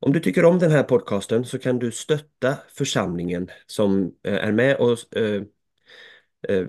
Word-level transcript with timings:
Om 0.00 0.12
du 0.12 0.20
tycker 0.20 0.44
om 0.44 0.58
den 0.58 0.70
här 0.70 0.82
podcasten 0.82 1.44
så 1.44 1.58
kan 1.58 1.78
du 1.78 1.92
stötta 1.92 2.56
församlingen 2.68 3.48
som 3.66 4.14
eh, 4.24 4.34
är 4.34 4.52
med 4.52 4.76
och 4.76 5.16
eh, 5.16 5.42
eh, 6.48 6.66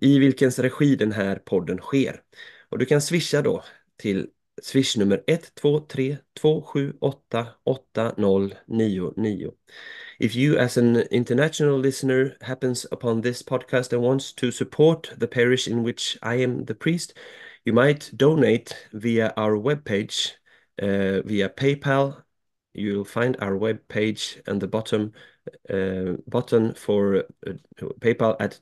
i 0.00 0.18
vilkens 0.18 0.58
regi 0.58 0.96
den 0.96 1.12
här 1.12 1.36
podden 1.36 1.78
sker. 1.78 2.22
Och 2.68 2.78
du 2.78 2.86
kan 2.86 3.02
swisha 3.02 3.42
då 3.42 3.64
till 3.96 4.28
swishnummer 4.60 5.22
123 5.26 6.18
278 6.34 7.54
8099. 7.66 9.50
If 10.20 10.34
you 10.34 10.58
as 10.58 10.76
an 10.76 10.96
international 11.10 11.78
listener 11.78 12.36
happens 12.42 12.86
upon 12.92 13.20
this 13.20 13.42
podcast 13.42 13.92
and 13.92 14.02
wants 14.02 14.32
to 14.34 14.50
support 14.50 15.12
the 15.16 15.28
parish 15.28 15.66
in 15.66 15.82
which 15.82 16.18
I 16.22 16.34
am 16.36 16.64
the 16.64 16.74
priest, 16.74 17.14
you 17.64 17.72
might 17.72 18.10
donate 18.16 18.88
via 18.92 19.32
our 19.36 19.56
webpage, 19.56 20.32
uh, 20.80 21.22
via 21.22 21.48
PayPal. 21.48 22.22
You'll 22.74 23.04
find 23.04 23.36
our 23.40 23.52
webpage 23.52 24.40
and 24.46 24.60
the 24.60 24.68
bottom 24.68 25.12
uh, 25.68 26.16
button 26.26 26.74
for 26.74 27.24
uh, 27.46 27.52
PayPal 28.00 28.36
at 28.40 28.60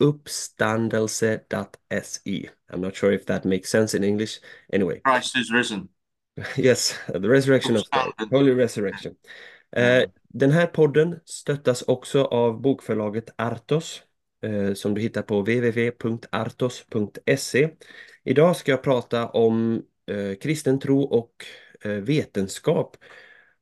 www.kristiuppstandelse.se. 0.00 2.50
I'm 2.72 2.80
not 2.80 2.96
sure 2.96 3.12
if 3.12 3.26
that 3.26 3.44
makes 3.44 3.70
sense 3.70 3.96
in 3.96 4.04
English. 4.04 4.40
Anyway. 4.72 5.00
Christ 5.04 5.36
is 5.36 5.52
risen. 5.52 5.88
yes, 6.56 6.98
the 7.08 7.28
resurrection 7.28 7.76
of 7.76 7.84
the 7.90 8.26
Holy 8.30 8.54
Resurrection. 8.54 9.16
Uh, 9.76 10.02
den 10.28 10.50
här 10.50 10.66
podden 10.66 11.20
stöttas 11.24 11.82
också 11.82 12.24
av 12.24 12.60
bokförlaget 12.60 13.34
Artos 13.36 14.02
uh, 14.46 14.74
som 14.74 14.94
du 14.94 15.00
hittar 15.00 15.22
på 15.22 15.40
www.artos.se. 15.40 17.70
Idag 18.24 18.56
ska 18.56 18.70
jag 18.70 18.82
prata 18.82 19.28
om 19.28 19.82
uh, 20.10 20.34
kristen 20.34 20.80
tro 20.80 21.02
och 21.02 21.44
vetenskap. 21.82 22.96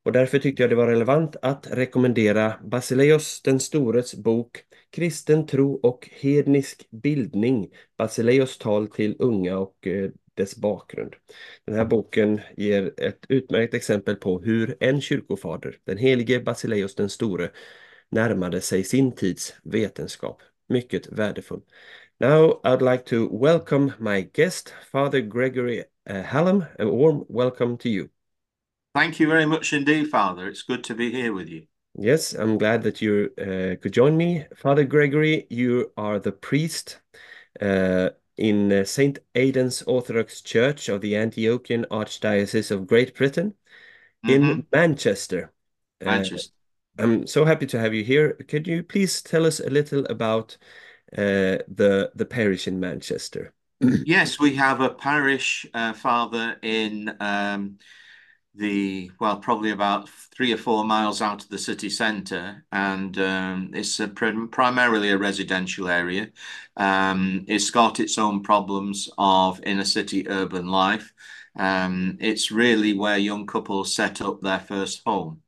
Och 0.04 0.12
därför 0.12 0.38
tyckte 0.38 0.62
jag 0.62 0.70
det 0.70 0.76
var 0.76 0.86
relevant 0.86 1.36
att 1.42 1.66
rekommendera 1.70 2.54
Basileus 2.62 3.42
den 3.42 3.60
stores 3.60 4.14
bok 4.14 4.64
Kristen 4.90 5.46
tro 5.46 5.74
och 5.74 6.08
hednisk 6.12 6.90
bildning, 6.90 7.70
Basileus 7.98 8.58
tal 8.58 8.86
till 8.86 9.16
unga 9.18 9.58
och 9.58 9.86
eh, 9.86 10.10
dess 10.34 10.56
bakgrund. 10.56 11.14
Den 11.64 11.74
här 11.74 11.84
boken 11.84 12.40
ger 12.56 13.00
ett 13.00 13.24
utmärkt 13.28 13.74
exempel 13.74 14.16
på 14.16 14.40
hur 14.40 14.76
en 14.80 15.00
kyrkofader, 15.00 15.76
den 15.84 15.98
helige 15.98 16.40
Basileus 16.40 16.94
den 16.94 17.08
store, 17.08 17.50
närmade 18.10 18.60
sig 18.60 18.84
sin 18.84 19.12
tids 19.12 19.54
vetenskap. 19.62 20.42
Mycket 20.68 21.12
värdefull. 21.12 21.60
Now 22.20 22.60
I'd 22.64 22.92
like 22.92 23.04
to 23.04 23.38
welcome 23.38 23.92
my 23.98 24.30
guest, 24.32 24.74
Father 24.92 25.20
Gregory 25.20 25.84
uh, 26.10 26.22
Hallam. 26.22 26.64
A 26.78 26.84
warm 26.84 27.24
welcome 27.28 27.78
to 27.78 27.88
you. 27.88 28.08
Thank 28.94 29.20
you 29.20 29.28
very 29.28 29.46
much 29.46 29.72
indeed, 29.72 30.10
Father. 30.10 30.48
It's 30.48 30.62
good 30.62 30.84
to 30.84 30.94
be 30.94 31.10
here 31.10 31.32
with 31.32 31.48
you. 31.48 31.66
Yes, 32.00 32.32
I'm 32.32 32.58
glad 32.58 32.84
that 32.84 33.02
you 33.02 33.32
uh, 33.36 33.74
could 33.82 33.92
join 33.92 34.16
me. 34.16 34.46
Father 34.54 34.84
Gregory, 34.84 35.48
you 35.50 35.90
are 35.96 36.20
the 36.20 36.30
priest 36.30 37.00
uh, 37.60 38.10
in 38.36 38.72
uh, 38.72 38.84
St. 38.84 39.18
Aidan's 39.34 39.82
Orthodox 39.82 40.40
Church 40.40 40.88
of 40.88 41.00
the 41.00 41.14
Antiochian 41.14 41.84
Archdiocese 41.88 42.70
of 42.70 42.86
Great 42.86 43.16
Britain 43.16 43.54
in 44.22 44.42
mm 44.42 44.50
-hmm. 44.50 44.66
Manchester. 44.70 45.52
Uh, 46.00 46.06
Manchester. 46.06 46.54
I'm 46.98 47.26
so 47.26 47.44
happy 47.44 47.66
to 47.66 47.78
have 47.78 47.94
you 47.96 48.04
here. 48.04 48.36
Could 48.48 48.68
you 48.68 48.84
please 48.84 49.22
tell 49.22 49.44
us 49.44 49.60
a 49.60 49.70
little 49.70 50.04
about 50.08 50.58
uh, 51.12 51.58
the, 51.76 52.10
the 52.14 52.26
parish 52.26 52.68
in 52.68 52.78
Manchester? 52.78 53.52
yes, 54.06 54.38
we 54.38 54.56
have 54.56 54.84
a 54.84 54.94
parish, 54.94 55.66
uh, 55.74 55.94
Father, 55.94 56.58
in... 56.62 57.16
Um, 57.20 57.78
the 58.54 59.10
well 59.20 59.38
probably 59.38 59.70
about 59.70 60.08
three 60.08 60.52
or 60.52 60.56
four 60.56 60.84
miles 60.84 61.22
out 61.22 61.44
of 61.44 61.48
the 61.48 61.58
city 61.58 61.88
centre 61.88 62.64
and 62.72 63.16
um, 63.18 63.70
it's 63.72 64.00
a 64.00 64.08
primarily 64.08 65.10
a 65.10 65.18
residential 65.18 65.88
area. 65.88 66.30
Um, 66.76 67.44
it's 67.48 67.70
got 67.70 68.00
its 68.00 68.18
own 68.18 68.42
problems 68.42 69.08
of 69.18 69.62
inner 69.64 69.84
city 69.84 70.28
urban 70.28 70.66
life. 70.66 71.12
Um, 71.56 72.18
it's 72.20 72.50
really 72.50 72.94
where 72.94 73.18
young 73.18 73.46
couples 73.46 73.94
set 73.94 74.20
up 74.20 74.40
their 74.40 74.60
first 74.60 75.02
home. 75.04 75.42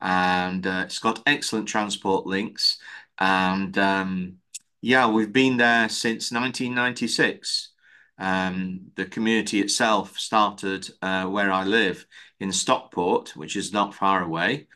And 0.00 0.66
uh, 0.66 0.82
it's 0.86 0.98
got 0.98 1.22
excellent 1.26 1.68
transport 1.68 2.26
links. 2.26 2.78
And 3.18 3.76
um, 3.78 4.38
yeah 4.84 5.10
we've 5.10 5.32
been 5.32 5.56
there 5.56 5.88
since 5.88 6.30
1996 6.30 7.70
um, 8.18 8.92
the 8.94 9.06
community 9.06 9.60
itself 9.60 10.18
started 10.18 10.88
uh, 11.02 11.26
where 11.26 11.52
I 11.52 11.64
live 11.64 12.06
in 12.40 12.52
Stockport, 12.52 13.36
which 13.36 13.56
is 13.56 13.72
not 13.72 13.94
far 13.94 14.22
away. 14.22 14.66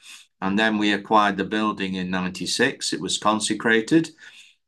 And 0.41 0.59
then 0.59 0.78
we 0.78 0.93
acquired 0.93 1.37
the 1.37 1.44
building 1.44 1.94
in 1.94 2.10
96. 2.10 2.93
It 2.93 3.00
was 3.00 3.19
consecrated. 3.19 4.10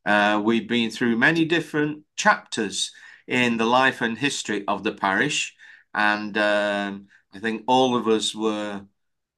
Uh, 0.05 0.41
we've 0.43 0.67
been 0.67 0.89
through 0.89 1.17
many 1.17 1.45
different 1.45 2.03
chapters 2.15 2.91
in 3.27 3.57
the 3.57 3.65
life 3.65 4.01
and 4.01 4.17
history 4.17 4.65
of 4.67 4.83
the 4.83 4.91
parish. 4.91 5.55
And 5.93 6.37
um, 6.37 7.07
I 7.33 7.39
think 7.39 7.63
all 7.67 7.95
of 7.95 8.07
us 8.07 8.35
were 8.35 8.85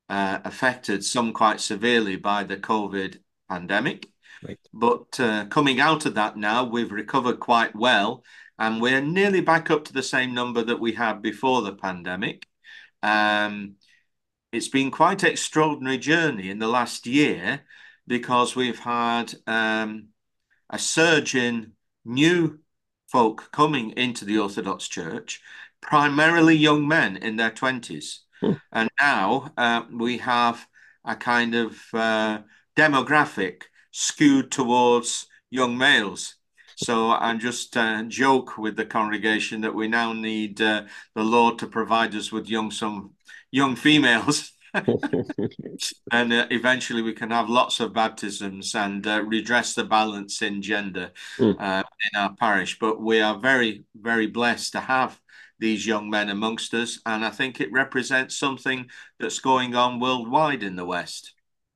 uh, 0.10 0.40
affected, 0.44 1.04
some 1.04 1.34
quite 1.34 1.60
severely, 1.60 2.16
by 2.16 2.44
the 2.44 2.58
COVID 2.58 3.20
pandemic. 3.50 4.10
Right. 4.46 4.60
But 4.74 5.20
uh, 5.20 5.46
coming 5.46 5.80
out 5.80 6.06
of 6.06 6.16
that 6.16 6.38
now, 6.38 6.66
we've 6.66 6.92
recovered 6.92 7.40
quite 7.40 7.76
well 7.76 8.24
and 8.60 8.82
we're 8.82 9.02
nearly 9.02 9.42
back 9.42 9.72
up 9.72 9.86
to 9.86 9.94
the 9.94 10.04
same 10.04 10.34
number 10.34 10.64
that 10.64 10.80
we 10.80 10.94
had 10.94 11.22
before 11.22 11.62
the 11.62 11.74
pandemic. 11.74 12.48
Um, 13.02 13.76
it's 14.52 14.68
been 14.68 14.92
quite 14.92 15.24
an 15.24 15.32
extraordinary 15.32 15.98
journey 15.98 16.50
in 16.50 16.60
the 16.60 16.68
last 16.68 17.08
year 17.08 17.62
because 18.08 18.56
we've 18.56 18.80
had 18.80 19.34
um, 19.48 20.10
a 20.70 20.78
surge 20.78 21.36
in 21.36 21.74
new 22.06 22.60
folk 23.12 23.50
coming 23.52 23.92
into 23.92 24.26
the 24.26 24.40
Orthodox 24.40 24.88
Church, 24.88 25.42
primarily 25.82 26.56
young 26.56 26.88
men 26.88 27.18
in 27.18 27.36
their 27.36 27.52
20s. 27.52 28.20
Hmm. 28.42 28.54
And 28.72 28.90
now 29.00 29.52
uh, 29.58 29.84
we 29.92 30.18
have 30.20 30.66
a 31.06 31.16
kind 31.16 31.56
of 31.56 31.78
uh, 31.94 32.40
demographic 32.76 33.64
skewed 33.92 34.52
towards 34.52 35.28
young 35.50 35.78
males. 35.78 36.36
So 36.84 37.12
I 37.12 37.36
just 37.36 37.76
uh, 37.78 38.04
joke 38.04 38.58
with 38.58 38.76
the 38.76 38.86
congregation 38.86 39.62
that 39.62 39.74
we 39.74 39.88
now 39.88 40.14
need 40.14 40.62
uh, 40.62 40.84
the 41.16 41.24
Lord 41.24 41.60
to 41.60 41.68
provide 41.68 42.14
us 42.16 42.32
with 42.32 42.50
young 42.50 42.72
some 42.72 43.12
young 43.52 43.76
females. 43.76 44.52
and 46.12 46.34
uh, 46.34 46.48
eventually 46.50 47.04
we 47.04 47.14
can 47.14 47.30
have 47.30 47.48
lots 47.48 47.80
of 47.80 47.94
baptisms 47.94 48.74
and 48.74 49.06
uh, 49.06 49.24
redress 49.24 49.76
the 49.76 49.84
balance 49.84 50.42
in 50.42 50.62
gender 50.62 51.12
mm. 51.38 51.56
in 51.60 52.20
our 52.20 52.34
parish. 52.36 52.80
But 52.80 53.00
we 53.00 53.22
are 53.22 53.38
very, 53.38 53.84
very 53.96 54.28
blessed 54.28 54.72
to 54.72 54.80
have 54.80 55.20
these 55.60 55.86
young 55.86 56.10
men 56.10 56.30
amongst 56.30 56.74
us. 56.74 57.00
And 57.06 57.24
I 57.24 57.30
think 57.30 57.62
it 57.62 57.72
represents 57.72 58.38
something 58.38 58.90
that's 59.20 59.40
going 59.40 59.76
on 59.76 60.00
worldwide 60.00 60.64
in 60.64 60.76
the 60.76 60.86
West. 60.86 61.34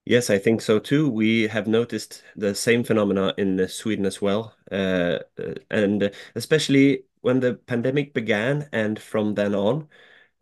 Yes, 0.09 0.29
I 0.29 0.37
think 0.39 0.61
so 0.61 0.79
too. 0.79 1.09
We 1.09 1.47
have 1.47 1.67
noticed 1.67 2.23
the 2.37 2.55
same 2.55 2.83
phenomena 2.85 3.33
in 3.37 3.67
Sweden 3.67 4.05
as 4.05 4.21
well. 4.21 4.55
Uh, 4.71 5.19
uh, 5.37 5.55
and 5.69 6.11
especially 6.33 7.03
when 7.21 7.41
the 7.41 7.55
pandemic 7.55 8.13
began 8.13 8.69
and 8.71 8.97
from 8.97 9.35
then 9.35 9.53
on, 9.53 9.89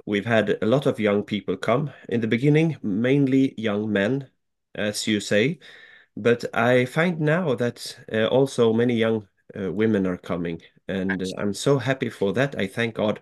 we've 0.05 0.25
had 0.25 0.59
a 0.61 0.67
lot 0.67 0.85
of 0.85 0.99
young 0.99 1.23
people 1.23 1.57
come. 1.57 1.91
In 2.09 2.21
the 2.21 2.27
beginning, 2.27 2.77
mainly 2.83 3.55
young 3.59 3.91
men, 3.91 4.29
as 4.75 5.07
you 5.07 5.19
say. 5.19 5.59
But 6.17 6.45
I 6.55 6.85
find 6.85 7.19
now 7.21 7.55
that 7.55 7.97
uh, 8.13 8.27
also 8.27 8.73
many 8.73 8.95
young 8.95 9.27
uh, 9.59 9.71
women 9.71 10.07
are 10.07 10.17
coming. 10.17 10.61
And 10.87 11.23
uh, 11.23 11.27
I'm 11.39 11.53
so 11.55 11.79
happy 11.79 12.09
for 12.09 12.33
that. 12.33 12.55
I 12.59 12.67
thank 12.67 12.95
God 12.95 13.21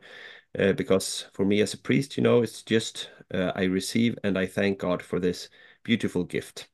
uh, 0.59 0.73
because 0.73 1.25
for 1.33 1.45
me 1.45 1.61
as 1.61 1.73
a 1.73 1.77
priest, 1.77 2.17
you 2.17 2.23
know, 2.23 2.41
it's 2.41 2.63
just 2.63 3.09
uh, 3.33 3.51
I 3.55 3.63
receive, 3.65 4.17
and 4.23 4.37
I 4.37 4.45
thank 4.47 4.79
God 4.79 5.01
for 5.01 5.19
this 5.19 5.49
beautiful 5.83 6.23
gift. 6.23 6.69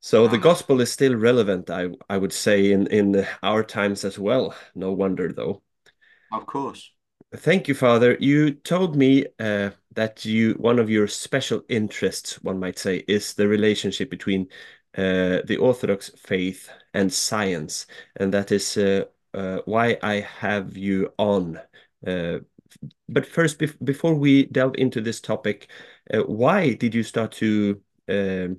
So 0.00 0.28
the 0.28 0.36
gospel 0.36 0.82
is 0.82 0.92
still 0.92 1.16
relevant, 1.16 1.70
I, 1.70 1.88
I 2.10 2.18
would 2.18 2.32
say, 2.32 2.72
in, 2.72 2.86
in 2.88 3.26
our 3.42 3.64
times 3.64 4.04
as 4.04 4.18
well. 4.18 4.54
No 4.74 4.92
wonder, 4.92 5.32
though. 5.32 5.62
Of 6.30 6.44
course. 6.44 6.92
Thank 7.36 7.68
you, 7.68 7.74
Father. 7.74 8.16
You 8.20 8.52
told 8.52 8.96
me 8.96 9.26
uh, 9.40 9.70
that 9.94 10.24
you 10.24 10.54
one 10.54 10.78
of 10.78 10.90
your 10.90 11.08
special 11.08 11.62
interests, 11.68 12.34
one 12.42 12.60
might 12.60 12.78
say, 12.78 13.02
is 13.08 13.34
the 13.34 13.48
relationship 13.48 14.10
between 14.10 14.48
uh, 14.96 15.40
the 15.46 15.56
Orthodox 15.58 16.10
faith 16.16 16.68
and 16.92 17.12
science, 17.12 17.86
and 18.16 18.32
that 18.32 18.52
is 18.52 18.76
uh, 18.76 19.06
uh 19.32 19.58
why 19.64 19.98
I 20.02 20.20
have 20.20 20.76
you 20.76 21.12
on. 21.18 21.58
Uh, 22.06 22.40
but 23.08 23.26
first, 23.26 23.58
bef 23.58 23.74
before 23.82 24.14
we 24.14 24.46
delve 24.46 24.76
into 24.76 25.00
this 25.00 25.20
topic, 25.20 25.70
uh, 26.12 26.20
why 26.20 26.74
did 26.74 26.94
you 26.94 27.02
start 27.02 27.32
to 27.32 27.80
um, 28.08 28.58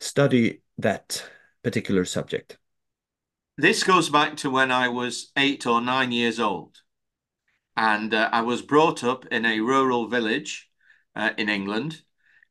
study 0.00 0.62
that 0.78 1.24
particular 1.62 2.04
subject? 2.04 2.58
This 3.58 3.84
goes 3.84 4.08
back 4.08 4.36
to 4.38 4.50
when 4.50 4.70
I 4.70 4.88
was 4.88 5.30
eight 5.36 5.66
or 5.66 5.80
nine 5.80 6.12
years 6.12 6.40
old. 6.40 6.78
And 7.76 8.12
uh, 8.12 8.28
I 8.32 8.42
was 8.42 8.62
brought 8.62 9.04
up 9.04 9.26
in 9.26 9.46
a 9.46 9.60
rural 9.60 10.08
village 10.08 10.68
uh, 11.14 11.30
in 11.36 11.48
England. 11.48 12.02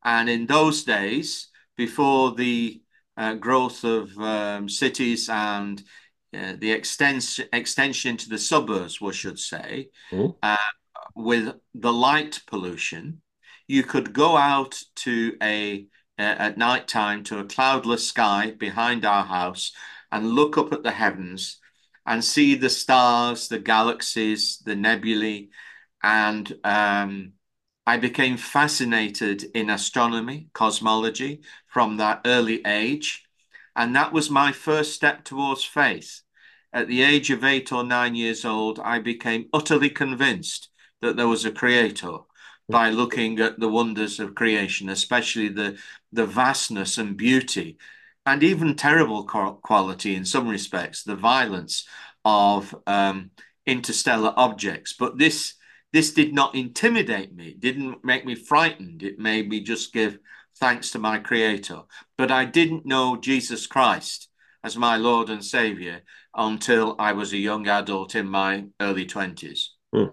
And 0.04 0.30
in 0.30 0.48
those 0.48 0.84
days, 0.84 1.50
before 1.78 2.34
the 2.34 2.82
uh, 3.18 3.36
growth 3.36 3.84
of 3.84 4.18
um, 4.18 4.70
cities 4.70 5.30
and 5.30 5.82
uh, 6.36 6.54
the 6.58 6.72
extension 6.72 7.46
extension 7.52 8.18
to 8.18 8.30
the 8.30 8.38
suburbs, 8.38 9.02
we 9.02 9.14
should 9.14 9.38
say, 9.38 9.90
mm. 10.12 10.34
with 11.14 11.54
the 11.76 11.92
light 11.92 12.40
pollution, 12.48 13.22
you 13.72 13.84
could 13.84 14.12
go 14.12 14.36
out 14.36 14.84
to 14.96 15.38
a 15.42 15.88
at 16.18 16.58
night 16.58 16.90
time 16.90 17.24
to 17.24 17.40
a 17.40 17.46
cloudless 17.46 18.06
sky 18.06 18.52
behind 18.52 19.06
our 19.06 19.24
house 19.24 19.72
and 20.12 20.34
look 20.34 20.58
up 20.58 20.74
at 20.74 20.84
the 20.84 20.92
heavens 20.92 21.58
and 22.06 22.24
see 22.24 22.54
the 22.54 22.70
stars, 22.70 23.48
the 23.48 23.58
galaxies, 23.58 24.62
the 24.66 24.76
nebulae. 24.76 25.48
And 26.04 26.54
um, 26.66 27.32
I 27.88 27.98
became 27.98 28.36
fascinated 28.36 29.46
in 29.56 29.70
astronomy, 29.70 30.50
cosmology 30.54 31.42
from 31.68 31.96
that 31.98 32.22
early 32.26 32.62
age. 32.66 33.24
And 33.76 33.96
that 33.96 34.12
was 34.12 34.30
my 34.30 34.52
first 34.52 34.94
step 34.94 35.24
towards 35.24 35.64
faith. 35.64 36.22
At 36.74 36.90
the 36.90 37.02
age 37.02 37.32
of 37.32 37.46
eight 37.46 37.72
or 37.72 37.86
nine 37.86 38.16
years 38.16 38.44
old, 38.44 38.80
I 38.80 39.00
became 39.00 39.48
utterly 39.54 39.90
convinced 39.90 40.68
that 41.02 41.16
there 41.16 41.30
was 41.30 41.46
a 41.46 41.52
creator 41.52 42.18
by 42.70 42.90
looking 42.90 43.40
at 43.40 43.60
the 43.60 43.68
wonders 43.68 44.20
of 44.20 44.36
creation, 44.36 44.90
especially 44.90 45.50
the, 45.50 45.78
the 46.12 46.26
vastness 46.26 46.98
and 46.98 47.18
beauty 47.18 47.78
and 48.26 48.44
even 48.44 48.76
terrible 48.76 49.24
quality 49.24 50.16
in 50.16 50.26
some 50.26 50.48
respects, 50.48 51.04
the 51.04 51.16
violence 51.16 51.88
of 52.24 52.76
um, 52.88 53.32
interstellar 53.66 54.34
objects. 54.38 54.94
But 54.98 55.18
this 55.18 55.56
this 55.94 56.14
did 56.14 56.34
not 56.34 56.56
intimidate 56.56 57.36
me. 57.36 57.50
It 57.50 57.60
didn't 57.60 58.06
make 58.06 58.26
me 58.26 58.34
frightened. 58.36 59.04
It 59.04 59.20
made 59.20 59.50
me 59.50 59.60
just 59.60 59.92
give 59.92 60.20
thanks 60.58 60.92
to 60.92 61.00
my 61.00 61.18
Creator. 61.18 61.82
But 62.18 62.32
I 62.32 62.46
didn't 62.46 62.86
know 62.86 63.18
Jesus 63.18 63.68
Christ 63.68 64.30
as 64.64 64.78
my 64.78 64.96
Lord 64.96 65.30
and 65.30 65.44
Savior 65.44 66.02
until 66.34 66.96
I 66.98 67.12
was 67.12 67.34
a 67.34 67.38
young 67.38 67.68
adult 67.68 68.16
in 68.16 68.28
my 68.30 68.68
early 68.80 69.06
twenties. 69.06 69.72
Hmm. 69.94 70.12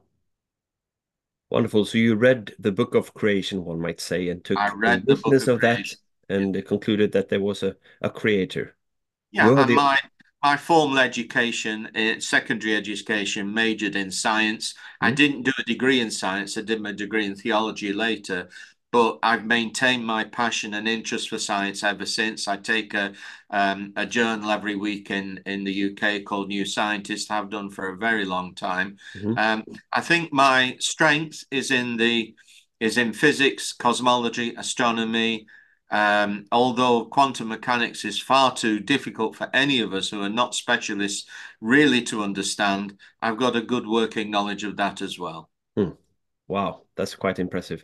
Wonderful. 1.50 1.84
So 1.84 1.98
you 1.98 2.14
read 2.14 2.54
the 2.58 2.72
book 2.72 2.94
of 2.94 3.14
creation, 3.14 3.64
one 3.64 3.80
might 3.80 4.00
say, 4.00 4.28
and 4.28 4.44
took 4.44 4.58
I 4.58 4.70
read 4.74 5.06
the 5.06 5.14
witness 5.14 5.48
of, 5.48 5.56
of 5.56 5.60
that 5.62 5.86
and 6.28 6.64
concluded 6.66 7.12
that 7.12 7.28
there 7.28 7.40
was 7.40 7.62
a, 7.62 7.76
a 8.02 8.10
creator. 8.10 8.76
Yeah, 9.30 9.56
and 9.56 9.74
my 9.74 9.98
my 10.42 10.56
formal 10.56 10.98
education, 10.98 11.88
uh, 11.96 12.20
secondary 12.20 12.76
education, 12.76 13.52
majored 13.52 13.96
in 13.96 14.10
science. 14.10 14.72
Mm-hmm. 14.72 15.06
I 15.06 15.10
didn't 15.10 15.42
do 15.42 15.52
a 15.58 15.64
degree 15.64 16.00
in 16.00 16.10
science. 16.10 16.56
I 16.56 16.62
did 16.62 16.80
my 16.80 16.92
degree 16.92 17.26
in 17.26 17.34
theology 17.34 17.92
later, 17.92 18.48
but 18.90 19.18
I've 19.22 19.44
maintained 19.44 20.06
my 20.06 20.24
passion 20.24 20.74
and 20.74 20.88
interest 20.88 21.28
for 21.28 21.38
science 21.38 21.82
ever 21.82 22.06
since. 22.06 22.48
I 22.48 22.56
take 22.56 22.94
a 22.94 23.12
um, 23.50 23.92
a 23.96 24.06
journal 24.06 24.50
every 24.50 24.76
week 24.76 25.10
in 25.10 25.40
in 25.46 25.64
the 25.64 25.92
UK 25.92 26.24
called 26.24 26.48
New 26.48 26.64
Scientist. 26.64 27.28
Have 27.28 27.50
done 27.50 27.70
for 27.70 27.90
a 27.90 27.96
very 27.96 28.24
long 28.24 28.54
time. 28.54 28.96
Mm-hmm. 29.14 29.38
Um, 29.38 29.64
I 29.92 30.00
think 30.00 30.32
my 30.32 30.76
strength 30.80 31.44
is 31.50 31.70
in 31.70 31.96
the 31.96 32.34
is 32.80 32.96
in 32.96 33.12
physics, 33.12 33.72
cosmology, 33.72 34.54
astronomy, 34.56 35.46
um, 35.90 36.46
although 36.52 37.06
quantum 37.06 37.48
mechanics 37.48 38.04
is 38.04 38.20
far 38.20 38.54
too 38.54 38.78
difficult 38.78 39.36
for 39.36 39.48
any 39.54 39.80
of 39.80 39.94
us 39.94 40.10
who 40.10 40.22
are 40.22 40.28
not 40.28 40.54
specialists 40.54 41.28
really 41.60 42.02
to 42.02 42.22
understand, 42.22 42.98
I've 43.22 43.38
got 43.38 43.56
a 43.56 43.62
good 43.62 43.86
working 43.86 44.30
knowledge 44.30 44.64
of 44.64 44.76
that 44.76 45.00
as 45.00 45.18
well. 45.18 45.50
Hmm. 45.76 45.90
Wow, 46.46 46.82
that's 46.96 47.14
quite 47.14 47.38
impressive. 47.38 47.82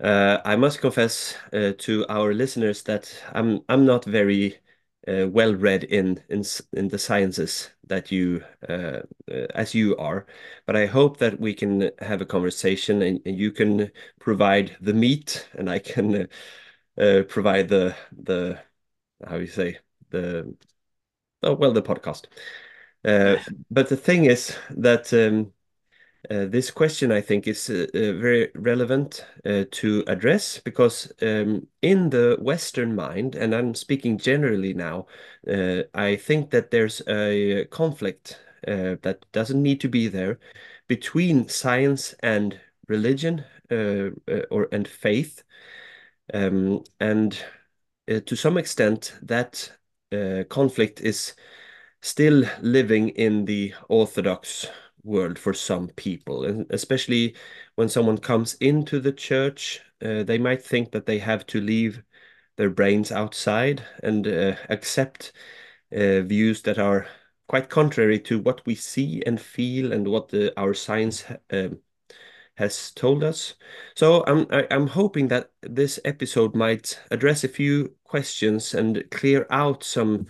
Uh, 0.00 0.40
I 0.44 0.54
must 0.56 0.80
confess 0.80 1.36
uh, 1.52 1.72
to 1.78 2.06
our 2.08 2.32
listeners 2.32 2.82
that 2.84 3.12
I'm 3.32 3.60
I'm 3.68 3.84
not 3.84 4.04
very 4.04 4.58
uh, 5.08 5.26
well 5.28 5.54
read 5.54 5.84
in 5.84 6.22
in 6.28 6.44
in 6.72 6.88
the 6.88 6.98
sciences 6.98 7.70
that 7.84 8.12
you 8.12 8.44
uh, 8.68 9.02
uh, 9.30 9.46
as 9.54 9.74
you 9.74 9.96
are, 9.96 10.26
but 10.66 10.76
I 10.76 10.86
hope 10.86 11.18
that 11.18 11.40
we 11.40 11.52
can 11.54 11.90
have 12.00 12.20
a 12.20 12.26
conversation 12.26 13.02
and, 13.02 13.20
and 13.26 13.36
you 13.38 13.50
can 13.50 13.90
provide 14.20 14.76
the 14.80 14.94
meat 14.94 15.48
and 15.54 15.68
I 15.68 15.80
can 15.80 16.28
uh, 16.98 17.02
uh, 17.02 17.22
provide 17.24 17.68
the 17.68 17.96
the 18.12 18.60
how 19.26 19.36
you 19.36 19.46
say 19.48 19.78
the 20.10 20.56
oh 21.42 21.54
well 21.54 21.72
the 21.72 21.82
podcast. 21.82 22.26
Uh, 23.04 23.38
but 23.70 23.88
the 23.88 23.96
thing 23.96 24.26
is 24.26 24.56
that 24.70 25.12
um, 25.14 25.52
uh, 26.30 26.44
this 26.46 26.70
question 26.70 27.10
I 27.10 27.20
think 27.20 27.46
is 27.46 27.70
uh, 27.70 27.86
uh 27.94 28.12
very 28.20 28.50
relevant 28.54 29.24
uh, 29.46 29.64
to 29.70 30.04
address 30.06 30.58
because 30.58 31.10
um, 31.22 31.66
in 31.80 32.10
the 32.10 32.36
Western 32.40 32.94
mind, 32.94 33.34
and 33.34 33.54
I'm 33.54 33.74
speaking 33.74 34.18
generally 34.18 34.74
now, 34.74 35.06
I 35.94 36.16
think 36.16 36.50
that 36.50 36.70
there's 36.70 37.00
a 37.08 37.64
conflict 37.70 38.38
that 38.64 39.24
doesn't 39.32 39.62
need 39.62 39.80
to 39.80 39.88
be 39.88 40.08
there 40.08 40.38
between 40.88 41.48
science 41.48 42.14
and 42.22 42.60
religion 42.88 43.44
or 43.70 44.68
and 44.72 44.86
faith. 44.86 45.42
Um, 46.34 46.84
and 47.00 47.38
to 48.08 48.36
some 48.36 48.58
extent, 48.58 49.14
that 49.22 49.72
conflict 50.48 51.00
is 51.00 51.34
still 52.02 52.44
living 52.60 53.10
in 53.10 53.46
the 53.46 53.74
Orthodox 53.88 54.68
world 55.08 55.38
for 55.38 55.54
some 55.54 55.88
people, 55.88 56.44
and 56.44 56.66
especially 56.70 57.34
when 57.76 57.88
someone 57.88 58.18
comes 58.18 58.54
into 58.60 59.00
the 59.00 59.12
church, 59.12 59.80
uh, 60.04 60.22
they 60.22 60.38
might 60.38 60.62
think 60.62 60.92
that 60.92 61.06
they 61.06 61.18
have 61.18 61.46
to 61.46 61.60
leave 61.60 62.02
their 62.56 62.70
brains 62.70 63.10
outside 63.12 63.84
and 64.02 64.26
uh, 64.26 64.56
accept 64.68 65.32
uh, 65.92 66.20
views 66.22 66.62
that 66.62 66.78
are 66.78 67.06
quite 67.48 67.70
contrary 67.70 68.20
to 68.20 68.38
what 68.38 68.64
we 68.66 68.74
see 68.74 69.22
and 69.26 69.40
feel 69.40 69.92
and 69.92 70.06
what 70.06 70.28
the, 70.28 70.52
our 70.60 70.74
science 70.74 71.24
um, 71.50 71.78
has 72.56 72.90
told 72.90 73.22
us. 73.24 73.54
So 73.94 74.24
I'm 74.26 74.46
I'm 74.70 74.88
hoping 74.88 75.28
that 75.28 75.50
this 75.62 76.00
episode 76.04 76.56
might 76.56 77.00
address 77.10 77.44
a 77.44 77.48
few 77.48 77.94
questions 78.04 78.74
and 78.74 79.04
clear 79.10 79.46
out 79.50 79.84
some 79.84 80.26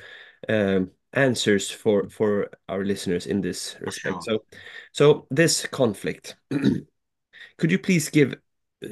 um, 0.49 0.91
answers 1.13 1.71
for 1.71 2.09
for 2.09 2.51
our 2.69 2.85
listeners 2.85 3.27
in 3.27 3.41
this 3.41 3.77
respect. 3.81 4.25
Sure. 4.25 4.41
So 4.41 4.45
so 4.93 5.27
this 5.31 5.67
conflict, 5.67 6.37
could 6.51 7.71
you 7.71 7.79
please 7.79 8.11
give 8.11 8.35
a, 8.83 8.91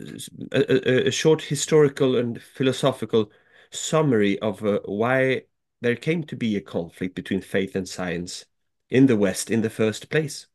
a, 0.53 1.09
a, 1.09 1.11
short 1.11 1.43
historical 1.43 2.17
and 2.17 2.43
philosophical 2.43 3.31
summary 3.71 4.39
of 4.41 4.65
uh, 4.65 4.81
why 4.85 5.43
there 5.81 5.95
came 5.95 6.25
to 6.25 6.37
be 6.37 6.57
a 6.57 6.61
conflict 6.61 7.15
between 7.15 7.41
faith 7.41 7.77
and 7.77 7.89
science 7.89 8.47
in 8.91 9.07
the 9.07 9.17
West 9.17 9.51
in 9.51 9.63
the 9.63 9.71
first 9.71 10.11
place? 10.11 10.47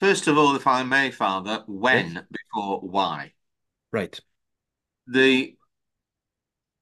First 0.00 0.26
of 0.26 0.36
all, 0.36 0.56
if 0.56 0.66
I 0.66 0.82
may, 0.82 1.10
Father, 1.10 1.62
when 1.66 2.14
yes. 2.14 2.24
before 2.30 2.80
why? 2.80 3.32
Right. 3.92 4.20
The 5.06 5.56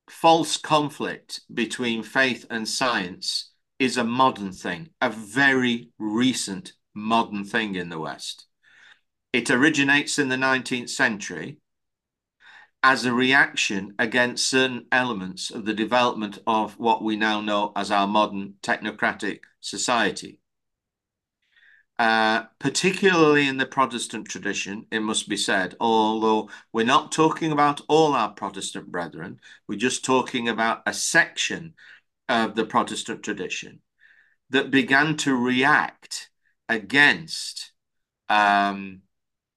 false 0.08 0.56
conflict 0.56 1.40
between 1.52 2.02
faith 2.02 2.46
and 2.50 2.68
science 2.68 3.52
is 3.78 3.96
a 3.96 4.04
modern 4.04 4.52
thing, 4.52 4.90
a 5.00 5.10
very 5.10 5.90
recent 5.98 6.72
modern 6.94 7.44
thing 7.44 7.74
in 7.74 7.88
the 7.88 7.98
West. 8.00 8.46
It 9.32 9.50
originates 9.50 10.18
in 10.18 10.28
the 10.30 10.36
19th 10.38 10.90
century 10.90 11.58
as 12.84 13.04
a 13.04 13.12
reaction 13.12 13.94
against 13.98 14.48
certain 14.48 14.86
elements 14.92 15.50
of 15.50 15.64
the 15.64 15.74
development 15.74 16.38
of 16.46 16.78
what 16.78 17.02
we 17.02 17.16
now 17.16 17.40
know 17.40 17.72
as 17.74 17.90
our 17.90 18.06
modern 18.06 18.54
technocratic 18.62 19.40
society. 19.60 20.38
uh, 21.98 22.42
particularly 22.58 23.46
in 23.46 23.56
the 23.56 23.66
Protestant 23.66 24.26
tradition, 24.28 24.86
it 24.90 25.00
must 25.00 25.28
be 25.28 25.36
said, 25.36 25.76
although 25.78 26.50
we're 26.72 26.84
not 26.84 27.12
talking 27.12 27.52
about 27.52 27.80
all 27.88 28.14
our 28.14 28.30
Protestant 28.30 28.90
brethren, 28.90 29.40
we're 29.68 29.78
just 29.78 30.04
talking 30.04 30.48
about 30.48 30.82
a 30.86 30.92
section 30.92 31.74
of 32.28 32.54
the 32.54 32.64
Protestant 32.64 33.22
tradition 33.22 33.80
that 34.50 34.70
began 34.70 35.16
to 35.18 35.34
react 35.34 36.30
against 36.68 37.72
um, 38.28 39.02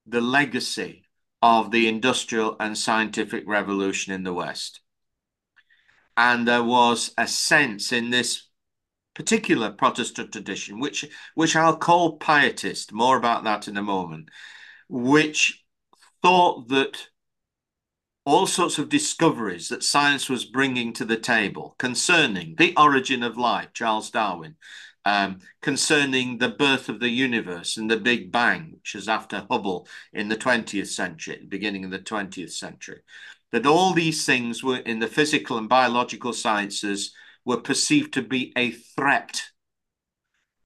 the 0.06 0.20
legacy 0.20 1.04
of 1.40 1.70
the 1.70 1.88
industrial 1.88 2.56
and 2.58 2.76
scientific 2.76 3.44
revolution 3.46 4.12
in 4.12 4.24
the 4.24 4.34
West. 4.34 4.80
And 6.16 6.48
there 6.48 6.64
was 6.64 7.12
a 7.16 7.28
sense 7.28 7.92
in 7.92 8.10
this 8.10 8.48
particular 9.14 9.70
Protestant 9.70 10.32
tradition, 10.32 10.80
which 10.80 11.04
which 11.34 11.54
I'll 11.54 11.76
call 11.76 12.18
pietist, 12.18 12.92
more 12.92 13.16
about 13.16 13.44
that 13.44 13.68
in 13.68 13.76
a 13.76 13.82
moment, 13.82 14.30
which 14.88 15.64
thought 16.22 16.68
that 16.68 17.08
all 18.28 18.46
sorts 18.46 18.78
of 18.78 18.88
discoveries 18.88 19.68
that 19.68 19.82
science 19.82 20.28
was 20.28 20.44
bringing 20.44 20.92
to 20.92 21.04
the 21.04 21.16
table 21.16 21.74
concerning 21.78 22.54
the 22.56 22.74
origin 22.76 23.22
of 23.22 23.38
life, 23.38 23.68
Charles 23.72 24.10
Darwin, 24.10 24.56
um, 25.04 25.38
concerning 25.62 26.38
the 26.38 26.50
birth 26.50 26.88
of 26.88 27.00
the 27.00 27.08
universe 27.08 27.76
and 27.76 27.90
the 27.90 27.96
Big 27.96 28.30
Bang, 28.30 28.72
which 28.74 28.94
is 28.94 29.08
after 29.08 29.46
Hubble 29.50 29.88
in 30.12 30.28
the 30.28 30.36
20th 30.36 30.88
century, 30.88 31.46
beginning 31.48 31.84
of 31.84 31.90
the 31.90 31.98
20th 31.98 32.52
century, 32.52 33.00
that 33.52 33.66
all 33.66 33.94
these 33.94 34.26
things 34.26 34.62
were 34.62 34.78
in 34.78 34.98
the 34.98 35.06
physical 35.06 35.56
and 35.56 35.68
biological 35.68 36.34
sciences 36.34 37.14
were 37.44 37.56
perceived 37.56 38.12
to 38.12 38.22
be 38.22 38.52
a 38.56 38.72
threat 38.72 39.42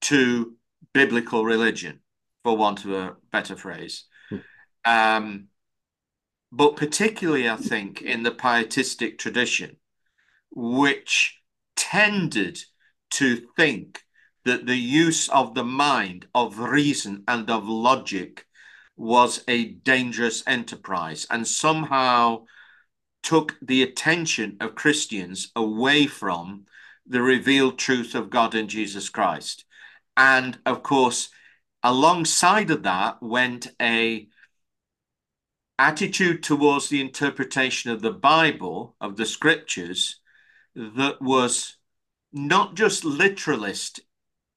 to 0.00 0.57
biblical 0.92 1.45
religion, 1.45 2.00
for 2.42 2.57
want 2.57 2.85
of 2.85 2.90
a 2.90 3.16
better 3.31 3.54
phrase. 3.54 4.04
Hmm. 4.31 4.38
Um, 4.85 5.49
but 6.53 6.77
particularly, 6.77 7.49
I 7.49 7.57
think, 7.57 8.03
in 8.03 8.23
the 8.23 8.31
pietistic 8.31 9.19
tradition, 9.19 9.79
which 10.51 11.41
tended 11.77 12.59
to 13.13 13.37
think 13.57 14.03
that 14.45 14.67
the 14.67 14.77
use 14.77 15.31
of 15.31 15.55
the 15.55 15.65
mind, 15.65 16.27
of 16.35 16.59
reason, 16.59 17.25
and 17.27 17.49
of 17.49 17.67
logic 17.67 18.47
was 18.97 19.43
a 19.49 19.65
dangerous 19.65 20.43
enterprise 20.47 21.27
and 21.31 21.49
somehow 21.49 22.45
took 23.23 23.57
the 23.63 23.83
attention 23.83 24.59
of 24.61 24.75
Christians 24.75 25.51
away 25.57 26.07
from 26.07 26.67
the 27.07 27.23
revealed 27.23 27.79
truth 27.79 28.15
of 28.15 28.31
God 28.31 28.55
in 28.55 28.69
Jesus 28.69 29.09
Christ. 29.09 29.65
And 30.17 30.59
of 30.67 30.83
course, 30.83 31.31
alongside 31.83 32.71
of 32.71 32.83
that 32.83 33.23
went 33.23 33.69
a 33.81 34.29
attitude 35.83 36.45
towards 36.45 36.89
the 36.89 37.01
interpretation 37.01 37.91
of 37.91 38.03
the 38.03 38.12
Bible, 38.12 38.95
of 39.01 39.17
the 39.17 39.27
scriptures, 39.27 40.21
that 40.77 41.21
was 41.21 41.77
not 42.33 42.77
just 42.77 43.05
literalist 43.05 43.99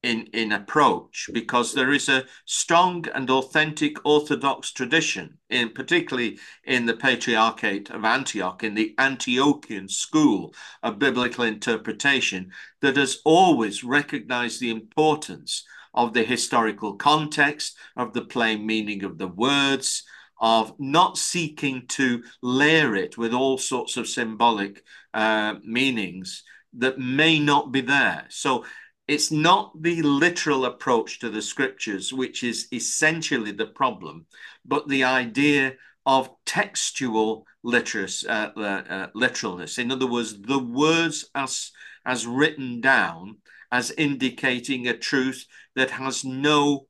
in, 0.03 0.27
in 0.33 0.51
approach 0.51 1.27
because 1.33 1.73
there 1.73 1.91
is 1.91 2.07
a 2.09 2.25
strong 2.45 3.07
and 3.15 3.31
authentic 3.31 3.97
Orthodox 4.05 4.71
tradition, 4.71 5.39
in 5.49 5.69
particularly 5.71 6.37
in 6.63 6.85
the 6.85 6.95
Patriarchate 6.95 7.89
of 7.89 8.05
Antioch, 8.05 8.63
in 8.63 8.75
the 8.75 8.93
Antiochian 8.99 9.89
school 9.89 10.53
of 10.83 10.99
biblical 10.99 11.43
interpretation, 11.43 12.51
that 12.81 12.97
has 12.97 13.17
always 13.25 13.83
recognized 13.83 14.61
the 14.61 14.69
importance 14.69 15.65
of 15.95 16.13
the 16.13 16.23
historical 16.23 16.93
context, 16.97 17.75
of 17.97 18.13
the 18.13 18.25
plain 18.25 18.63
meaning 18.63 19.03
of 19.03 19.17
the 19.17 19.27
words, 19.27 20.03
of 20.39 20.73
not 20.79 21.17
seeking 21.17 21.87
to 21.87 22.23
layer 22.41 22.95
it 22.95 23.17
with 23.17 23.33
all 23.33 23.57
sorts 23.57 23.97
of 23.97 24.07
symbolic 24.07 24.83
uh, 25.13 25.55
meanings 25.63 26.43
that 26.73 26.99
may 26.99 27.39
not 27.39 27.71
be 27.71 27.81
there. 27.81 28.25
So 28.29 28.65
it's 29.07 29.31
not 29.31 29.81
the 29.81 30.01
literal 30.01 30.65
approach 30.65 31.19
to 31.19 31.29
the 31.29 31.41
scriptures, 31.41 32.11
which 32.11 32.43
is 32.43 32.67
essentially 32.73 33.51
the 33.51 33.67
problem, 33.67 34.25
but 34.65 34.87
the 34.87 35.03
idea 35.03 35.73
of 36.05 36.29
textual 36.45 37.45
literacy, 37.63 38.27
uh, 38.27 38.49
uh, 38.57 38.83
uh, 38.89 39.07
literalness. 39.13 39.77
In 39.77 39.91
other 39.91 40.07
words, 40.07 40.39
the 40.39 40.59
words 40.59 41.29
as, 41.33 41.71
as 42.05 42.27
written 42.27 42.81
down 42.81 43.37
as 43.71 43.91
indicating 43.91 44.87
a 44.87 44.97
truth 44.97 45.45
that 45.75 45.91
has 45.91 46.23
no 46.23 46.87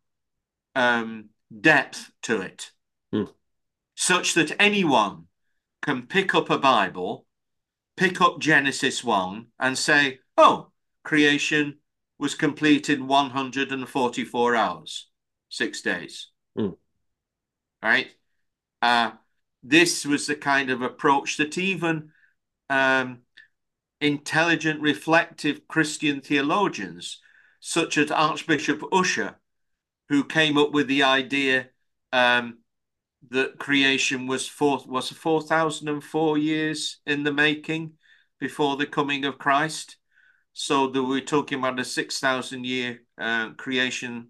um, 0.76 1.30
depth 1.62 2.12
to 2.24 2.42
it. 2.42 2.72
Such 3.96 4.34
that 4.34 4.56
anyone 4.60 5.26
can 5.82 6.04
pick 6.04 6.36
up 6.36 6.50
a 6.50 6.58
Bible, 6.58 7.26
pick 7.96 8.22
up 8.22 8.40
Genesis 8.40 9.04
1, 9.04 9.48
and 9.60 9.78
say, 9.78 10.20
oh, 10.38 10.72
creation 11.04 11.80
was 12.20 12.36
completed 12.36 13.02
144 13.02 14.56
hours, 14.56 15.10
six 15.50 15.82
days. 15.82 16.30
Mm. 16.58 16.78
Right? 17.82 18.08
Uh, 18.82 19.12
this 19.64 20.06
was 20.06 20.28
the 20.28 20.36
kind 20.36 20.70
of 20.70 20.82
approach 20.82 21.38
that 21.38 21.58
even 21.58 22.12
um, 22.70 23.20
intelligent, 24.02 24.82
reflective 24.82 25.68
Christian 25.68 26.22
theologians, 26.22 27.20
such 27.60 27.98
as 27.98 28.12
Archbishop 28.12 28.84
Ussher, 28.92 29.36
who 30.10 30.24
came 30.24 30.58
up 30.58 30.72
with 30.72 30.88
the 30.88 31.04
idea 31.04 31.70
um, 32.14 32.60
that 33.32 33.60
creation 33.60 34.28
was 34.28 34.48
four 34.48 34.82
was 34.88 35.10
four 35.12 35.42
thousand 35.42 35.90
and 35.90 36.04
four 36.04 36.38
years 36.38 37.00
in 37.06 37.24
the 37.24 37.34
making 37.34 37.94
before 38.40 38.78
the 38.78 38.86
coming 38.86 39.26
of 39.26 39.38
Christ. 39.38 39.98
So 40.58 40.88
that 40.88 41.04
we're 41.04 41.20
talking 41.20 41.60
about 41.60 41.82
a 41.82 41.84
6,000 41.84 42.66
year 42.66 43.02
uh, 43.18 43.50
creation 43.58 44.30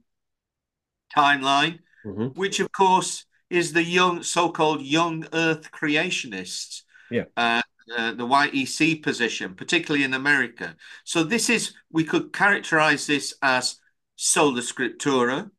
timeline, 1.15 1.79
mm-hmm. 2.03 2.27
which 2.39 2.59
of 2.59 2.71
course 2.71 3.25
is 3.51 3.73
the 3.73 3.83
young, 3.83 4.23
so-called 4.23 4.81
young 4.81 5.27
Earth 5.33 5.71
creationists. 5.71 6.81
Yeah. 7.11 7.25
Uh, 7.37 7.61
uh, 7.95 8.13
the 8.13 8.25
YEC 8.25 9.03
position, 9.03 9.53
particularly 9.53 10.03
in 10.03 10.15
America. 10.15 10.75
So 11.03 11.23
this 11.23 11.51
is 11.51 11.75
we 11.91 12.03
could 12.03 12.33
characterize 12.33 13.05
this 13.05 13.35
as 13.43 13.79
sola 14.15 14.61
scriptura. 14.61 15.51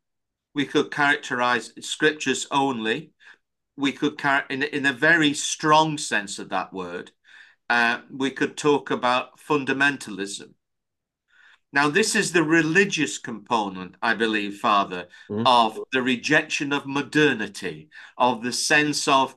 We 0.53 0.65
could 0.67 0.91
characterize 0.91 1.73
scriptures 1.81 2.49
only. 2.51 3.13
We 3.77 3.93
could 3.93 4.19
carry 4.19 4.45
in 4.51 4.63
in 4.63 4.87
a 4.87 4.93
very 4.93 5.35
strong 5.35 5.99
sense 5.99 6.39
of 6.39 6.49
that 6.51 6.73
word. 6.73 7.13
Uh, 7.69 8.01
we 8.11 8.31
could 8.31 8.57
talk 8.57 8.91
about 8.91 9.39
fundamentalism. 9.41 10.55
Now, 11.73 11.91
this 11.91 12.15
is 12.15 12.33
the 12.33 12.45
religious 12.45 13.19
component, 13.19 13.97
I 14.01 14.15
believe, 14.15 14.59
Father, 14.59 15.09
mm-hmm. 15.29 15.47
of 15.47 15.79
the 15.93 16.01
rejection 16.01 16.73
of 16.73 16.87
modernity, 16.87 17.91
of 18.17 18.43
the 18.43 18.53
sense 18.53 19.07
of 19.09 19.35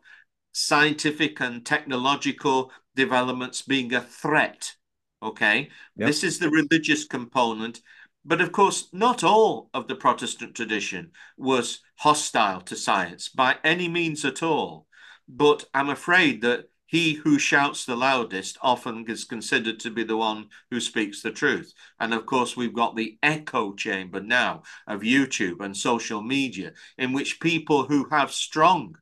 scientific 0.54 1.42
and 1.42 1.66
technological 1.66 2.72
developments 2.96 3.62
being 3.62 3.94
a 3.94 4.02
threat. 4.02 4.76
Okay. 5.22 5.70
Yep. 5.98 6.08
This 6.08 6.24
is 6.24 6.40
the 6.40 6.50
religious 6.50 7.06
component. 7.06 7.82
But 8.30 8.42
of 8.42 8.52
course, 8.52 8.90
not 8.94 9.24
all 9.24 9.72
of 9.74 9.88
the 9.88 9.96
Protestant 9.96 10.54
tradition 10.54 11.14
was 11.36 11.80
hostile 11.96 12.62
to 12.62 12.76
science 12.76 13.28
by 13.28 13.58
any 13.64 13.88
means 13.88 14.24
at 14.24 14.44
all. 14.44 14.86
But 15.28 15.66
I'm 15.74 15.90
afraid 15.90 16.44
that 16.44 16.66
he 16.86 17.14
who 17.14 17.40
shouts 17.40 17.86
the 17.86 17.96
loudest 17.96 18.60
often 18.62 19.04
is 19.08 19.24
considered 19.24 19.80
to 19.80 19.90
be 19.90 20.04
the 20.04 20.16
one 20.16 20.50
who 20.70 20.80
speaks 20.80 21.24
the 21.24 21.32
truth. 21.32 21.74
And 22.00 22.14
of 22.14 22.28
course, 22.28 22.56
we've 22.56 22.72
got 22.72 22.96
the 22.96 23.18
echo 23.24 23.74
chamber 23.74 24.22
now 24.22 24.62
of 24.86 25.02
YouTube 25.02 25.60
and 25.60 25.76
social 25.76 26.22
media, 26.22 26.74
in 27.00 27.14
which 27.14 27.40
people 27.40 27.86
who 27.86 28.10
have 28.12 28.32
strong 28.32 28.94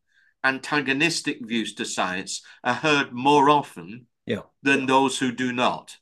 antagonistic 0.45 1.45
views 1.45 1.73
to 1.73 1.83
science 1.83 2.41
are 2.63 2.75
heard 2.75 3.11
more 3.11 3.49
often 3.49 4.07
yeah. 4.25 4.43
than 4.63 4.85
those 4.85 5.19
who 5.19 5.33
do 5.33 5.51
not. 5.51 5.97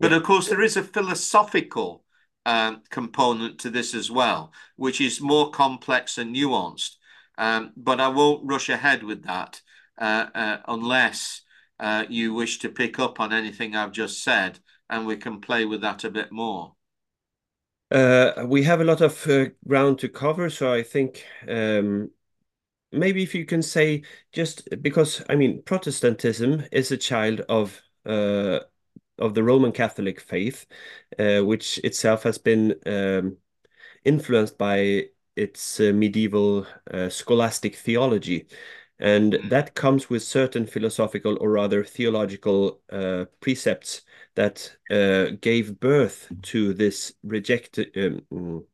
But 0.00 0.12
of 0.12 0.22
course, 0.22 0.48
there 0.48 0.62
is 0.62 0.76
a 0.76 0.82
philosophical 0.82 2.04
um, 2.44 2.82
component 2.90 3.58
to 3.60 3.70
this 3.70 3.94
as 3.94 4.10
well, 4.10 4.52
which 4.76 5.00
is 5.00 5.20
more 5.20 5.50
complex 5.50 6.18
and 6.18 6.34
nuanced. 6.34 6.96
Um, 7.38 7.72
but 7.76 8.00
I 8.00 8.08
won't 8.08 8.44
rush 8.44 8.68
ahead 8.68 9.02
with 9.02 9.24
that. 9.24 9.62
Uh, 9.98 10.26
uh, 10.34 10.56
unless 10.68 11.42
uh, 11.78 12.04
you 12.08 12.34
wish 12.34 12.58
to 12.60 12.68
pick 12.68 12.98
up 12.98 13.20
on 13.20 13.32
anything 13.32 13.76
I've 13.76 13.92
just 13.92 14.22
said, 14.22 14.58
and 14.88 15.06
we 15.06 15.16
can 15.16 15.40
play 15.40 15.64
with 15.64 15.80
that 15.82 16.04
a 16.04 16.10
bit 16.10 16.32
more. 16.32 16.74
Uh, 17.90 18.46
we 18.46 18.62
have 18.62 18.80
a 18.80 18.84
lot 18.84 19.02
of 19.02 19.26
uh, 19.28 19.46
ground 19.68 19.98
to 19.98 20.08
cover, 20.08 20.48
so 20.48 20.72
I 20.72 20.82
think 20.82 21.26
um, 21.46 22.10
maybe 22.92 23.22
if 23.22 23.34
you 23.34 23.44
can 23.46 23.62
say 23.62 24.04
just 24.32 24.68
because 24.82 25.22
I 25.28 25.36
mean 25.36 25.62
Protestantism 25.62 26.64
is 26.72 26.92
a 26.92 26.96
child 26.96 27.42
of 27.48 27.82
uh, 28.06 28.60
of 29.18 29.34
the 29.34 29.42
Roman 29.42 29.72
Catholic 29.72 30.20
faith, 30.20 30.66
which 31.18 31.78
itself 31.84 32.22
has 32.24 32.38
been 32.38 32.74
um, 32.86 33.36
influenced 34.04 34.58
by 34.58 35.06
its 35.36 35.80
uh, 35.80 35.92
medieval 35.94 36.66
uh, 36.92 37.08
scholastic 37.08 37.76
theology. 37.76 38.46
And 38.98 39.32
Mm. 39.32 39.48
that 39.50 39.74
comes 39.74 40.08
with 40.10 40.22
certain 40.22 40.66
philosophical 40.66 41.36
or 41.40 41.50
rather 41.50 41.84
theological 41.84 42.80
uh, 42.90 43.24
precepts 43.40 44.02
that 44.34 44.76
uh, 44.90 45.36
gave 45.40 45.80
birth 45.80 46.30
to 46.42 46.72
this 46.74 47.14
rejected, 47.24 47.90
um, 47.96 48.64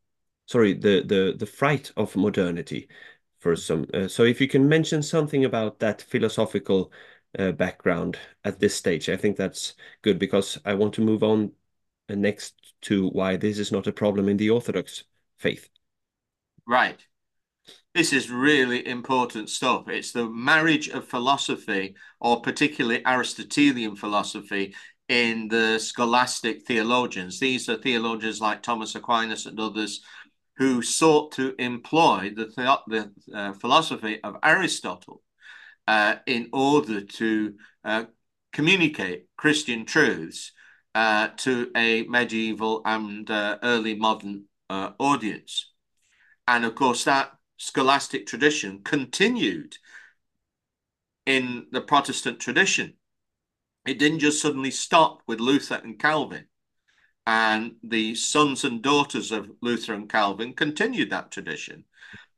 sorry, 0.47 0.75
the, 0.75 1.03
the, 1.03 1.35
the 1.39 1.47
fright 1.47 1.93
of 1.97 2.17
modernity 2.17 2.89
for 3.39 3.57
some. 3.57 3.87
Uh, 3.95 4.09
so 4.09 4.25
if 4.25 4.41
you 4.41 4.49
can 4.49 4.69
mention 4.69 5.03
something 5.03 5.45
about 5.45 5.79
that 5.79 6.03
philosophical 6.03 6.93
uh, 6.93 6.97
background 7.53 8.19
at 8.45 8.59
this 8.59 8.75
stage, 8.75 9.09
I 9.09 9.17
think 9.17 9.37
that's 9.37 9.75
good 10.03 10.19
because 10.19 10.59
I 10.65 10.75
want 10.75 10.95
to 10.95 11.01
move 11.01 11.23
on 11.23 11.53
uh, 12.09 12.15
next 12.15 12.75
to 12.83 13.09
why 13.09 13.37
this 13.37 13.59
is 13.59 13.73
not 13.73 13.87
a 13.87 13.93
problem 13.93 14.29
in 14.29 14.37
the 14.37 14.51
Orthodox 14.51 15.05
faith. 15.39 15.69
Right. 16.67 16.99
This 17.95 18.13
is 18.13 18.31
really 18.31 18.87
important 18.87 19.51
stuff. 19.51 19.89
It's 19.89 20.13
the 20.13 20.29
marriage 20.29 20.89
of 20.89 21.09
philosophy, 21.09 21.97
or 22.21 22.41
particularly 22.41 23.03
Aristotelian 23.07 23.97
philosophy, 23.97 24.75
in 25.09 25.49
the 25.49 25.79
scholastic 25.79 26.67
theologians. 26.67 27.41
These 27.41 27.69
are 27.69 27.77
theologians 27.77 28.41
like 28.41 28.63
Thomas 28.63 28.95
Aquinas 28.95 29.47
and 29.47 29.59
others 29.59 30.03
who 30.59 30.83
sought 30.83 31.33
to 31.33 31.55
employ 31.59 32.33
the, 32.35 32.47
the 32.89 33.13
uh, 33.35 33.53
philosophy 33.55 34.21
of 34.23 34.37
Aristotle 34.43 35.23
uh, 35.89 36.17
in 36.27 36.51
order 36.53 37.01
to 37.01 37.55
uh, 37.83 38.05
communicate 38.53 39.27
Christian 39.39 39.87
truths 39.87 40.53
uh, 40.95 41.29
to 41.39 41.71
a 41.75 42.03
medieval 42.03 42.83
and 42.85 43.29
uh, 43.31 43.57
early 43.63 43.95
modern 43.95 44.45
uh, 44.69 44.91
audience. 44.99 45.73
And 46.47 46.67
of 46.67 46.75
course, 46.75 47.05
that 47.05 47.33
scholastic 47.57 48.27
tradition 48.27 48.83
continued 48.85 49.79
in 51.25 51.67
the 51.73 51.81
Protestant 51.81 52.39
tradition. 52.39 52.93
It 53.87 53.99
didn't 53.99 54.19
just 54.19 54.43
suddenly 54.43 54.71
stop 54.71 55.23
with 55.27 55.41
Luther 55.41 55.81
and 55.83 55.99
Calvin. 55.99 56.49
And 57.27 57.77
the 57.83 58.15
sons 58.15 58.63
and 58.63 58.83
daughters 58.83 59.33
of 59.33 59.51
Luther 59.63 59.95
and 59.95 60.09
Calvin 60.09 60.53
continued 60.53 61.09
that 61.11 61.31
tradition. 61.31 61.85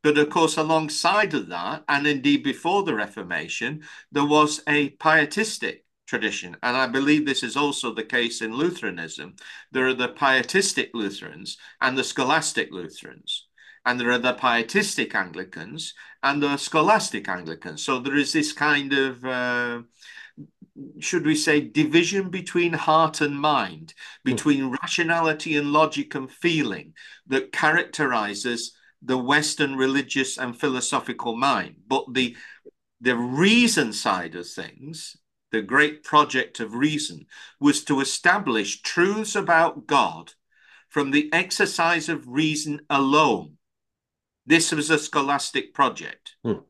But 0.02 0.18
of 0.18 0.30
course, 0.30 0.56
alongside 0.56 1.34
of 1.34 1.48
that, 1.48 1.84
and 1.88 2.06
indeed 2.06 2.42
before 2.42 2.82
the 2.82 2.94
Reformation, 2.94 3.82
there 4.10 4.26
was 4.26 4.62
a 4.66 4.90
pietistic 4.90 5.84
tradition. 6.06 6.56
And 6.62 6.76
I 6.76 6.86
believe 6.86 7.26
this 7.26 7.42
is 7.42 7.56
also 7.56 7.92
the 7.92 8.02
case 8.02 8.40
in 8.40 8.54
Lutheranism. 8.54 9.36
There 9.72 9.86
are 9.86 9.94
the 9.94 10.08
pietistic 10.08 10.90
Lutherans 10.94 11.58
and 11.80 11.96
the 11.96 12.04
scholastic 12.04 12.70
Lutherans 12.72 13.46
and 13.86 13.98
there 13.98 14.10
are 14.10 14.18
the 14.18 14.34
pietistic 14.34 15.14
Anglicans 15.14 15.94
and 16.22 16.42
the 16.42 16.56
scholastic 16.56 17.28
Anglicans. 17.28 17.82
So 17.82 17.98
there 17.98 18.16
is 18.16 18.32
this 18.32 18.52
kind 18.52 18.92
of, 18.92 19.24
uh, 19.24 19.82
should 20.98 21.24
we 21.24 21.34
say, 21.34 21.60
division 21.60 22.30
between 22.30 22.72
heart 22.72 23.20
and 23.20 23.38
mind, 23.38 23.94
between 24.24 24.70
mm. 24.70 24.78
rationality 24.82 25.56
and 25.56 25.72
logic 25.72 26.14
and 26.14 26.30
feeling 26.30 26.92
that 27.26 27.52
characterizes 27.52 28.72
the 29.02 29.18
Western 29.18 29.76
religious 29.76 30.38
and 30.38 30.58
philosophical 30.58 31.36
mind. 31.36 31.76
But 31.86 32.12
the 32.12 32.36
the 33.00 33.16
reason 33.16 33.92
side 33.92 34.34
of 34.34 34.46
things, 34.46 35.16
the 35.52 35.62
great 35.62 36.04
project 36.04 36.60
of 36.60 36.74
reason, 36.74 37.26
was 37.58 37.82
to 37.84 38.00
establish 38.00 38.82
truths 38.82 39.34
about 39.34 39.86
God 39.86 40.34
from 40.88 41.10
the 41.10 41.32
exercise 41.32 42.08
of 42.08 42.28
reason 42.28 42.80
alone 42.90 43.56
this 44.50 44.72
was 44.72 44.90
a 44.90 44.98
scholastic 44.98 45.72
project. 45.72 46.34
Hmm. 46.42 46.64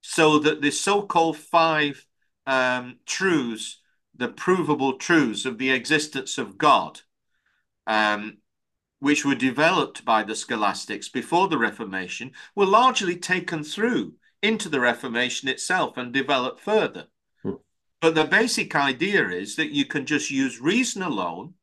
So 0.00 0.38
that 0.38 0.62
the 0.62 0.70
so-called 0.70 1.36
five 1.36 2.06
um, 2.46 2.98
truths, 3.04 3.80
the 4.14 4.28
provable 4.28 4.94
truths 4.94 5.44
of 5.44 5.58
the 5.58 5.70
existence 5.70 6.38
of 6.38 6.56
God, 6.56 7.00
um, 7.86 8.38
which 9.00 9.24
were 9.24 9.34
developed 9.34 10.04
by 10.04 10.22
the 10.22 10.34
scholastics 10.34 11.08
before 11.08 11.48
the 11.48 11.58
Reformation, 11.58 12.32
were 12.54 12.66
largely 12.66 13.16
taken 13.16 13.62
through 13.62 14.14
into 14.42 14.68
the 14.68 14.80
Reformation 14.80 15.48
itself 15.48 15.96
and 15.96 16.12
developed 16.12 16.60
further. 16.60 17.06
Hmm. 17.42 17.54
But 18.00 18.14
the 18.14 18.24
basic 18.24 18.74
idea 18.74 19.28
is 19.28 19.56
that 19.56 19.72
you 19.72 19.84
can 19.84 20.06
just 20.06 20.30
use 20.30 20.60
reason 20.60 21.02
alone 21.02 21.54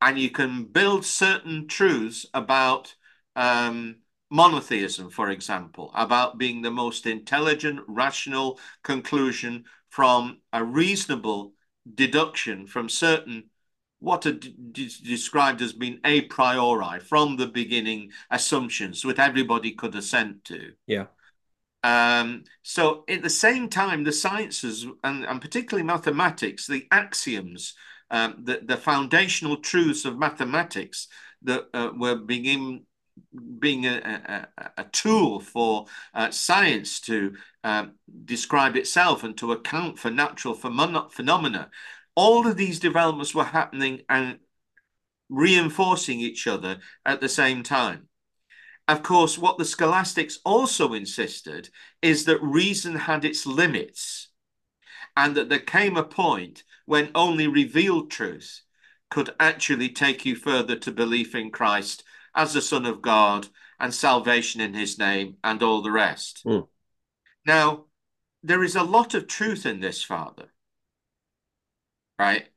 and 0.00 0.18
you 0.18 0.30
can 0.30 0.64
build 0.64 1.04
certain 1.04 1.66
truths 1.66 2.26
about 2.34 2.94
um, 3.34 3.96
monotheism, 4.30 5.10
for 5.10 5.30
example, 5.30 5.90
about 5.94 6.38
being 6.38 6.62
the 6.62 6.70
most 6.70 7.06
intelligent, 7.06 7.80
rational 7.86 8.58
conclusion 8.82 9.64
from 9.88 10.38
a 10.52 10.62
reasonable 10.62 11.54
deduction 11.94 12.66
from 12.66 12.88
certain 12.88 13.44
what 14.00 14.26
are 14.26 14.32
described 14.32 15.62
as 15.62 15.72
being 15.72 15.98
a 16.04 16.22
priori 16.22 17.00
from 17.00 17.36
the 17.36 17.46
beginning 17.46 18.10
assumptions 18.30 19.04
which 19.04 19.18
everybody 19.18 19.72
could 19.72 19.94
assent 19.94 20.44
to. 20.44 20.72
Yeah. 20.86 21.06
Um, 21.82 22.44
so 22.62 23.04
at 23.08 23.22
the 23.22 23.30
same 23.30 23.68
time, 23.68 24.04
the 24.04 24.12
sciences 24.12 24.86
and, 25.04 25.24
and 25.24 25.40
particularly 25.40 25.86
mathematics, 25.86 26.66
the 26.66 26.86
axioms, 26.90 27.74
um, 28.10 28.42
the, 28.42 28.60
the 28.62 28.76
foundational 28.76 29.58
truths 29.58 30.04
of 30.04 30.18
mathematics 30.18 31.08
that 31.42 31.66
uh, 31.72 31.90
were 31.96 32.16
being 32.16 32.86
being 33.58 33.86
a, 33.86 34.46
a, 34.58 34.82
a 34.82 34.84
tool 34.84 35.40
for 35.40 35.86
uh, 36.12 36.30
science 36.30 37.00
to 37.00 37.34
um, 37.64 37.92
describe 38.24 38.76
itself 38.76 39.24
and 39.24 39.36
to 39.38 39.52
account 39.52 39.98
for 39.98 40.10
natural 40.10 40.54
phenomena. 40.54 41.70
All 42.16 42.46
of 42.46 42.56
these 42.56 42.80
developments 42.80 43.34
were 43.34 43.44
happening 43.44 44.00
and 44.08 44.40
reinforcing 45.28 46.20
each 46.20 46.46
other 46.46 46.78
at 47.04 47.20
the 47.20 47.28
same 47.28 47.62
time. 47.62 48.08
Of 48.88 49.02
course, 49.02 49.36
what 49.36 49.58
the 49.58 49.64
scholastics 49.64 50.38
also 50.44 50.92
insisted 50.94 51.70
is 52.02 52.24
that 52.24 52.42
reason 52.42 52.94
had 52.94 53.24
its 53.24 53.44
limits 53.44 54.28
and 55.16 55.36
that 55.36 55.48
there 55.48 55.58
came 55.58 55.96
a 55.96 56.04
point 56.04 56.62
when 56.84 57.10
only 57.14 57.48
revealed 57.48 58.10
truth 58.10 58.62
could 59.10 59.30
actually 59.40 59.88
take 59.88 60.24
you 60.24 60.36
further 60.36 60.76
to 60.76 60.92
belief 60.92 61.34
in 61.34 61.50
Christ 61.50 62.04
as 62.34 62.52
the 62.52 62.60
Son 62.60 62.86
of 62.86 63.02
God 63.02 63.48
and 63.80 63.92
salvation 63.92 64.60
in 64.60 64.74
his 64.74 64.98
name 64.98 65.36
and 65.42 65.62
all 65.62 65.82
the 65.82 65.90
rest. 65.90 66.42
Mm. 66.44 66.68
Now, 67.44 67.86
there 68.42 68.62
is 68.62 68.76
a 68.76 68.82
lot 68.82 69.14
of 69.14 69.26
truth 69.26 69.66
in 69.66 69.80
this, 69.80 70.02
Father, 70.02 70.52
right? 72.18 72.48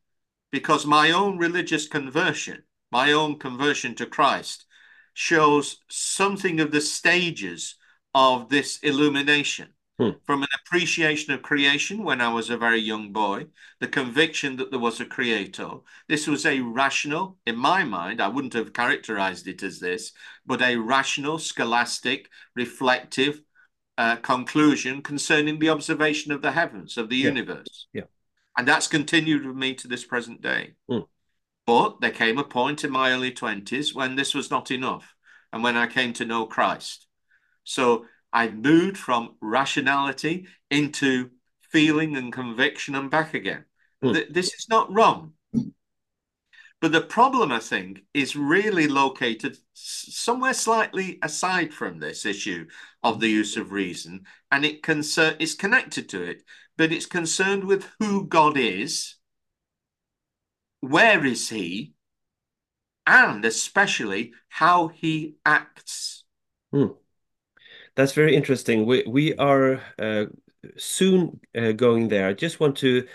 Because 0.52 0.86
my 0.86 1.12
own 1.12 1.38
religious 1.38 1.88
conversion, 1.88 2.64
my 2.92 3.12
own 3.12 3.38
conversion 3.38 3.96
to 3.96 4.06
Christ, 4.06 4.66
shows 5.14 5.78
something 5.90 6.60
of 6.60 6.72
the 6.72 6.82
stages 6.82 7.76
of 8.14 8.50
this 8.50 8.80
illumination. 8.80 9.70
Hmm. 10.00 10.12
From 10.26 10.44
an 10.44 10.50
appreciation 10.64 11.34
of 11.34 11.42
creation 11.42 12.06
when 12.06 12.22
I 12.22 12.32
was 12.32 12.50
a 12.50 12.58
very 12.58 12.80
young 12.80 13.12
boy, 13.12 13.48
the 13.82 13.88
conviction 13.88 14.56
that 14.56 14.72
there 14.72 14.80
was 14.80 15.02
a 15.02 15.06
creator. 15.06 15.70
This 16.08 16.26
was 16.26 16.46
a 16.46 16.62
rational, 16.62 17.38
in 17.46 17.58
my 17.58 17.84
mind, 17.84 18.22
I 18.22 18.30
wouldn't 18.30 18.54
have 18.54 18.72
characterized 18.72 19.46
it 19.48 19.62
as 19.62 19.80
this, 19.80 20.14
but 20.46 20.62
a 20.62 20.78
rational, 20.78 21.38
scholastic, 21.38 22.30
reflective 22.56 23.42
uh, 23.98 24.16
conclusion 24.16 25.02
concerning 25.02 25.60
the 25.60 25.70
observation 25.70 26.32
of 26.32 26.42
the 26.42 26.54
heavens, 26.54 26.98
of 26.98 27.10
the 27.10 27.18
yeah. 27.18 27.28
universe. 27.28 27.88
Yeah. 27.92 28.04
And 28.60 28.68
that's 28.68 28.88
continued 28.88 29.46
with 29.46 29.56
me 29.56 29.74
to 29.76 29.88
this 29.88 30.04
present 30.04 30.42
day. 30.42 30.74
Hmm. 30.90 31.04
But 31.66 32.02
there 32.02 32.12
came 32.12 32.38
a 32.38 32.44
point 32.44 32.84
in 32.84 32.92
my 32.92 33.14
early 33.14 33.32
20s 33.32 33.96
when 33.96 34.18
this 34.18 34.36
was 34.36 34.52
not 34.52 34.70
enough 34.70 35.16
and 35.54 35.64
when 35.64 35.78
I 35.78 35.88
came 35.88 36.12
to 36.16 36.26
know 36.26 36.46
Christ. 36.46 37.08
So 37.64 38.06
I 38.34 38.50
moved 38.50 38.98
from 38.98 39.38
rationality 39.40 40.48
into 40.70 41.30
feeling 41.72 42.18
and 42.18 42.34
conviction 42.34 42.96
and 42.96 43.10
back 43.10 43.34
again. 43.34 43.64
Mm. 44.04 44.34
This 44.34 44.54
is 44.54 44.68
not 44.68 44.94
wrong. 44.94 45.36
But 46.82 46.92
the 46.92 47.02
problem, 47.02 47.54
I 47.54 47.60
think, 47.60 48.04
is 48.14 48.36
really 48.36 48.90
located 48.90 49.58
somewhere 49.74 50.54
slightly 50.54 51.18
aside 51.22 51.74
from 51.74 52.00
this 52.00 52.26
issue 52.26 52.68
of 53.04 53.22
the 53.22 53.30
use 53.30 53.56
of 53.56 53.72
reason, 53.72 54.26
and 54.52 54.66
it 54.66 54.84
concern 54.84 55.36
is 55.40 55.56
connected 55.56 56.10
to 56.10 56.24
it, 56.24 56.44
but 56.80 56.94
it's 56.94 57.06
concerned 57.06 57.66
with 57.66 57.86
who 58.00 58.26
God 58.26 58.56
is, 58.56 59.16
where 60.80 61.26
is 61.26 61.50
He, 61.50 61.94
and 63.06 63.44
especially 63.44 64.32
how 64.48 64.88
He 64.88 65.36
acts. 65.46 66.24
Hmm. 66.72 66.94
That's 67.96 68.14
very 68.14 68.34
interesting. 68.34 68.86
We 68.86 69.04
we 69.06 69.36
are 69.36 69.82
uh, 70.00 70.28
soon 70.78 71.42
uh, 71.54 71.74
going 71.74 72.08
there. 72.08 72.30
I 72.30 72.34
just 72.34 72.62
want 72.62 72.78
to 72.78 73.06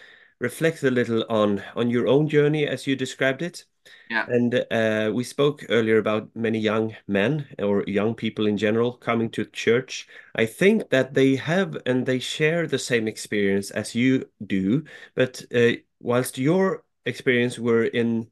reflect 0.44 0.82
a 0.82 0.90
little 0.90 1.24
on 1.28 1.62
on 1.74 1.90
your 1.90 2.06
own 2.06 2.28
journey 2.28 2.66
as 2.66 2.86
you 2.86 2.96
described 2.96 3.42
it. 3.42 3.64
Yeah. 4.10 4.26
And 4.28 4.54
uh, 4.70 5.10
we 5.14 5.24
spoke 5.24 5.64
earlier 5.68 5.98
about 5.98 6.28
many 6.34 6.58
young 6.58 6.94
men 7.06 7.46
or 7.58 7.84
young 7.86 8.14
people 8.14 8.46
in 8.46 8.56
general 8.56 8.92
coming 8.92 9.30
to 9.30 9.44
church. 9.44 10.08
I 10.34 10.46
think 10.46 10.90
that 10.90 11.14
they 11.14 11.36
have 11.36 11.76
and 11.86 12.06
they 12.06 12.18
share 12.20 12.66
the 12.66 12.78
same 12.78 13.08
experience 13.08 13.70
as 13.70 13.94
you 13.94 14.28
do, 14.46 14.84
but 15.14 15.44
uh, 15.54 15.72
whilst 16.00 16.38
your 16.38 16.84
experience 17.06 17.58
were 17.58 17.84
in 17.84 18.30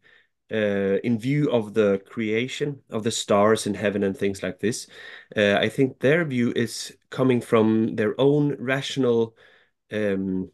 uh, 0.52 0.98
in 1.04 1.18
view 1.18 1.50
of 1.50 1.72
the 1.74 1.98
creation 2.06 2.82
of 2.90 3.02
the 3.04 3.10
stars 3.10 3.66
in 3.66 3.74
heaven 3.74 4.02
and 4.02 4.16
things 4.16 4.42
like 4.42 4.58
this, 4.60 4.86
uh, 5.36 5.56
I 5.64 5.68
think 5.68 5.98
their 5.98 6.24
view 6.24 6.52
is 6.54 6.96
coming 7.10 7.40
from 7.40 7.96
their 7.96 8.14
own 8.20 8.56
rational 8.58 9.34
um, 9.92 10.50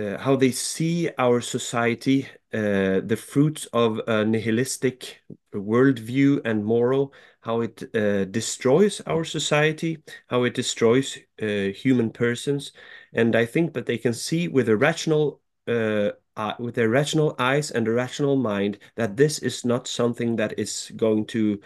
uh, 0.00 0.18
how 0.18 0.36
they 0.36 0.50
see 0.50 1.10
our 1.18 1.40
society, 1.40 2.26
uh, 2.52 3.00
the 3.04 3.16
fruits 3.16 3.66
of 3.72 4.00
a 4.06 4.24
nihilistic 4.24 5.20
worldview 5.52 6.40
and 6.44 6.64
moral, 6.64 7.12
how 7.42 7.60
it 7.60 7.82
uh, 7.94 8.24
destroys 8.26 9.00
our 9.02 9.24
society, 9.24 9.98
how 10.28 10.44
it 10.44 10.54
destroys 10.54 11.18
uh, 11.42 11.72
human 11.74 12.10
persons, 12.10 12.72
and 13.12 13.36
I 13.36 13.46
think 13.46 13.74
that 13.74 13.86
they 13.86 13.98
can 13.98 14.14
see 14.14 14.48
with 14.48 14.68
a 14.68 14.76
rational. 14.76 15.40
Uh, 15.66 16.12
with 16.58 16.74
their 16.74 16.88
rational 16.88 17.34
eyes 17.38 17.70
and 17.70 17.86
a 17.86 17.90
rational 17.92 18.34
mind, 18.34 18.78
that 18.96 19.14
this 19.14 19.40
is 19.40 19.62
not 19.62 19.86
something 19.86 20.36
that 20.36 20.58
is 20.58 20.90
going 20.96 21.26
to 21.26 21.60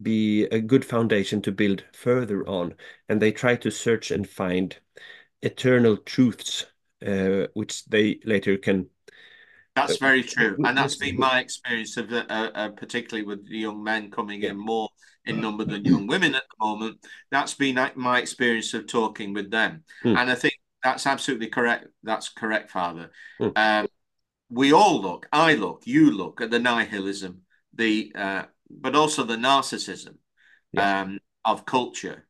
be 0.00 0.44
a 0.44 0.60
good 0.60 0.84
foundation 0.84 1.42
to 1.42 1.52
build 1.52 1.84
further 1.92 2.48
on. 2.48 2.74
And 3.10 3.20
they 3.20 3.30
try 3.30 3.56
to 3.56 3.70
search 3.70 4.10
and 4.10 4.26
find 4.26 4.74
eternal 5.42 5.98
truths 5.98 6.64
uh, 7.04 7.46
which 7.54 7.84
they 7.86 8.20
later 8.24 8.56
can. 8.56 8.86
That's 9.74 9.94
uh, 9.94 9.98
very 10.00 10.22
true, 10.22 10.56
and 10.64 10.76
that's 10.76 10.96
been 10.96 11.18
my 11.18 11.40
experience 11.40 11.96
of 11.96 12.12
uh, 12.12 12.24
uh, 12.28 12.70
particularly 12.70 13.26
with 13.26 13.46
the 13.48 13.58
young 13.58 13.82
men 13.82 14.10
coming 14.10 14.42
in 14.42 14.56
more 14.56 14.88
in 15.26 15.40
number 15.40 15.64
than 15.64 15.84
young 15.84 16.06
women 16.06 16.34
at 16.34 16.44
the 16.48 16.64
moment. 16.64 16.98
That's 17.30 17.54
been 17.54 17.78
my 17.96 18.18
experience 18.18 18.72
of 18.74 18.86
talking 18.86 19.34
with 19.34 19.50
them, 19.50 19.84
mm. 20.04 20.16
and 20.16 20.30
I 20.30 20.34
think 20.34 20.54
that's 20.82 21.06
absolutely 21.06 21.48
correct. 21.48 21.88
That's 22.02 22.30
correct, 22.30 22.70
Father. 22.70 23.10
Mm. 23.40 23.52
Um, 23.56 23.86
we 24.48 24.72
all 24.72 25.02
look, 25.02 25.26
I 25.32 25.54
look, 25.54 25.82
you 25.84 26.10
look 26.10 26.40
at 26.40 26.50
the 26.50 26.60
nihilism, 26.60 27.42
the 27.74 28.12
uh, 28.14 28.44
but 28.70 28.94
also 28.94 29.24
the 29.24 29.36
narcissism 29.36 30.16
yeah. 30.72 31.02
um, 31.02 31.18
of 31.44 31.66
culture 31.66 32.25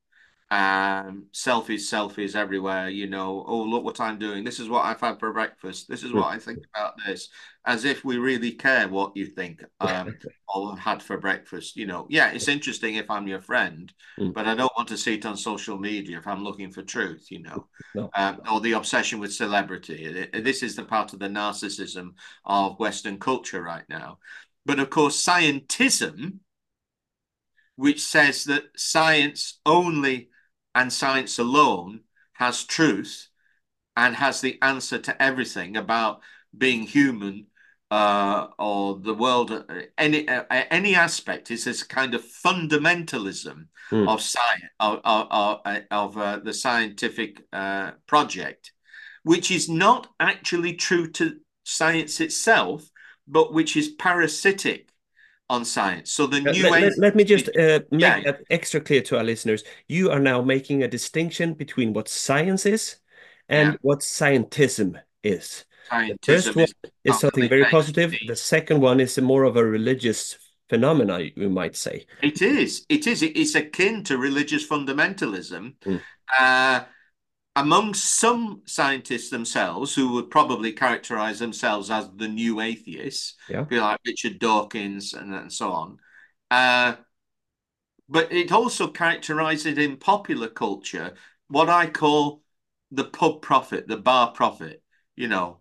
um 0.52 1.26
selfies 1.32 1.90
selfies 1.90 2.36
everywhere 2.36 2.88
you 2.88 3.08
know 3.08 3.44
oh 3.48 3.62
look 3.62 3.82
what 3.82 4.00
i'm 4.00 4.16
doing. 4.16 4.44
This 4.44 4.60
is 4.60 4.68
what 4.68 4.84
i've 4.84 5.00
had 5.00 5.18
for 5.18 5.32
breakfast. 5.32 5.88
This 5.88 6.04
is 6.04 6.12
what 6.12 6.26
i 6.26 6.38
think 6.38 6.60
about 6.74 6.94
this. 7.04 7.28
As 7.64 7.84
if 7.84 8.04
we 8.04 8.18
really 8.18 8.52
care 8.52 8.86
what 8.86 9.16
you 9.16 9.26
think 9.26 9.64
um 9.80 10.16
or 10.54 10.78
had 10.78 11.02
for 11.02 11.18
breakfast 11.18 11.76
you 11.76 11.86
know. 11.86 12.06
Yeah 12.08 12.30
it's 12.30 12.46
interesting 12.46 12.94
if 12.94 13.10
i'm 13.10 13.26
your 13.26 13.40
friend 13.40 13.92
mm. 14.20 14.32
but 14.32 14.46
i 14.46 14.54
don't 14.54 14.72
want 14.76 14.88
to 14.88 14.96
see 14.96 15.14
it 15.14 15.26
on 15.26 15.36
social 15.36 15.78
media 15.78 16.18
if 16.18 16.28
i'm 16.28 16.44
looking 16.44 16.70
for 16.70 16.82
truth 16.82 17.26
you 17.30 17.42
know. 17.42 17.66
No. 17.94 18.10
um, 18.14 18.42
or 18.52 18.60
the 18.60 18.72
obsession 18.72 19.20
with 19.20 19.32
celebrity. 19.32 20.28
This 20.34 20.62
is 20.62 20.76
the 20.76 20.84
part 20.84 21.14
of 21.14 21.18
the 21.18 21.28
narcissism 21.28 22.10
of 22.44 22.78
western 22.78 23.18
culture 23.18 23.62
right 23.62 23.84
now. 23.88 24.18
But 24.66 24.80
of 24.80 24.90
course 24.90 25.24
scientism 25.24 26.40
which 27.76 28.02
says 28.02 28.44
that 28.44 28.64
science 28.76 29.60
only 29.64 30.28
and 30.76 30.92
science 30.92 31.38
alone 31.38 32.00
has 32.34 32.62
truth 32.62 33.28
and 33.96 34.14
has 34.14 34.42
the 34.42 34.58
answer 34.62 34.98
to 34.98 35.22
everything 35.22 35.76
about 35.76 36.20
being 36.56 36.82
human 36.82 37.46
uh, 37.90 38.48
or 38.58 38.98
the 38.98 39.14
world, 39.14 39.50
uh, 39.52 39.62
any 39.96 40.28
uh, 40.28 40.44
any 40.50 40.94
aspect 40.94 41.50
is 41.50 41.64
this 41.64 41.82
kind 41.82 42.14
of 42.14 42.22
fundamentalism 42.22 43.66
mm. 43.90 44.08
of 44.08 44.20
science 44.20 44.64
of 44.80 45.00
of, 45.04 45.60
of 45.90 46.18
uh, 46.18 46.38
the 46.44 46.52
scientific 46.52 47.44
uh, 47.52 47.92
project, 48.06 48.72
which 49.22 49.50
is 49.50 49.68
not 49.68 50.08
actually 50.20 50.74
true 50.74 51.08
to 51.12 51.36
science 51.64 52.20
itself, 52.20 52.90
but 53.26 53.54
which 53.54 53.76
is 53.76 53.88
parasitic 53.88 54.90
on 55.48 55.64
science. 55.64 56.12
So 56.12 56.26
the 56.26 56.40
new 56.40 56.62
let, 56.62 56.82
let, 56.82 56.98
let 56.98 57.16
me 57.16 57.24
just 57.24 57.48
uh, 57.48 57.80
make 57.90 58.00
yeah. 58.00 58.20
that 58.22 58.42
extra 58.50 58.80
clear 58.80 59.02
to 59.02 59.18
our 59.18 59.24
listeners. 59.24 59.64
You 59.88 60.10
are 60.10 60.18
now 60.18 60.42
making 60.42 60.82
a 60.82 60.88
distinction 60.88 61.54
between 61.54 61.92
what 61.92 62.08
science 62.08 62.66
is 62.66 62.96
and 63.48 63.72
yeah. 63.72 63.78
what 63.82 64.00
scientism 64.00 65.00
is. 65.22 65.64
Scientism 65.90 66.16
the 66.26 66.32
first 66.32 66.56
one 66.56 66.66
is, 67.04 67.20
something 67.20 67.48
very 67.48 67.64
positive. 67.66 68.14
The 68.26 68.36
second 68.36 68.80
one 68.80 69.00
is 69.00 69.18
more 69.18 69.44
of 69.44 69.56
a 69.56 69.64
religious 69.64 70.36
phenomena, 70.68 71.20
you 71.36 71.48
might 71.48 71.76
say. 71.76 72.06
It 72.22 72.42
is. 72.42 72.84
It 72.88 73.06
is. 73.06 73.22
It's 73.22 73.54
akin 73.54 74.02
to 74.04 74.18
religious 74.18 74.66
fundamentalism. 74.66 75.74
Mm. 75.84 76.00
Uh, 76.38 76.84
among 77.56 77.94
some 77.94 78.60
scientists 78.66 79.30
themselves 79.30 79.94
who 79.94 80.12
would 80.12 80.30
probably 80.30 80.72
characterize 80.72 81.38
themselves 81.38 81.90
as 81.90 82.08
the 82.14 82.28
new 82.28 82.60
atheists, 82.60 83.34
yeah. 83.48 83.64
like 83.70 83.98
Richard 84.06 84.38
Dawkins 84.38 85.14
and, 85.14 85.34
and 85.34 85.50
so 85.50 85.72
on. 85.72 85.98
Uh, 86.50 86.96
but 88.10 88.30
it 88.30 88.52
also 88.52 88.88
characterizes 88.88 89.78
in 89.78 89.96
popular 89.96 90.48
culture 90.48 91.14
what 91.48 91.70
I 91.70 91.86
call 91.86 92.42
the 92.90 93.04
pub 93.04 93.40
prophet, 93.40 93.88
the 93.88 93.96
bar 93.96 94.32
prophet. 94.32 94.82
You 95.16 95.28
know, 95.28 95.60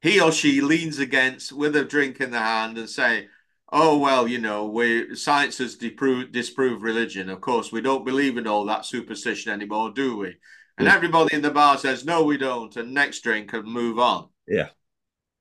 he 0.00 0.20
or 0.20 0.30
she 0.30 0.60
leans 0.60 1.00
against 1.00 1.52
with 1.52 1.74
a 1.74 1.84
drink 1.84 2.20
in 2.20 2.30
the 2.30 2.38
hand 2.38 2.78
and 2.78 2.88
say, 2.88 3.28
"Oh 3.72 3.98
well, 3.98 4.28
you 4.28 4.38
know, 4.38 4.66
we 4.66 5.16
science 5.16 5.58
has 5.58 5.74
disproved, 5.74 6.32
disproved 6.32 6.82
religion. 6.82 7.28
Of 7.28 7.40
course, 7.40 7.72
we 7.72 7.80
don't 7.80 8.04
believe 8.04 8.36
in 8.38 8.46
all 8.46 8.64
that 8.66 8.86
superstition 8.86 9.52
anymore, 9.52 9.90
do 9.90 10.16
we?" 10.18 10.36
And 10.76 10.86
yeah. 10.88 10.94
everybody 10.94 11.34
in 11.34 11.42
the 11.42 11.50
bar 11.50 11.78
says, 11.78 12.04
no, 12.04 12.24
we 12.24 12.36
don't. 12.36 12.74
And 12.76 12.92
next 12.92 13.20
drink 13.20 13.52
and 13.52 13.64
move 13.64 13.98
on. 13.98 14.28
Yeah. 14.48 14.70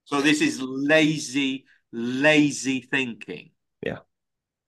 So 0.06 0.22
this 0.22 0.42
is 0.42 0.62
lazy, 0.62 1.66
lazy 1.92 2.82
thinking. 2.82 3.52
Yeah. 3.82 4.00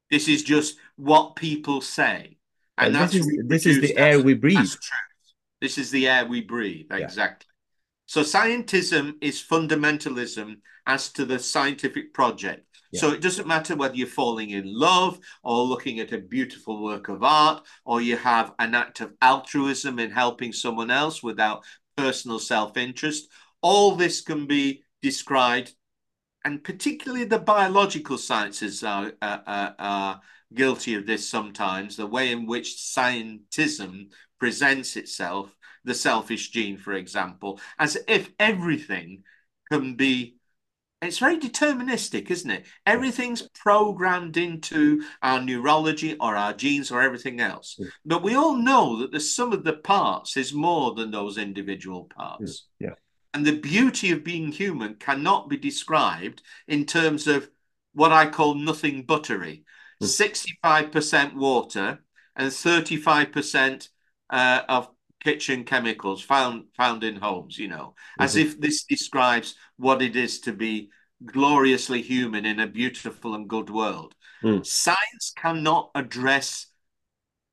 This 0.10 0.28
is 0.28 0.44
just 0.44 0.78
what 0.96 1.36
people 1.36 1.82
say. 1.82 2.38
And, 2.78 2.88
and 2.88 2.96
that's 2.96 3.14
this 3.14 3.26
is, 3.26 3.44
this 3.46 3.66
is 3.66 3.82
the 3.82 3.98
air 3.98 4.20
we 4.20 4.34
breathe. 4.34 4.70
This 5.62 5.78
is 5.78 5.92
the 5.92 6.08
air 6.08 6.26
we 6.26 6.42
breathe. 6.42 6.88
Exactly. 6.92 7.48
Yeah. 7.48 7.52
So 8.08 8.22
scientism 8.22 9.16
is 9.22 9.44
fundamentalism 9.44 10.58
as 10.86 11.10
to 11.14 11.26
the 11.26 11.40
scientific 11.40 12.14
project. 12.14 12.65
So 12.94 13.12
it 13.12 13.22
doesn't 13.22 13.48
matter 13.48 13.76
whether 13.76 13.96
you're 13.96 14.08
falling 14.08 14.52
in 14.52 14.64
love 14.66 15.20
or 15.44 15.64
looking 15.64 16.00
at 16.00 16.14
a 16.14 16.18
beautiful 16.18 16.84
work 16.84 17.10
of 17.10 17.24
art 17.24 17.66
or 17.84 18.02
you 18.02 18.16
have 18.18 18.54
an 18.60 18.74
act 18.76 19.02
of 19.02 19.14
altruism 19.22 20.00
in 20.00 20.12
helping 20.12 20.54
someone 20.54 20.92
else 20.92 21.22
without 21.22 21.64
personal 21.98 22.40
self-interest. 22.40 23.28
All 23.62 23.96
this 23.96 24.22
can 24.22 24.48
be 24.48 24.84
described, 25.02 25.74
and 26.44 26.64
particularly 26.64 27.26
the 27.26 27.40
biological 27.40 28.18
sciences 28.18 28.84
are, 28.84 29.12
are, 29.22 29.76
are 29.78 30.22
guilty 30.54 30.96
of 30.96 31.06
this 31.06 31.28
sometimes, 31.28 31.98
the 31.98 32.06
way 32.06 32.32
in 32.32 32.46
which 32.46 32.78
scientism 32.78 34.10
presents 34.40 34.96
itself, 34.96 35.56
the 35.84 35.94
selfish 35.94 36.50
gene, 36.50 36.78
for 36.78 36.94
example, 36.94 37.60
as 37.80 37.98
if 38.08 38.30
everything 38.40 39.24
can 39.72 39.96
be 39.96 40.38
it's 41.02 41.20
very 41.20 41.38
deterministic, 41.38 42.32
isn't 42.32 42.50
it? 42.50 42.66
Everything's 42.86 43.42
programmed 43.54 44.38
into 44.38 45.04
our 45.22 45.42
neurology 45.42 46.16
or 46.20 46.36
our 46.36 46.54
genes 46.54 46.92
or 46.92 47.02
everything 47.02 47.40
else. 47.40 47.76
Yeah. 47.78 47.88
But 48.06 48.24
we 48.24 48.36
all 48.36 48.56
know 48.56 49.00
that 49.00 49.12
the 49.12 49.20
sum 49.20 49.54
of 49.54 49.64
the 49.64 49.74
parts 49.74 50.38
is 50.38 50.54
more 50.54 50.94
than 50.94 51.12
those 51.12 51.38
individual 51.38 52.06
parts. 52.06 52.68
Yeah. 52.80 52.96
And 53.34 53.46
the 53.46 53.60
beauty 53.60 54.12
of 54.12 54.24
being 54.24 54.52
human 54.52 54.96
cannot 54.96 55.50
be 55.50 55.58
described 55.58 56.42
in 56.68 56.86
terms 56.86 57.28
of 57.28 57.50
what 57.94 58.12
I 58.12 58.28
call 58.28 58.56
nothing 58.56 59.04
buttery. 59.04 59.66
65% 60.02 61.36
water 61.36 62.00
and 62.36 62.52
35% 62.52 63.90
uh, 64.30 64.62
of 64.68 64.90
kitchen 65.26 65.64
chemicals 65.64 66.22
found 66.22 66.66
found 66.78 67.04
in 67.04 67.16
homes 67.16 67.58
you 67.58 67.68
know 67.68 67.96
mm-hmm. 67.96 68.24
as 68.24 68.36
if 68.36 68.62
this 68.62 68.84
describes 68.84 69.56
what 69.78 70.00
it 70.00 70.16
is 70.16 70.40
to 70.40 70.54
be 70.54 70.88
gloriously 71.26 72.00
human 72.00 72.46
in 72.46 72.60
a 72.60 72.68
beautiful 72.68 73.34
and 73.34 73.50
good 73.50 73.72
world 73.72 74.14
mm. 74.44 74.64
science 74.64 75.34
cannot 75.36 75.90
address 75.96 76.68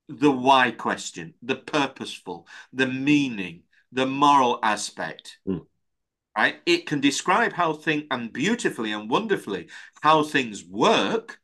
the 0.06 0.30
why 0.30 0.70
question 0.70 1.32
the 1.40 1.56
purposeful 1.56 2.46
the 2.74 2.86
meaning 2.86 3.62
the 3.90 4.04
moral 4.04 4.58
aspect 4.62 5.38
mm. 5.48 5.64
right 6.36 6.56
it 6.66 6.84
can 6.84 7.00
describe 7.00 7.54
how 7.54 7.72
things 7.72 8.04
and 8.10 8.34
beautifully 8.34 8.92
and 8.92 9.08
wonderfully 9.08 9.66
how 10.02 10.22
things 10.22 10.62
work 10.62 11.40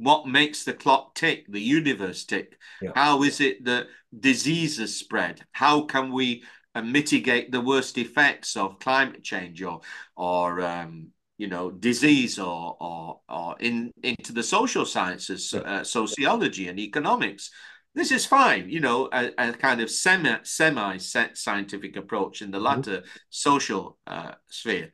what 0.00 0.26
makes 0.26 0.64
the 0.64 0.72
clock 0.72 1.14
tick, 1.14 1.44
the 1.46 1.60
universe 1.60 2.24
tick? 2.24 2.58
Yeah. 2.80 2.92
How 2.94 3.22
is 3.22 3.38
it 3.38 3.66
that 3.66 3.86
diseases 4.18 4.96
spread? 4.96 5.42
How 5.52 5.82
can 5.82 6.12
we 6.12 6.44
uh, 6.74 6.82
mitigate 6.82 7.50
the 7.50 7.60
worst 7.60 7.98
effects 7.98 8.56
of 8.56 8.78
climate 8.78 9.22
change 9.24 9.62
or 9.62 9.80
or 10.16 10.60
um, 10.60 11.08
you 11.36 11.48
know 11.48 11.70
disease 11.70 12.38
or 12.38 12.76
or 12.80 13.20
or 13.28 13.56
in 13.60 13.90
into 14.02 14.32
the 14.32 14.42
social 14.42 14.84
sciences, 14.86 15.52
uh, 15.54 15.82
sociology 15.82 16.68
and 16.68 16.78
economics. 16.78 17.50
This 17.92 18.12
is 18.12 18.24
fine, 18.24 18.68
you 18.68 18.78
know, 18.78 19.08
a, 19.12 19.32
a 19.36 19.52
kind 19.52 19.80
of 19.80 19.90
semi 19.90 20.38
semi 20.44 20.98
scientific 20.98 21.96
approach 21.96 22.40
in 22.40 22.50
the 22.50 22.58
mm-hmm. 22.58 22.66
latter 22.66 22.98
mm-hmm. 22.98 23.06
social 23.30 23.98
uh, 24.06 24.32
sphere. 24.48 24.92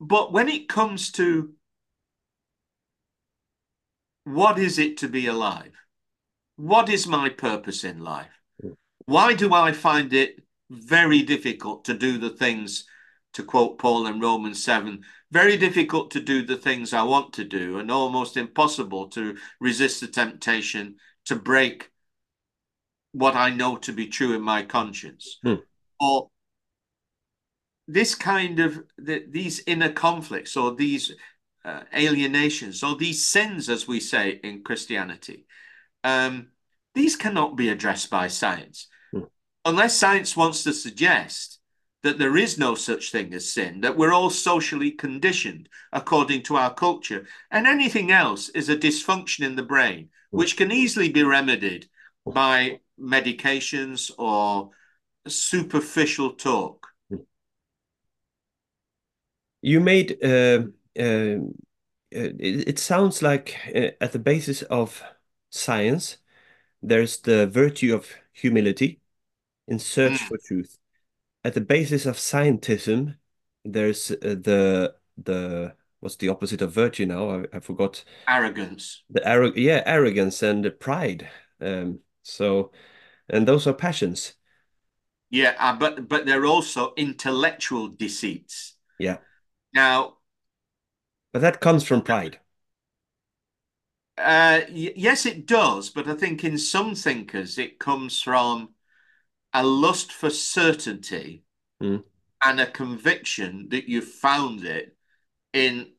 But 0.00 0.32
when 0.32 0.48
it 0.48 0.68
comes 0.68 1.12
to 1.12 1.52
what 4.24 4.58
is 4.58 4.78
it 4.78 4.98
to 4.98 5.08
be 5.08 5.26
alive? 5.26 5.72
What 6.60 6.90
is 6.90 7.06
my 7.06 7.30
purpose 7.30 7.84
in 7.84 8.00
life? 8.00 8.38
Why 9.06 9.32
do 9.32 9.54
I 9.54 9.72
find 9.72 10.12
it 10.12 10.44
very 10.68 11.22
difficult 11.22 11.86
to 11.86 11.94
do 11.94 12.18
the 12.18 12.28
things, 12.28 12.84
to 13.32 13.42
quote 13.42 13.78
Paul 13.78 14.06
in 14.06 14.20
Romans 14.20 14.62
7, 14.62 15.02
very 15.30 15.56
difficult 15.56 16.10
to 16.10 16.20
do 16.20 16.44
the 16.44 16.58
things 16.58 16.92
I 16.92 17.02
want 17.02 17.32
to 17.34 17.44
do, 17.44 17.78
and 17.78 17.90
almost 17.90 18.36
impossible 18.36 19.08
to 19.08 19.38
resist 19.58 20.02
the 20.02 20.06
temptation 20.06 20.96
to 21.24 21.34
break 21.34 21.90
what 23.12 23.36
I 23.36 23.48
know 23.48 23.76
to 23.76 23.92
be 23.92 24.08
true 24.08 24.34
in 24.34 24.42
my 24.42 24.62
conscience? 24.62 25.38
Hmm. 25.42 25.54
Or 25.98 26.28
this 27.88 28.14
kind 28.14 28.60
of 28.60 28.84
the, 28.98 29.24
these 29.26 29.62
inner 29.66 29.92
conflicts 29.92 30.58
or 30.58 30.74
these 30.74 31.10
uh, 31.64 31.84
alienations 31.94 32.82
or 32.82 32.96
these 32.96 33.24
sins, 33.24 33.70
as 33.70 33.88
we 33.88 33.98
say 33.98 34.40
in 34.44 34.62
Christianity, 34.62 35.46
um, 36.04 36.48
these 36.94 37.16
cannot 37.16 37.56
be 37.56 37.68
addressed 37.68 38.10
by 38.10 38.28
science. 38.28 38.88
Hmm. 39.12 39.24
Unless 39.64 39.98
science 39.98 40.36
wants 40.36 40.64
to 40.64 40.72
suggest 40.72 41.58
that 42.02 42.18
there 42.18 42.36
is 42.36 42.58
no 42.58 42.74
such 42.74 43.12
thing 43.12 43.34
as 43.34 43.52
sin, 43.52 43.82
that 43.82 43.96
we're 43.96 44.12
all 44.12 44.30
socially 44.30 44.90
conditioned 44.90 45.68
according 45.92 46.42
to 46.44 46.56
our 46.56 46.72
culture, 46.72 47.26
and 47.50 47.66
anything 47.66 48.10
else 48.10 48.48
is 48.50 48.68
a 48.68 48.76
dysfunction 48.76 49.44
in 49.44 49.56
the 49.56 49.62
brain, 49.62 50.08
hmm. 50.30 50.38
which 50.38 50.56
can 50.56 50.72
easily 50.72 51.10
be 51.10 51.22
remedied 51.22 51.88
by 52.26 52.80
medications 52.98 54.10
or 54.18 54.70
superficial 55.26 56.32
talk. 56.32 56.86
You 59.62 59.80
made 59.80 60.16
uh, 60.24 60.62
uh, 60.98 61.36
it, 62.10 62.68
it, 62.68 62.78
sounds 62.78 63.22
like 63.22 63.56
uh, 63.74 63.90
at 64.00 64.12
the 64.12 64.18
basis 64.18 64.62
of 64.62 65.02
science, 65.50 66.18
there's 66.82 67.18
the 67.18 67.46
virtue 67.46 67.94
of 67.94 68.08
humility 68.32 69.00
in 69.68 69.78
search 69.78 70.12
mm. 70.12 70.28
for 70.28 70.38
truth. 70.38 70.78
At 71.44 71.54
the 71.54 71.60
basis 71.60 72.06
of 72.06 72.16
scientism, 72.16 73.16
there's 73.64 74.10
uh, 74.10 74.16
the 74.20 74.94
the 75.16 75.74
what's 76.00 76.16
the 76.16 76.28
opposite 76.28 76.62
of 76.62 76.72
virtue 76.72 77.06
now? 77.06 77.30
I, 77.30 77.44
I 77.56 77.60
forgot. 77.60 78.04
Arrogance. 78.28 79.02
The 79.10 79.20
arrog 79.20 79.52
yeah, 79.56 79.82
arrogance 79.86 80.42
and 80.42 80.70
pride. 80.80 81.28
Um, 81.60 82.00
so, 82.22 82.72
and 83.28 83.46
those 83.46 83.66
are 83.66 83.72
passions. 83.72 84.34
Yeah, 85.30 85.54
uh, 85.58 85.76
but 85.76 86.08
but 86.08 86.26
they're 86.26 86.46
also 86.46 86.92
intellectual 86.96 87.88
deceits. 87.88 88.74
Yeah. 88.98 89.18
Now, 89.72 90.16
but 91.32 91.42
that 91.42 91.60
comes 91.60 91.84
from 91.84 92.02
pride. 92.02 92.40
Uh, 94.20 94.60
yes, 94.70 95.26
it 95.26 95.46
does. 95.46 95.90
But 95.90 96.08
I 96.08 96.14
think 96.14 96.44
in 96.44 96.58
some 96.58 96.94
thinkers, 96.94 97.58
it 97.58 97.78
comes 97.78 98.20
from 98.20 98.70
a 99.52 99.64
lust 99.64 100.12
for 100.12 100.30
certainty 100.30 101.44
mm. 101.82 102.02
and 102.44 102.60
a 102.60 102.70
conviction 102.70 103.68
that 103.70 103.88
you 103.88 104.00
found 104.00 104.64
it 104.64 104.96
in 105.52 105.92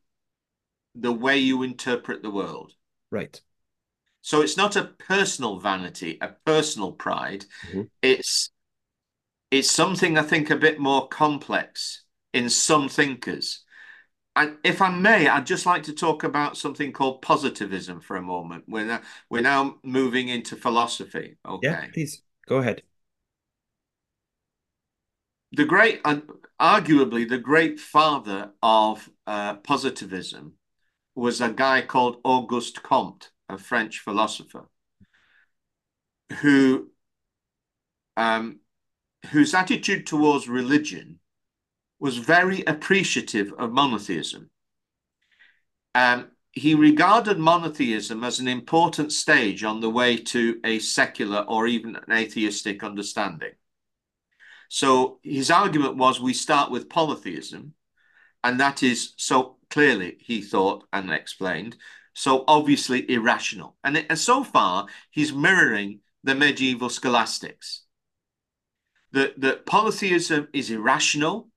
the 0.96 1.12
way 1.12 1.38
you 1.38 1.64
interpret 1.64 2.22
the 2.22 2.32
world. 2.32 2.74
Right. 3.10 3.40
So 4.22 4.42
it's 4.42 4.58
not 4.58 4.76
a 4.76 4.86
personal 4.86 5.60
vanity, 5.60 6.18
a 6.22 6.30
personal 6.46 6.92
pride. 6.92 7.46
Mm-hmm. 7.68 7.82
It's 8.02 8.52
it's 9.50 9.70
something 9.70 10.18
I 10.18 10.22
think 10.22 10.50
a 10.50 10.56
bit 10.56 10.80
more 10.80 11.08
complex 11.10 12.04
in 12.34 12.50
some 12.50 12.88
thinkers. 12.88 13.64
And 14.36 14.58
if 14.64 14.82
I 14.82 14.90
may, 14.90 15.28
I'd 15.28 15.46
just 15.46 15.66
like 15.66 15.84
to 15.84 15.94
talk 15.94 16.24
about 16.24 16.58
something 16.58 16.94
called 16.94 17.22
positivism 17.22 18.00
for 18.00 18.16
a 18.16 18.22
moment. 18.22 18.64
We're 18.68 18.86
now, 18.86 19.02
we're 19.30 19.42
now 19.42 19.78
moving 19.84 20.30
into 20.30 20.56
philosophy. 20.56 21.38
Okay. 21.46 21.68
Yeah, 21.68 21.86
please 21.94 22.22
go 22.48 22.58
ahead. 22.58 22.84
The 25.52 25.66
great, 25.66 26.00
and 26.06 26.24
arguably 26.62 27.28
the 27.28 27.38
great 27.38 27.80
father 27.80 28.52
of 28.64 29.10
uh, 29.28 29.56
positivism 29.56 30.54
was 31.14 31.42
a 31.42 31.50
guy 31.50 31.82
called 31.82 32.22
Auguste 32.24 32.82
Comte 32.84 33.32
a 33.52 33.58
French 33.58 34.00
philosopher, 34.00 34.70
who 36.40 36.90
um, 38.18 38.60
whose 39.32 39.54
attitude 39.54 40.08
towards 40.08 40.48
religion 40.48 41.20
was 42.02 42.18
very 42.18 42.64
appreciative 42.66 43.54
of 43.60 43.72
monotheism. 43.72 44.50
Um, 45.94 46.32
he 46.52 46.74
regarded 46.74 47.38
monotheism 47.38 48.24
as 48.24 48.40
an 48.40 48.48
important 48.48 49.14
stage 49.14 49.64
on 49.64 49.80
the 49.80 49.90
way 49.90 50.18
to 50.18 50.60
a 50.66 50.80
secular 50.80 51.46
or 51.48 51.68
even 51.68 51.96
an 51.96 52.12
atheistic 52.12 52.84
understanding. 52.84 53.52
So 54.68 55.20
his 55.22 55.52
argument 55.52 55.96
was 55.96 56.20
we 56.20 56.34
start 56.34 56.72
with 56.72 56.90
polytheism, 56.90 57.76
and 58.44 58.60
that 58.60 58.82
is 58.82 59.14
so 59.18 59.58
clearly, 59.70 60.18
he 60.20 60.42
thought 60.42 60.86
and 60.92 61.12
explained, 61.12 61.78
so 62.14 62.44
obviously 62.48 63.10
irrational. 63.12 63.76
And, 63.84 64.04
and 64.10 64.18
so 64.18 64.44
far, 64.44 64.88
he's 65.12 65.32
mirroring 65.32 66.00
the 66.24 66.34
medieval 66.34 66.90
scholastics. 66.90 67.84
That, 69.12 69.40
that 69.42 69.68
polytheism 69.68 70.48
is 70.52 70.72
irrational. 70.72 71.51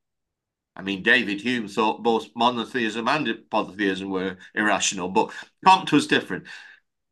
I 0.77 0.83
mean, 0.83 1.03
David 1.03 1.41
Hume 1.41 1.69
thought 1.69 2.03
both 2.03 2.29
monotheism 2.35 3.09
and 3.09 3.29
polytheism 3.51 4.11
were 4.11 4.39
irrational, 4.55 5.09
but 5.09 5.33
Comte 5.65 5.93
was 5.93 6.07
different. 6.07 6.45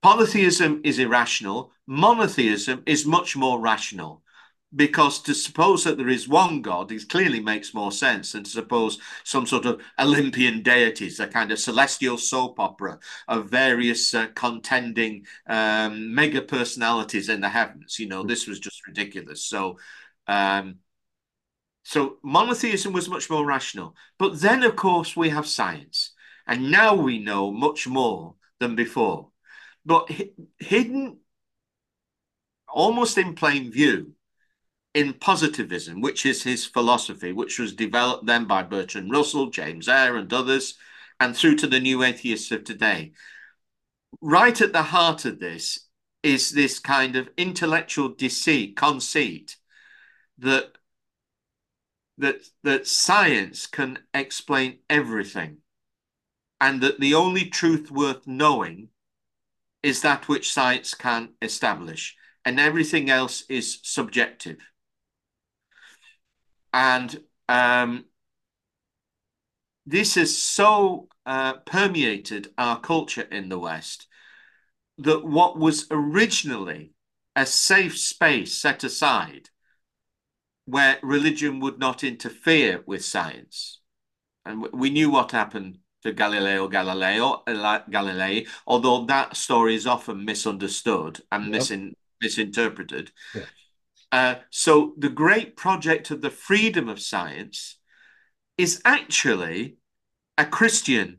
Polytheism 0.03 0.81
is 0.85 0.99
irrational. 0.99 1.73
Monotheism 1.87 2.83
is 2.87 3.07
much 3.07 3.37
more 3.37 3.61
rational 3.61 4.23
because 4.75 5.21
to 5.23 5.35
suppose 5.35 5.85
that 5.85 5.99
there 5.99 6.09
is 6.09 6.29
one 6.29 6.63
God 6.63 6.91
is 6.93 7.05
clearly 7.05 7.41
makes 7.41 7.75
more 7.75 7.93
sense 7.93 8.33
than 8.33 8.45
to 8.45 8.51
suppose 8.51 8.99
some 9.25 9.47
sort 9.47 9.67
of 9.67 9.83
Olympian 9.99 10.63
deities, 10.63 11.21
a 11.21 11.27
kind 11.27 11.53
of 11.53 11.59
celestial 11.59 12.17
soap 12.17 12.59
opera 12.59 12.99
of 13.29 13.51
various 13.51 14.15
uh, 14.15 14.29
contending 14.35 15.27
um, 15.47 16.15
mega 16.15 16.41
personalities 16.41 17.29
in 17.29 17.41
the 17.41 17.49
heavens. 17.49 17.99
You 17.99 18.09
know, 18.09 18.25
this 18.25 18.47
was 18.47 18.59
just 18.61 18.87
ridiculous. 18.87 19.45
So, 19.45 19.79
um, 20.27 20.77
so 21.83 22.19
monotheism 22.23 22.93
was 22.93 23.09
much 23.09 23.29
more 23.29 23.45
rational. 23.45 23.97
But 24.19 24.41
then, 24.41 24.63
of 24.63 24.77
course, 24.77 25.17
we 25.17 25.31
have 25.31 25.47
science, 25.47 26.13
and 26.47 26.71
now 26.71 26.95
we 26.95 27.19
know 27.19 27.51
much 27.51 27.87
more 27.87 28.35
than 28.61 28.77
before. 28.77 29.29
But 29.85 30.11
hidden, 30.59 31.19
almost 32.69 33.19
in 33.19 33.35
plain 33.35 33.73
view, 33.73 34.15
in 34.95 35.15
positivism, 35.15 36.01
which 36.01 36.27
is 36.27 36.43
his 36.43 36.67
philosophy, 36.67 37.33
which 37.33 37.59
was 37.59 37.75
developed 37.75 38.27
then 38.27 38.45
by 38.45 38.63
Bertrand 38.63 39.11
Russell, 39.11 39.51
James 39.51 39.89
Ayer, 39.89 40.17
and 40.17 40.33
others, 40.33 40.75
and 41.19 41.37
through 41.37 41.57
to 41.57 41.67
the 41.67 41.81
new 41.81 42.03
atheists 42.03 42.51
of 42.53 42.65
today. 42.65 43.13
Right 44.21 44.61
at 44.61 44.73
the 44.73 44.83
heart 44.83 45.25
of 45.25 45.41
this 45.41 45.89
is 46.23 46.51
this 46.51 46.79
kind 46.79 47.17
of 47.17 47.31
intellectual 47.37 48.11
deceit, 48.11 48.77
conceit 48.77 49.57
that 50.39 50.73
that 52.23 52.37
that 52.63 52.87
science 52.87 53.67
can 53.67 53.99
explain 54.15 54.79
everything, 54.89 55.59
and 56.61 56.81
that 56.81 57.01
the 57.01 57.15
only 57.15 57.47
truth 57.47 57.91
worth 57.91 58.27
knowing 58.27 58.89
is 59.83 60.03
that 60.03 60.29
which 60.29 60.53
science 60.53 60.95
can 60.95 61.31
establish, 61.43 62.17
and 62.45 62.61
everything 62.61 63.11
else 63.11 63.45
is 63.49 63.81
subjective. 63.83 64.59
And 66.73 67.21
um, 67.49 68.05
this 69.85 70.15
has 70.15 70.41
so 70.41 71.09
uh, 71.27 71.55
permeated 71.67 72.53
our 72.57 72.81
culture 72.81 73.27
in 73.31 73.49
the 73.49 73.59
West 73.59 74.07
that 74.99 75.25
what 75.25 75.59
was 75.59 75.89
originally 75.91 76.93
a 77.35 77.47
safe 77.47 77.99
space 77.99 78.57
set 78.57 78.85
aside 78.85 79.51
where 80.67 80.99
religion 81.03 81.61
would 81.61 81.79
not 81.79 82.05
interfere 82.05 82.83
with 82.87 83.05
science. 83.05 83.81
And 84.45 84.67
we 84.73 84.91
knew 84.91 85.11
what 85.11 85.33
happened 85.33 85.79
to 86.03 86.13
Galileo 86.13 86.69
Galileo 86.69 87.43
Galilei, 87.47 88.49
although 88.67 89.05
that 89.07 89.37
story 89.37 89.75
is 89.75 89.87
often 89.87 90.25
misunderstood 90.25 91.21
and 91.31 91.53
yep. 91.53 91.63
misin 91.63 91.93
misinterpreted. 92.21 93.13
Yeah. 93.35 93.43
Uh, 94.11 94.35
so 94.51 94.95
the 94.99 95.09
great 95.09 95.57
project 95.57 96.11
of 96.11 96.21
the 96.21 96.31
freedom 96.31 96.89
of 96.89 97.01
science 97.01 97.79
is 98.59 98.81
actually 98.85 99.77
a 100.37 100.45
Christian 100.45 101.19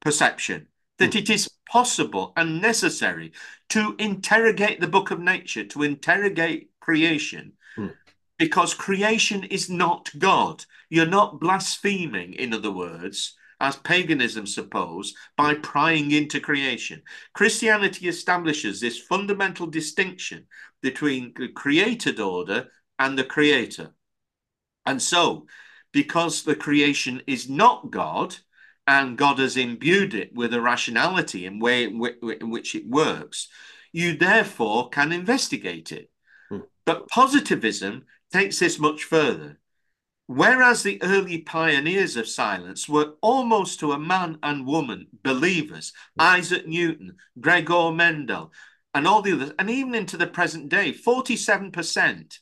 perception 0.00 0.68
that 0.98 1.12
mm. 1.12 1.16
it 1.16 1.30
is 1.30 1.50
possible 1.68 2.32
and 2.36 2.62
necessary 2.62 3.32
to 3.68 3.94
interrogate 3.98 4.80
the 4.80 4.88
book 4.88 5.10
of 5.10 5.18
nature, 5.18 5.64
to 5.64 5.82
interrogate 5.82 6.70
creation, 6.80 7.52
mm. 7.76 7.92
Because 8.38 8.74
creation 8.74 9.44
is 9.44 9.70
not 9.70 10.10
God. 10.18 10.64
You're 10.88 11.06
not 11.06 11.40
blaspheming, 11.40 12.34
in 12.34 12.52
other 12.52 12.70
words, 12.70 13.34
as 13.60 13.76
paganism 13.76 14.46
suppose, 14.46 15.14
by 15.36 15.54
prying 15.54 16.10
into 16.10 16.40
creation. 16.40 17.02
Christianity 17.32 18.08
establishes 18.08 18.80
this 18.80 18.98
fundamental 18.98 19.66
distinction 19.66 20.46
between 20.82 21.32
the 21.36 21.48
created 21.48 22.20
order 22.20 22.68
and 22.98 23.18
the 23.18 23.24
creator. 23.24 23.94
And 24.84 25.00
so, 25.00 25.46
because 25.92 26.42
the 26.42 26.56
creation 26.56 27.22
is 27.26 27.48
not 27.48 27.90
God, 27.90 28.36
and 28.86 29.16
God 29.16 29.38
has 29.38 29.56
imbued 29.56 30.14
it 30.14 30.34
with 30.34 30.52
a 30.52 30.60
rationality 30.60 31.46
and 31.46 31.60
way 31.60 31.84
in 31.84 32.50
which 32.50 32.74
it 32.74 32.86
works, 32.86 33.48
you 33.92 34.16
therefore 34.16 34.90
can 34.90 35.12
investigate 35.12 35.92
it. 35.92 36.10
Hmm. 36.50 36.60
But 36.84 37.08
positivism 37.08 38.04
takes 38.34 38.58
this 38.58 38.80
much 38.80 39.04
further. 39.04 39.58
Whereas 40.26 40.82
the 40.82 41.00
early 41.02 41.38
pioneers 41.38 42.16
of 42.16 42.26
science 42.26 42.88
were 42.88 43.14
almost 43.20 43.78
to 43.80 43.92
a 43.92 43.98
man 43.98 44.38
and 44.42 44.66
woman 44.66 45.06
believers. 45.22 45.92
Isaac 46.18 46.66
Newton, 46.66 47.16
Gregor 47.38 47.92
Mendel, 47.92 48.52
and 48.92 49.06
all 49.06 49.22
the 49.22 49.32
others, 49.32 49.52
and 49.58 49.70
even 49.70 49.94
into 49.94 50.16
the 50.16 50.26
present 50.26 50.68
day, 50.68 50.92
47% 50.92 52.38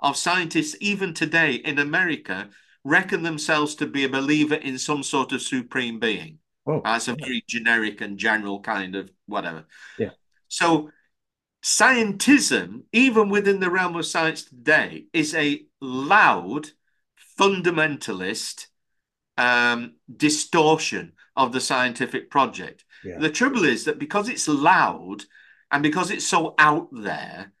of 0.00 0.16
scientists, 0.16 0.76
even 0.80 1.14
today 1.14 1.54
in 1.54 1.78
America, 1.78 2.48
reckon 2.82 3.22
themselves 3.22 3.76
to 3.76 3.86
be 3.86 4.04
a 4.04 4.08
believer 4.08 4.56
in 4.56 4.78
some 4.78 5.04
sort 5.04 5.30
of 5.32 5.42
supreme 5.42 6.00
being. 6.00 6.38
Oh, 6.66 6.82
as 6.84 7.08
a 7.08 7.14
very 7.14 7.42
generic 7.48 8.00
and 8.00 8.18
general 8.18 8.60
kind 8.60 8.96
of 8.96 9.10
whatever. 9.26 9.64
Yeah. 9.98 10.10
So 10.48 10.90
scientism, 11.62 12.82
even 12.92 13.28
within 13.28 13.60
the 13.60 13.70
realm 13.70 13.96
of 13.96 14.06
science 14.06 14.44
today, 14.44 15.06
is 15.12 15.34
a 15.34 15.64
loud 15.80 16.70
fundamentalist 17.38 18.66
um, 19.36 19.94
distortion 20.14 21.12
of 21.36 21.52
the 21.52 21.60
scientific 21.60 22.30
project. 22.30 22.84
Yeah. 23.04 23.18
The 23.18 23.30
trouble 23.30 23.64
is 23.64 23.84
that 23.84 23.98
because 23.98 24.28
it's 24.28 24.48
loud 24.48 25.24
and 25.70 25.82
because 25.82 26.10
it's 26.10 26.26
so 26.26 26.54
out 26.58 26.88
there, 26.92 27.52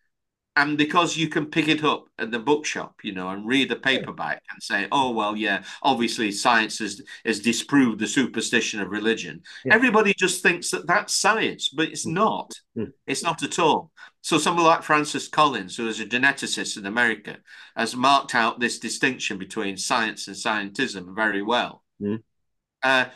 and 0.56 0.76
because 0.76 1.16
you 1.16 1.28
can 1.28 1.46
pick 1.46 1.68
it 1.68 1.84
up 1.84 2.06
at 2.18 2.30
the 2.32 2.38
bookshop, 2.38 2.96
you 3.04 3.12
know, 3.12 3.28
and 3.28 3.46
read 3.46 3.70
a 3.70 3.76
paperback 3.76 4.42
and 4.50 4.62
say, 4.62 4.88
"Oh 4.90 5.12
well, 5.12 5.36
yeah, 5.36 5.62
obviously 5.82 6.32
science 6.32 6.78
has 6.80 7.00
has 7.24 7.38
disproved 7.38 8.00
the 8.00 8.06
superstition 8.06 8.80
of 8.80 8.90
religion." 8.90 9.42
Yeah. 9.64 9.74
Everybody 9.74 10.12
just 10.12 10.42
thinks 10.42 10.70
that 10.70 10.86
that's 10.86 11.14
science, 11.14 11.68
but 11.68 11.88
it's 11.88 12.06
mm. 12.06 12.14
not. 12.14 12.52
Mm. 12.76 12.92
It's 13.06 13.22
not 13.22 13.42
at 13.42 13.58
all. 13.58 13.92
So 14.22 14.38
someone 14.38 14.66
like 14.66 14.82
Francis 14.82 15.28
Collins, 15.28 15.76
who 15.76 15.86
is 15.86 16.00
a 16.00 16.04
geneticist 16.06 16.76
in 16.76 16.84
America, 16.84 17.38
has 17.76 17.94
marked 17.94 18.34
out 18.34 18.58
this 18.58 18.78
distinction 18.78 19.38
between 19.38 19.76
science 19.76 20.26
and 20.26 20.36
scientism 20.36 21.14
very 21.14 21.42
well. 21.42 21.84
Mm. 22.02 22.22
Uh, 22.82 23.06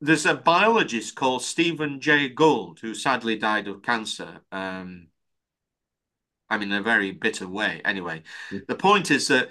there's 0.00 0.26
a 0.26 0.34
biologist 0.34 1.14
called 1.14 1.42
Stephen 1.42 2.00
Jay 2.00 2.28
Gould 2.28 2.80
who 2.80 2.94
sadly 2.94 3.36
died 3.36 3.68
of 3.68 3.82
cancer. 3.82 4.40
Um, 4.50 5.08
I 6.52 6.58
mean, 6.58 6.70
in 6.70 6.78
a 6.78 6.82
very 6.82 7.12
bitter 7.12 7.48
way. 7.48 7.80
Anyway, 7.82 8.22
mm. 8.50 8.66
the 8.66 8.74
point 8.74 9.10
is 9.10 9.26
that 9.28 9.48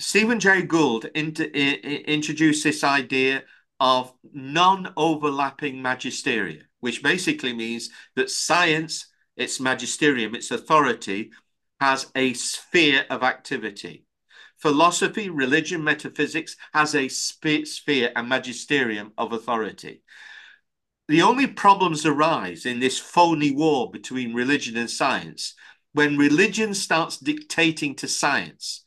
Stephen 0.00 0.40
Jay 0.40 0.62
Gould 0.62 1.04
introduced 1.14 2.64
this 2.64 2.82
idea 2.82 3.42
of 3.78 4.14
non-overlapping 4.32 5.76
magisteria, 5.76 6.62
which 6.80 7.02
basically 7.02 7.52
means 7.52 7.90
that 8.16 8.30
science, 8.30 9.08
its 9.36 9.60
magisterium, 9.60 10.34
its 10.34 10.50
authority, 10.50 11.32
has 11.80 12.10
a 12.14 12.32
sphere 12.32 13.04
of 13.10 13.22
activity. 13.22 14.06
Philosophy, 14.56 15.28
religion, 15.28 15.84
metaphysics 15.84 16.56
has 16.72 16.94
a 16.94 17.08
sphere 17.08 18.10
and 18.16 18.26
magisterium 18.26 19.12
of 19.18 19.34
authority. 19.34 20.02
The 21.08 21.22
only 21.22 21.46
problems 21.46 22.06
arise 22.06 22.64
in 22.64 22.80
this 22.80 22.98
phony 22.98 23.50
war 23.50 23.90
between 23.90 24.34
religion 24.34 24.76
and 24.78 24.90
science 24.90 25.54
when 25.92 26.16
religion 26.16 26.74
starts 26.74 27.16
dictating 27.18 27.94
to 27.96 28.08
science 28.08 28.84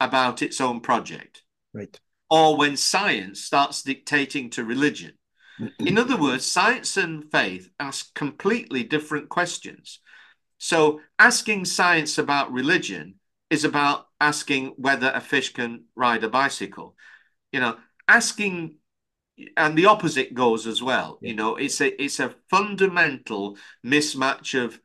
about 0.00 0.42
its 0.42 0.60
own 0.60 0.80
project. 0.80 1.42
Right. 1.72 1.98
Or 2.30 2.56
when 2.56 2.76
science 2.76 3.42
starts 3.42 3.82
dictating 3.82 4.50
to 4.50 4.64
religion. 4.64 5.12
In 5.78 5.98
other 5.98 6.16
words, 6.16 6.50
science 6.50 6.96
and 6.96 7.30
faith 7.30 7.70
ask 7.78 8.14
completely 8.14 8.82
different 8.82 9.28
questions. 9.28 10.00
So, 10.58 11.00
asking 11.18 11.66
science 11.66 12.18
about 12.18 12.52
religion 12.52 13.16
is 13.50 13.64
about 13.64 14.06
asking 14.20 14.74
whether 14.76 15.10
a 15.14 15.20
fish 15.20 15.52
can 15.52 15.84
ride 15.94 16.24
a 16.24 16.28
bicycle. 16.28 16.96
You 17.52 17.60
know, 17.60 17.76
asking 18.08 18.76
and 19.56 19.76
the 19.76 19.86
opposite 19.86 20.34
goes 20.34 20.66
as 20.66 20.82
well. 20.82 21.18
Yeah. 21.20 21.30
You 21.30 21.36
know, 21.36 21.56
it's 21.56 21.80
a 21.80 22.02
it's 22.02 22.20
a 22.20 22.34
fundamental 22.50 23.58
mismatch 23.84 24.58
of 24.62 24.80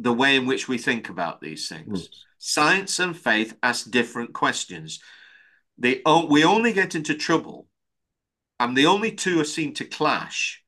the 0.00 0.12
way 0.12 0.34
in 0.36 0.46
which 0.46 0.66
we 0.66 0.78
think 0.78 1.08
about 1.08 1.40
these 1.40 1.68
things. 1.68 2.08
Mm. 2.08 2.14
Science 2.38 2.98
and 2.98 3.16
faith 3.16 3.54
ask 3.62 3.90
different 3.90 4.32
questions. 4.32 5.00
They 5.76 6.02
we 6.28 6.44
only 6.44 6.72
get 6.72 6.94
into 6.94 7.14
trouble, 7.14 7.68
and 8.58 8.76
the 8.76 8.86
only 8.86 9.12
two 9.12 9.40
are 9.40 9.44
seen 9.44 9.74
to 9.74 9.84
clash 9.84 10.62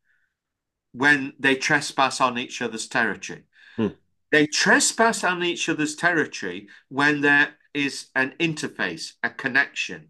when 0.93 1.33
they 1.39 1.55
trespass 1.55 2.21
on 2.21 2.39
each 2.39 2.61
other's 2.61 2.87
territory. 2.87 3.45
Mm. 3.79 3.97
They 4.31 4.47
trespass 4.47 5.25
on 5.25 5.43
each 5.43 5.69
other's 5.69 5.97
territory 5.97 6.69
when 6.89 7.23
there 7.23 7.55
is 7.73 8.09
an 8.15 8.35
interface, 8.39 9.13
a 9.23 9.31
connection 9.31 10.09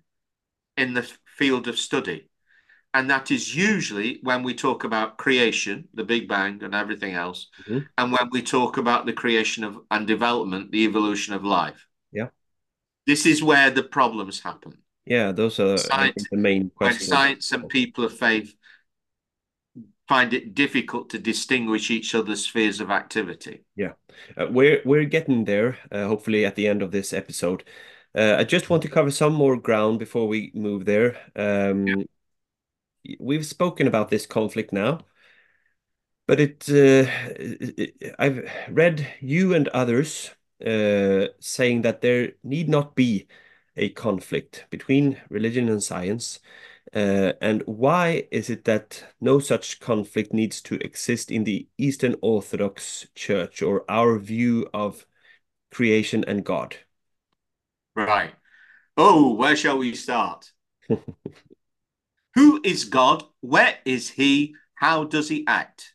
in 0.76 0.94
the 0.94 1.08
field 1.37 1.68
of 1.68 1.78
study. 1.78 2.28
And 2.94 3.09
that 3.09 3.31
is 3.31 3.55
usually 3.57 4.18
when 4.22 4.42
we 4.42 4.55
talk 4.55 4.85
about 4.85 5.16
creation, 5.16 5.88
the 5.94 6.05
Big 6.05 6.28
Bang 6.28 6.62
and 6.62 6.74
everything 6.74 7.14
else, 7.14 7.48
mm-hmm. 7.62 7.78
and 7.96 8.12
when 8.12 8.28
we 8.31 8.42
talk 8.42 8.76
about 8.76 9.07
the 9.07 9.14
creation 9.14 9.64
of 9.64 9.78
and 9.90 10.07
development, 10.07 10.72
the 10.72 10.85
evolution 10.85 11.33
of 11.33 11.42
life. 11.42 11.87
Yeah. 12.12 12.28
This 13.07 13.24
is 13.24 13.42
where 13.42 13.70
the 13.70 13.83
problems 13.83 14.40
happen. 14.40 14.78
Yeah, 15.07 15.33
those 15.33 15.59
are 15.59 15.78
science, 15.78 16.26
the 16.31 16.37
main 16.37 16.70
questions. 16.70 17.09
When 17.09 17.18
science 17.18 17.52
and 17.52 17.68
people 17.68 18.05
of 18.05 18.16
faith 18.16 18.55
find 20.07 20.35
it 20.35 20.55
difficult 20.55 21.09
to 21.11 21.18
distinguish 21.18 21.90
each 21.90 22.14
other's 22.14 22.44
spheres 22.44 22.81
of 22.81 22.90
activity. 22.90 23.64
Yeah, 23.74 23.92
uh, 24.37 24.48
we're 24.50 24.83
we're 24.85 25.07
getting 25.07 25.46
there. 25.46 25.78
Uh, 25.90 26.07
hopefully, 26.07 26.44
at 26.44 26.57
the 26.57 26.68
end 26.68 26.83
of 26.83 26.90
this 26.90 27.12
episode, 27.12 27.64
uh, 28.14 28.37
I 28.38 28.44
just 28.44 28.68
want 28.68 28.83
to 28.83 28.90
cover 28.90 29.11
some 29.11 29.33
more 29.33 29.57
ground 29.57 29.98
before 29.98 30.28
we 30.28 30.52
move 30.55 30.85
there. 30.85 31.16
Um, 31.35 31.87
yeah 31.87 32.05
we've 33.18 33.46
spoken 33.46 33.86
about 33.86 34.10
this 34.10 34.26
conflict 34.26 34.72
now, 34.72 35.00
but 36.26 36.40
it, 36.40 36.68
uh, 36.68 37.08
it 37.36 38.14
I've 38.18 38.50
read 38.70 39.06
you 39.20 39.54
and 39.54 39.68
others 39.68 40.30
uh, 40.64 41.26
saying 41.40 41.82
that 41.82 42.00
there 42.00 42.32
need 42.42 42.68
not 42.68 42.94
be 42.94 43.26
a 43.76 43.88
conflict 43.90 44.66
between 44.70 45.20
religion 45.28 45.68
and 45.68 45.82
science. 45.82 46.40
Uh, 46.94 47.32
and 47.40 47.62
why 47.66 48.28
is 48.30 48.50
it 48.50 48.64
that 48.64 49.04
no 49.20 49.38
such 49.38 49.80
conflict 49.80 50.32
needs 50.32 50.60
to 50.60 50.74
exist 50.76 51.30
in 51.30 51.44
the 51.44 51.66
Eastern 51.78 52.16
Orthodox 52.20 53.06
Church 53.14 53.62
or 53.62 53.84
our 53.88 54.18
view 54.18 54.68
of 54.74 55.06
creation 55.70 56.22
and 56.26 56.44
God? 56.44 56.76
Right. 57.94 58.34
Oh, 58.96 59.34
where 59.34 59.56
shall 59.56 59.78
we 59.78 59.94
start? 59.94 60.52
Who 62.34 62.60
is 62.64 62.84
God? 62.84 63.24
Where 63.40 63.78
is 63.85 64.10
he? 64.10 64.54
How 64.74 65.04
does 65.04 65.28
he 65.28 65.44
act? 65.46 65.94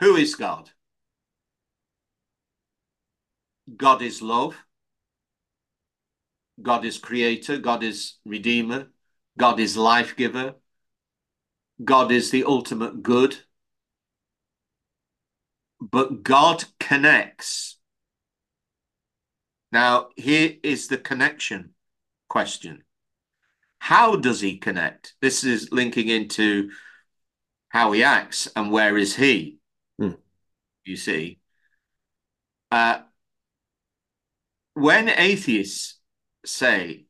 Who 0.00 0.16
is 0.16 0.34
God? 0.34 0.70
God 3.76 4.02
is 4.02 4.20
love. 4.20 4.56
God 6.60 6.84
is 6.84 6.98
creator. 6.98 7.58
God 7.58 7.82
is 7.82 8.16
redeemer. 8.24 8.88
God 9.38 9.60
is 9.60 9.76
life 9.76 10.16
giver. 10.16 10.56
God 11.82 12.10
is 12.10 12.30
the 12.30 12.44
ultimate 12.44 13.02
good. 13.02 13.36
But 15.80 16.22
God 16.22 16.64
connects. 16.78 17.78
Now, 19.72 20.08
here 20.16 20.56
is 20.62 20.88
the 20.88 20.98
connection 20.98 21.74
question. 22.30 22.84
How 23.80 24.16
does 24.16 24.40
he 24.40 24.56
connect? 24.56 25.14
This 25.20 25.44
is 25.44 25.70
linking 25.72 26.08
into 26.08 26.70
how 27.68 27.92
he 27.92 28.02
acts 28.02 28.48
and 28.56 28.72
where 28.72 28.96
is 28.96 29.16
he? 29.16 29.58
Mm. 30.00 30.16
You 30.84 30.96
see. 30.96 31.40
uh, 32.70 33.00
when 34.74 35.08
atheists 35.08 35.98
say 36.44 37.06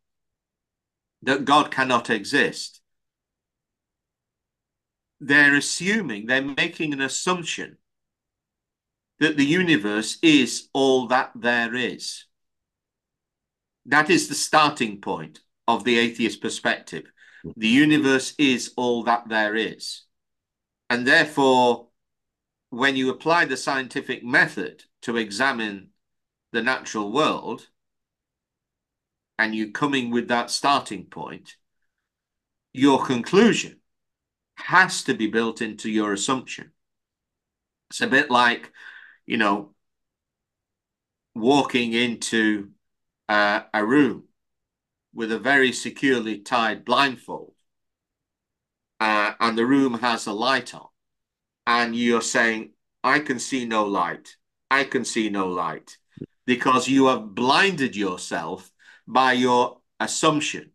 that 1.22 1.44
God 1.44 1.70
cannot 1.70 2.10
exist, 2.10 2.80
they're 5.20 5.54
assuming, 5.54 6.26
they're 6.26 6.42
making 6.42 6.92
an 6.92 7.02
assumption 7.02 7.76
that 9.18 9.36
the 9.36 9.44
universe 9.44 10.18
is 10.22 10.68
all 10.72 11.06
that 11.08 11.30
there 11.34 11.74
is. 11.74 12.24
That 13.90 14.08
is 14.08 14.28
the 14.28 14.34
starting 14.34 15.00
point 15.00 15.40
of 15.66 15.82
the 15.82 15.98
atheist 15.98 16.40
perspective. 16.40 17.10
The 17.56 17.68
universe 17.68 18.34
is 18.38 18.72
all 18.76 19.02
that 19.04 19.28
there 19.28 19.56
is. 19.56 20.02
And 20.88 21.06
therefore, 21.06 21.88
when 22.70 22.94
you 22.94 23.10
apply 23.10 23.46
the 23.46 23.56
scientific 23.56 24.22
method 24.24 24.84
to 25.02 25.16
examine 25.16 25.88
the 26.52 26.62
natural 26.62 27.10
world, 27.10 27.66
and 29.38 29.54
you're 29.56 29.70
coming 29.70 30.10
with 30.10 30.28
that 30.28 30.50
starting 30.50 31.06
point, 31.06 31.56
your 32.72 33.04
conclusion 33.04 33.80
has 34.54 35.02
to 35.04 35.14
be 35.14 35.26
built 35.26 35.60
into 35.62 35.90
your 35.90 36.12
assumption. 36.12 36.70
It's 37.88 38.02
a 38.02 38.06
bit 38.06 38.30
like, 38.30 38.70
you 39.26 39.36
know, 39.36 39.74
walking 41.34 41.92
into 41.92 42.70
uh, 43.30 43.62
a 43.72 43.86
room 43.86 44.24
with 45.14 45.30
a 45.30 45.38
very 45.38 45.70
securely 45.72 46.38
tied 46.40 46.84
blindfold, 46.84 47.54
uh, 48.98 49.32
and 49.38 49.56
the 49.56 49.64
room 49.64 49.94
has 50.00 50.26
a 50.26 50.32
light 50.32 50.74
on, 50.74 50.88
and 51.64 51.94
you're 51.94 52.22
saying, 52.22 52.72
I 53.04 53.20
can 53.20 53.38
see 53.38 53.64
no 53.66 53.84
light, 53.84 54.36
I 54.68 54.82
can 54.82 55.04
see 55.04 55.30
no 55.30 55.46
light, 55.46 55.96
because 56.44 56.88
you 56.88 57.06
have 57.06 57.34
blinded 57.36 57.94
yourself 57.94 58.70
by 59.06 59.32
your 59.34 59.78
assumption 60.00 60.72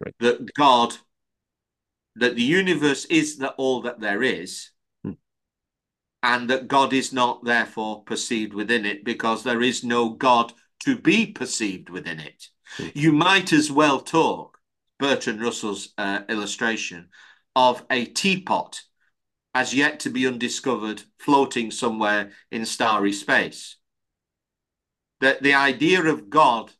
Right. 0.00 0.14
that 0.20 0.54
God, 0.54 0.94
that 2.16 2.36
the 2.36 2.42
universe 2.42 3.04
is 3.06 3.36
the, 3.36 3.50
all 3.52 3.82
that 3.82 4.00
there 4.00 4.22
is, 4.22 4.70
Hmm. 5.04 5.18
and 6.22 6.48
that 6.48 6.68
God 6.68 6.92
is 6.94 7.12
not 7.12 7.44
therefore 7.44 8.04
perceived 8.04 8.54
within 8.54 8.86
it 8.86 9.04
because 9.04 9.42
there 9.42 9.60
is 9.60 9.84
no 9.84 10.10
God 10.10 10.54
to 10.80 10.96
be 10.96 11.26
perceived 11.26 11.90
within 11.90 12.20
it. 12.20 12.48
Hmm. 12.76 12.88
You 12.94 13.12
might 13.12 13.52
as 13.52 13.70
well 13.70 14.00
talk, 14.00 14.58
Bertrand 14.98 15.40
Russell's 15.40 15.92
uh, 15.98 16.20
illustration, 16.28 17.08
of 17.54 17.84
a 17.90 18.04
teapot 18.04 18.82
as 19.54 19.74
yet 19.74 20.00
to 20.00 20.10
be 20.10 20.26
undiscovered 20.26 21.02
floating 21.18 21.70
somewhere 21.70 22.30
in 22.50 22.64
starry 22.64 23.12
space. 23.12 23.76
That 25.20 25.42
the 25.42 25.54
idea 25.54 26.04
of 26.04 26.30
God 26.30 26.72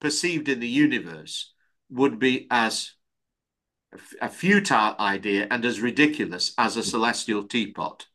perceived 0.00 0.48
in 0.48 0.60
the 0.60 0.68
universe 0.68 1.52
would 1.90 2.18
be 2.18 2.46
as 2.50 2.92
a 4.20 4.28
futile 4.28 4.94
idea 5.00 5.46
and 5.50 5.64
as 5.64 5.80
ridiculous 5.80 6.52
as 6.58 6.76
a 6.76 6.82
celestial 6.82 7.44
teapot. 7.44 8.06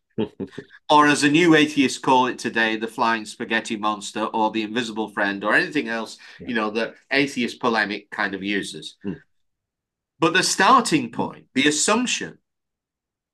Or 0.89 1.07
as 1.07 1.23
a 1.23 1.29
new 1.29 1.55
atheists 1.55 1.97
call 1.99 2.27
it 2.27 2.37
today, 2.39 2.75
the 2.75 2.87
flying 2.87 3.25
spaghetti 3.25 3.75
monster 3.77 4.25
or 4.25 4.51
the 4.51 4.63
invisible 4.63 5.09
friend 5.09 5.43
or 5.43 5.53
anything 5.53 5.87
else, 5.87 6.17
Yeah. 6.39 6.47
you 6.47 6.53
know, 6.55 6.69
that 6.71 6.95
atheist 7.11 7.59
polemic 7.59 8.09
kind 8.11 8.35
of 8.35 8.43
uses. 8.43 8.97
Hmm. 9.03 9.13
But 10.19 10.33
the 10.33 10.43
starting 10.43 11.11
point, 11.11 11.47
the 11.55 11.67
assumption 11.67 12.37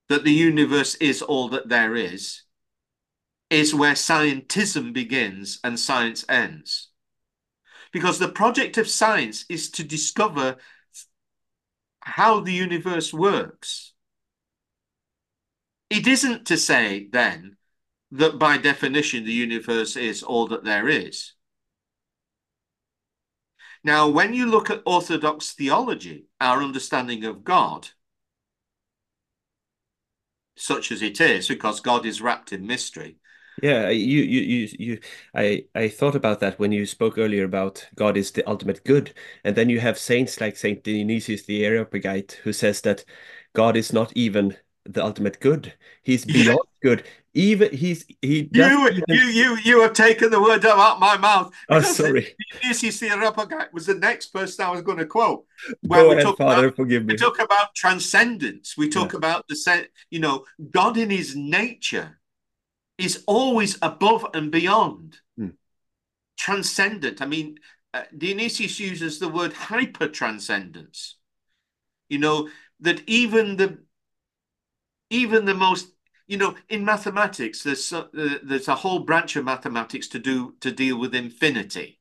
that 0.09 0.23
the 0.23 0.31
universe 0.31 0.95
is 0.95 1.21
all 1.21 1.49
that 1.49 1.67
there 1.67 1.95
is, 1.95 2.43
is 3.49 3.75
where 3.75 3.93
scientism 3.93 4.93
begins 4.93 5.59
and 5.63 5.79
science 5.79 6.25
ends. 6.29 6.89
Because 7.91 8.19
the 8.19 8.29
project 8.29 8.77
of 8.77 8.87
science 8.87 9.45
is 9.49 9.71
to 9.71 9.83
discover 9.83 10.57
how 12.01 12.39
the 12.39 12.53
universe 12.53 13.13
works. 13.13 13.86
It 15.89 16.07
isn't 16.07 16.45
to 16.47 16.57
say 16.57 17.07
then 17.11 17.57
that 18.11 18.39
by 18.39 18.57
definition 18.57 19.23
the 19.25 19.33
universe 19.33 19.95
is 19.95 20.23
all 20.23 20.47
that 20.47 20.63
there 20.63 20.87
is. 20.87 21.33
Now, 23.83 24.07
when 24.09 24.33
you 24.33 24.45
look 24.45 24.69
at 24.69 24.83
Orthodox 24.85 25.53
theology, 25.53 26.27
our 26.39 26.61
understanding 26.61 27.25
of 27.25 27.43
God, 27.43 27.89
such 30.57 30.91
as 30.91 31.01
it 31.01 31.21
is, 31.21 31.47
because 31.47 31.79
God 31.79 32.05
is 32.05 32.21
wrapped 32.21 32.51
in 32.51 32.67
mystery, 32.67 33.17
Yeah, 33.61 33.89
you, 33.89 34.21
you, 34.21 34.41
you, 34.41 34.69
you, 34.77 34.99
I, 35.33 35.65
I 35.73 35.89
thought 35.89 36.13
about 36.15 36.39
that 36.41 36.59
when 36.59 36.71
you 36.71 36.85
spoke 36.85 37.17
earlier 37.17 37.43
about 37.43 37.87
God 37.95 38.15
is 38.15 38.31
the 38.31 38.47
ultimate 38.47 38.83
good. 38.83 39.13
And 39.43 39.55
then 39.55 39.67
you 39.69 39.79
have 39.79 39.97
saints 39.97 40.39
like 40.39 40.55
Saint 40.57 40.83
Dionysius 40.83 41.43
the 41.43 41.65
Areopagite 41.65 42.33
who 42.43 42.53
says 42.53 42.81
that 42.81 43.03
God 43.53 43.75
is 43.75 43.91
not 43.91 44.13
even 44.15 44.57
the 44.87 45.03
ultimate 45.03 45.39
good. 45.39 45.73
He's 46.03 46.25
beyond 46.25 46.59
good. 46.81 47.03
Even 47.33 47.71
he's 47.71 48.05
he 48.21 48.49
you, 48.51 48.87
even 48.87 49.03
you, 49.09 49.21
you, 49.25 49.57
you 49.63 49.81
have 49.81 49.93
taken 49.93 50.31
the 50.31 50.41
word 50.41 50.65
out 50.65 50.95
of 50.95 50.99
my 50.99 51.17
mouth. 51.17 51.53
Oh, 51.69 51.81
sorry. 51.81 52.35
Dionysius 52.61 52.99
the 52.99 53.09
Areopagite 53.09 53.71
was 53.71 53.85
the 53.85 53.93
next 53.93 54.27
person 54.27 54.65
I 54.65 54.71
was 54.71 54.81
going 54.81 54.97
to 54.97 55.05
quote. 55.05 55.45
Go 55.87 56.07
we 56.07 56.13
ahead, 56.13 56.23
talk 56.23 56.37
Father, 56.37 56.67
about 56.67 56.77
forgive 56.77 57.05
me. 57.05 57.13
We 57.13 57.17
talk 57.17 57.39
about 57.39 57.75
transcendence. 57.75 58.75
We 58.75 58.89
talk 58.89 59.13
about 59.13 59.47
the 59.47 59.55
sen- 59.55 59.87
you 60.09 60.19
know, 60.19 60.45
God 60.71 60.97
in 60.97 61.11
his 61.11 61.35
nature 61.35 62.19
is 62.97 63.23
always 63.27 63.77
above 63.81 64.25
and 64.33 64.51
beyond. 64.51 65.17
Hmm. 65.37 65.49
Transcendent. 66.39 67.21
I 67.21 67.27
mean, 67.27 67.59
uh, 67.93 68.03
Dionysius 68.17 68.79
uses 68.79 69.19
the 69.19 69.29
word 69.29 69.53
hyper 69.53 70.07
transcendence. 70.07 71.17
You 72.09 72.19
know, 72.19 72.49
that 72.79 73.01
even 73.07 73.57
the 73.57 73.79
even 75.09 75.45
the 75.45 75.53
most 75.53 75.89
you 76.27 76.37
know 76.37 76.55
in 76.69 76.83
mathematics 76.83 77.63
there's 77.63 77.93
uh, 77.93 78.07
there's 78.43 78.67
a 78.67 78.75
whole 78.75 78.99
branch 78.99 79.35
of 79.35 79.45
mathematics 79.45 80.07
to 80.09 80.19
do 80.19 80.55
to 80.59 80.71
deal 80.71 80.99
with 80.99 81.15
infinity. 81.15 81.99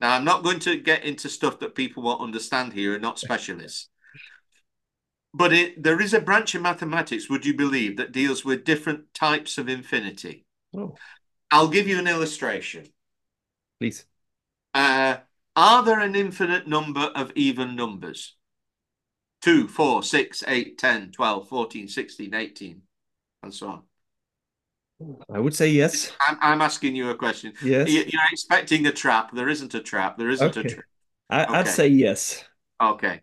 Now 0.00 0.14
i'm 0.16 0.24
not 0.24 0.42
going 0.42 0.60
to 0.60 0.76
get 0.76 1.04
into 1.04 1.28
stuff 1.28 1.58
that 1.60 1.74
people 1.74 2.02
won't 2.02 2.20
understand 2.22 2.72
here 2.72 2.92
and 2.94 3.02
not 3.02 3.18
specialists. 3.18 3.88
But 5.34 5.52
it, 5.54 5.82
there 5.82 6.00
is 6.00 6.12
a 6.12 6.20
branch 6.20 6.54
of 6.54 6.60
mathematics 6.62 7.30
would 7.30 7.46
you 7.46 7.54
believe 7.54 7.96
that 7.96 8.12
deals 8.12 8.44
with 8.44 8.64
different 8.64 9.14
types 9.14 9.56
of 9.58 9.68
infinity. 9.68 10.44
Oh, 10.76 10.96
i'll 11.50 11.68
give 11.68 11.88
you 11.88 11.98
an 11.98 12.06
illustration. 12.06 12.86
Please. 13.80 14.04
uh, 14.74 15.16
are 15.56 15.82
there 15.84 16.00
an 16.00 16.14
infinite 16.14 16.66
number 16.68 17.10
of 17.14 17.32
even 17.34 17.74
numbers 17.76 18.36
2 19.42 19.68
4 19.68 20.02
6 20.02 20.44
8 20.46 20.78
10 20.78 21.10
12 21.12 21.48
14 21.48 21.88
16 21.88 22.34
18 22.34 22.82
and 23.42 23.54
so 23.54 23.68
on 23.68 23.82
I 25.32 25.40
would 25.40 25.54
say 25.54 25.68
yes. 25.68 26.12
I'm, 26.20 26.38
I'm 26.40 26.62
asking 26.62 26.94
you 26.94 27.10
a 27.10 27.14
question. 27.14 27.52
Yes. 27.62 27.88
You- 27.88 28.04
You're 28.06 28.22
expecting 28.30 28.86
a 28.86 28.92
trap. 28.92 29.32
There 29.32 29.48
isn't 29.48 29.74
a 29.74 29.80
trap. 29.80 30.16
There 30.16 30.30
isn't 30.30 30.56
a 30.56 30.62
trap. 30.62 30.84
I, 31.28 31.44
I'd 31.44 31.68
say 31.68 31.88
yes. 31.88 32.44
Okay. 32.80 33.22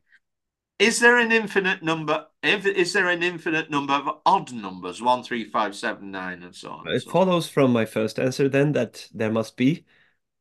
Is 0.80 0.99
there 0.99 1.17
an 1.17 1.32
infinite 1.32 1.84
number? 1.84 2.26
If, 2.41 2.65
is 2.65 2.93
there 2.93 3.09
an 3.09 3.22
infinite 3.22 3.70
number 3.70 3.93
of 3.93 4.20
odd 4.26 4.53
numbers? 4.53 5.01
One, 5.01 5.24
three, 5.24 5.43
five, 5.43 5.76
seven, 5.76 6.09
nine, 6.11 6.41
and 6.43 6.55
so 6.55 6.72
on. 6.72 6.88
It 6.88 7.01
so 7.01 7.09
on? 7.09 7.13
follows 7.13 7.49
from 7.49 7.72
my 7.72 7.86
first 7.86 8.17
answer 8.17 8.47
then 8.49 8.72
that 8.74 9.07
there 9.13 9.32
must 9.32 9.57
be. 9.57 9.86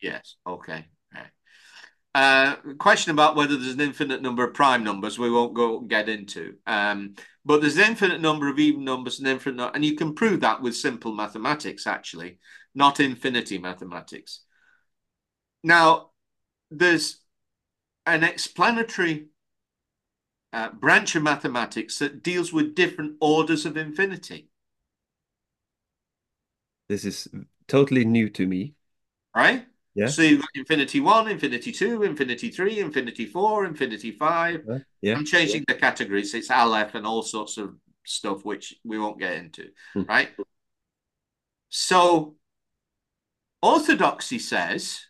Yes. 0.01 0.37
Okay. 0.47 0.87
Uh, 2.15 2.57
question 2.79 3.13
about 3.13 3.37
whether 3.37 3.57
there's 3.57 3.75
an 3.75 3.81
infinite 3.81 4.23
number 4.23 4.43
of 4.43 4.55
prime 4.55 4.83
numbers 4.83 5.19
we 5.19 5.31
won't 5.31 5.55
go 5.55 5.81
get 5.81 6.09
into. 6.09 6.57
Um, 6.67 7.15
but 7.45 7.61
there's 7.61 7.77
an 7.77 7.85
infinite 7.85 8.21
number 8.21 8.49
of 8.49 8.59
even 8.59 8.83
numbers 8.85 9.19
and 9.21 9.29
infinite, 9.29 9.71
and 9.75 9.85
you 9.85 9.95
can 9.95 10.15
prove 10.15 10.41
that 10.41 10.61
with 10.61 10.75
simple 10.77 11.15
mathematics, 11.15 11.87
actually, 11.87 12.39
not 12.75 12.99
infinity 12.99 13.59
mathematics. 13.59 14.41
Now, 15.63 16.11
there's 16.71 17.21
an 18.07 18.25
explanatory 18.25 19.29
uh, 20.53 20.71
branch 20.73 21.15
of 21.17 21.23
mathematics 21.23 21.99
that 21.99 22.23
deals 22.23 22.53
with 22.53 22.75
different 22.75 23.17
orders 23.21 23.65
of 23.67 23.77
infinity, 23.79 24.51
This 26.89 27.05
is 27.07 27.29
totally 27.67 28.05
new 28.05 28.29
to 28.31 28.47
me. 28.47 28.75
right? 29.35 29.68
Yeah. 29.99 30.07
So 30.07 30.23
you've 30.23 30.41
got 30.43 30.51
infinity 30.55 31.01
one, 31.01 31.27
infinity 31.29 31.73
two, 31.73 32.05
infinity 32.05 32.51
three, 32.51 32.79
infinity 32.79 33.27
four, 33.27 33.65
infinity 33.65 34.13
five. 34.13 34.63
Uh, 34.71 34.79
yeah. 35.03 35.17
I'm 35.17 35.25
changing 35.25 35.65
the 35.67 35.75
categories. 35.75 36.35
It's 36.35 36.53
Aleph 36.53 36.95
and 36.95 37.05
all 37.05 37.23
sorts 37.23 37.59
of 37.59 37.75
stuff, 38.05 38.45
which 38.45 38.75
we 38.85 38.97
won't 38.97 39.19
get 39.19 39.35
into, 39.35 39.71
Hmm. 39.95 40.03
right? 40.03 40.29
So, 41.71 42.37
orthodoxy 43.61 44.39
says 44.39 45.01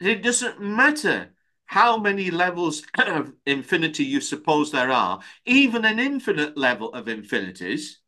it 0.00 0.22
doesn't 0.22 0.60
matter 0.60 1.34
how 1.66 1.96
many 1.96 2.30
levels 2.30 2.82
of 2.98 3.32
infinity 3.46 4.04
you 4.04 4.20
suppose 4.20 4.70
there 4.70 4.90
are, 4.90 5.20
even 5.46 5.86
an 5.86 5.98
infinite 5.98 6.58
level 6.58 6.92
of 6.92 7.08
infinities. 7.08 8.00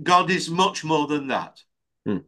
God 0.00 0.30
is 0.30 0.48
much 0.48 0.84
more 0.84 1.06
than 1.08 1.26
that. 1.26 1.62
Mm. 2.06 2.24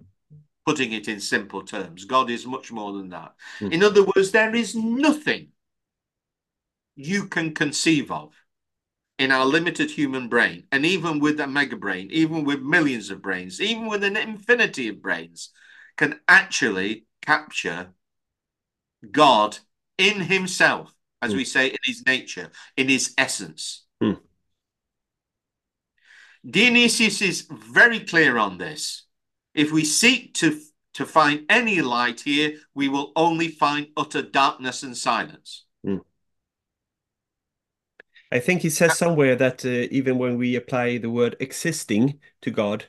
Putting 0.67 0.93
it 0.93 1.09
in 1.09 1.21
simple 1.21 1.63
terms, 1.63 2.07
God 2.07 2.31
is 2.31 2.47
much 2.47 2.73
more 2.73 2.93
than 2.95 3.11
that. 3.11 3.35
Mm. 3.61 3.73
In 3.73 3.83
other 3.83 4.03
words, 4.03 4.31
there 4.31 4.55
is 4.55 4.75
nothing 4.75 5.49
you 6.97 7.27
can 7.27 7.53
conceive 7.53 8.11
of 8.11 8.33
in 9.19 9.31
our 9.31 9.45
limited 9.45 9.91
human 9.91 10.29
brain, 10.29 10.67
and 10.73 10.85
even 10.87 11.21
with 11.21 11.39
a 11.39 11.47
mega 11.47 11.77
brain, 11.77 12.09
even 12.11 12.45
with 12.45 12.63
millions 12.63 13.11
of 13.11 13.23
brains, 13.23 13.61
even 13.61 13.87
with 13.87 14.03
an 14.03 14.17
infinity 14.17 14.89
of 14.89 15.03
brains, 15.03 15.51
can 15.97 16.19
actually 16.27 17.05
capture 17.21 17.91
God 19.11 19.59
in 19.99 20.21
himself, 20.21 20.95
as 21.23 21.33
Mm. 21.33 21.37
we 21.37 21.45
say, 21.45 21.69
in 21.69 21.79
his 21.85 22.05
nature, 22.07 22.51
in 22.77 22.89
his 22.89 23.15
essence. 23.19 23.85
Mm. 24.03 24.21
Dionysius 26.49 27.23
is 27.23 27.47
very 27.51 28.01
clear 28.01 28.37
on 28.37 28.59
this. 28.59 29.07
If 29.55 29.73
we 29.73 29.85
seek 29.85 30.35
to, 30.35 30.61
to 30.95 31.07
find 31.07 31.45
any 31.49 31.81
light 31.81 32.21
here, 32.21 32.55
we 32.75 32.89
will 32.89 33.13
only 33.17 33.49
find 33.49 33.89
utter 33.97 34.23
darkness 34.23 34.83
and 34.83 34.97
silence. 34.97 35.65
I 38.33 38.41
think 38.41 38.63
he 38.63 38.71
says 38.71 38.99
somewhere 38.99 39.37
that 39.37 39.65
uh, 39.65 39.69
even 39.93 40.19
when 40.19 40.37
we 40.37 40.57
apply 40.57 40.99
the 40.99 41.11
word 41.11 41.37
existing 41.39 42.19
to 42.43 42.51
God, 42.51 42.87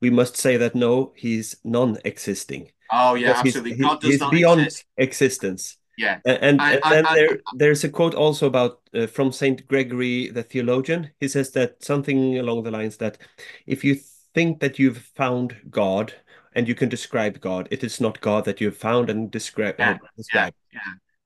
we 0.00 0.08
must 0.08 0.36
say 0.36 0.56
that 0.56 0.74
no, 0.74 1.12
he's 1.16 1.56
non-existing. 1.64 2.70
Oh, 2.90 3.14
yeah, 3.14 3.28
Because 3.28 3.56
absolutely. 3.56 3.76
he- 3.76 3.82
God 3.82 4.00
does 4.00 4.10
he's 4.12 4.20
not 4.20 4.32
beyond 4.32 4.60
exist. 4.62 4.84
existence. 4.96 5.76
Yeah. 5.98 6.20
A- 6.24 6.42
And, 6.42 6.60
I- 6.60 6.72
and 6.74 6.80
I- 6.84 6.94
then 6.94 7.04
I- 7.04 7.14
there, 7.14 7.40
there's 7.56 7.84
a 7.84 7.90
quote 7.90 8.14
also 8.14 8.46
about 8.46 8.80
uh, 8.94 9.06
from 9.08 9.30
Saint 9.32 9.66
Gregory 9.66 10.28
the 10.28 10.42
theologian. 10.42 11.10
He 11.20 11.28
says 11.28 11.50
that 11.52 11.82
something 11.84 12.38
along 12.38 12.62
the 12.62 12.70
lines 12.70 12.96
that 12.98 13.18
if 13.66 13.84
you 13.84 13.98
think 14.38 14.60
that 14.60 14.78
you've 14.78 14.98
found 14.98 15.56
God 15.68 16.12
and 16.54 16.68
you 16.68 16.74
can 16.76 16.88
describe 16.88 17.40
God, 17.40 17.66
it 17.72 17.82
is 17.82 18.00
not 18.00 18.20
God 18.20 18.44
that 18.44 18.60
you've 18.60 18.76
found 18.76 19.10
and 19.10 19.30
describe. 19.30 19.74
Yeah, 19.78 19.98
uh, 20.18 20.22
Yeah, 20.32 20.50
yeah. 20.72 20.80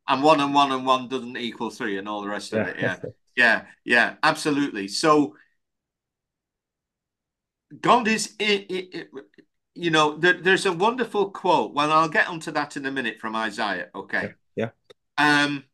And 0.08 0.22
one 0.22 0.40
and 0.40 0.54
one 0.54 0.72
and 0.72 0.86
one 0.86 1.08
doesn't 1.08 1.36
equal 1.36 1.68
three 1.68 1.98
and 1.98 2.08
all 2.08 2.22
the 2.22 2.28
rest 2.28 2.52
of 2.54 2.66
it. 2.66 2.76
Yeah. 2.78 2.96
Yeah, 3.34 3.64
yeah, 3.84 4.16
absolutely. 4.22 4.88
So 4.88 5.36
God 7.80 8.08
is, 8.08 8.34
i 8.40 8.66
i 8.70 8.88
i- 8.98 9.06
you 9.74 9.90
know, 9.90 10.18
there, 10.18 10.34
there's 10.34 10.66
a 10.66 10.72
wonderful 10.72 11.30
quote. 11.30 11.72
Well, 11.72 11.90
I'll 11.92 12.08
get 12.10 12.28
onto 12.28 12.50
that 12.52 12.76
in 12.76 12.84
a 12.84 12.90
minute 12.90 13.18
from 13.20 13.34
Isaiah. 13.34 13.88
Okay. 13.94 14.34
Yeah. 14.54 14.70
Um, 15.16 15.64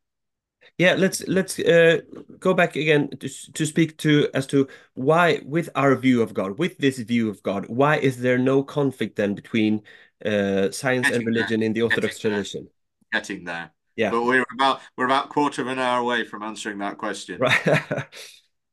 Yeah, 0.79 0.95
let's 0.95 1.27
let's 1.27 1.59
uh, 1.59 1.99
go 2.39 2.53
back 2.53 2.77
again 2.77 3.09
to 3.19 3.27
to 3.27 3.65
speak 3.65 3.97
to 3.97 4.29
as 4.33 4.47
to 4.47 4.67
why, 4.93 5.41
with 5.45 5.69
our 5.75 5.93
view 5.97 6.21
of 6.21 6.33
God, 6.33 6.57
with 6.57 6.77
this 6.77 6.99
view 6.99 7.29
of 7.29 7.43
God, 7.43 7.65
why 7.67 7.97
is 7.97 8.21
there 8.21 8.37
no 8.37 8.63
conflict 8.63 9.17
then 9.17 9.35
between 9.35 9.83
uh, 10.25 10.71
science 10.71 11.09
and 11.09 11.25
religion 11.27 11.61
in 11.61 11.73
the 11.73 11.81
Orthodox 11.81 12.17
tradition? 12.19 12.69
getting 13.11 13.43
there. 13.43 13.71
Yeah. 13.97 14.11
But 14.11 14.23
we're 14.23 14.45
about 14.53 14.79
we're 14.97 15.05
about 15.05 15.27
quarter 15.27 15.61
of 15.61 15.67
an 15.67 15.79
hour 15.79 15.99
away 15.99 16.23
from 16.23 16.43
answering 16.43 16.77
that 16.79 16.97
question, 16.97 17.39
Right. 17.39 17.83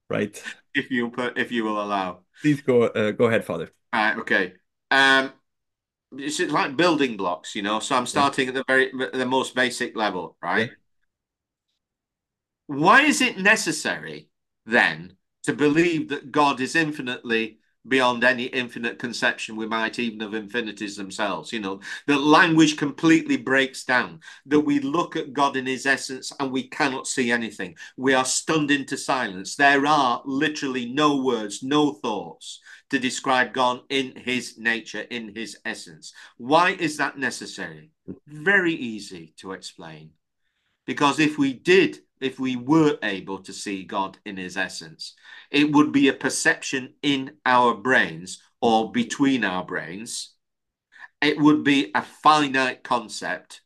Right. 0.08 0.40
if 0.74 0.92
you 0.92 1.10
put 1.10 1.36
if 1.36 1.50
you 1.50 1.64
will 1.64 1.82
allow. 1.82 2.20
Please 2.40 2.60
go 2.60 2.84
uh, 2.84 3.10
go 3.10 3.24
ahead, 3.24 3.44
Father. 3.44 3.72
Right, 3.92 4.16
okay. 4.18 4.52
Um, 4.92 5.32
it's 6.16 6.38
it's 6.38 6.52
like 6.52 6.76
building 6.76 7.16
blocks, 7.16 7.56
you 7.56 7.62
know. 7.62 7.80
So 7.80 7.96
I'm 7.96 8.06
starting 8.06 8.46
at 8.46 8.54
the 8.54 8.62
very 8.68 8.92
the 9.12 9.26
most 9.26 9.56
basic 9.56 9.96
level, 9.96 10.36
right? 10.40 10.70
Why 12.66 13.02
is 13.02 13.20
it 13.20 13.38
necessary 13.38 14.28
then 14.64 15.16
to 15.44 15.52
believe 15.52 16.08
that 16.08 16.32
God 16.32 16.60
is 16.60 16.74
infinitely 16.74 17.58
beyond 17.86 18.24
any 18.24 18.46
infinite 18.46 18.98
conception 18.98 19.54
we 19.54 19.66
might 19.66 20.00
even 20.00 20.18
have 20.18 20.34
of 20.34 20.42
infinities 20.42 20.96
themselves? 20.96 21.52
You 21.52 21.60
know, 21.60 21.80
that 22.08 22.18
language 22.20 22.76
completely 22.76 23.36
breaks 23.36 23.84
down, 23.84 24.20
that 24.46 24.60
we 24.60 24.80
look 24.80 25.14
at 25.14 25.32
God 25.32 25.56
in 25.56 25.66
his 25.66 25.86
essence 25.86 26.32
and 26.40 26.50
we 26.50 26.68
cannot 26.68 27.06
see 27.06 27.30
anything. 27.30 27.76
We 27.96 28.14
are 28.14 28.24
stunned 28.24 28.72
into 28.72 28.96
silence. 28.96 29.54
There 29.54 29.86
are 29.86 30.22
literally 30.24 30.92
no 30.92 31.22
words, 31.22 31.62
no 31.62 31.92
thoughts 31.92 32.60
to 32.90 32.98
describe 32.98 33.52
God 33.52 33.80
in 33.88 34.16
his 34.16 34.58
nature, 34.58 35.02
in 35.02 35.34
his 35.34 35.56
essence. 35.64 36.12
Why 36.36 36.70
is 36.70 36.96
that 36.96 37.18
necessary? 37.18 37.90
Very 38.26 38.74
easy 38.74 39.34
to 39.38 39.52
explain. 39.52 40.10
Because 40.86 41.18
if 41.18 41.36
we 41.36 41.52
did, 41.52 42.00
if 42.20 42.38
we 42.38 42.56
were 42.56 42.98
able 43.02 43.38
to 43.40 43.52
see 43.52 43.84
God 43.84 44.18
in 44.24 44.36
his 44.36 44.56
essence, 44.56 45.14
it 45.50 45.72
would 45.72 45.92
be 45.92 46.08
a 46.08 46.14
perception 46.14 46.94
in 47.02 47.32
our 47.44 47.74
brains 47.74 48.42
or 48.60 48.90
between 48.90 49.44
our 49.44 49.64
brains. 49.64 50.34
It 51.20 51.38
would 51.38 51.64
be 51.64 51.90
a 51.94 52.02
finite 52.02 52.82
concept. 52.82 53.62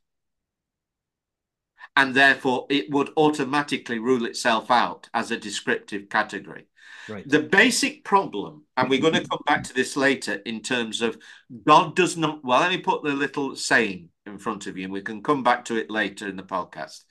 And 1.96 2.14
therefore, 2.14 2.66
it 2.70 2.90
would 2.90 3.10
automatically 3.16 3.98
rule 3.98 4.24
itself 4.24 4.70
out 4.70 5.08
as 5.12 5.30
a 5.30 5.36
descriptive 5.36 6.08
category. 6.08 6.66
Right. 7.08 7.28
The 7.28 7.40
basic 7.40 8.04
problem, 8.04 8.64
and 8.76 8.88
we're 8.88 9.00
going 9.00 9.14
to 9.14 9.28
come 9.28 9.42
back 9.46 9.64
to 9.64 9.74
this 9.74 9.96
later 9.96 10.34
in 10.46 10.60
terms 10.60 11.02
of 11.02 11.18
God 11.66 11.96
does 11.96 12.16
not, 12.16 12.44
well, 12.44 12.60
let 12.60 12.70
me 12.70 12.78
put 12.78 13.02
the 13.02 13.10
little 13.10 13.56
saying 13.56 14.10
in 14.26 14.38
front 14.38 14.66
of 14.66 14.76
you, 14.76 14.84
and 14.84 14.92
we 14.92 15.02
can 15.02 15.22
come 15.22 15.42
back 15.42 15.64
to 15.66 15.76
it 15.76 15.90
later 15.90 16.28
in 16.28 16.36
the 16.36 16.42
podcast. 16.42 17.02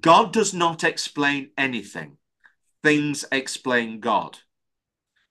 God 0.00 0.32
does 0.32 0.52
not 0.52 0.84
explain 0.84 1.50
anything, 1.56 2.18
things 2.82 3.24
explain 3.32 4.00
God. 4.00 4.38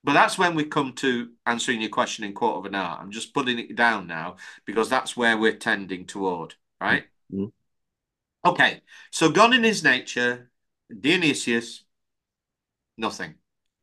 But 0.03 0.13
that's 0.13 0.37
when 0.37 0.55
we 0.55 0.63
come 0.63 0.93
to 0.93 1.31
answering 1.45 1.81
your 1.81 1.89
question 1.89 2.23
in 2.23 2.33
quarter 2.33 2.59
of 2.59 2.65
an 2.65 2.75
hour. 2.75 2.97
I'm 2.99 3.11
just 3.11 3.33
putting 3.33 3.59
it 3.59 3.75
down 3.75 4.07
now 4.07 4.37
because 4.65 4.89
that's 4.89 5.17
where 5.17 5.37
we're 5.37 5.57
tending 5.57 6.05
toward, 6.05 6.55
right? 6.79 7.05
Mhm. 7.33 7.51
Okay, 8.45 8.81
so 9.11 9.29
God 9.29 9.53
in 9.53 9.63
his 9.63 9.83
nature, 9.83 10.51
Dionysius, 10.97 11.83
nothing. 12.97 13.35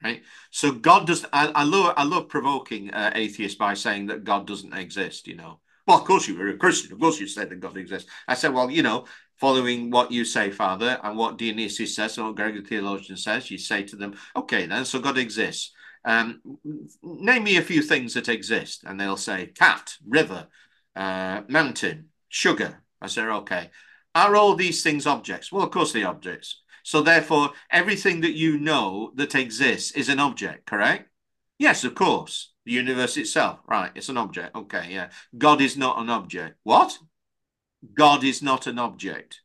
Right. 0.02 0.22
So 0.50 0.70
God 0.72 1.06
does. 1.06 1.24
I, 1.32 1.46
I 1.54 1.64
love. 1.64 1.94
I 1.96 2.04
love 2.04 2.28
provoking 2.28 2.90
uh, 2.90 3.12
atheists 3.14 3.56
by 3.56 3.72
saying 3.72 4.06
that 4.08 4.24
God 4.24 4.46
doesn't 4.46 4.74
exist. 4.74 5.26
You 5.26 5.36
know. 5.36 5.60
Well, 5.86 5.98
of 5.98 6.04
course 6.04 6.28
you 6.28 6.36
were 6.36 6.48
a 6.48 6.56
Christian. 6.58 6.92
Of 6.92 7.00
course 7.00 7.18
you 7.20 7.26
said 7.26 7.48
that 7.50 7.60
God 7.60 7.76
exists. 7.76 8.10
I 8.28 8.34
said, 8.34 8.52
well, 8.52 8.70
you 8.70 8.82
know, 8.82 9.06
following 9.36 9.90
what 9.90 10.12
you 10.12 10.24
say, 10.24 10.50
Father, 10.50 10.98
and 11.02 11.16
what 11.16 11.38
Dionysius 11.38 11.96
says, 11.96 12.18
or 12.18 12.34
Gregory 12.34 12.60
the 12.60 12.68
theologian 12.68 13.16
says, 13.16 13.50
you 13.50 13.58
say 13.58 13.82
to 13.84 13.96
them, 13.96 14.14
okay, 14.36 14.66
then, 14.66 14.84
so 14.84 15.00
God 15.00 15.18
exists. 15.18 15.72
Um, 16.04 16.40
name 17.02 17.44
me 17.44 17.56
a 17.56 17.62
few 17.62 17.82
things 17.82 18.14
that 18.14 18.28
exist, 18.28 18.84
and 18.84 19.00
they'll 19.00 19.16
say 19.16 19.46
cat, 19.46 19.94
river, 20.06 20.48
uh, 20.94 21.42
mountain, 21.48 22.10
sugar. 22.28 22.82
I 23.00 23.06
say, 23.08 23.22
okay. 23.22 23.70
Are 24.14 24.36
all 24.36 24.54
these 24.54 24.82
things 24.82 25.06
objects? 25.06 25.50
Well, 25.50 25.64
of 25.64 25.70
course 25.70 25.92
they're 25.92 26.06
objects. 26.06 26.62
So 26.84 27.00
therefore, 27.00 27.50
everything 27.70 28.20
that 28.20 28.34
you 28.34 28.58
know 28.58 29.12
that 29.16 29.34
exists 29.34 29.92
is 29.92 30.08
an 30.08 30.20
object, 30.20 30.66
correct? 30.66 31.08
Yes, 31.58 31.82
of 31.84 31.94
course. 31.94 32.52
The 32.66 32.72
universe 32.72 33.16
itself, 33.16 33.60
right? 33.66 33.90
It's 33.94 34.08
an 34.08 34.16
object. 34.16 34.54
Okay, 34.54 34.88
yeah. 34.90 35.08
God 35.36 35.60
is 35.60 35.76
not 35.76 35.98
an 35.98 36.10
object. 36.10 36.56
What? 36.62 36.98
God 37.92 38.24
is 38.24 38.42
not 38.42 38.66
an 38.66 38.78
object. 38.78 39.40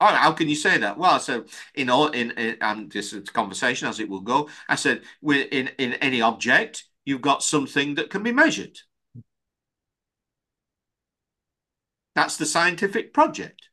Oh, 0.00 0.06
how 0.06 0.32
can 0.32 0.48
you 0.48 0.54
say 0.54 0.76
that? 0.78 0.98
Well, 0.98 1.18
so 1.20 1.46
in 1.74 1.88
all 1.88 2.08
in, 2.08 2.32
in 2.32 2.58
and 2.60 2.92
this 2.92 3.12
is 3.12 3.28
a 3.28 3.32
conversation 3.32 3.88
as 3.88 3.98
it 3.98 4.08
will 4.08 4.20
go. 4.20 4.48
I 4.68 4.74
said, 4.74 5.02
in 5.22 5.70
in 5.78 5.94
any 5.94 6.20
object, 6.20 6.84
you've 7.06 7.22
got 7.22 7.42
something 7.42 7.94
that 7.94 8.10
can 8.10 8.22
be 8.22 8.32
measured. 8.32 8.78
That's 12.14 12.36
the 12.36 12.46
scientific 12.46 13.14
project. 13.14 13.68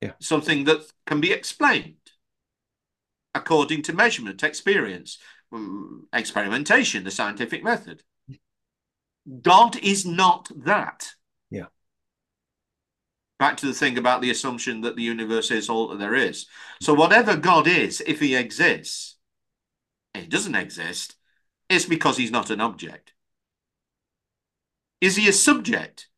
Yeah. 0.00 0.12
Something 0.20 0.64
that 0.64 0.82
can 1.06 1.20
be 1.20 1.32
explained 1.32 1.96
according 3.34 3.82
to 3.82 3.92
measurement, 3.92 4.42
experience, 4.42 5.18
um, 5.52 6.08
experimentation, 6.12 7.04
the 7.04 7.10
scientific 7.10 7.62
method. 7.62 8.02
God 9.42 9.76
is 9.76 10.06
not 10.06 10.50
that. 10.64 11.15
Back 13.38 13.58
to 13.58 13.66
the 13.66 13.74
thing 13.74 13.98
about 13.98 14.22
the 14.22 14.30
assumption 14.30 14.80
that 14.80 14.96
the 14.96 15.02
universe 15.02 15.50
is 15.50 15.68
all 15.68 15.88
that 15.88 15.98
there 15.98 16.14
is. 16.14 16.46
So, 16.80 16.94
whatever 16.94 17.36
God 17.36 17.66
is, 17.66 18.02
if 18.06 18.20
he 18.20 18.34
exists, 18.34 19.16
he 20.14 20.26
doesn't 20.26 20.54
exist, 20.54 21.16
it's 21.68 21.84
because 21.84 22.16
he's 22.16 22.30
not 22.30 22.50
an 22.50 22.60
object. 22.60 23.12
Is 25.00 25.16
he 25.16 25.28
a 25.28 25.32
subject? 25.32 26.08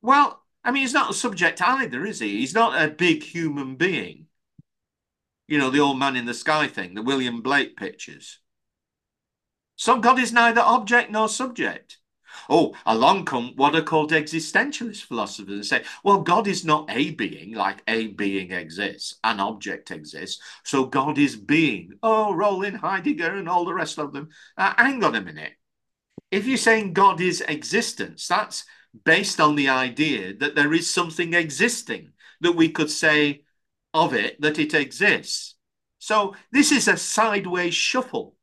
Well, 0.00 0.42
I 0.64 0.70
mean, 0.70 0.82
he's 0.82 0.94
not 0.94 1.10
a 1.10 1.14
subject 1.14 1.60
either, 1.60 2.04
is 2.06 2.20
he? 2.20 2.38
He's 2.38 2.54
not 2.54 2.82
a 2.82 2.88
big 2.88 3.22
human 3.22 3.76
being. 3.76 4.26
You 5.46 5.58
know, 5.58 5.70
the 5.70 5.80
old 5.80 5.98
man 5.98 6.16
in 6.16 6.26
the 6.26 6.34
sky 6.34 6.68
thing, 6.68 6.94
the 6.94 7.02
William 7.02 7.42
Blake 7.42 7.76
pictures. 7.76 8.38
So 9.76 9.98
God 9.98 10.18
is 10.18 10.32
neither 10.32 10.60
object 10.60 11.10
nor 11.10 11.28
subject. 11.28 11.97
Oh, 12.48 12.74
along 12.86 13.26
come 13.26 13.52
what 13.56 13.74
are 13.74 13.82
called 13.82 14.12
existentialist 14.12 15.04
philosophers 15.04 15.54
and 15.54 15.66
say, 15.66 15.82
well, 16.02 16.22
God 16.22 16.46
is 16.46 16.64
not 16.64 16.90
a 16.90 17.10
being, 17.10 17.54
like 17.54 17.82
a 17.86 18.08
being 18.08 18.52
exists, 18.52 19.18
an 19.22 19.38
object 19.38 19.90
exists. 19.90 20.40
So 20.64 20.86
God 20.86 21.18
is 21.18 21.36
being. 21.36 21.98
Oh, 22.02 22.32
Rollin, 22.32 22.74
Heidegger, 22.74 23.36
and 23.36 23.48
all 23.48 23.64
the 23.64 23.74
rest 23.74 23.98
of 23.98 24.12
them. 24.12 24.30
Uh, 24.56 24.72
hang 24.76 25.04
on 25.04 25.14
a 25.14 25.20
minute. 25.20 25.52
If 26.30 26.46
you're 26.46 26.56
saying 26.56 26.94
God 26.94 27.20
is 27.20 27.42
existence, 27.42 28.26
that's 28.26 28.64
based 29.04 29.40
on 29.40 29.54
the 29.54 29.68
idea 29.68 30.34
that 30.34 30.54
there 30.54 30.72
is 30.72 30.92
something 30.92 31.34
existing, 31.34 32.12
that 32.40 32.52
we 32.52 32.70
could 32.70 32.90
say 32.90 33.42
of 33.94 34.14
it 34.14 34.40
that 34.40 34.58
it 34.58 34.74
exists. 34.74 35.56
So 35.98 36.34
this 36.52 36.72
is 36.72 36.88
a 36.88 36.96
sideways 36.96 37.74
shuffle. 37.74 38.36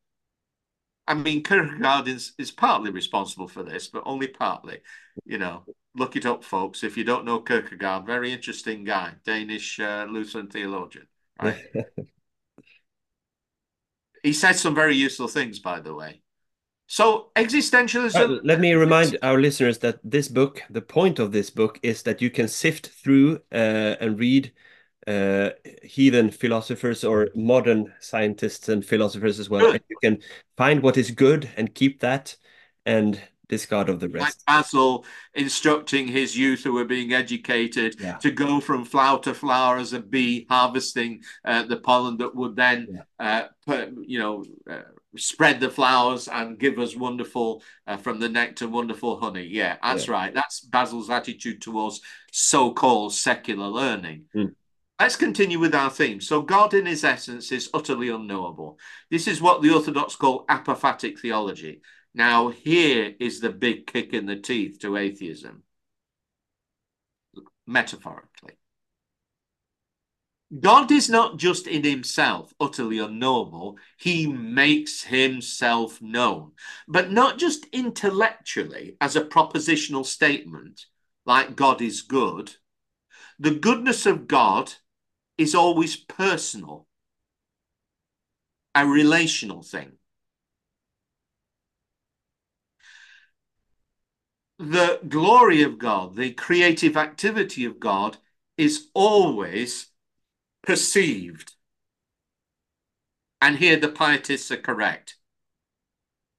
I 1.07 1.13
mean, 1.13 1.43
Kierkegaard 1.43 2.07
is, 2.07 2.33
is 2.37 2.51
partly 2.51 2.89
responsible 2.91 3.47
for 3.47 3.63
this, 3.63 3.87
but 3.87 4.03
only 4.05 4.27
partly. 4.27 4.79
You 5.23 5.37
know, 5.37 5.63
look 5.95 6.15
it 6.15 6.25
up, 6.25 6.43
folks. 6.43 6.83
If 6.83 6.97
you 6.97 7.03
don't 7.03 7.25
know 7.25 7.39
Kierkegaard, 7.39 8.05
very 8.05 8.31
interesting 8.31 8.83
guy, 8.83 9.13
Danish 9.23 9.79
uh, 9.79 10.07
Lutheran 10.09 10.47
theologian. 10.47 11.07
Right? 11.41 11.63
he 14.23 14.33
said 14.33 14.53
some 14.53 14.73
very 14.73 14.95
useful 14.95 15.27
things, 15.27 15.59
by 15.59 15.79
the 15.79 15.93
way. 15.93 16.21
So 16.87 17.31
existentialism. 17.35 18.15
Uh, 18.15 18.41
let 18.43 18.59
me 18.59 18.73
remind 18.73 19.17
our 19.21 19.39
listeners 19.39 19.79
that 19.79 19.99
this 20.03 20.27
book, 20.27 20.61
the 20.69 20.81
point 20.81 21.19
of 21.19 21.31
this 21.31 21.49
book, 21.49 21.79
is 21.81 22.03
that 22.03 22.21
you 22.21 22.29
can 22.29 22.47
sift 22.47 22.87
through 22.87 23.41
uh, 23.51 23.95
and 23.99 24.19
read 24.19 24.51
uh, 25.07 25.49
heathen 25.83 26.31
philosophers 26.31 27.03
or 27.03 27.29
modern 27.35 27.93
scientists 27.99 28.69
and 28.69 28.85
philosophers 28.85 29.39
as 29.39 29.49
well. 29.49 29.71
And 29.71 29.81
you 29.89 29.97
can 30.01 30.19
find 30.57 30.81
what 30.81 30.97
is 30.97 31.11
good 31.11 31.49
and 31.55 31.73
keep 31.73 31.99
that 31.99 32.35
and 32.85 33.21
discard 33.47 33.89
of 33.89 33.99
the 33.99 34.09
rest. 34.09 34.43
Like 34.47 34.63
Basil 34.63 35.05
instructing 35.35 36.07
his 36.07 36.35
youth 36.35 36.63
who 36.63 36.73
were 36.73 36.85
being 36.85 37.13
educated 37.13 37.95
yeah. 37.99 38.17
to 38.17 38.31
go 38.31 38.59
from 38.59 38.85
flower 38.85 39.19
to 39.21 39.33
flower 39.33 39.77
as 39.77 39.93
a 39.93 39.99
bee, 39.99 40.47
harvesting 40.49 41.21
uh, 41.43 41.63
the 41.63 41.77
pollen 41.77 42.17
that 42.17 42.35
would 42.35 42.55
then, 42.55 42.87
yeah. 42.91 43.01
uh, 43.19 43.47
put, 43.65 43.93
you 44.07 44.17
know, 44.17 44.43
uh, 44.69 44.81
spread 45.17 45.59
the 45.59 45.69
flowers 45.69 46.27
and 46.27 46.59
give 46.59 46.79
us 46.79 46.95
wonderful 46.95 47.63
uh, 47.87 47.97
from 47.97 48.19
the 48.19 48.27
nectar 48.27 48.67
wonderful 48.67 49.17
honey 49.17 49.47
yeah 49.49 49.77
that's 49.81 50.07
yeah. 50.07 50.13
right 50.13 50.33
that's 50.33 50.59
basil's 50.59 51.09
attitude 51.09 51.61
towards 51.61 52.01
so-called 52.33 53.13
secular 53.13 53.67
learning 53.67 54.25
mm. 54.35 54.53
Let's 54.99 55.15
continue 55.15 55.59
with 55.59 55.75
our 55.75 55.89
theme. 55.89 56.21
So 56.21 56.41
god 56.41 56.73
in 56.73 56.85
his 56.85 57.03
essence 57.03 57.51
is 57.51 57.69
utterly 57.73 58.09
unknowable. 58.09 58.79
This 59.09 59.27
is 59.27 59.41
what 59.41 59.61
the 59.61 59.71
orthodox 59.71 60.15
call 60.15 60.45
apophatic 60.47 61.19
theology. 61.19 61.81
Now 62.13 62.49
here 62.49 63.13
is 63.19 63.39
the 63.39 63.49
big 63.49 63.87
kick 63.87 64.13
in 64.13 64.25
the 64.25 64.37
teeth 64.37 64.79
to 64.81 64.97
atheism. 64.97 65.63
Metaphorically. 67.67 68.57
God 70.59 70.91
is 70.91 71.09
not 71.09 71.37
just 71.37 71.67
in 71.67 71.83
himself 71.83 72.53
utterly 72.59 72.99
unknowable, 72.99 73.77
he 73.97 74.27
makes 74.27 75.03
himself 75.03 76.01
known, 76.01 76.51
but 76.87 77.11
not 77.11 77.39
just 77.39 77.65
intellectually 77.73 78.95
as 79.01 79.15
a 79.15 79.25
propositional 79.25 80.05
statement, 80.05 80.85
like 81.25 81.55
God 81.55 81.81
is 81.81 82.03
good. 82.03 82.55
The 83.39 83.51
goodness 83.51 84.05
of 84.05 84.27
God 84.27 84.71
is 85.37 85.55
always 85.55 85.95
personal, 85.95 86.87
a 88.73 88.85
relational 88.85 89.61
thing. 89.61 89.93
The 94.57 95.01
glory 95.07 95.63
of 95.63 95.77
God, 95.77 96.15
the 96.15 96.31
creative 96.31 96.95
activity 96.95 97.65
of 97.65 97.79
God, 97.79 98.17
is 98.57 98.87
always 98.93 99.87
perceived. 100.63 101.53
And 103.41 103.57
here 103.57 103.77
the 103.77 103.89
pietists 103.89 104.49
are 104.51 104.57
correct. 104.57 105.17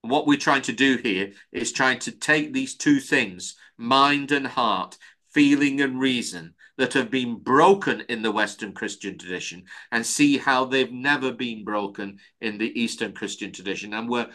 What 0.01 0.27
we're 0.27 0.39
trying 0.39 0.63
to 0.63 0.73
do 0.73 0.97
here 0.97 1.33
is 1.53 1.73
trying 1.73 1.99
to 2.01 2.13
take 2.13 2.53
these 2.53 2.75
two 2.75 3.01
things, 3.01 3.57
mind 3.77 4.33
and 4.33 4.47
heart, 4.47 4.97
feeling 5.31 5.81
and 5.81 6.01
reason, 6.01 6.55
that 6.79 6.93
have 6.93 7.11
been 7.11 7.39
broken 7.39 8.03
in 8.09 8.23
the 8.23 8.33
Western 8.33 8.73
Christian 8.73 9.19
tradition 9.19 9.65
and 9.91 10.05
see 10.05 10.39
how 10.39 10.65
they've 10.65 10.93
never 10.93 11.33
been 11.33 11.65
broken 11.65 12.19
in 12.41 12.59
the 12.59 12.81
Eastern 12.81 13.13
Christian 13.13 13.53
tradition. 13.53 13.95
And 13.95 14.09
we're, 14.09 14.29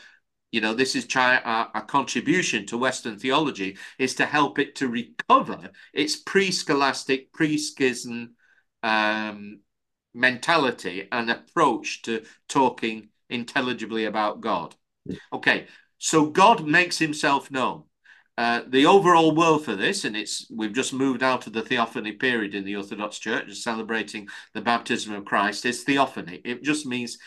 you 0.51 0.61
know, 0.61 0.73
this 0.73 0.95
is 0.95 1.05
try, 1.05 1.37
our, 1.37 1.69
our 1.73 1.85
contribution 1.85 2.65
to 2.67 2.77
Western 2.77 3.19
theology 3.19 3.77
is 3.99 4.15
to 4.15 4.25
help 4.25 4.59
it 4.59 4.75
to 4.75 4.87
recover 4.87 5.69
its 5.93 6.15
pre-scholastic, 6.15 7.31
pre-schism 7.31 8.35
um, 8.83 9.59
mentality 10.13 11.07
and 11.11 11.29
approach 11.29 12.01
to 12.01 12.23
talking 12.49 13.09
intelligibly 13.29 14.05
about 14.05 14.41
God. 14.41 14.75
Okay, 15.31 15.67
so 15.97 16.25
God 16.25 16.65
makes 16.65 16.97
himself 16.97 17.49
known. 17.51 17.83
Uh, 18.41 18.63
the 18.69 18.87
overall 18.87 19.35
world 19.35 19.63
for 19.63 19.75
this, 19.75 20.03
and 20.03 20.17
it's 20.17 20.49
we've 20.49 20.73
just 20.73 20.93
moved 20.93 21.21
out 21.21 21.45
of 21.45 21.53
the 21.53 21.61
theophany 21.61 22.11
period 22.11 22.55
in 22.55 22.65
the 22.65 22.75
Orthodox 22.75 23.19
Church, 23.19 23.53
celebrating 23.53 24.27
the 24.55 24.61
baptism 24.61 25.13
of 25.13 25.25
Christ, 25.25 25.63
is 25.63 25.83
theophany. 25.83 26.41
It 26.43 26.63
just 26.63 26.87
means 26.87 27.19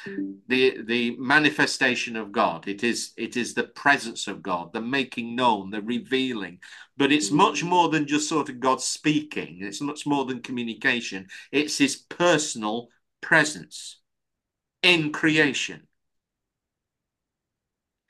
the 0.48 0.82
the 0.82 1.14
manifestation 1.16 2.16
of 2.16 2.32
God. 2.32 2.66
It 2.66 2.82
is 2.82 3.12
it 3.16 3.36
is 3.36 3.54
the 3.54 3.62
presence 3.62 4.26
of 4.26 4.42
God, 4.42 4.72
the 4.72 4.80
making 4.80 5.36
known, 5.36 5.70
the 5.70 5.82
revealing. 5.82 6.58
But 6.96 7.12
it's 7.12 7.30
much 7.30 7.62
more 7.62 7.88
than 7.90 8.08
just 8.08 8.28
sort 8.28 8.48
of 8.48 8.58
God 8.58 8.80
speaking. 8.80 9.58
It's 9.60 9.80
much 9.80 10.06
more 10.06 10.24
than 10.24 10.42
communication. 10.42 11.28
It's 11.52 11.78
His 11.78 11.94
personal 11.94 12.88
presence 13.20 14.00
in 14.82 15.12
creation. 15.12 15.86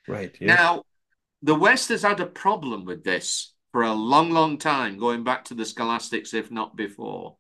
Right. 0.09 0.35
Yeah. 0.41 0.55
Now 0.55 0.85
the 1.45 1.55
West 1.55 1.91
has 1.91 2.01
had 2.01 2.21
a 2.21 2.27
problem 2.27 2.87
with 2.87 3.05
this 3.05 3.53
for 3.71 3.83
a 3.83 3.93
long, 3.93 4.31
long 4.31 4.57
time, 4.57 4.97
going 4.97 5.25
back 5.25 5.45
to 5.45 5.55
the 5.55 5.67
scholastics, 5.67 6.33
if 6.33 6.51
not 6.51 6.75
before. 6.75 7.37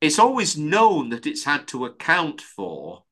It's 0.00 0.18
always 0.18 0.58
known 0.58 1.10
that 1.10 1.24
it's 1.24 1.44
had 1.44 1.68
to 1.68 1.84
account 1.84 2.40
for 2.40 3.04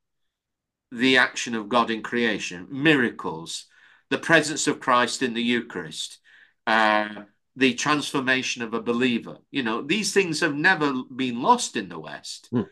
the 0.90 1.18
action 1.18 1.54
of 1.54 1.68
God 1.68 1.88
in 1.88 2.02
creation, 2.02 2.66
miracles, 2.68 3.66
the 4.08 4.18
presence 4.18 4.66
of 4.66 4.80
Christ 4.80 5.22
in 5.22 5.34
the 5.34 5.42
Eucharist, 5.42 6.18
uh, 6.66 7.22
the 7.54 7.74
transformation 7.74 8.62
of 8.62 8.74
a 8.74 8.82
believer. 8.82 9.36
You 9.52 9.62
know, 9.62 9.82
these 9.82 10.12
things 10.12 10.40
have 10.40 10.56
never 10.56 10.92
been 11.14 11.42
lost 11.42 11.76
in 11.76 11.88
the 11.88 12.00
West. 12.00 12.48
Mm. 12.52 12.66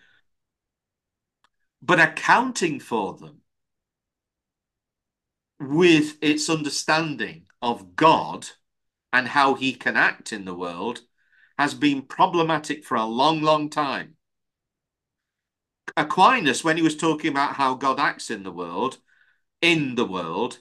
But 1.81 2.01
accounting 2.01 2.81
for 2.81 3.17
them 3.17 3.43
with 5.61 6.17
its 6.21 6.49
understanding 6.49 7.47
of 7.61 7.97
God 7.97 8.47
and 9.13 9.29
how 9.29 9.55
he 9.55 9.73
can 9.73 9.97
act 9.97 10.33
in 10.33 10.45
the 10.45 10.55
world 10.55 11.01
has 11.59 11.75
been 11.75 12.03
problematic 12.03 12.85
for 12.85 12.97
a 12.97 13.05
long, 13.05 13.43
long 13.43 13.69
time. 13.69 14.15
Aquinas, 15.97 16.63
when 16.63 16.77
he 16.77 16.83
was 16.83 16.97
talking 16.97 17.31
about 17.31 17.55
how 17.55 17.75
God 17.75 17.99
acts 17.99 18.31
in 18.31 18.43
the 18.43 18.53
world, 18.53 18.99
in 19.61 19.97
the 19.97 20.05
world, 20.05 20.59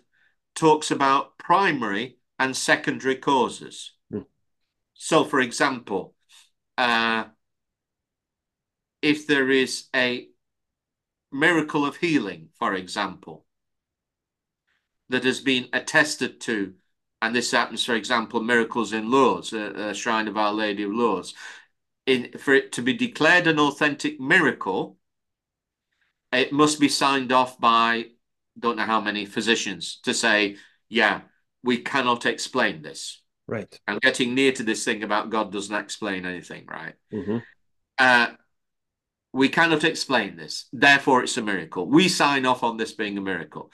talks 0.55 0.89
about 0.89 1.37
primary 1.37 2.17
and 2.39 2.55
secondary 2.55 3.15
causes. 3.15 3.93
Mm. 4.11 4.25
So, 4.95 5.23
for 5.23 5.39
example, 5.39 6.15
uh, 6.77 7.25
if 9.01 9.27
there 9.27 9.49
is 9.49 9.87
a 9.95 10.27
miracle 11.31 11.85
of 11.85 11.97
healing, 11.97 12.49
for 12.57 12.73
example, 12.73 13.45
that 15.09 15.23
has 15.23 15.39
been 15.39 15.67
attested 15.73 16.39
to, 16.41 16.73
and 17.21 17.35
this 17.35 17.51
happens, 17.51 17.83
for 17.83 17.95
example, 17.95 18.41
miracles 18.41 18.93
in 18.93 19.09
Lourdes, 19.09 19.53
a, 19.53 19.89
a 19.89 19.93
shrine 19.93 20.27
of 20.27 20.37
Our 20.37 20.53
Lady 20.53 20.83
of 20.83 20.91
Lourdes, 20.91 21.33
in 22.05 22.31
for 22.37 22.53
it 22.53 22.71
to 22.73 22.81
be 22.81 22.93
declared 22.93 23.47
an 23.47 23.59
authentic 23.59 24.19
miracle, 24.19 24.97
it 26.31 26.51
must 26.51 26.79
be 26.79 26.89
signed 26.89 27.31
off 27.31 27.59
by 27.59 28.05
don't 28.59 28.77
know 28.77 28.83
how 28.83 29.01
many 29.01 29.25
physicians 29.25 29.99
to 30.03 30.13
say, 30.13 30.57
yeah, 30.89 31.21
we 31.63 31.77
cannot 31.77 32.25
explain 32.25 32.81
this. 32.81 33.21
Right. 33.47 33.79
I'm 33.87 33.99
getting 33.99 34.35
near 34.35 34.51
to 34.53 34.63
this 34.63 34.83
thing 34.83 35.03
about 35.03 35.29
God 35.29 35.51
doesn't 35.51 35.75
explain 35.75 36.25
anything, 36.25 36.65
right? 36.65 36.95
Mm-hmm. 37.13 37.37
Uh, 37.97 38.27
we 39.33 39.49
cannot 39.49 39.83
explain 39.83 40.35
this. 40.35 40.67
Therefore, 40.73 41.23
it's 41.23 41.37
a 41.37 41.41
miracle. 41.41 41.87
We 41.87 42.09
sign 42.09 42.45
off 42.45 42.63
on 42.63 42.77
this 42.77 42.93
being 42.93 43.17
a 43.17 43.21
miracle. 43.21 43.71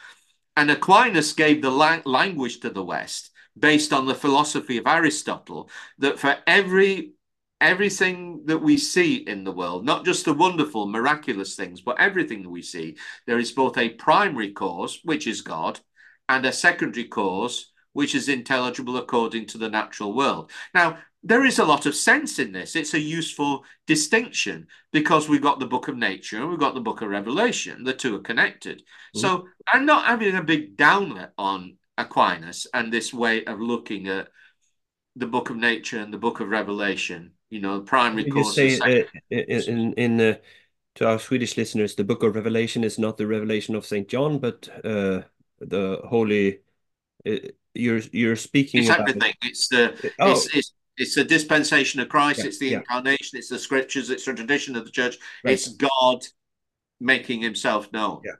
And 0.55 0.69
Aquinas 0.69 1.33
gave 1.33 1.61
the 1.61 1.71
la 1.71 1.99
language 2.05 2.59
to 2.61 2.69
the 2.69 2.83
West 2.83 3.31
based 3.57 3.93
on 3.93 4.05
the 4.05 4.15
philosophy 4.15 4.77
of 4.77 4.87
Aristotle 4.87 5.69
that 5.99 6.19
for 6.19 6.37
every 6.47 7.13
everything 7.61 8.45
that 8.45 8.57
we 8.57 8.77
see 8.77 9.15
in 9.15 9.45
the 9.45 9.51
world, 9.51 9.85
not 9.85 10.03
just 10.03 10.25
the 10.25 10.33
wonderful, 10.33 10.85
miraculous 10.85 11.55
things, 11.55 11.79
but 11.79 11.99
everything 11.99 12.43
that 12.43 12.49
we 12.49 12.61
see, 12.61 12.97
there 13.25 13.39
is 13.39 13.53
both 13.53 13.77
a 13.77 13.87
primary 13.89 14.51
cause, 14.51 14.99
which 15.03 15.27
is 15.27 15.41
God, 15.41 15.79
and 16.27 16.45
a 16.45 16.51
secondary 16.51 17.05
cause, 17.05 17.71
which 17.93 18.13
is 18.13 18.29
intelligible 18.29 18.97
according 18.97 19.45
to 19.47 19.57
the 19.57 19.69
natural 19.69 20.13
world. 20.13 20.51
Now, 20.73 20.97
there 21.23 21.45
is 21.45 21.57
a 21.57 21.65
lot 21.65 21.85
of 21.85 21.95
sense 21.95 22.37
in 22.37 22.51
this. 22.51 22.75
It's 22.75 22.93
a 22.93 22.99
useful 22.99 23.63
distinction 23.87 24.67
because 24.91 25.29
we've 25.29 25.41
got 25.41 25.59
the 25.59 25.65
book 25.65 25.87
of 25.87 25.95
nature 25.95 26.37
and 26.37 26.49
we've 26.49 26.59
got 26.59 26.73
the 26.73 26.81
book 26.81 27.01
of 27.01 27.09
Revelation. 27.09 27.83
The 27.83 27.93
two 27.93 28.15
are 28.17 28.21
connected. 28.21 28.83
Mm. 29.15 29.21
So 29.21 29.47
I'm 29.71 29.85
not 29.85 30.05
having 30.05 30.35
a 30.35 30.43
big 30.43 30.75
downer 30.75 31.31
on 31.37 31.77
Aquinas 31.97 32.67
and 32.73 32.91
this 32.91 33.13
way 33.13 33.45
of 33.45 33.61
looking 33.61 34.09
at 34.09 34.27
the 35.15 35.27
book 35.27 35.49
of 35.49 35.55
nature 35.55 35.99
and 35.99 36.13
the 36.13 36.17
book 36.17 36.41
of 36.41 36.49
Revelation. 36.49 37.31
You 37.49 37.61
know, 37.61 37.79
the 37.79 37.85
primary 37.85 38.25
you 38.25 38.43
Say, 38.43 38.79
uh, 38.79 39.03
in 39.29 39.93
in 39.93 40.19
uh, 40.19 40.35
to 40.95 41.07
our 41.07 41.19
Swedish 41.19 41.55
listeners, 41.55 41.95
the 41.95 42.03
book 42.03 42.23
of 42.23 42.35
Revelation 42.35 42.83
is 42.83 42.97
not 42.97 43.17
the 43.17 43.27
revelation 43.27 43.75
of 43.75 43.85
Saint 43.85 44.07
John, 44.07 44.39
but 44.39 44.67
uh, 44.83 45.21
the 45.59 46.01
holy. 46.03 46.59
You're 47.73 48.01
you're 48.11 48.35
speaking. 48.35 48.81
It's 48.81 48.89
about 48.89 49.09
everything. 49.09 49.33
It. 49.41 49.49
It's 49.49 49.67
the. 49.67 50.11
Oh. 50.19 50.31
It's, 50.31 50.55
it's 50.55 50.73
it's 50.95 51.15
the 51.15 51.23
dispensation 51.23 51.99
of 51.99 52.09
Christ. 52.09 52.39
Yeah, 52.39 52.45
it's 52.45 52.59
the 52.59 52.67
yeah. 52.69 52.77
incarnation. 52.77 53.39
It's 53.39 53.49
the 53.49 53.59
scriptures. 53.59 54.09
It's 54.09 54.25
the 54.25 54.33
tradition 54.33 54.75
of 54.75 54.85
the 54.85 54.91
church. 54.91 55.17
Right. 55.43 55.53
It's 55.53 55.69
God 55.69 56.23
making 56.99 57.41
Himself 57.41 57.91
known. 57.91 58.21
Yeah. 58.23 58.33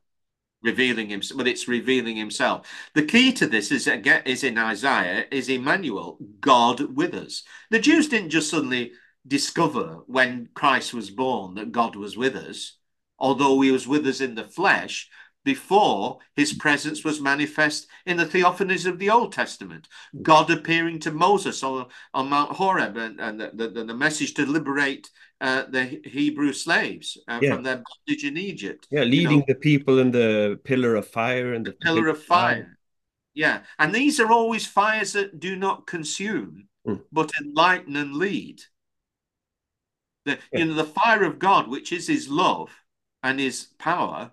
Revealing 0.61 1.09
himself, 1.09 1.37
but 1.37 1.47
it's 1.49 1.67
revealing 1.67 2.15
himself. 2.15 2.65
The 2.95 3.03
key 3.03 3.33
to 3.33 3.47
this 3.47 3.69
is 3.69 3.85
again 3.85 4.21
is 4.25 4.45
in 4.45 4.57
Isaiah, 4.57 5.25
is 5.29 5.49
Emmanuel, 5.49 6.17
God 6.39 6.95
with 6.95 7.13
us. 7.13 7.43
The 7.69 7.79
Jews 7.79 8.07
didn't 8.07 8.29
just 8.29 8.49
suddenly 8.49 8.93
discover 9.27 10.03
when 10.07 10.47
Christ 10.53 10.93
was 10.93 11.09
born 11.09 11.55
that 11.55 11.73
God 11.73 11.97
was 11.97 12.15
with 12.15 12.37
us, 12.37 12.77
although 13.19 13.59
he 13.59 13.71
was 13.71 13.89
with 13.89 14.07
us 14.07 14.21
in 14.21 14.35
the 14.35 14.45
flesh, 14.45 15.09
before 15.43 16.19
his 16.35 16.53
presence 16.53 17.03
was 17.03 17.19
manifest 17.19 17.87
in 18.05 18.17
the 18.17 18.25
theophanies 18.25 18.85
of 18.85 18.99
the 18.99 19.09
Old 19.09 19.33
Testament. 19.33 19.87
God 20.21 20.49
appearing 20.49 20.99
to 20.99 21.11
Moses 21.11 21.63
on, 21.63 21.87
on 22.13 22.29
Mount 22.29 22.51
Horeb 22.51 22.97
and, 22.97 23.19
and 23.19 23.39
the, 23.39 23.51
the, 23.53 23.83
the 23.83 23.93
message 23.93 24.33
to 24.35 24.45
liberate 24.45 25.09
uh, 25.41 25.63
the 25.69 26.01
Hebrew 26.05 26.53
slaves 26.53 27.17
uh, 27.27 27.39
yeah. 27.41 27.53
from 27.53 27.63
their 27.63 27.83
bondage 27.83 28.23
in 28.23 28.37
Egypt. 28.37 28.87
Yeah, 28.89 29.03
leading 29.03 29.31
you 29.31 29.37
know, 29.39 29.45
the 29.47 29.55
people 29.55 29.99
in 29.99 30.11
the 30.11 30.59
pillar 30.63 30.95
of 30.95 31.07
fire 31.07 31.53
and 31.53 31.65
the, 31.65 31.71
the 31.71 31.77
pillar 31.77 32.07
of 32.07 32.23
fire. 32.23 32.55
fire. 32.55 32.77
Yeah, 33.33 33.61
and 33.79 33.93
these 33.93 34.19
are 34.19 34.31
always 34.31 34.65
fires 34.65 35.13
that 35.13 35.39
do 35.39 35.55
not 35.55 35.87
consume, 35.87 36.67
mm. 36.87 37.01
but 37.11 37.31
enlighten 37.41 37.95
and 37.95 38.13
lead. 38.13 38.61
The, 40.25 40.37
yeah. 40.53 40.59
You 40.59 40.65
know, 40.65 40.73
the 40.75 40.85
fire 40.85 41.23
of 41.23 41.39
God, 41.39 41.67
which 41.67 41.91
is 41.91 42.07
his 42.07 42.29
love 42.29 42.69
and 43.23 43.39
his 43.39 43.67
power, 43.79 44.31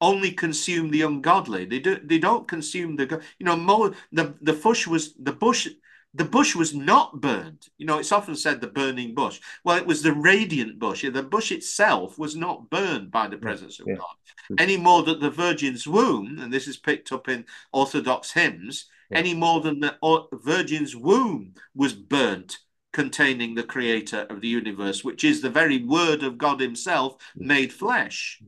only 0.00 0.32
consume 0.32 0.90
the 0.90 1.02
ungodly. 1.02 1.64
They 1.64 1.78
do. 1.78 1.98
They 2.02 2.18
don't 2.18 2.48
consume 2.48 2.96
the. 2.96 3.22
You 3.38 3.46
know, 3.46 3.56
Mo, 3.56 3.92
the 4.12 4.34
the 4.40 4.52
bush 4.52 4.86
was 4.86 5.14
the 5.14 5.32
bush. 5.32 5.68
The 6.14 6.24
bush 6.24 6.56
was 6.56 6.74
not 6.74 7.20
burned. 7.20 7.68
You 7.78 7.86
know, 7.86 7.98
it's 7.98 8.10
often 8.10 8.34
said 8.34 8.60
the 8.60 8.66
burning 8.66 9.14
bush. 9.14 9.40
Well, 9.62 9.76
it 9.76 9.86
was 9.86 10.02
the 10.02 10.12
radiant 10.12 10.80
bush. 10.80 11.04
The 11.04 11.22
bush 11.22 11.52
itself 11.52 12.18
was 12.18 12.34
not 12.34 12.68
burned 12.68 13.12
by 13.12 13.28
the 13.28 13.36
presence 13.36 13.78
of 13.78 13.86
yeah. 13.86 13.94
God. 13.94 14.58
Any 14.58 14.76
more 14.76 15.04
that 15.04 15.20
the 15.20 15.30
Virgin's 15.30 15.86
womb, 15.86 16.40
and 16.40 16.52
this 16.52 16.66
is 16.66 16.76
picked 16.76 17.12
up 17.12 17.28
in 17.28 17.44
Orthodox 17.72 18.32
hymns, 18.32 18.86
yeah. 19.08 19.18
any 19.18 19.34
more 19.34 19.60
than 19.60 19.78
the 19.78 19.96
Virgin's 20.32 20.96
womb 20.96 21.54
was 21.76 21.92
burnt 21.92 22.58
containing 22.92 23.54
the 23.54 23.62
creator 23.62 24.26
of 24.30 24.40
the 24.40 24.48
universe, 24.48 25.04
which 25.04 25.22
is 25.22 25.40
the 25.40 25.50
very 25.50 25.84
word 25.84 26.22
of 26.22 26.38
God 26.38 26.60
himself 26.60 27.14
mm. 27.38 27.46
made 27.46 27.72
flesh. 27.72 28.42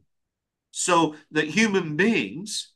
So 0.72 1.14
that 1.30 1.48
human 1.48 1.96
beings 1.96 2.72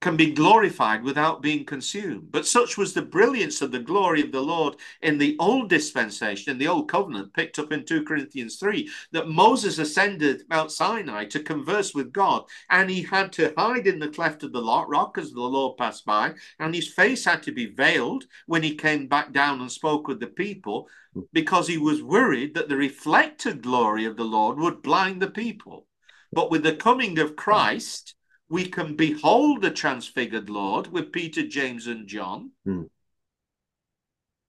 can 0.00 0.16
be 0.18 0.34
glorified 0.34 1.02
without 1.02 1.40
being 1.40 1.64
consumed. 1.64 2.30
But 2.30 2.46
such 2.46 2.76
was 2.76 2.92
the 2.92 3.00
brilliance 3.00 3.62
of 3.62 3.72
the 3.72 3.78
glory 3.78 4.20
of 4.20 4.32
the 4.32 4.42
Lord 4.42 4.76
in 5.00 5.16
the 5.16 5.34
old 5.38 5.70
dispensation, 5.70 6.52
in 6.52 6.58
the 6.58 6.68
old 6.68 6.90
covenant, 6.90 7.32
picked 7.32 7.58
up 7.58 7.72
in 7.72 7.86
2 7.86 8.04
Corinthians 8.04 8.56
3, 8.56 8.86
that 9.12 9.30
Moses 9.30 9.78
ascended 9.78 10.42
Mount 10.50 10.70
Sinai 10.70 11.24
to 11.26 11.40
converse 11.40 11.94
with 11.94 12.12
God, 12.12 12.44
and 12.68 12.90
he 12.90 13.00
had 13.00 13.32
to 13.32 13.54
hide 13.56 13.86
in 13.86 13.98
the 13.98 14.10
cleft 14.10 14.42
of 14.42 14.52
the 14.52 14.62
rock 14.62 15.16
as 15.16 15.32
the 15.32 15.40
Lord 15.40 15.78
passed 15.78 16.04
by, 16.04 16.34
and 16.58 16.74
his 16.74 16.92
face 16.92 17.24
had 17.24 17.42
to 17.44 17.52
be 17.52 17.64
veiled 17.64 18.24
when 18.44 18.62
he 18.62 18.74
came 18.74 19.06
back 19.06 19.32
down 19.32 19.62
and 19.62 19.72
spoke 19.72 20.06
with 20.06 20.20
the 20.20 20.26
people, 20.26 20.86
because 21.32 21.66
he 21.66 21.78
was 21.78 22.02
worried 22.02 22.54
that 22.54 22.68
the 22.68 22.76
reflected 22.76 23.62
glory 23.62 24.04
of 24.04 24.18
the 24.18 24.24
Lord 24.24 24.58
would 24.58 24.82
blind 24.82 25.22
the 25.22 25.30
people. 25.30 25.86
But 26.34 26.50
with 26.50 26.62
the 26.62 26.74
coming 26.74 27.18
of 27.18 27.36
Christ, 27.36 28.14
we 28.48 28.66
can 28.66 28.96
behold 28.96 29.62
the 29.62 29.70
transfigured 29.70 30.50
Lord 30.50 30.88
with 30.88 31.12
Peter, 31.12 31.46
James, 31.46 31.86
and 31.86 32.06
John. 32.06 32.50
Hmm. 32.64 32.82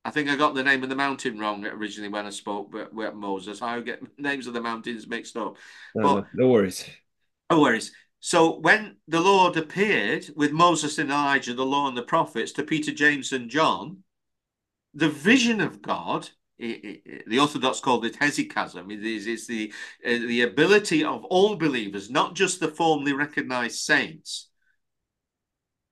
I 0.03 0.11
think 0.11 0.29
I 0.29 0.35
got 0.35 0.53
the 0.53 0.63
name 0.63 0.83
of 0.83 0.89
the 0.89 0.95
mountain 0.95 1.39
wrong 1.39 1.65
originally 1.65 2.09
when 2.09 2.27
I 2.27 2.29
spoke 2.29 2.71
with, 2.71 3.15
Moses. 3.15 3.61
I 3.61 3.79
get 3.81 4.01
names 4.19 4.45
of 4.45 4.53
the 4.53 4.61
mountains 4.61 5.07
mixed 5.07 5.35
up. 5.35 5.57
but, 5.95 6.27
no 6.33 6.49
worries. 6.49 6.87
No 7.49 7.61
worries. 7.61 7.91
So 8.19 8.59
when 8.59 8.97
the 9.07 9.21
Lord 9.21 9.55
appeared 9.55 10.27
with 10.35 10.51
Moses 10.51 10.97
and 10.97 11.09
Elijah, 11.09 11.53
the 11.53 11.65
law 11.65 11.87
and 11.87 11.97
the 11.97 12.03
prophets, 12.03 12.51
to 12.53 12.63
Peter, 12.63 12.91
James, 12.91 13.31
and 13.31 13.49
John, 13.49 14.03
the 14.93 15.09
vision 15.09 15.61
of 15.61 15.81
God 15.81 16.29
the 16.57 17.37
Orthodox 17.39 17.79
called 17.79 18.05
it 18.05 18.17
hesychasm. 18.19 18.91
It 18.91 19.03
is 19.03 19.27
it's 19.27 19.47
the 19.47 19.73
uh, 20.05 20.09
the 20.09 20.41
ability 20.41 21.03
of 21.03 21.25
all 21.25 21.55
believers, 21.55 22.09
not 22.09 22.35
just 22.35 22.59
the 22.59 22.69
formally 22.69 23.13
recognized 23.13 23.79
saints, 23.79 24.49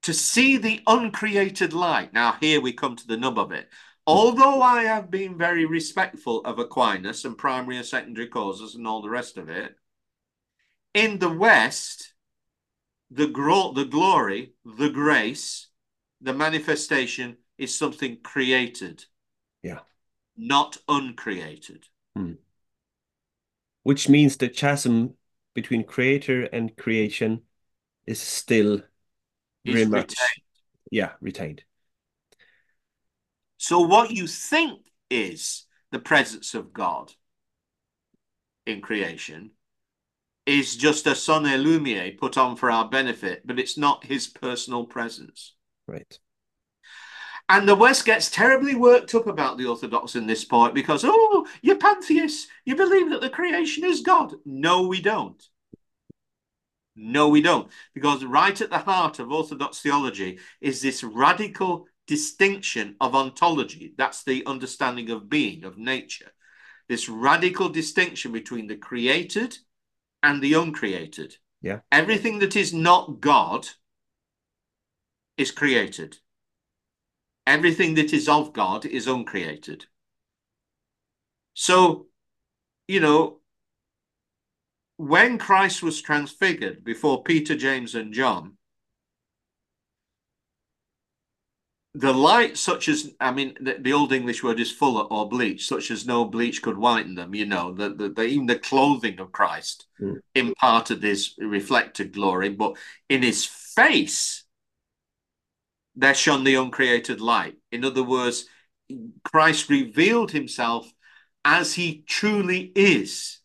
to 0.02 0.14
see 0.14 0.56
the 0.56 0.80
uncreated 0.86 1.72
light. 1.72 2.12
Now, 2.12 2.36
here 2.40 2.60
we 2.60 2.72
come 2.72 2.96
to 2.96 3.06
the 3.06 3.16
nub 3.16 3.38
of 3.38 3.52
it. 3.52 3.68
Although 4.06 4.60
I 4.60 4.84
have 4.84 5.10
been 5.10 5.38
very 5.38 5.64
respectful 5.64 6.42
of 6.44 6.58
Aquinas 6.58 7.24
and 7.24 7.38
primary 7.38 7.78
and 7.78 7.86
secondary 7.86 8.28
causes 8.28 8.74
and 8.74 8.86
all 8.86 9.00
the 9.00 9.08
rest 9.08 9.38
of 9.38 9.48
it, 9.48 9.74
in 10.92 11.18
the 11.18 11.32
West, 11.32 12.12
the, 13.10 13.26
gro- 13.26 13.72
the 13.72 13.86
glory, 13.86 14.52
the 14.64 14.90
grace, 14.90 15.68
the 16.20 16.34
manifestation 16.34 17.38
is 17.56 17.76
something 17.76 18.18
created. 18.22 19.04
Yeah 19.62 19.80
not 20.36 20.78
uncreated. 20.88 21.86
Hmm. 22.16 22.32
Which 23.82 24.08
means 24.08 24.36
the 24.36 24.48
chasm 24.48 25.14
between 25.54 25.84
creator 25.84 26.42
and 26.44 26.76
creation 26.76 27.42
is 28.06 28.20
still 28.20 28.82
is 29.64 29.74
very 29.74 29.86
much 29.86 30.10
retained. 30.10 30.42
yeah 30.90 31.12
retained. 31.20 31.64
So 33.56 33.80
what 33.80 34.10
you 34.10 34.26
think 34.26 34.80
is 35.10 35.64
the 35.90 35.98
presence 35.98 36.54
of 36.54 36.72
God 36.72 37.12
in 38.66 38.80
creation 38.80 39.52
is 40.46 40.76
just 40.76 41.06
a 41.06 41.14
sonne 41.14 41.56
lumiere 41.62 42.12
put 42.12 42.36
on 42.36 42.56
for 42.56 42.70
our 42.70 42.88
benefit, 42.88 43.46
but 43.46 43.58
it's 43.58 43.78
not 43.78 44.04
his 44.04 44.26
personal 44.26 44.84
presence. 44.84 45.54
Right. 45.86 46.18
And 47.48 47.68
the 47.68 47.74
West 47.74 48.06
gets 48.06 48.30
terribly 48.30 48.74
worked 48.74 49.14
up 49.14 49.26
about 49.26 49.58
the 49.58 49.66
Orthodox 49.66 50.14
in 50.14 50.26
this 50.26 50.44
point 50.44 50.74
because, 50.74 51.04
oh, 51.06 51.46
you're 51.60 51.76
pantheists. 51.76 52.48
You 52.64 52.74
believe 52.74 53.10
that 53.10 53.20
the 53.20 53.28
creation 53.28 53.84
is 53.84 54.00
God. 54.00 54.34
No, 54.46 54.86
we 54.86 55.02
don't. 55.02 55.42
No, 56.96 57.28
we 57.28 57.42
don't. 57.42 57.70
Because 57.92 58.24
right 58.24 58.58
at 58.58 58.70
the 58.70 58.78
heart 58.78 59.18
of 59.18 59.30
Orthodox 59.30 59.80
theology 59.80 60.38
is 60.62 60.80
this 60.80 61.04
radical 61.04 61.86
distinction 62.06 62.96
of 63.00 63.14
ontology. 63.14 63.94
That's 63.98 64.24
the 64.24 64.44
understanding 64.46 65.10
of 65.10 65.28
being, 65.28 65.64
of 65.64 65.76
nature. 65.76 66.32
This 66.88 67.08
radical 67.08 67.68
distinction 67.68 68.32
between 68.32 68.68
the 68.68 68.76
created 68.76 69.58
and 70.22 70.42
the 70.42 70.54
uncreated. 70.54 71.36
Yeah. 71.60 71.80
Everything 71.92 72.38
that 72.38 72.56
is 72.56 72.72
not 72.72 73.20
God 73.20 73.68
is 75.36 75.50
created 75.50 76.18
everything 77.46 77.94
that 77.94 78.12
is 78.12 78.28
of 78.28 78.52
God 78.52 78.86
is 78.86 79.06
uncreated. 79.06 79.86
So, 81.54 82.06
you 82.88 83.00
know, 83.00 83.40
when 84.96 85.38
Christ 85.38 85.82
was 85.82 86.02
transfigured 86.02 86.84
before 86.84 87.22
Peter, 87.22 87.56
James, 87.56 87.94
and 87.94 88.12
John, 88.12 88.56
the 91.94 92.12
light, 92.12 92.56
such 92.56 92.88
as, 92.88 93.12
I 93.20 93.30
mean, 93.30 93.56
the, 93.60 93.76
the 93.78 93.92
old 93.92 94.12
English 94.12 94.42
word 94.42 94.58
is 94.58 94.72
fuller 94.72 95.04
or 95.04 95.28
bleach, 95.28 95.68
such 95.68 95.92
as 95.92 96.06
no 96.06 96.24
bleach 96.24 96.60
could 96.60 96.76
whiten 96.76 97.14
them, 97.14 97.34
you 97.34 97.46
know, 97.46 97.72
the, 97.72 97.90
the, 97.90 98.08
the 98.08 98.24
even 98.24 98.46
the 98.46 98.58
clothing 98.58 99.20
of 99.20 99.30
Christ 99.30 99.86
mm. 100.00 100.18
imparted 100.34 101.00
this 101.00 101.34
reflected 101.38 102.12
glory, 102.12 102.48
but 102.48 102.76
in 103.08 103.22
his 103.22 103.44
face, 103.44 104.43
there 105.96 106.14
shone 106.14 106.44
the 106.44 106.54
uncreated 106.56 107.20
light. 107.20 107.56
In 107.70 107.84
other 107.84 108.02
words, 108.02 108.46
Christ 109.22 109.70
revealed 109.70 110.32
himself 110.32 110.92
as 111.44 111.74
he 111.74 112.02
truly 112.06 112.72
is 112.74 113.38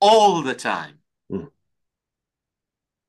all 0.00 0.42
the 0.42 0.54
time. 0.54 0.98
Mm. 1.30 1.50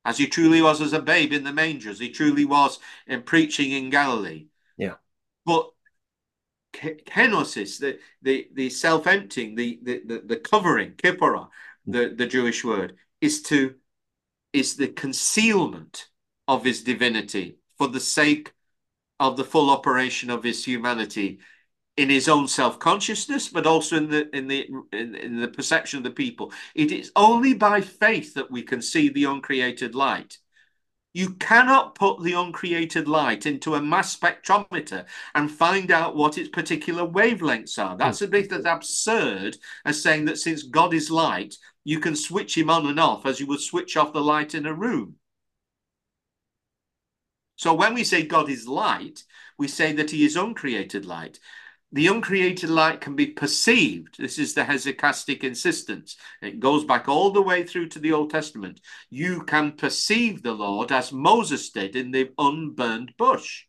as 0.05 0.17
he 0.17 0.27
truly 0.27 0.61
was 0.61 0.81
as 0.81 0.93
a 0.93 1.01
babe 1.01 1.33
in 1.33 1.43
the 1.43 1.53
manger, 1.53 1.89
as 1.89 1.99
he 1.99 2.09
truly 2.11 2.45
was 2.45 2.79
in 3.07 3.21
preaching 3.23 3.71
in 3.71 3.89
Galilee. 3.89 4.47
Yeah. 4.77 4.95
But 5.45 5.71
kenosis, 6.73 7.79
the 7.79 7.99
the 8.21 8.47
the 8.53 8.69
self-emptying, 8.69 9.55
the 9.55 9.79
the 9.83 10.01
the, 10.05 10.21
the 10.25 10.37
covering, 10.37 10.93
kippora, 10.93 11.49
the, 11.85 12.13
the 12.15 12.27
Jewish 12.27 12.63
word, 12.63 12.97
is 13.21 13.41
to 13.43 13.75
is 14.53 14.75
the 14.75 14.87
concealment 14.87 16.09
of 16.47 16.63
his 16.63 16.83
divinity 16.83 17.57
for 17.81 17.87
the 17.87 17.99
sake 17.99 18.53
of 19.19 19.37
the 19.37 19.43
full 19.43 19.71
operation 19.71 20.29
of 20.29 20.43
his 20.43 20.63
humanity 20.63 21.39
in 21.97 22.11
his 22.11 22.29
own 22.29 22.47
self-consciousness 22.47 23.47
but 23.47 23.65
also 23.65 23.97
in 23.97 24.07
the 24.07 24.37
in 24.37 24.47
the 24.47 24.69
in, 24.93 25.15
in 25.15 25.41
the 25.41 25.47
perception 25.47 25.97
of 25.97 26.03
the 26.03 26.11
people 26.11 26.53
it 26.75 26.91
is 26.91 27.11
only 27.15 27.55
by 27.55 27.81
faith 27.81 28.35
that 28.35 28.51
we 28.51 28.61
can 28.61 28.83
see 28.83 29.09
the 29.09 29.23
uncreated 29.23 29.95
light 29.95 30.37
you 31.11 31.31
cannot 31.31 31.95
put 31.95 32.21
the 32.21 32.33
uncreated 32.33 33.07
light 33.07 33.47
into 33.47 33.73
a 33.73 33.81
mass 33.81 34.15
spectrometer 34.15 35.05
and 35.33 35.49
find 35.49 35.89
out 35.89 36.15
what 36.15 36.37
its 36.37 36.49
particular 36.49 37.03
wavelengths 37.03 37.83
are. 37.83 37.97
That's 37.97 38.21
a 38.21 38.27
bit 38.27 38.51
as 38.53 38.63
absurd 38.63 39.57
as 39.83 40.01
saying 40.01 40.25
that 40.25 40.37
since 40.37 40.63
God 40.63 40.93
is 40.93 41.11
light, 41.11 41.55
you 41.83 41.99
can 41.99 42.15
switch 42.15 42.55
him 42.55 42.69
on 42.69 42.85
and 42.85 42.99
off 42.99 43.25
as 43.25 43.39
you 43.39 43.47
would 43.47 43.59
switch 43.59 43.97
off 43.97 44.13
the 44.13 44.21
light 44.21 44.53
in 44.53 44.67
a 44.67 44.73
room. 44.73 45.17
So 47.61 47.75
when 47.75 47.93
we 47.93 48.03
say 48.03 48.23
God 48.23 48.49
is 48.49 48.67
light, 48.67 49.23
we 49.55 49.67
say 49.67 49.93
that 49.93 50.09
he 50.09 50.25
is 50.25 50.35
uncreated 50.35 51.05
light. 51.05 51.39
The 51.91 52.07
uncreated 52.07 52.71
light 52.71 53.01
can 53.01 53.15
be 53.15 53.27
perceived. 53.27 54.17
This 54.17 54.39
is 54.39 54.55
the 54.55 54.63
hesychastic 54.63 55.43
insistence. 55.43 56.17
It 56.41 56.59
goes 56.59 56.85
back 56.85 57.07
all 57.07 57.29
the 57.29 57.43
way 57.43 57.63
through 57.63 57.89
to 57.89 57.99
the 57.99 58.13
Old 58.13 58.31
Testament. 58.31 58.81
You 59.11 59.43
can 59.43 59.73
perceive 59.73 60.41
the 60.41 60.53
Lord 60.53 60.91
as 60.91 61.11
Moses 61.11 61.69
did 61.69 61.95
in 61.95 62.09
the 62.09 62.31
unburned 62.39 63.13
bush. 63.15 63.65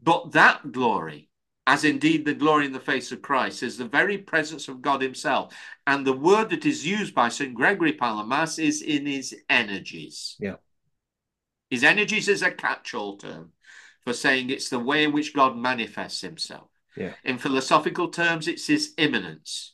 But 0.00 0.30
that 0.30 0.70
glory, 0.70 1.28
as 1.66 1.82
indeed 1.82 2.24
the 2.24 2.34
glory 2.34 2.66
in 2.66 2.72
the 2.72 2.78
face 2.78 3.10
of 3.10 3.20
Christ, 3.20 3.64
is 3.64 3.78
the 3.78 3.88
very 3.88 4.18
presence 4.18 4.68
of 4.68 4.80
God 4.80 5.02
Himself. 5.02 5.52
And 5.88 6.06
the 6.06 6.12
word 6.12 6.50
that 6.50 6.66
is 6.66 6.86
used 6.86 7.16
by 7.16 7.30
St. 7.30 7.52
Gregory 7.52 7.94
Palamas 7.94 8.60
is 8.60 8.80
in 8.80 9.06
his 9.06 9.34
energies. 9.50 10.36
Yeah. 10.38 10.58
His 11.72 11.84
energies 11.84 12.28
is 12.28 12.42
a 12.42 12.50
catch 12.50 12.92
all 12.92 13.16
term 13.16 13.52
for 14.04 14.12
saying 14.12 14.50
it's 14.50 14.68
the 14.68 14.78
way 14.78 15.04
in 15.04 15.12
which 15.12 15.32
God 15.32 15.56
manifests 15.56 16.20
himself. 16.20 16.68
Yeah. 16.98 17.14
In 17.24 17.38
philosophical 17.38 18.08
terms, 18.08 18.46
it's 18.46 18.66
his 18.66 18.92
immanence. 18.98 19.72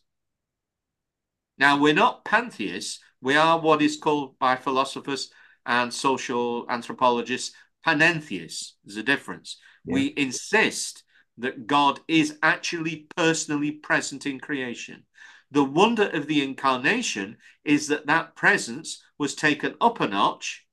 Now, 1.59 1.77
we're 1.77 1.95
not 1.95 2.25
pantheists, 2.25 3.01
we 3.21 3.35
are 3.35 3.59
what 3.59 3.83
is 3.83 3.97
called 3.97 4.39
by 4.39 4.55
philosophers 4.55 5.33
and 5.67 5.93
social 5.93 6.67
anthropologists 6.71 7.53
panentheists. 7.85 8.75
There's 8.85 8.97
a 8.97 9.03
difference. 9.03 9.57
Yeah. 9.85 9.95
We 9.95 10.07
insist 10.17 11.03
that 11.39 11.67
God 11.67 11.99
is 12.07 12.39
actually 12.45 13.09
personally 13.17 13.73
present 13.73 14.25
in 14.25 14.39
creation. 14.39 15.03
The 15.51 15.65
wonder 15.65 16.09
of 16.11 16.29
the 16.29 16.45
incarnation 16.45 17.39
is 17.65 17.89
that 17.89 18.07
that 18.07 18.37
presence 18.37 19.03
was 19.19 19.35
taken 19.35 19.75
up 19.81 19.99
a 19.99 20.07
notch 20.07 20.65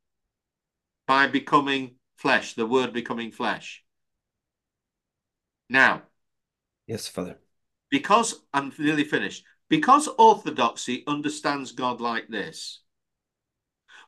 by 1.07 1.27
becoming 1.27 1.95
flesh, 2.17 2.53
the 2.53 2.65
word 2.65 2.93
becoming 2.93 3.31
flesh. 3.31 3.83
Now, 5.69 6.03
yes, 6.87 7.07
Father. 7.07 7.37
Because 7.89 8.41
I'm 8.53 8.73
nearly 8.77 9.03
finished, 9.03 9.43
because 9.69 10.07
orthodoxy 10.17 11.03
understands 11.07 11.71
God 11.71 12.01
like 12.01 12.27
this, 12.27 12.81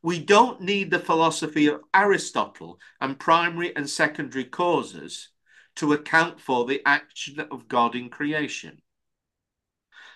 we 0.02 0.20
don't 0.20 0.62
need 0.62 0.92
the 0.92 1.00
philosophy 1.00 1.68
of 1.68 1.82
Aristotle 1.94 2.80
and 3.02 3.20
primary 3.20 3.76
and 3.76 3.90
secondary 3.90 4.46
causes 4.46 5.30
to 5.76 5.94
account 5.94 6.40
for 6.40 6.66
the 6.66 6.82
action 6.86 7.40
of 7.52 7.68
God 7.68 7.96
in 7.96 8.10
creation. 8.10 8.82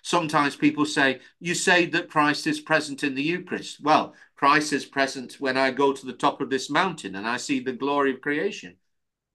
Sometimes 0.01 0.55
people 0.55 0.85
say, 0.85 1.19
You 1.39 1.53
say 1.53 1.85
that 1.87 2.09
Christ 2.09 2.47
is 2.47 2.59
present 2.59 3.03
in 3.03 3.15
the 3.15 3.23
Eucharist. 3.23 3.81
Well, 3.81 4.15
Christ 4.35 4.73
is 4.73 4.85
present 4.85 5.33
when 5.39 5.57
I 5.57 5.71
go 5.71 5.93
to 5.93 6.05
the 6.05 6.13
top 6.13 6.41
of 6.41 6.49
this 6.49 6.69
mountain 6.69 7.15
and 7.15 7.27
I 7.27 7.37
see 7.37 7.59
the 7.59 7.73
glory 7.73 8.13
of 8.13 8.21
creation. 8.21 8.77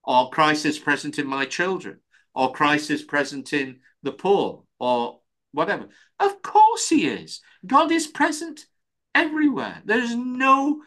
Or 0.04 0.30
Christ 0.30 0.66
is 0.66 0.78
present 0.78 1.18
in 1.18 1.26
my 1.26 1.44
children. 1.44 2.00
Or 2.34 2.52
Christ 2.52 2.90
is 2.90 3.02
present 3.02 3.52
in 3.52 3.80
the 4.02 4.12
poor. 4.12 4.64
Or 4.78 5.20
whatever. 5.52 5.88
Of 6.18 6.42
course 6.42 6.88
he 6.88 7.06
is. 7.06 7.40
God 7.66 7.90
is 7.92 8.06
present 8.06 8.66
everywhere. 9.14 9.82
There's 9.84 10.14
no 10.14 10.82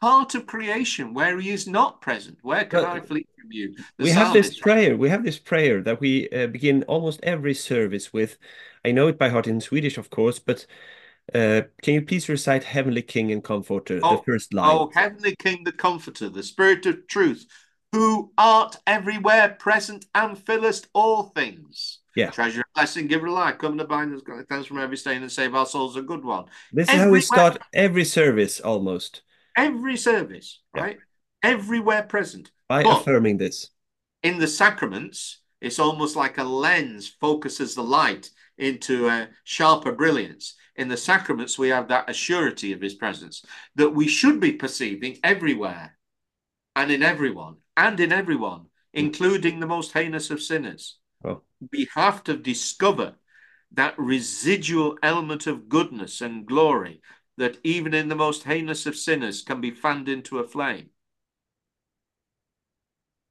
part 0.00 0.34
of 0.34 0.46
creation 0.46 1.14
where 1.14 1.38
he 1.38 1.50
is 1.50 1.66
not 1.66 2.00
present. 2.00 2.38
Where 2.42 2.64
can 2.64 2.84
I 2.84 3.00
flee 3.00 3.26
from 3.38 3.52
you? 3.52 3.74
The 3.98 4.04
we 4.04 4.10
have 4.10 4.32
this 4.32 4.58
prayer. 4.58 4.96
We 4.96 5.10
have 5.10 5.24
this 5.24 5.38
prayer 5.38 5.82
that 5.82 6.00
we 6.00 6.28
uh, 6.30 6.46
begin 6.46 6.82
almost 6.84 7.20
every 7.22 7.54
service 7.54 8.12
with. 8.12 8.38
I 8.84 8.92
know 8.92 9.08
it 9.08 9.18
by 9.18 9.28
heart 9.28 9.46
in 9.46 9.60
Swedish, 9.60 9.98
of 9.98 10.10
course, 10.10 10.38
but 10.38 10.66
uh, 11.34 11.62
can 11.82 11.94
you 11.94 12.02
please 12.02 12.28
recite 12.28 12.64
Heavenly 12.64 13.02
King 13.02 13.30
and 13.32 13.42
Comforter, 13.44 14.00
oh, 14.02 14.16
the 14.16 14.22
first 14.22 14.54
line? 14.54 14.70
Oh, 14.70 14.90
Heavenly 14.94 15.36
King, 15.36 15.64
the 15.64 15.72
Comforter, 15.72 16.28
the 16.28 16.42
Spirit 16.42 16.86
of 16.86 17.06
Truth, 17.06 17.46
who 17.92 18.32
art 18.38 18.76
everywhere 18.86 19.56
present 19.58 20.06
and 20.14 20.38
fillest 20.38 20.88
all 20.94 21.24
things. 21.24 21.98
Yeah. 22.16 22.30
Treasure, 22.30 22.64
blessing, 22.74 23.06
giver 23.06 23.28
of 23.28 23.34
life, 23.34 23.58
come 23.58 23.78
to 23.78 23.84
bind 23.84 24.14
us, 24.14 24.22
thanks 24.48 24.66
from 24.66 24.78
every 24.78 24.96
stain 24.96 25.22
and 25.22 25.30
save 25.30 25.54
our 25.54 25.66
souls 25.66 25.96
a 25.96 26.02
good 26.02 26.24
one. 26.24 26.46
This 26.72 26.88
is 26.88 26.94
how 26.96 27.10
we 27.10 27.20
start 27.20 27.58
every 27.72 28.04
service 28.04 28.60
almost 28.60 29.22
every 29.56 29.96
service, 29.96 30.60
right? 30.74 30.98
Yeah. 31.42 31.50
Everywhere 31.50 32.02
present. 32.02 32.50
By 32.68 32.82
but 32.82 33.00
affirming 33.00 33.38
this. 33.38 33.70
In 34.22 34.38
the 34.38 34.48
sacraments, 34.48 35.40
it's 35.60 35.78
almost 35.78 36.16
like 36.16 36.38
a 36.38 36.44
lens 36.44 37.08
focuses 37.08 37.74
the 37.74 37.82
light 37.82 38.30
into 38.60 39.08
a 39.08 39.28
sharper 39.44 39.92
brilliance. 39.92 40.54
In 40.76 40.88
the 40.88 40.96
sacraments, 40.96 41.58
we 41.58 41.68
have 41.68 41.88
that 41.88 42.08
assurity 42.08 42.74
of 42.74 42.80
his 42.80 42.94
presence 42.94 43.44
that 43.74 43.90
we 43.90 44.06
should 44.06 44.40
be 44.40 44.52
perceiving 44.52 45.18
everywhere 45.22 45.98
and 46.76 46.90
in 46.90 47.02
everyone 47.02 47.56
and 47.76 47.98
in 48.00 48.12
everyone, 48.12 48.66
including 48.92 49.60
the 49.60 49.66
most 49.66 49.92
heinous 49.92 50.30
of 50.30 50.42
sinners. 50.42 50.98
Oh. 51.24 51.42
We 51.72 51.88
have 51.94 52.24
to 52.24 52.36
discover 52.36 53.14
that 53.72 53.98
residual 53.98 54.98
element 55.02 55.46
of 55.46 55.68
goodness 55.68 56.20
and 56.20 56.46
glory 56.46 57.02
that 57.36 57.58
even 57.64 57.94
in 57.94 58.08
the 58.08 58.16
most 58.16 58.44
heinous 58.44 58.86
of 58.86 58.96
sinners 58.96 59.42
can 59.42 59.60
be 59.60 59.70
fanned 59.70 60.08
into 60.08 60.38
a 60.38 60.46
flame. 60.46 60.90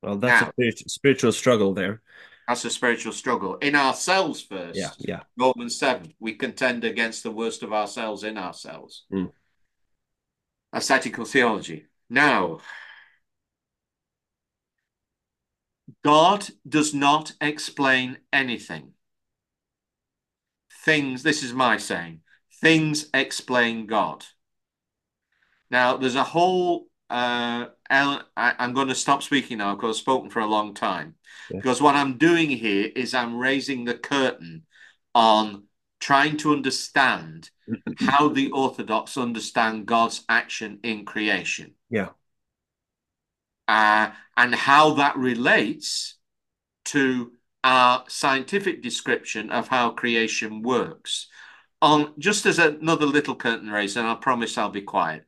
Well, 0.02 0.18
that's 0.18 0.46
now, 0.58 0.66
a 0.66 0.72
spiritual 0.90 1.32
struggle 1.32 1.74
there. 1.74 2.02
That's 2.50 2.66
a 2.66 2.72
spiritual 2.72 3.14
struggle 3.14 3.58
in 3.58 3.76
ourselves 3.76 4.42
first. 4.42 4.76
Yeah, 4.76 4.90
yeah. 4.98 5.20
Romans 5.38 5.78
7, 5.78 6.16
we 6.20 6.34
contend 6.34 6.84
against 6.84 7.22
the 7.22 7.30
worst 7.30 7.62
of 7.62 7.72
ourselves 7.72 8.24
in 8.24 8.40
ourselves. 8.40 9.06
Mm. 9.14 9.32
Ascetical 10.74 11.26
theology. 11.26 11.86
Now, 12.10 12.62
God 16.04 16.48
does 16.68 16.92
not 16.92 17.34
explain 17.40 18.18
anything. 18.34 18.94
Things, 20.84 21.22
this 21.22 21.44
is 21.44 21.54
my 21.54 21.78
saying, 21.78 22.22
things 22.62 23.10
explain 23.14 23.86
God. 23.86 24.26
Now, 25.70 25.98
there's 25.98 26.16
a 26.16 26.24
whole. 26.24 26.88
Uh, 27.10 27.68
I, 27.90 28.24
am 28.38 28.74
going 28.74 28.90
to 28.90 28.96
stop 28.96 29.24
speaking 29.24 29.58
now 29.58 29.76
because 29.76 29.98
I've 29.98 30.02
spoken 30.02 30.30
for 30.30 30.40
a 30.40 30.46
long 30.46 30.74
time. 30.74 31.16
Yeah. 31.50 31.58
Because 31.58 31.82
what 31.82 31.96
I'm 31.96 32.18
doing 32.18 32.50
here 32.50 32.92
is 32.96 33.14
I'm 33.14 33.38
raising 33.38 33.86
the 33.86 33.96
curtain 33.96 34.64
on 35.16 35.64
trying 36.00 36.38
to 36.38 36.54
understand 36.54 37.50
how 38.00 38.30
the 38.30 38.52
Orthodox 38.52 39.18
understand 39.18 39.86
God's 39.86 40.24
action 40.30 40.80
in 40.84 41.06
creation. 41.06 41.74
Yeah. 41.90 42.10
Uh, 43.68 44.12
and 44.38 44.54
how 44.54 44.96
that 44.96 45.18
relates 45.18 46.16
to 46.86 47.32
our 47.64 48.06
scientific 48.08 48.82
description 48.82 49.50
of 49.50 49.68
how 49.68 49.92
creation 49.92 50.62
works 50.62 51.28
on 51.82 52.14
just 52.18 52.46
as 52.46 52.60
another 52.60 53.06
little 53.06 53.36
curtain 53.36 53.70
raise, 53.70 53.96
and 53.96 54.08
I 54.08 54.16
promise 54.16 54.58
I'll 54.58 54.70
be 54.70 54.82
quiet. 54.82 55.26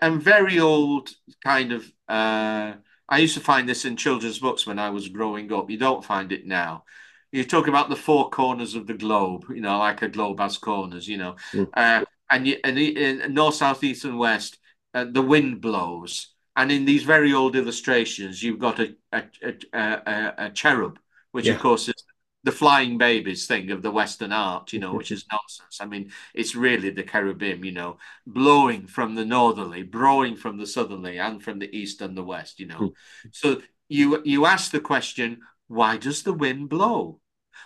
And 0.00 0.22
very 0.22 0.58
old 0.58 1.10
kind 1.42 1.72
of. 1.72 1.84
Uh, 2.08 2.74
I 3.08 3.18
used 3.18 3.34
to 3.34 3.40
find 3.40 3.68
this 3.68 3.84
in 3.84 3.96
children's 3.96 4.38
books 4.38 4.66
when 4.66 4.78
I 4.78 4.90
was 4.90 5.08
growing 5.08 5.52
up. 5.52 5.70
You 5.70 5.78
don't 5.78 6.04
find 6.04 6.32
it 6.32 6.46
now. 6.46 6.84
You 7.32 7.44
talk 7.44 7.66
about 7.66 7.88
the 7.88 7.96
four 7.96 8.30
corners 8.30 8.74
of 8.74 8.86
the 8.86 8.94
globe, 8.94 9.46
you 9.50 9.60
know, 9.60 9.78
like 9.78 10.02
a 10.02 10.08
globe 10.08 10.40
has 10.40 10.56
corners, 10.56 11.08
you 11.08 11.16
know, 11.18 11.36
mm. 11.52 11.68
uh, 11.74 12.04
and 12.30 12.46
you, 12.46 12.56
and 12.62 12.78
in 12.78 13.34
north, 13.34 13.56
south, 13.56 13.82
east, 13.82 14.04
and 14.04 14.18
west, 14.18 14.58
uh, 14.94 15.04
the 15.10 15.20
wind 15.22 15.60
blows. 15.60 16.32
And 16.56 16.70
in 16.70 16.84
these 16.84 17.02
very 17.02 17.34
old 17.34 17.56
illustrations, 17.56 18.42
you've 18.42 18.60
got 18.60 18.78
a 18.78 18.94
a, 19.12 19.24
a, 19.42 19.78
a, 19.82 20.34
a 20.38 20.50
cherub, 20.50 20.98
which 21.32 21.46
yeah. 21.46 21.54
of 21.54 21.60
course 21.60 21.88
is 21.88 22.03
the 22.44 22.52
flying 22.52 22.98
babies 22.98 23.46
thing 23.46 23.70
of 23.70 23.82
the 23.82 23.90
Western 23.90 24.30
art, 24.30 24.72
you 24.72 24.78
know, 24.78 24.94
which 24.94 25.10
is 25.10 25.24
nonsense. 25.32 25.80
I 25.80 25.86
mean, 25.86 26.12
it's 26.34 26.54
really 26.54 26.90
the 26.90 27.02
cherubim, 27.02 27.64
you 27.64 27.72
know, 27.72 27.96
blowing 28.26 28.86
from 28.86 29.14
the 29.14 29.24
northerly, 29.24 29.82
blowing 29.82 30.36
from 30.36 30.58
the 30.58 30.66
southerly, 30.66 31.18
and 31.18 31.42
from 31.42 31.58
the 31.58 31.74
east 31.74 32.02
and 32.02 32.16
the 32.16 32.22
west, 32.22 32.60
you 32.60 32.66
know. 32.66 32.76
Hmm. 32.76 33.28
So 33.32 33.62
you 33.88 34.22
you 34.24 34.44
ask 34.44 34.70
the 34.70 34.80
question, 34.80 35.40
why 35.68 35.96
does 35.96 36.22
the 36.22 36.34
wind 36.34 36.68
blow? 36.68 37.20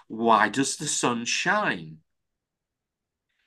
Why 0.07 0.49
does 0.49 0.77
the 0.77 0.87
sun 0.87 1.25
shine? 1.25 1.99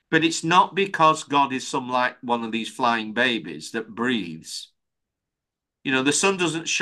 But 0.09 0.25
it's 0.25 0.43
not 0.43 0.75
because 0.75 1.23
God 1.23 1.53
is 1.53 1.65
some 1.65 1.89
like 1.89 2.17
one 2.21 2.43
of 2.43 2.51
these 2.51 2.69
flying 2.69 3.13
babies 3.13 3.71
that 3.71 3.95
breathes. 3.95 4.70
You 5.83 5.91
know, 5.91 6.03
the 6.03 6.13
sun 6.13 6.37
doesn't 6.37 6.67
sh 6.67 6.81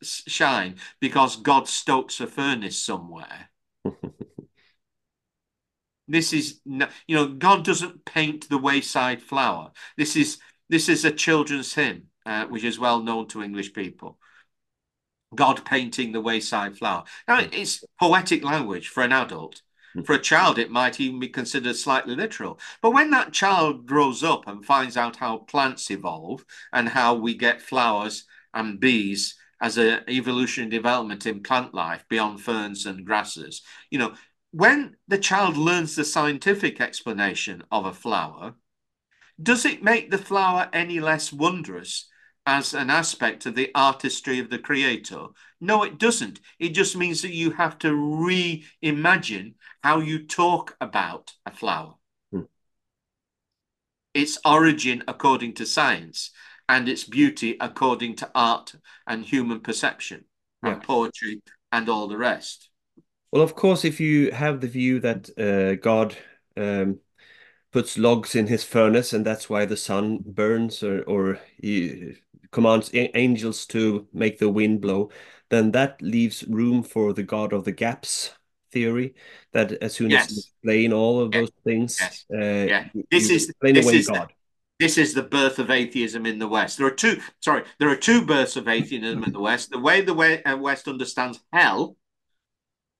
shine 0.00 0.76
because 1.00 1.36
God 1.36 1.68
stokes 1.68 2.20
a 2.20 2.26
furnace 2.26 2.78
somewhere. 2.78 3.50
this 6.08 6.32
is, 6.32 6.60
you 6.64 6.86
know, 7.16 7.28
God 7.28 7.64
doesn't 7.64 8.04
paint 8.04 8.48
the 8.48 8.58
wayside 8.58 9.22
flower. 9.22 9.72
This 9.96 10.16
is 10.16 10.38
this 10.68 10.88
is 10.88 11.04
a 11.04 11.10
children's 11.10 11.74
hymn, 11.74 12.08
uh, 12.24 12.46
which 12.46 12.64
is 12.64 12.78
well 12.78 13.02
known 13.02 13.26
to 13.28 13.42
English 13.42 13.72
people. 13.74 14.18
God 15.34 15.64
painting 15.64 16.12
the 16.12 16.20
wayside 16.20 16.76
flower. 16.76 17.04
Now, 17.28 17.40
it's 17.52 17.84
poetic 17.98 18.42
language 18.42 18.88
for 18.88 19.02
an 19.02 19.12
adult. 19.12 19.62
Hmm. 19.94 20.02
For 20.02 20.14
a 20.14 20.20
child, 20.20 20.58
it 20.58 20.70
might 20.70 21.00
even 21.00 21.20
be 21.20 21.28
considered 21.28 21.76
slightly 21.76 22.14
literal. 22.14 22.58
But 22.82 22.92
when 22.92 23.10
that 23.10 23.32
child 23.32 23.86
grows 23.86 24.22
up 24.22 24.46
and 24.46 24.64
finds 24.64 24.96
out 24.96 25.16
how 25.16 25.38
plants 25.38 25.90
evolve 25.90 26.44
and 26.72 26.88
how 26.88 27.14
we 27.14 27.34
get 27.34 27.62
flowers 27.62 28.24
and 28.54 28.80
bees 28.80 29.36
as 29.60 29.76
an 29.76 30.02
evolutionary 30.08 30.70
development 30.70 31.26
in 31.26 31.42
plant 31.42 31.74
life 31.74 32.04
beyond 32.08 32.40
ferns 32.40 32.86
and 32.86 33.04
grasses, 33.04 33.62
you 33.90 33.98
know, 33.98 34.14
when 34.52 34.96
the 35.06 35.18
child 35.18 35.56
learns 35.56 35.94
the 35.94 36.04
scientific 36.04 36.80
explanation 36.80 37.62
of 37.70 37.86
a 37.86 37.92
flower, 37.92 38.54
does 39.40 39.64
it 39.64 39.82
make 39.82 40.10
the 40.10 40.18
flower 40.18 40.68
any 40.72 40.98
less 40.98 41.32
wondrous 41.32 42.10
as 42.46 42.74
an 42.74 42.90
aspect 42.90 43.46
of 43.46 43.54
the 43.54 43.70
artistry 43.74 44.38
of 44.38 44.50
the 44.50 44.58
creator. 44.58 45.26
No, 45.60 45.82
it 45.82 45.98
doesn't. 45.98 46.40
It 46.58 46.70
just 46.70 46.96
means 46.96 47.22
that 47.22 47.32
you 47.32 47.50
have 47.52 47.78
to 47.78 47.92
reimagine 47.92 49.54
how 49.82 50.00
you 50.00 50.26
talk 50.26 50.76
about 50.80 51.32
a 51.46 51.50
flower. 51.50 51.94
Hmm. 52.32 52.42
Its 54.14 54.38
origin 54.44 55.02
according 55.08 55.54
to 55.54 55.66
science 55.66 56.30
and 56.68 56.88
its 56.88 57.04
beauty 57.04 57.56
according 57.60 58.16
to 58.16 58.30
art 58.34 58.74
and 59.06 59.24
human 59.24 59.60
perception 59.60 60.24
yeah. 60.64 60.74
and 60.74 60.82
poetry 60.82 61.42
and 61.72 61.88
all 61.88 62.08
the 62.08 62.18
rest. 62.18 62.68
Well, 63.32 63.42
of 63.42 63.54
course, 63.54 63.84
if 63.84 64.00
you 64.00 64.32
have 64.32 64.60
the 64.60 64.68
view 64.68 65.00
that 65.00 65.30
uh, 65.38 65.76
God 65.76 66.16
um, 66.56 66.98
puts 67.72 67.96
logs 67.96 68.34
in 68.34 68.48
his 68.48 68.64
furnace 68.64 69.12
and 69.12 69.24
that's 69.24 69.48
why 69.48 69.64
the 69.64 69.76
sun 69.76 70.18
burns 70.26 70.82
or, 70.82 71.02
or 71.02 71.38
he 71.60 72.14
commands 72.50 72.90
angels 72.92 73.66
to 73.66 74.08
make 74.12 74.38
the 74.38 74.48
wind 74.48 74.80
blow, 74.80 75.10
then 75.48 75.70
that 75.72 76.02
leaves 76.02 76.44
room 76.48 76.82
for 76.82 77.12
the 77.12 77.22
God 77.22 77.52
of 77.52 77.64
the 77.64 77.72
gaps 77.72 78.32
theory. 78.72 79.14
That 79.52 79.72
as 79.82 79.94
soon 79.94 80.10
yes. 80.10 80.26
as 80.26 80.32
you 80.32 80.38
explain 80.40 80.92
all 80.92 81.20
of 81.20 81.32
those 81.32 81.50
things, 81.64 81.98
yes. 82.00 82.24
uh, 82.32 82.38
yeah. 82.38 82.88
this 83.10 83.30
is 83.30 83.48
explain 83.48 83.74
this 83.74 83.90
is 83.90 84.08
God. 84.08 84.28
The, 84.28 84.34
this 84.84 84.98
is 84.98 85.14
the 85.14 85.22
birth 85.22 85.58
of 85.58 85.70
atheism 85.70 86.26
in 86.26 86.38
the 86.38 86.48
West. 86.48 86.78
There 86.78 86.86
are 86.86 86.92
two. 86.92 87.20
Sorry, 87.40 87.64
there 87.78 87.88
are 87.88 87.96
two 87.96 88.24
births 88.24 88.56
of 88.56 88.68
atheism 88.68 89.24
in 89.24 89.32
the 89.32 89.40
West. 89.40 89.70
The 89.70 89.78
way 89.78 90.00
the 90.00 90.14
uh, 90.44 90.56
West 90.56 90.88
understands 90.88 91.40
hell, 91.52 91.96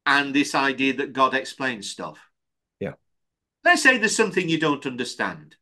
and 0.06 0.34
this 0.34 0.54
idea 0.54 0.94
that 0.94 1.12
God 1.12 1.34
explains 1.34 1.90
stuff. 1.90 2.18
Yeah. 2.80 2.94
Let's 3.64 3.82
say 3.82 3.98
there's 3.98 4.16
something 4.16 4.48
you 4.48 4.60
don't 4.60 4.86
understand 4.86 5.56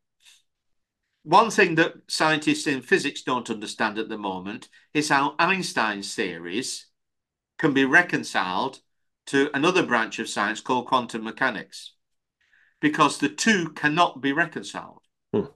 one 1.29 1.51
thing 1.51 1.75
that 1.75 1.93
scientists 2.07 2.67
in 2.67 2.81
physics 2.81 3.21
don't 3.21 3.51
understand 3.51 3.99
at 3.99 4.09
the 4.09 4.17
moment 4.17 4.71
is 4.95 5.11
how 5.11 5.35
Einstein's 5.39 6.15
theories 6.15 6.87
can 7.59 7.75
be 7.75 7.85
reconciled 7.85 8.81
to 9.29 9.51
another 9.55 9.83
branch 9.83 10.19
of 10.19 10.29
science 10.29 10.61
called 10.61 10.87
quantum 10.87 11.25
mechanics 11.25 11.93
because 12.81 13.19
the 13.19 13.29
two 13.29 13.71
cannot 13.71 14.21
be 14.21 14.33
reconciled. 14.33 15.03
Hmm. 15.33 15.47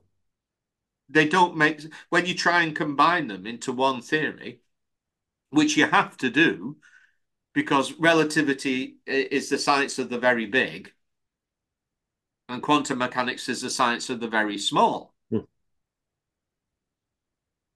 They 1.09 1.29
don't 1.29 1.57
make, 1.57 1.83
when 2.09 2.27
you 2.27 2.35
try 2.35 2.63
and 2.63 2.75
combine 2.75 3.27
them 3.29 3.47
into 3.47 3.73
one 3.73 4.01
theory, 4.01 4.61
which 5.51 5.77
you 5.77 5.87
have 5.87 6.17
to 6.19 6.31
do 6.31 6.77
because 7.53 7.93
relativity 7.99 8.97
is 9.07 9.49
the 9.49 9.59
science 9.59 9.99
of 9.99 10.09
the 10.09 10.19
very 10.19 10.47
big 10.47 10.93
and 12.49 12.63
quantum 12.63 12.99
mechanics 12.99 13.49
is 13.49 13.63
the 13.63 13.71
science 13.71 14.11
of 14.11 14.21
the 14.21 14.29
very 14.29 14.59
small. 14.59 15.15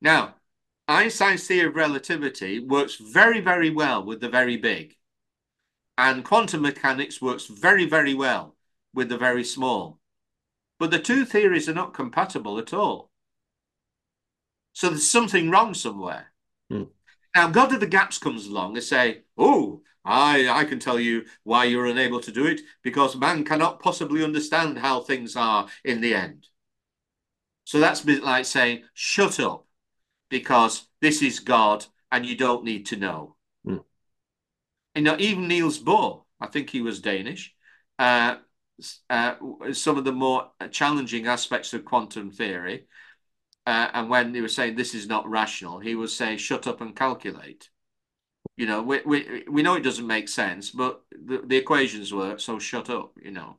Now, 0.00 0.34
Einstein's 0.86 1.46
theory 1.46 1.68
of 1.68 1.74
relativity 1.76 2.60
works 2.60 2.96
very, 2.96 3.40
very 3.40 3.70
well 3.70 4.04
with 4.04 4.20
the 4.20 4.28
very 4.28 4.56
big. 4.56 4.94
And 5.98 6.24
quantum 6.24 6.62
mechanics 6.62 7.22
works 7.22 7.46
very, 7.46 7.86
very 7.86 8.14
well 8.14 8.56
with 8.92 9.08
the 9.08 9.16
very 9.16 9.44
small. 9.44 9.98
But 10.78 10.90
the 10.90 10.98
two 10.98 11.24
theories 11.24 11.68
are 11.68 11.74
not 11.74 11.94
compatible 11.94 12.58
at 12.58 12.74
all. 12.74 13.10
So 14.74 14.90
there's 14.90 15.08
something 15.08 15.50
wrong 15.50 15.72
somewhere. 15.72 16.32
Hmm. 16.70 16.84
Now, 17.34 17.48
God 17.48 17.72
of 17.72 17.80
the 17.80 17.86
Gaps 17.86 18.18
comes 18.18 18.46
along 18.46 18.76
and 18.76 18.84
say, 18.84 19.22
oh, 19.38 19.80
I, 20.04 20.48
I 20.48 20.64
can 20.64 20.78
tell 20.78 21.00
you 21.00 21.24
why 21.44 21.64
you're 21.64 21.86
unable 21.86 22.20
to 22.20 22.30
do 22.30 22.46
it, 22.46 22.60
because 22.82 23.16
man 23.16 23.44
cannot 23.44 23.80
possibly 23.80 24.22
understand 24.22 24.78
how 24.78 25.00
things 25.00 25.34
are 25.34 25.68
in 25.84 26.00
the 26.00 26.14
end. 26.14 26.48
So 27.64 27.80
that's 27.80 28.02
a 28.02 28.06
bit 28.06 28.22
like 28.22 28.44
saying, 28.44 28.84
shut 28.94 29.40
up 29.40 29.66
because 30.28 30.86
this 31.00 31.22
is 31.22 31.40
God 31.40 31.86
and 32.12 32.24
you 32.24 32.36
don't 32.36 32.64
need 32.64 32.86
to 32.86 32.96
know. 32.96 33.35
You 34.96 35.02
know, 35.02 35.16
even 35.18 35.46
Niels 35.48 35.78
Bohr, 35.78 36.24
I 36.40 36.46
think 36.48 36.70
he 36.70 36.80
was 36.80 37.00
Danish, 37.00 37.54
uh, 37.98 38.36
uh, 39.10 39.34
some 39.72 39.98
of 39.98 40.04
the 40.04 40.12
more 40.12 40.50
challenging 40.70 41.26
aspects 41.26 41.72
of 41.74 41.84
quantum 41.84 42.30
theory. 42.30 42.86
Uh, 43.66 43.90
and 43.94 44.10
when 44.10 44.34
he 44.34 44.40
was 44.42 44.54
saying 44.54 44.76
this 44.76 44.94
is 44.94 45.08
not 45.08 45.28
rational, 45.28 45.80
he 45.80 45.94
was 45.96 46.16
saying 46.16 46.38
shut 46.38 46.66
up 46.66 46.80
and 46.80 46.96
calculate. 46.96 47.70
You 48.56 48.66
know, 48.66 48.82
we, 48.82 49.02
we, 49.06 49.44
we 49.50 49.62
know 49.62 49.74
it 49.76 49.82
doesn't 49.84 50.06
make 50.06 50.28
sense, 50.28 50.70
but 50.70 51.02
the, 51.12 51.42
the 51.44 51.56
equations 51.56 52.14
work, 52.14 52.40
so 52.40 52.58
shut 52.58 52.90
up, 52.90 53.12
you 53.22 53.32
know. 53.32 53.58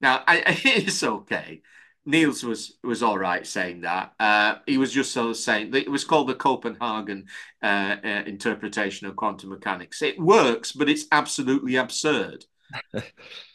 Now, 0.00 0.22
I, 0.26 0.42
it's 0.64 1.02
okay. 1.02 1.62
Niels 2.08 2.42
was 2.42 2.78
was 2.82 3.02
all 3.02 3.18
right 3.18 3.46
saying 3.46 3.82
that. 3.82 4.14
Uh, 4.18 4.56
he 4.66 4.78
was 4.78 4.94
just 4.94 5.12
sort 5.12 5.28
of 5.28 5.36
saying 5.36 5.72
that 5.72 5.82
it 5.82 5.90
was 5.90 6.04
called 6.04 6.28
the 6.28 6.34
Copenhagen 6.34 7.26
uh, 7.62 7.96
uh, 8.02 8.22
interpretation 8.26 9.06
of 9.06 9.14
quantum 9.14 9.50
mechanics. 9.50 10.00
It 10.00 10.18
works, 10.18 10.72
but 10.72 10.88
it's 10.88 11.04
absolutely 11.12 11.76
absurd. 11.76 12.46
I, 12.94 13.02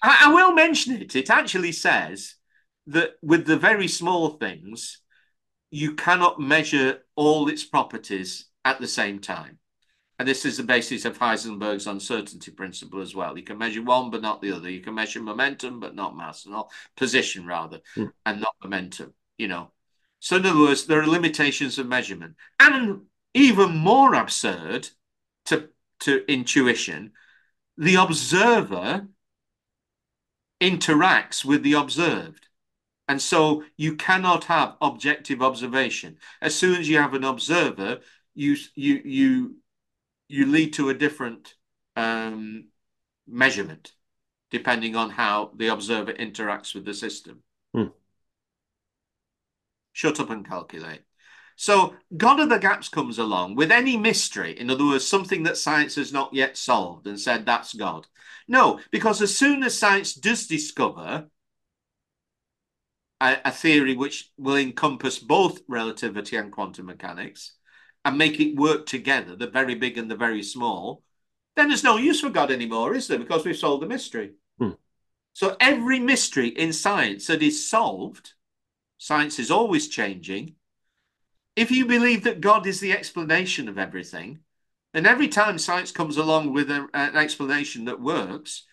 I, 0.04 0.34
will 0.34 0.54
mention 0.54 0.93
it. 0.93 1.16
It 1.16 1.32
actually 1.32 1.72
says 1.72 2.36
that 2.88 3.14
with 3.24 3.47
the 3.47 3.58
very 3.58 3.88
small 3.88 4.30
things, 4.38 5.01
you 5.72 5.95
cannot 5.95 6.39
measure 6.39 6.99
all 7.16 7.49
its 7.49 7.64
properties 7.64 8.45
at 8.64 8.80
the 8.80 8.88
same 8.88 9.18
time. 9.18 9.58
And 10.24 10.30
this 10.30 10.46
is 10.46 10.56
the 10.56 10.64
basis 10.64 11.04
of 11.04 11.20
Heisenberg's 11.20 11.86
uncertainty 11.86 12.50
principle 12.50 13.02
as 13.02 13.14
well. 13.14 13.38
You 13.38 13.44
can 13.44 13.58
measure 13.58 13.84
one, 13.84 14.10
but 14.10 14.22
not 14.22 14.42
the 14.42 14.54
other. 14.54 14.70
You 14.70 14.80
can 14.80 14.96
measure 14.96 15.22
momentum, 15.22 15.82
but 15.82 15.96
not 15.96 16.16
mass, 16.16 16.46
not 16.48 16.72
position 16.96 17.46
rather, 17.46 17.82
mm. 17.98 18.10
and 18.26 18.40
not 18.40 18.56
momentum, 18.64 19.14
you 19.38 19.50
know. 19.50 19.72
So 20.22 20.38
in 20.38 20.46
other 20.46 20.58
words, 20.58 20.86
there 20.86 21.02
are 21.02 21.08
limitations 21.08 21.78
of 21.78 21.88
measurement. 21.90 22.36
And 22.58 23.02
even 23.34 23.76
more 23.76 24.14
absurd 24.14 24.88
to, 25.48 25.68
to 26.00 26.24
intuition, 26.32 27.12
the 27.78 27.96
observer 27.96 29.10
interacts 30.62 31.44
with 31.44 31.64
the 31.64 31.74
observed. 31.74 32.48
And 33.10 33.22
so 33.22 33.66
you 33.76 33.98
cannot 33.98 34.46
have 34.46 34.78
objective 34.80 35.42
observation. 35.42 36.16
As 36.42 36.56
soon 36.56 36.80
as 36.80 36.88
you 36.88 37.00
have 37.00 37.14
an 37.14 37.26
observer, 37.26 38.00
you 38.36 38.56
you 38.76 39.02
you 39.04 39.56
you 40.28 40.46
lead 40.46 40.74
to 40.74 40.90
a 40.90 40.94
different 40.94 41.56
um, 41.96 42.70
measurement 43.28 43.94
depending 44.54 44.96
on 44.96 45.10
how 45.10 45.52
the 45.56 45.68
observer 45.68 46.14
interacts 46.14 46.76
with 46.76 46.86
the 46.86 46.94
system. 46.94 47.42
Hmm. 47.74 47.88
Shut 49.94 50.20
up 50.20 50.30
and 50.30 50.48
calculate. 50.48 51.02
So 51.56 51.96
God 52.16 52.40
of 52.40 52.50
the 52.50 52.60
gaps 52.60 52.88
comes 52.88 53.18
along 53.18 53.56
with 53.56 53.72
any 53.72 53.98
mystery, 53.98 54.52
in 54.52 54.70
other 54.70 54.86
words, 54.86 55.08
something 55.08 55.42
that 55.44 55.58
science 55.58 55.96
has 55.96 56.14
not 56.14 56.34
yet 56.36 56.56
solved 56.56 57.08
and 57.08 57.20
said 57.20 57.46
that's 57.46 57.74
God. 57.74 58.06
No, 58.48 58.80
because 58.92 59.24
as 59.24 59.36
soon 59.36 59.64
as 59.64 59.78
science 59.78 60.14
does 60.14 60.46
discover 60.46 61.28
a, 63.20 63.38
a 63.46 63.52
theory 63.52 63.96
which 63.96 64.32
will 64.38 64.58
encompass 64.58 65.18
both 65.18 65.62
relativity 65.68 66.36
and 66.36 66.52
quantum 66.52 66.86
mechanics, 66.86 67.54
and 68.06 68.18
make 68.18 68.39
it 68.39 68.56
work 68.56 68.86
together, 68.86 69.36
the 69.36 69.47
very 69.47 69.76
big 69.76 69.97
and 69.97 70.10
the 70.10 70.16
very 70.16 70.43
small, 70.43 71.04
then 71.56 71.68
there's 71.68 71.84
no 71.84 71.97
use 71.97 72.22
for 72.22 72.30
God 72.30 72.51
anymore, 72.51 72.95
is 72.95 73.08
there? 73.08 73.20
Because 73.20 73.45
we've 73.45 73.56
solved 73.56 73.84
the 73.84 73.88
mystery. 73.88 74.32
Hmm. 74.58 74.72
So 75.34 75.56
every 75.60 75.99
mystery 75.99 76.49
in 76.49 76.74
science 76.74 77.28
that 77.28 77.41
is 77.41 77.68
solved, 77.68 78.34
science 78.97 79.39
is 79.39 79.51
always 79.51 79.88
changing. 79.88 80.56
If 81.56 81.72
you 81.72 81.86
believe 81.86 82.24
that 82.24 82.41
God 82.41 82.66
is 82.66 82.80
the 82.80 82.91
explanation 82.91 83.70
of 83.70 83.78
everything, 83.78 84.39
then 84.93 85.06
every 85.06 85.28
time 85.28 85.58
science 85.58 85.91
comes 85.91 86.18
along 86.18 86.54
with 86.54 86.70
a, 86.70 86.88
an 86.93 87.16
explanation 87.16 87.86
that 87.86 88.01
works, 88.01 88.64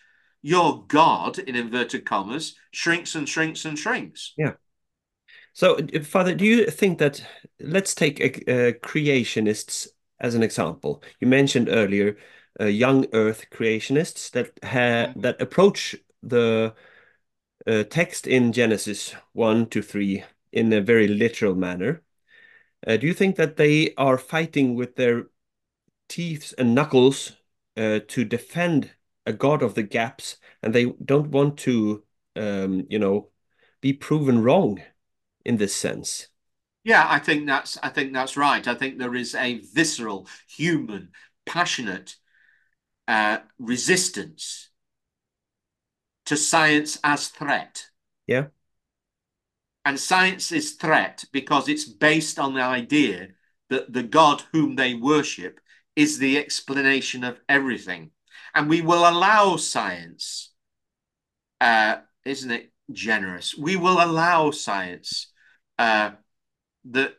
your 0.41 0.85
God, 0.87 1.37
in 1.39 1.55
inverted 1.55 2.05
commas, 2.05 2.55
shrinks 2.71 3.15
and 3.15 3.29
shrinks 3.29 3.65
and 3.65 3.77
shrinks. 3.77 4.33
Yeah. 4.37 4.53
So, 5.53 5.77
Father, 6.03 6.33
do 6.33 6.45
you 6.45 6.65
think 6.67 6.99
that 6.99 7.23
let's 7.59 7.93
take 7.93 8.19
a, 8.19 8.69
a 8.69 8.73
creationists 8.73 9.87
as 10.19 10.35
an 10.35 10.43
example? 10.43 11.03
You 11.19 11.27
mentioned 11.27 11.67
earlier 11.69 12.17
uh, 12.59 12.65
young 12.65 13.05
Earth 13.13 13.45
creationists 13.51 14.31
that 14.31 14.51
ha 14.63 15.13
that 15.15 15.41
approach 15.41 15.95
the 16.23 16.73
uh, 17.67 17.83
text 17.83 18.27
in 18.27 18.53
Genesis 18.53 19.13
one 19.33 19.67
to 19.69 19.81
three 19.81 20.23
in 20.51 20.71
a 20.73 20.81
very 20.81 21.07
literal 21.07 21.55
manner. 21.55 22.01
Uh, 22.87 22.97
do 22.97 23.07
you 23.07 23.13
think 23.13 23.35
that 23.35 23.57
they 23.57 23.93
are 23.95 24.17
fighting 24.17 24.75
with 24.75 24.95
their 24.95 25.27
teeth 26.09 26.53
and 26.57 26.75
knuckles 26.75 27.33
uh, 27.77 27.99
to 28.07 28.25
defend 28.25 28.91
a 29.25 29.33
god 29.33 29.61
of 29.63 29.75
the 29.75 29.83
gaps, 29.83 30.37
and 30.63 30.73
they 30.73 30.85
don't 31.05 31.29
want 31.29 31.57
to, 31.57 32.03
um, 32.35 32.85
you 32.89 32.99
know, 32.99 33.29
be 33.81 33.93
proven 33.93 34.41
wrong 34.43 34.81
in 35.45 35.57
this 35.57 35.75
sense? 35.75 36.27
Yeah, 36.83 37.05
I 37.07 37.19
think 37.19 37.45
that's 37.45 37.77
I 37.83 37.89
think 37.89 38.13
that's 38.13 38.35
right. 38.35 38.67
I 38.67 38.73
think 38.73 38.97
there 38.97 39.15
is 39.15 39.35
a 39.35 39.59
visceral, 39.73 40.27
human, 40.47 41.09
passionate 41.45 42.15
uh, 43.07 43.39
resistance 43.59 44.69
to 46.25 46.37
science 46.37 46.97
as 47.03 47.27
threat. 47.27 47.85
Yeah. 48.27 48.47
And 49.83 49.99
science 49.99 50.51
is 50.51 50.73
threat 50.73 51.25
because 51.31 51.67
it's 51.67 51.85
based 51.85 52.39
on 52.39 52.53
the 52.53 52.61
idea 52.61 53.29
that 53.69 53.91
the 53.91 54.03
God 54.03 54.43
whom 54.51 54.75
they 54.75 54.93
worship 54.93 55.59
is 55.95 56.19
the 56.19 56.37
explanation 56.37 57.23
of 57.23 57.39
everything. 57.49 58.11
And 58.53 58.69
we 58.69 58.81
will 58.81 59.07
allow 59.07 59.55
science, 59.55 60.51
uh, 61.59 61.97
isn't 62.25 62.51
it 62.51 62.71
generous? 62.91 63.55
We 63.57 63.75
will 63.75 64.03
allow 64.03 64.51
science, 64.51 65.30
uh, 65.81 66.11
the, 66.85 67.11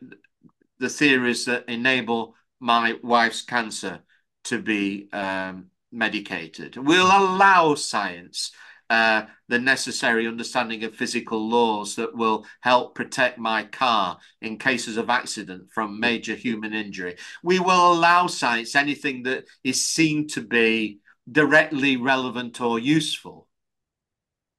the 0.79 0.87
theories 0.87 1.43
that 1.45 1.67
enable 1.67 2.33
my 2.61 2.97
wife's 3.03 3.41
cancer 3.41 3.99
to 4.45 4.61
be 4.61 5.09
um, 5.11 5.65
medicated. 5.91 6.77
We'll 6.77 7.07
allow 7.07 7.75
science 7.75 8.51
uh, 8.89 9.23
the 9.49 9.59
necessary 9.59 10.27
understanding 10.27 10.85
of 10.85 10.95
physical 10.95 11.49
laws 11.49 11.95
that 11.95 12.15
will 12.15 12.45
help 12.61 12.95
protect 12.95 13.37
my 13.37 13.63
car 13.63 14.17
in 14.41 14.57
cases 14.57 14.95
of 14.95 15.09
accident 15.09 15.63
from 15.73 15.99
major 15.99 16.35
human 16.35 16.73
injury. 16.73 17.17
We 17.43 17.59
will 17.59 17.91
allow 17.91 18.27
science 18.27 18.75
anything 18.75 19.23
that 19.23 19.43
is 19.65 19.83
seen 19.83 20.27
to 20.29 20.41
be 20.41 20.99
directly 21.29 21.97
relevant 21.97 22.61
or 22.61 22.79
useful. 22.79 23.42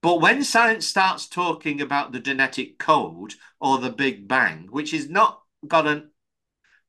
But 0.05 0.20
when 0.20 0.44
science 0.44 0.86
starts 0.86 1.26
talking 1.26 1.80
about 1.80 2.12
the 2.12 2.20
genetic 2.20 2.78
code 2.78 3.32
or 3.59 3.78
the 3.78 3.88
Big 3.88 4.28
Bang, 4.28 4.68
which 4.70 4.92
is 4.92 5.09
not 5.09 5.40
got 5.66 5.86
an 5.86 6.11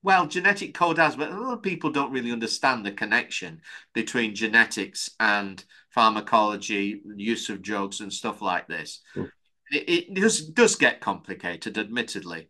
well, 0.04 0.28
genetic 0.28 0.74
code 0.74 0.98
has, 0.98 1.16
but 1.16 1.32
a 1.32 1.40
lot 1.40 1.54
of 1.54 1.64
people 1.64 1.92
don't 1.92 2.12
really 2.12 2.34
understand 2.34 2.86
the 2.86 2.92
connection 2.92 3.62
between 3.94 4.36
genetics 4.36 5.10
and 5.22 5.64
pharmacology, 5.92 7.04
use 7.16 7.48
of 7.50 7.62
drugs, 7.62 8.02
and 8.02 8.12
stuff 8.12 8.42
like 8.42 8.68
this. 8.68 9.02
Mm. 9.16 9.30
It, 9.72 9.90
it 9.90 10.14
does, 10.14 10.48
does 10.50 10.76
get 10.76 11.00
complicated, 11.00 11.78
admittedly. 11.78 12.50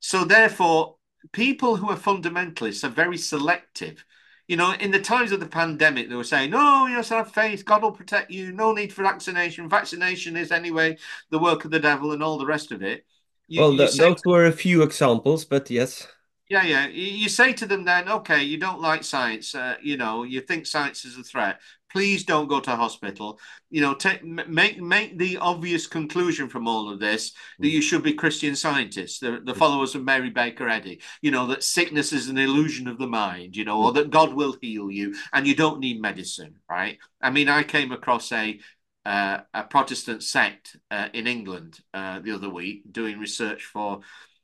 So, 0.00 0.24
therefore, 0.24 0.96
people 1.30 1.76
who 1.76 1.90
are 1.90 1.96
fundamentalists 1.96 2.82
are 2.82 2.88
very 2.88 3.18
selective. 3.18 4.04
You 4.48 4.56
know, 4.56 4.72
in 4.72 4.90
the 4.90 5.00
times 5.00 5.32
of 5.32 5.40
the 5.40 5.46
pandemic, 5.46 6.08
they 6.08 6.16
were 6.16 6.24
saying, 6.24 6.50
"No, 6.50 6.58
"Oh, 6.60 6.86
yes, 6.86 7.08
have 7.10 7.32
faith. 7.32 7.64
God 7.64 7.82
will 7.82 7.92
protect 7.92 8.30
you. 8.30 8.52
No 8.52 8.72
need 8.72 8.92
for 8.92 9.02
vaccination. 9.02 9.68
Vaccination 9.68 10.36
is 10.36 10.52
anyway 10.52 10.98
the 11.30 11.38
work 11.38 11.64
of 11.64 11.70
the 11.70 11.80
devil, 11.80 12.12
and 12.12 12.22
all 12.22 12.38
the 12.38 12.46
rest 12.46 12.72
of 12.72 12.82
it." 12.82 13.06
You, 13.48 13.60
well, 13.60 13.72
you 13.72 13.88
those 13.96 14.20
were 14.24 14.46
a 14.46 14.52
few 14.52 14.82
examples, 14.82 15.44
but 15.44 15.70
yes. 15.70 16.08
Yeah, 16.48 16.64
yeah. 16.64 16.86
You 16.88 17.28
say 17.30 17.54
to 17.54 17.66
them 17.66 17.84
then, 17.84 18.08
okay, 18.08 18.42
you 18.42 18.58
don't 18.58 18.80
like 18.80 19.04
science. 19.04 19.54
Uh, 19.54 19.76
you 19.82 19.96
know, 19.96 20.22
you 20.24 20.40
think 20.42 20.66
science 20.66 21.04
is 21.04 21.16
a 21.16 21.22
threat. 21.22 21.60
Please 21.92 22.24
don't 22.24 22.48
go 22.48 22.60
to 22.60 22.76
hospital. 22.76 23.38
You 23.70 23.82
know, 23.82 23.94
take, 23.94 24.24
make 24.24 24.80
make 24.80 25.18
the 25.18 25.36
obvious 25.38 25.86
conclusion 25.86 26.48
from 26.48 26.66
all 26.66 26.90
of 26.90 27.00
this 27.00 27.32
that 27.58 27.68
you 27.68 27.82
should 27.82 28.02
be 28.02 28.14
Christian 28.14 28.56
scientists, 28.56 29.18
the, 29.18 29.40
the 29.44 29.54
followers 29.54 29.94
of 29.94 30.04
Mary 30.04 30.30
Baker 30.30 30.68
Eddy. 30.68 31.00
You 31.20 31.30
know 31.30 31.46
that 31.48 31.62
sickness 31.62 32.12
is 32.12 32.28
an 32.28 32.38
illusion 32.38 32.88
of 32.88 32.98
the 32.98 33.06
mind. 33.06 33.56
You 33.56 33.64
know, 33.64 33.82
or 33.82 33.92
that 33.92 34.10
God 34.10 34.32
will 34.34 34.56
heal 34.60 34.90
you, 34.90 35.14
and 35.32 35.46
you 35.46 35.54
don't 35.54 35.80
need 35.80 36.00
medicine. 36.00 36.54
Right? 36.68 36.98
I 37.20 37.30
mean, 37.30 37.48
I 37.48 37.62
came 37.62 37.92
across 37.92 38.32
a 38.32 38.58
uh, 39.04 39.40
a 39.52 39.64
Protestant 39.64 40.22
sect 40.22 40.76
uh, 40.90 41.08
in 41.12 41.26
England 41.26 41.80
uh, 41.92 42.20
the 42.20 42.32
other 42.32 42.48
week 42.48 42.82
doing 42.90 43.18
research 43.18 43.64
for 43.64 44.00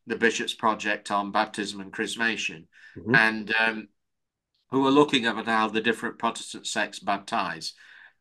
the 0.06 0.16
Bishop's 0.16 0.54
Project 0.54 1.10
on 1.10 1.30
baptism 1.30 1.80
and 1.80 1.92
chrismation, 1.92 2.64
mm-hmm. 2.96 3.14
and 3.14 3.54
um, 3.58 3.88
who 4.70 4.86
are 4.86 4.90
looking 4.90 5.26
at 5.26 5.46
how 5.46 5.68
the 5.68 5.80
different 5.80 6.18
Protestant 6.18 6.66
sects 6.66 6.98
baptize. 6.98 7.74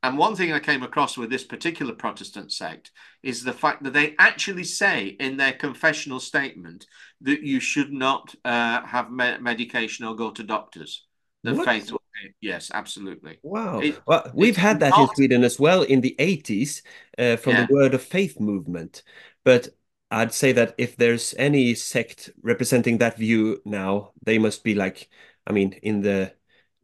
And 0.04 0.18
one 0.18 0.36
thing 0.36 0.54
I 0.54 0.60
came 0.60 0.84
across 0.84 1.18
with 1.18 1.30
this 1.30 1.44
particular 1.44 1.94
Protestant 1.94 2.52
sect 2.52 2.92
is 3.24 3.44
the 3.44 3.54
fact 3.54 3.84
that 3.84 3.94
they 3.94 4.16
actually 4.20 4.64
say 4.64 5.08
in 5.20 5.38
their 5.38 5.54
confessional 5.54 6.20
statement 6.20 6.86
that 7.22 7.42
you 7.42 7.60
should 7.60 7.92
not 7.92 8.34
uh, 8.46 8.86
have 8.86 9.12
me- 9.12 9.40
medication 9.40 10.06
or 10.06 10.16
go 10.16 10.32
to 10.32 10.44
doctors. 10.44 11.06
The 11.44 11.56
what? 11.56 11.66
faith 11.66 11.92
will 11.92 12.02
Yes, 12.42 12.72
absolutely. 12.74 13.40
Wow. 13.44 13.80
It, 13.80 14.00
well, 14.06 14.30
we've 14.34 14.58
had 14.58 14.80
that 14.80 14.92
not... 14.92 15.02
in 15.02 15.16
Sweden 15.16 15.44
as 15.44 15.60
well 15.60 15.84
in 15.84 16.02
the 16.02 16.16
80s 16.20 16.82
uh, 17.18 17.38
from 17.38 17.54
yeah. 17.54 17.66
the 17.66 17.74
Word 17.74 17.94
of 17.94 18.02
Faith 18.02 18.40
movement. 18.40 19.04
But 19.44 19.70
I'd 20.10 20.34
say 20.34 20.52
that 20.54 20.76
if 20.78 20.96
there's 20.96 21.34
any 21.38 21.76
sect 21.76 22.30
representing 22.42 23.00
that 23.00 23.18
view 23.18 23.62
now, 23.66 24.12
they 24.24 24.38
must 24.38 24.64
be 24.64 24.76
like, 24.76 25.10
I 25.46 25.52
mean, 25.52 25.74
in 25.84 26.02
the 26.02 26.34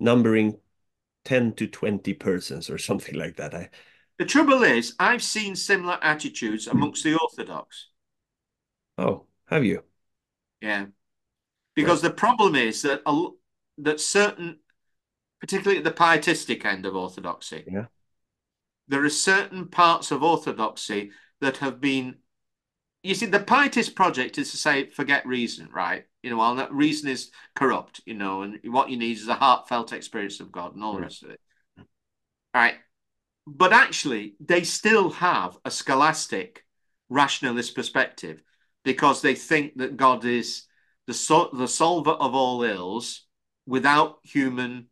numbering 0.03 0.57
10 1.25 1.53
to 1.53 1.67
20 1.67 2.13
persons 2.13 2.69
or 2.69 2.77
something 2.77 3.15
like 3.15 3.37
that. 3.37 3.53
I... 3.53 3.69
The 4.19 4.25
trouble 4.25 4.63
is, 4.63 4.95
I've 4.99 5.23
seen 5.23 5.55
similar 5.55 5.97
attitudes 6.01 6.65
hmm. 6.65 6.77
amongst 6.77 7.03
the 7.03 7.17
Orthodox. 7.17 7.89
Oh, 8.97 9.25
have 9.45 9.65
you? 9.65 9.83
Yeah. 10.61 10.85
Because 11.75 12.03
right. 12.03 12.09
the 12.09 12.15
problem 12.15 12.55
is 12.55 12.83
that 12.83 13.01
a, 13.05 13.27
that 13.79 13.99
certain, 13.99 14.59
particularly 15.39 15.79
at 15.79 15.83
the 15.83 15.91
pietistic 15.91 16.65
end 16.65 16.85
of 16.85 16.95
Orthodoxy, 16.95 17.63
yeah. 17.65 17.85
there 18.87 19.03
are 19.03 19.09
certain 19.09 19.67
parts 19.67 20.11
of 20.11 20.21
Orthodoxy 20.21 21.11
that 21.41 21.57
have 21.57 21.81
been 21.81 22.17
you 23.03 23.13
see, 23.13 23.25
the 23.25 23.39
pietist 23.39 23.95
project 23.95 24.37
is 24.37 24.51
to 24.51 24.57
say, 24.57 24.89
forget 24.89 25.27
reason, 25.27 25.69
right? 25.73 26.05
You 26.23 26.29
know, 26.29 26.37
while 26.37 26.55
that 26.55 26.73
reason 26.73 27.09
is 27.09 27.31
corrupt, 27.53 28.01
you 28.05 28.13
know, 28.13 28.41
and 28.43 28.59
what 28.65 28.89
you 28.89 28.97
need 28.97 29.17
is 29.17 29.27
a 29.27 29.33
heartfelt 29.35 29.93
experience 29.93 30.39
of 30.39 30.51
God 30.51 30.73
and 30.73 30.83
all 30.83 30.95
the 30.95 31.01
rest 31.01 31.23
of 31.23 31.31
it. 31.31 31.39
Right. 32.53 32.75
But 33.45 33.73
actually, 33.73 34.35
they 34.39 34.63
still 34.63 35.09
have 35.11 35.57
a 35.65 35.71
scholastic 35.71 36.65
rationalist 37.09 37.75
perspective 37.75 38.41
because 38.83 39.21
they 39.21 39.35
think 39.35 39.77
that 39.77 39.97
God 39.97 40.23
is 40.23 40.63
the, 41.07 41.13
so- 41.13 41.49
the 41.53 41.67
solver 41.67 42.11
of 42.11 42.33
all 42.33 42.63
ills 42.63 43.25
without 43.65 44.19
human 44.23 44.87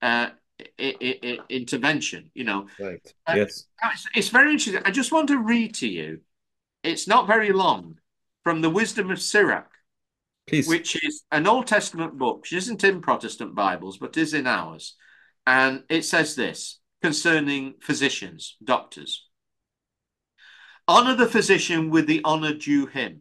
uh, 0.00 0.30
I- 0.78 1.18
I- 1.22 1.38
intervention, 1.48 2.30
you 2.34 2.44
know. 2.44 2.66
Right. 2.78 3.14
Uh, 3.26 3.34
yes. 3.36 3.64
It's, 3.82 4.08
it's 4.14 4.28
very 4.28 4.52
interesting. 4.52 4.82
I 4.84 4.92
just 4.92 5.10
want 5.10 5.28
to 5.28 5.38
read 5.38 5.74
to 5.76 5.88
you 5.88 6.20
it's 6.82 7.06
not 7.06 7.26
very 7.26 7.52
long 7.52 7.98
from 8.44 8.60
the 8.60 8.70
Wisdom 8.70 9.10
of 9.10 9.20
Sirach, 9.20 9.70
Please. 10.46 10.68
which 10.68 11.02
is 11.04 11.22
an 11.30 11.46
Old 11.46 11.66
Testament 11.66 12.18
book, 12.18 12.42
which 12.42 12.52
isn't 12.52 12.84
in 12.84 13.00
Protestant 13.00 13.54
Bibles, 13.54 13.98
but 13.98 14.16
is 14.16 14.34
in 14.34 14.46
ours. 14.46 14.96
And 15.46 15.84
it 15.88 16.04
says 16.04 16.34
this 16.34 16.80
concerning 17.00 17.74
physicians, 17.80 18.56
doctors. 18.62 19.26
Honor 20.88 21.14
the 21.14 21.28
physician 21.28 21.90
with 21.90 22.06
the 22.06 22.20
honor 22.24 22.54
due 22.54 22.86
him, 22.86 23.20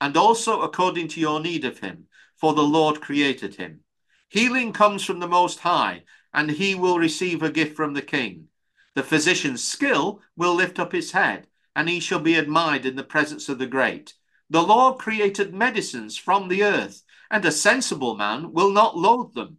and 0.00 0.16
also 0.16 0.62
according 0.62 1.08
to 1.08 1.20
your 1.20 1.40
need 1.40 1.64
of 1.64 1.78
him, 1.80 2.06
for 2.36 2.54
the 2.54 2.62
Lord 2.62 3.00
created 3.00 3.56
him. 3.56 3.80
Healing 4.28 4.72
comes 4.72 5.04
from 5.04 5.18
the 5.18 5.28
Most 5.28 5.60
High, 5.60 6.04
and 6.32 6.50
he 6.50 6.74
will 6.74 6.98
receive 6.98 7.42
a 7.42 7.50
gift 7.50 7.76
from 7.76 7.94
the 7.94 8.02
King. 8.02 8.46
The 8.94 9.02
physician's 9.02 9.62
skill 9.62 10.20
will 10.36 10.54
lift 10.54 10.78
up 10.78 10.92
his 10.92 11.12
head, 11.12 11.48
and 11.74 11.88
he 11.88 12.00
shall 12.00 12.20
be 12.20 12.36
admired 12.36 12.86
in 12.86 12.96
the 12.96 13.04
presence 13.04 13.48
of 13.48 13.58
the 13.58 13.66
great. 13.66 14.14
The 14.50 14.62
Lord 14.62 14.98
created 14.98 15.54
medicines 15.54 16.16
from 16.16 16.48
the 16.48 16.64
earth, 16.64 17.02
and 17.30 17.44
a 17.44 17.52
sensible 17.52 18.16
man 18.16 18.52
will 18.52 18.72
not 18.72 18.96
loathe 18.96 19.34
them. 19.34 19.58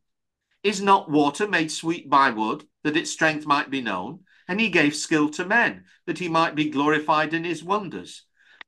Is 0.63 0.81
not 0.81 1.09
water 1.09 1.47
made 1.47 1.71
sweet 1.71 2.09
by 2.09 2.29
wood, 2.29 2.65
that 2.83 2.97
its 2.97 3.09
strength 3.09 3.45
might 3.45 3.69
be 3.69 3.81
known? 3.81 4.25
And 4.49 4.59
he 4.59 4.69
gave 4.69 4.95
skill 4.95 5.29
to 5.29 5.45
men, 5.45 5.85
that 6.05 6.19
he 6.19 6.27
might 6.27 6.55
be 6.55 6.69
glorified 6.69 7.33
in 7.33 7.45
his 7.45 7.63
wonders. 7.63 8.23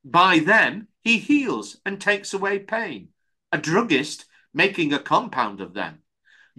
By 0.06 0.40
them 0.40 0.88
he 1.02 1.18
heals 1.18 1.78
and 1.86 2.00
takes 2.00 2.34
away 2.34 2.60
pain. 2.60 3.10
A 3.52 3.58
druggist 3.58 4.26
making 4.54 4.94
a 4.94 5.00
compound 5.00 5.60
of 5.60 5.74
them. 5.74 6.00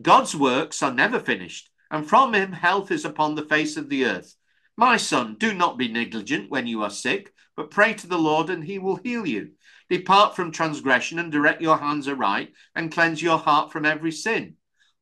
God's 0.01 0.37
works 0.37 0.83
are 0.83 0.93
never 0.93 1.19
finished, 1.19 1.71
and 1.91 2.07
from 2.07 2.35
him 2.35 2.53
health 2.53 2.91
is 2.91 3.05
upon 3.05 3.35
the 3.35 3.47
face 3.47 3.77
of 3.77 3.89
the 3.89 4.05
earth. 4.05 4.37
My 4.77 4.97
son, 4.97 5.37
do 5.39 5.55
not 5.55 5.79
be 5.79 5.89
negligent 5.89 6.51
when 6.51 6.67
you 6.67 6.83
are 6.83 6.91
sick, 6.91 7.33
but 7.57 7.71
pray 7.71 7.95
to 7.95 8.07
the 8.07 8.19
Lord, 8.19 8.51
and 8.51 8.65
he 8.65 8.79
will 8.79 8.97
heal 8.97 9.27
you. 9.27 9.53
Depart 9.89 10.35
from 10.35 10.51
transgression 10.51 11.19
and 11.19 11.31
direct 11.31 11.61
your 11.61 11.79
hands 11.79 12.09
aright, 12.09 12.53
and 12.75 12.93
cleanse 12.93 13.23
your 13.23 13.39
heart 13.39 13.73
from 13.73 13.85
every 13.85 14.13
sin. 14.13 14.55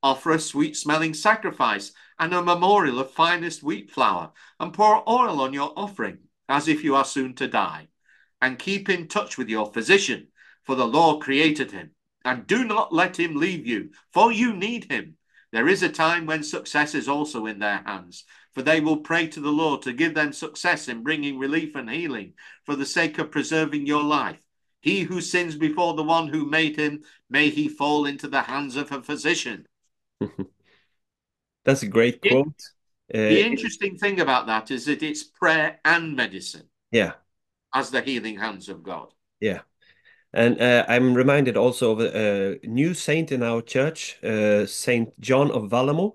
Offer 0.02 0.32
a 0.32 0.38
sweet 0.40 0.76
smelling 0.76 1.14
sacrifice 1.14 1.92
and 2.18 2.34
a 2.34 2.42
memorial 2.42 2.98
of 2.98 3.10
finest 3.10 3.62
wheat 3.62 3.90
flour, 3.90 4.32
and 4.58 4.72
pour 4.72 5.08
oil 5.08 5.40
on 5.40 5.52
your 5.52 5.72
offering, 5.76 6.18
as 6.48 6.68
if 6.68 6.82
you 6.82 6.94
are 6.94 7.04
soon 7.04 7.34
to 7.34 7.48
die. 7.48 7.88
And 8.40 8.58
keep 8.58 8.88
in 8.88 9.08
touch 9.08 9.38
with 9.38 9.48
your 9.48 9.72
physician, 9.72 10.28
for 10.64 10.74
the 10.74 10.86
Lord 10.86 11.22
created 11.22 11.70
him. 11.70 11.92
And 12.24 12.46
do 12.46 12.64
not 12.64 12.92
let 12.92 13.18
him 13.18 13.36
leave 13.36 13.66
you, 13.66 13.90
for 14.12 14.32
you 14.32 14.52
need 14.54 14.90
him. 14.90 15.16
There 15.52 15.68
is 15.68 15.82
a 15.82 15.88
time 15.88 16.26
when 16.26 16.42
success 16.42 16.94
is 16.94 17.08
also 17.08 17.46
in 17.46 17.58
their 17.58 17.82
hands, 17.84 18.24
for 18.54 18.62
they 18.62 18.80
will 18.80 18.98
pray 18.98 19.26
to 19.28 19.40
the 19.40 19.50
Lord 19.50 19.82
to 19.82 19.92
give 19.92 20.14
them 20.14 20.32
success 20.32 20.88
in 20.88 21.02
bringing 21.02 21.38
relief 21.38 21.74
and 21.74 21.90
healing 21.90 22.34
for 22.64 22.76
the 22.76 22.86
sake 22.86 23.18
of 23.18 23.30
preserving 23.30 23.86
your 23.86 24.02
life. 24.02 24.40
He 24.80 25.02
who 25.02 25.20
sins 25.20 25.56
before 25.56 25.94
the 25.94 26.02
one 26.02 26.28
who 26.28 26.44
made 26.44 26.76
him, 26.76 27.02
may 27.30 27.50
he 27.50 27.68
fall 27.68 28.04
into 28.04 28.28
the 28.28 28.42
hands 28.42 28.76
of 28.76 28.90
a 28.90 29.02
physician. 29.02 29.66
That's 31.64 31.82
a 31.82 31.88
great 31.88 32.20
quote. 32.20 32.60
Uh, 33.14 33.18
the 33.18 33.46
interesting 33.46 33.96
thing 33.96 34.20
about 34.20 34.46
that 34.46 34.70
is 34.70 34.86
that 34.86 35.02
it's 35.02 35.22
prayer 35.22 35.78
and 35.84 36.16
medicine. 36.16 36.68
Yeah. 36.90 37.12
As 37.74 37.90
the 37.90 38.00
healing 38.00 38.38
hands 38.38 38.68
of 38.68 38.82
God. 38.82 39.12
Yeah. 39.40 39.60
And 40.32 40.60
uh, 40.60 40.84
I'm 40.88 41.14
reminded 41.14 41.56
also 41.56 41.92
of 41.92 42.00
a, 42.00 42.58
a, 42.62 42.66
new 42.66 42.94
saint 42.94 43.32
in 43.32 43.42
our 43.42 43.60
church, 43.60 44.18
uh, 44.24 44.66
Saint 44.66 45.18
John 45.20 45.50
of 45.50 45.64
Valamo. 45.64 46.14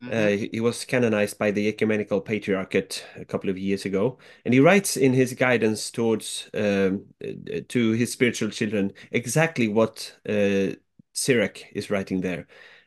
Mm 0.00 0.08
-hmm. 0.08 0.12
uh, 0.12 0.50
he 0.52 0.60
was 0.60 0.84
canonized 0.84 1.38
by 1.38 1.52
the 1.52 1.68
Ecumenical 1.68 2.20
Patriarchate 2.20 3.04
a 3.16 3.24
couple 3.24 3.50
of 3.50 3.58
years 3.58 3.86
ago, 3.86 4.18
and 4.44 4.54
he 4.54 4.60
writes 4.60 4.96
in 4.96 5.12
his 5.12 5.34
guidance 5.34 5.90
towards 5.90 6.48
um, 6.54 7.06
uh, 7.24 7.60
to 7.68 7.92
his 7.92 8.12
spiritual 8.12 8.50
children 8.50 8.92
exactly 9.10 9.68
what 9.68 10.18
uh, 10.28 10.74
is 11.74 11.90
writing 11.90 12.22
there. 12.22 12.46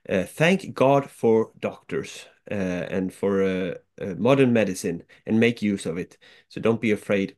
Uh, 0.10 0.24
thank 0.24 0.74
God 0.74 1.10
for 1.10 1.52
doctors 1.60 2.28
and 2.48 3.14
for 3.14 3.78
modern 4.18 4.52
medicine, 4.52 5.04
and 5.26 5.40
make 5.40 5.62
use 5.74 5.90
of 5.90 5.98
it. 5.98 6.18
So 6.50 6.62
don't 6.62 6.82
be 6.82 6.92
afraid. 6.92 7.38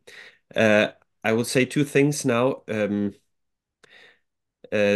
I 1.26 1.34
will 1.34 1.46
say 1.46 1.66
two 1.66 1.84
things 1.84 2.24
now. 2.26 2.64
Um, 2.68 3.08
uh, 3.08 3.12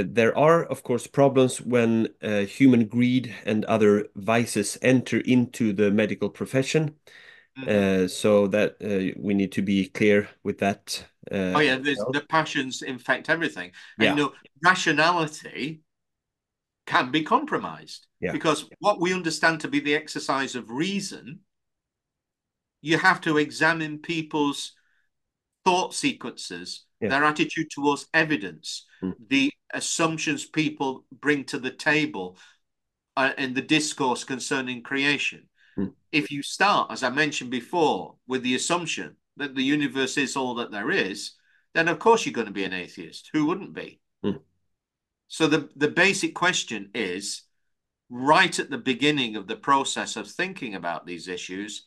there 0.07 0.37
are, 0.37 0.63
of 0.65 0.83
course, 0.83 1.07
problems 1.07 1.61
when 1.61 2.09
uh, 2.21 2.39
human 2.39 2.85
greed 2.87 3.33
and 3.45 3.65
other 3.65 4.07
vices 4.15 4.77
enter 4.81 5.19
into 5.19 5.73
the 5.73 5.91
medical 5.91 6.29
profession. 6.29 6.95
Mm 7.57 7.63
-hmm. 7.63 8.03
uh, 8.03 8.07
so 8.07 8.47
that 8.47 8.75
uh, 8.81 9.11
we 9.17 9.33
need 9.33 9.51
to 9.51 9.61
be 9.61 9.89
clear 9.91 10.29
with 10.43 10.57
that. 10.57 11.09
Uh, 11.31 11.53
oh 11.55 11.61
yeah, 11.61 11.81
the 12.13 12.25
passions 12.27 12.81
infect 12.81 13.29
everything. 13.29 13.73
And 13.97 14.03
yeah. 14.03 14.15
you 14.15 14.15
know, 14.15 14.35
rationality 14.61 15.83
can 16.85 17.11
be 17.11 17.23
compromised 17.23 18.07
yeah. 18.19 18.33
because 18.33 18.65
what 18.79 18.99
we 18.99 19.13
understand 19.13 19.59
to 19.59 19.67
be 19.67 19.79
the 19.79 19.95
exercise 19.95 20.55
of 20.59 20.69
reason, 20.69 21.39
you 22.81 22.97
have 22.97 23.19
to 23.21 23.37
examine 23.37 23.99
people's 23.99 24.78
thought 25.65 25.93
sequences, 25.93 26.85
yeah. 27.01 27.09
their 27.09 27.23
attitude 27.23 27.69
towards 27.69 28.07
evidence, 28.13 28.85
mm. 29.01 29.13
the 29.29 29.51
assumptions 29.73 30.45
people 30.45 31.05
bring 31.11 31.43
to 31.45 31.59
the 31.59 31.71
table 31.71 32.37
uh, 33.17 33.31
in 33.37 33.53
the 33.53 33.61
discourse 33.61 34.23
concerning 34.23 34.81
creation. 34.81 35.47
Mm. 35.77 35.93
If 36.11 36.31
you 36.31 36.41
start, 36.41 36.91
as 36.91 37.03
I 37.03 37.09
mentioned 37.09 37.51
before, 37.51 38.15
with 38.27 38.43
the 38.43 38.55
assumption 38.55 39.15
that 39.37 39.55
the 39.55 39.63
universe 39.63 40.17
is 40.17 40.35
all 40.35 40.55
that 40.55 40.71
there 40.71 40.91
is, 40.91 41.33
then 41.73 41.87
of 41.87 41.99
course 41.99 42.25
you're 42.25 42.33
going 42.33 42.47
to 42.47 42.53
be 42.53 42.63
an 42.63 42.73
atheist. 42.73 43.29
Who 43.33 43.45
wouldn't 43.45 43.73
be? 43.73 43.99
Mm. 44.25 44.39
So 45.27 45.47
the, 45.47 45.69
the 45.75 45.89
basic 45.89 46.33
question 46.33 46.89
is 46.95 47.43
right 48.09 48.57
at 48.57 48.69
the 48.71 48.77
beginning 48.77 49.35
of 49.35 49.47
the 49.47 49.55
process 49.55 50.15
of 50.15 50.27
thinking 50.27 50.73
about 50.75 51.05
these 51.05 51.27
issues, 51.27 51.85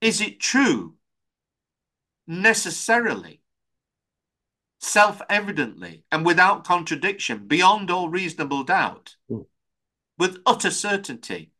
is 0.00 0.20
it 0.20 0.40
true 0.40 0.94
necessarily, 2.26 3.40
self 4.80 5.20
evidently, 5.28 6.04
and 6.10 6.24
without 6.24 6.64
contradiction, 6.64 7.46
beyond 7.46 7.90
all 7.90 8.08
reasonable 8.08 8.64
doubt, 8.64 9.16
mm. 9.30 9.46
with 10.18 10.38
utter 10.46 10.70
certainty 10.70 11.52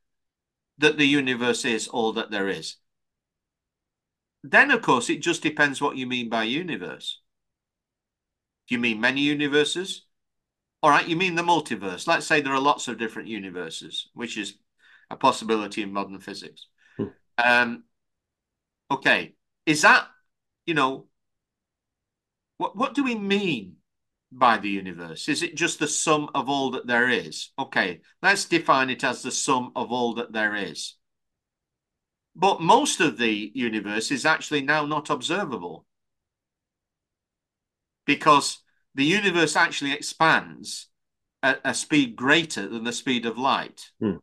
that 0.79 0.99
the 0.99 1.07
universe 1.07 1.65
is 1.65 1.89
all 1.89 2.13
that 2.13 2.31
there 2.31 2.49
is. 2.49 2.77
Then, 4.43 4.71
of 4.71 4.83
course, 4.83 5.09
it 5.09 5.23
just 5.23 5.43
depends 5.43 5.81
what 5.81 5.97
you 5.97 6.07
mean 6.07 6.29
by 6.29 6.43
universe. 6.45 7.21
Do 8.69 8.75
you 8.75 8.81
mean 8.81 9.01
many 9.01 9.21
universes? 9.21 10.05
All 10.83 10.91
right, 10.91 11.07
you 11.07 11.15
mean 11.15 11.37
the 11.37 11.43
multiverse. 11.43 12.09
Let's 12.09 12.27
say 12.27 12.41
there 12.41 12.55
are 12.55 12.61
lots 12.61 12.89
of 12.89 12.99
different 12.99 13.29
universes, 13.29 14.09
which 14.15 14.37
is 14.37 14.55
a 15.11 15.17
possibility 15.17 15.83
in 15.83 15.93
modern 15.93 16.19
physics. 16.19 16.67
Hmm. 16.97 17.05
Um, 17.39 17.85
okay, 18.91 19.35
is 19.65 19.83
that 19.83 20.09
you 20.67 20.75
know, 20.75 21.07
what, 22.59 22.77
what 22.77 22.95
do 22.95 23.05
we 23.05 23.15
mean 23.15 23.77
by 24.31 24.59
the 24.59 24.69
universe? 24.69 25.29
Is 25.29 25.43
it 25.43 25.57
just 25.57 25.79
the 25.79 25.89
sum 25.89 26.31
of 26.35 26.49
all 26.49 26.71
that 26.73 26.87
there 26.87 27.09
is? 27.09 27.51
Okay, 27.59 28.01
let's 28.23 28.45
define 28.45 28.91
it 28.91 29.05
as 29.05 29.23
the 29.23 29.31
sum 29.31 29.73
of 29.77 29.91
all 29.93 30.15
that 30.15 30.33
there 30.33 30.55
is. 30.55 30.97
But 32.35 32.63
most 32.63 33.01
of 33.01 33.19
the 33.19 33.53
universe 33.55 34.11
is 34.11 34.25
actually 34.25 34.63
now 34.63 34.87
not 34.87 35.11
observable 35.11 35.85
because 38.07 38.61
the 38.95 39.05
universe 39.05 39.55
actually 39.55 39.93
expands 39.93 40.89
at 41.43 41.61
a 41.65 41.75
speed 41.75 42.17
greater 42.17 42.69
than 42.69 42.85
the 42.85 42.93
speed 42.93 43.27
of 43.27 43.37
light. 43.37 43.91
Hmm. 44.01 44.17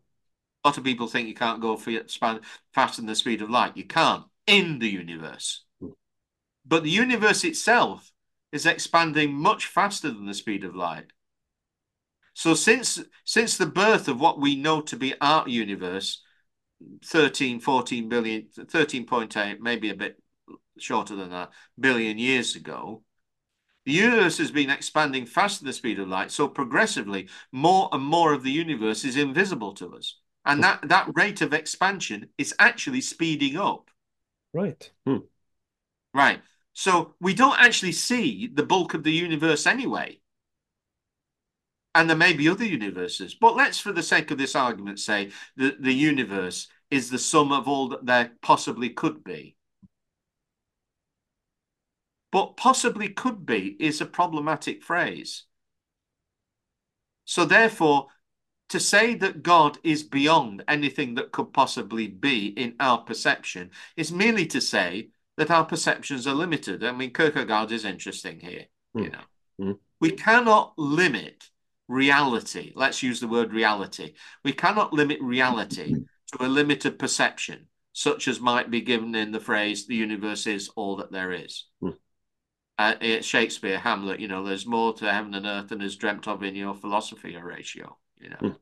A 0.63 0.67
lot 0.67 0.77
of 0.77 0.83
people 0.83 1.07
think 1.07 1.27
you 1.27 1.35
can't 1.35 1.61
go 1.61 1.77
faster 1.77 3.01
than 3.01 3.05
the 3.05 3.15
speed 3.15 3.41
of 3.41 3.49
light. 3.49 3.77
You 3.77 3.85
can't 3.85 4.25
in 4.47 4.79
the 4.79 4.89
universe. 4.89 5.63
But 6.69 6.83
the 6.83 6.89
universe 6.91 7.43
itself 7.43 8.11
is 8.51 8.65
expanding 8.65 9.33
much 9.33 9.65
faster 9.65 10.09
than 10.11 10.27
the 10.27 10.33
speed 10.35 10.63
of 10.63 10.75
light. 10.75 11.07
So 12.35 12.53
since 12.53 13.01
since 13.25 13.57
the 13.57 13.65
birth 13.65 14.07
of 14.07 14.21
what 14.21 14.39
we 14.39 14.55
know 14.55 14.79
to 14.81 14.95
be 14.95 15.13
our 15.19 15.49
universe, 15.49 16.23
13, 17.03 17.59
14 17.59 18.07
billion, 18.07 18.47
13.8, 18.55 19.59
maybe 19.59 19.89
a 19.89 19.95
bit 19.95 20.21
shorter 20.77 21.15
than 21.15 21.31
that, 21.31 21.49
billion 21.77 22.19
years 22.19 22.55
ago, 22.55 23.03
the 23.85 23.91
universe 23.91 24.37
has 24.37 24.51
been 24.51 24.69
expanding 24.69 25.25
faster 25.25 25.63
than 25.63 25.67
the 25.67 25.73
speed 25.73 25.99
of 25.99 26.07
light. 26.07 26.31
So 26.31 26.47
progressively, 26.47 27.27
more 27.51 27.89
and 27.91 28.03
more 28.03 28.33
of 28.33 28.43
the 28.43 28.51
universe 28.51 29.03
is 29.03 29.17
invisible 29.17 29.73
to 29.73 29.95
us. 29.95 30.19
And 30.45 30.63
that, 30.63 30.87
that 30.87 31.09
rate 31.15 31.41
of 31.41 31.53
expansion 31.53 32.29
is 32.37 32.53
actually 32.59 33.01
speeding 33.01 33.57
up. 33.57 33.89
Right. 34.53 34.89
Hmm. 35.05 35.17
Right. 36.13 36.41
So 36.79 37.13
we 37.19 37.33
don't 37.33 37.59
actually 37.59 37.91
see 37.91 38.47
the 38.47 38.63
bulk 38.63 38.93
of 38.93 39.03
the 39.03 39.11
universe 39.11 39.67
anyway. 39.67 40.21
And 41.93 42.09
there 42.09 42.15
may 42.15 42.31
be 42.31 42.47
other 42.47 42.63
universes. 42.63 43.35
But 43.35 43.57
let's, 43.57 43.81
for 43.81 43.91
the 43.91 44.01
sake 44.01 44.31
of 44.31 44.37
this 44.37 44.55
argument, 44.55 44.99
say 44.99 45.31
that 45.57 45.83
the 45.83 45.91
universe 45.91 46.69
is 46.89 47.09
the 47.09 47.19
sum 47.19 47.51
of 47.51 47.67
all 47.67 47.89
that 47.89 48.05
there 48.05 48.31
possibly 48.41 48.91
could 48.91 49.25
be. 49.25 49.57
But 52.31 52.55
possibly 52.55 53.09
could 53.09 53.45
be 53.45 53.75
is 53.77 53.99
a 53.99 54.05
problematic 54.05 54.81
phrase. 54.81 55.43
So 57.25 57.43
therefore, 57.43 58.07
to 58.69 58.79
say 58.79 59.15
that 59.15 59.43
God 59.43 59.79
is 59.83 60.03
beyond 60.03 60.63
anything 60.65 61.15
that 61.15 61.33
could 61.33 61.51
possibly 61.51 62.07
be 62.07 62.47
in 62.47 62.75
our 62.79 62.99
perception 62.99 63.71
is 63.97 64.13
merely 64.13 64.45
to 64.45 64.61
say 64.61 65.09
that 65.39 65.49
our 65.49 65.63
perceptions 65.63 66.27
are 66.27 66.33
limited. 66.33 66.83
I 66.83 66.91
mean, 66.91 67.13
Kierkegaard 67.13 67.71
is 67.71 67.85
interesting 67.85 68.41
here. 68.41 68.65
Mm. 68.95 69.03
You 69.03 69.09
know, 69.09 69.21
mm. 69.61 69.79
we 70.01 70.11
cannot 70.11 70.73
limit 70.77 71.45
reality. 71.87 72.73
Let's 72.75 73.01
use 73.01 73.21
the 73.21 73.27
word 73.29 73.53
reality. 73.53 74.15
We 74.43 74.51
cannot 74.51 74.91
limit 74.91 75.21
reality 75.21 75.95
to 76.33 76.45
a 76.45 76.47
limited 76.47 76.99
perception, 76.99 77.67
such 77.93 78.27
as 78.27 78.41
might 78.41 78.69
be 78.69 78.81
given 78.81 79.15
in 79.15 79.31
the 79.31 79.39
phrase 79.39 79.87
"the 79.87 79.95
universe 79.95 80.45
is 80.45 80.69
all 80.75 80.97
that 80.97 81.09
there 81.13 81.31
is." 81.31 81.67
Mm. 81.81 81.95
Uh, 82.77 83.21
Shakespeare, 83.21 83.79
Hamlet. 83.79 84.19
You 84.19 84.27
know, 84.27 84.43
there's 84.43 84.65
more 84.65 84.93
to 84.95 85.09
heaven 85.09 85.33
and 85.35 85.45
earth 85.45 85.69
than 85.69 85.81
is 85.81 85.95
dreamt 85.95 86.27
of 86.27 86.43
in 86.43 86.53
your 86.53 86.75
philosophy, 86.75 87.31
Horatio. 87.31 87.97
You 88.19 88.29
know. 88.31 88.55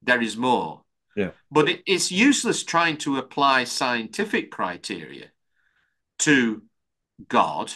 there 0.00 0.22
is 0.22 0.38
more. 0.38 0.85
Yeah. 1.16 1.30
But 1.50 1.68
it, 1.68 1.82
it's 1.86 2.12
useless 2.12 2.62
trying 2.62 2.98
to 2.98 3.16
apply 3.16 3.64
scientific 3.64 4.50
criteria 4.50 5.30
to 6.20 6.62
God. 7.26 7.72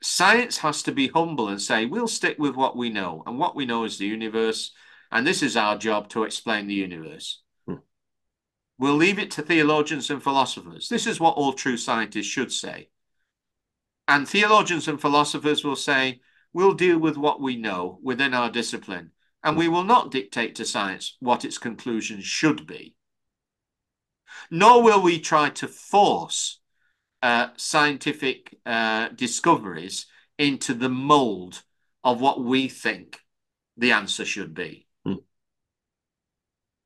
Science 0.00 0.58
has 0.58 0.82
to 0.84 0.92
be 0.92 1.08
humble 1.08 1.48
and 1.48 1.60
say, 1.60 1.84
we'll 1.84 2.08
stick 2.08 2.38
with 2.38 2.54
what 2.54 2.76
we 2.76 2.88
know. 2.88 3.22
And 3.26 3.38
what 3.38 3.56
we 3.56 3.66
know 3.66 3.84
is 3.84 3.98
the 3.98 4.06
universe. 4.06 4.72
And 5.10 5.26
this 5.26 5.42
is 5.42 5.56
our 5.56 5.76
job 5.76 6.08
to 6.10 6.22
explain 6.22 6.68
the 6.68 6.74
universe. 6.74 7.42
Hmm. 7.66 7.74
We'll 8.78 8.94
leave 8.94 9.18
it 9.18 9.32
to 9.32 9.42
theologians 9.42 10.08
and 10.08 10.22
philosophers. 10.22 10.88
This 10.88 11.06
is 11.06 11.18
what 11.18 11.34
all 11.34 11.52
true 11.52 11.76
scientists 11.76 12.26
should 12.26 12.52
say. 12.52 12.90
And 14.06 14.28
theologians 14.28 14.86
and 14.86 15.00
philosophers 15.00 15.64
will 15.64 15.76
say, 15.76 16.20
we'll 16.52 16.74
deal 16.74 16.98
with 16.98 17.16
what 17.16 17.40
we 17.40 17.56
know 17.56 17.98
within 18.02 18.34
our 18.34 18.50
discipline. 18.50 19.10
And 19.42 19.56
we 19.56 19.68
will 19.68 19.84
not 19.84 20.10
dictate 20.10 20.54
to 20.56 20.64
science 20.64 21.16
what 21.20 21.44
its 21.44 21.58
conclusions 21.58 22.24
should 22.24 22.66
be. 22.66 22.94
Nor 24.50 24.82
will 24.82 25.00
we 25.00 25.18
try 25.18 25.50
to 25.50 25.68
force 25.68 26.60
uh, 27.22 27.48
scientific 27.56 28.56
uh, 28.66 29.08
discoveries 29.08 30.06
into 30.38 30.74
the 30.74 30.88
mold 30.88 31.62
of 32.02 32.20
what 32.20 32.42
we 32.42 32.68
think 32.68 33.20
the 33.76 33.92
answer 33.92 34.24
should 34.24 34.54
be. 34.54 34.86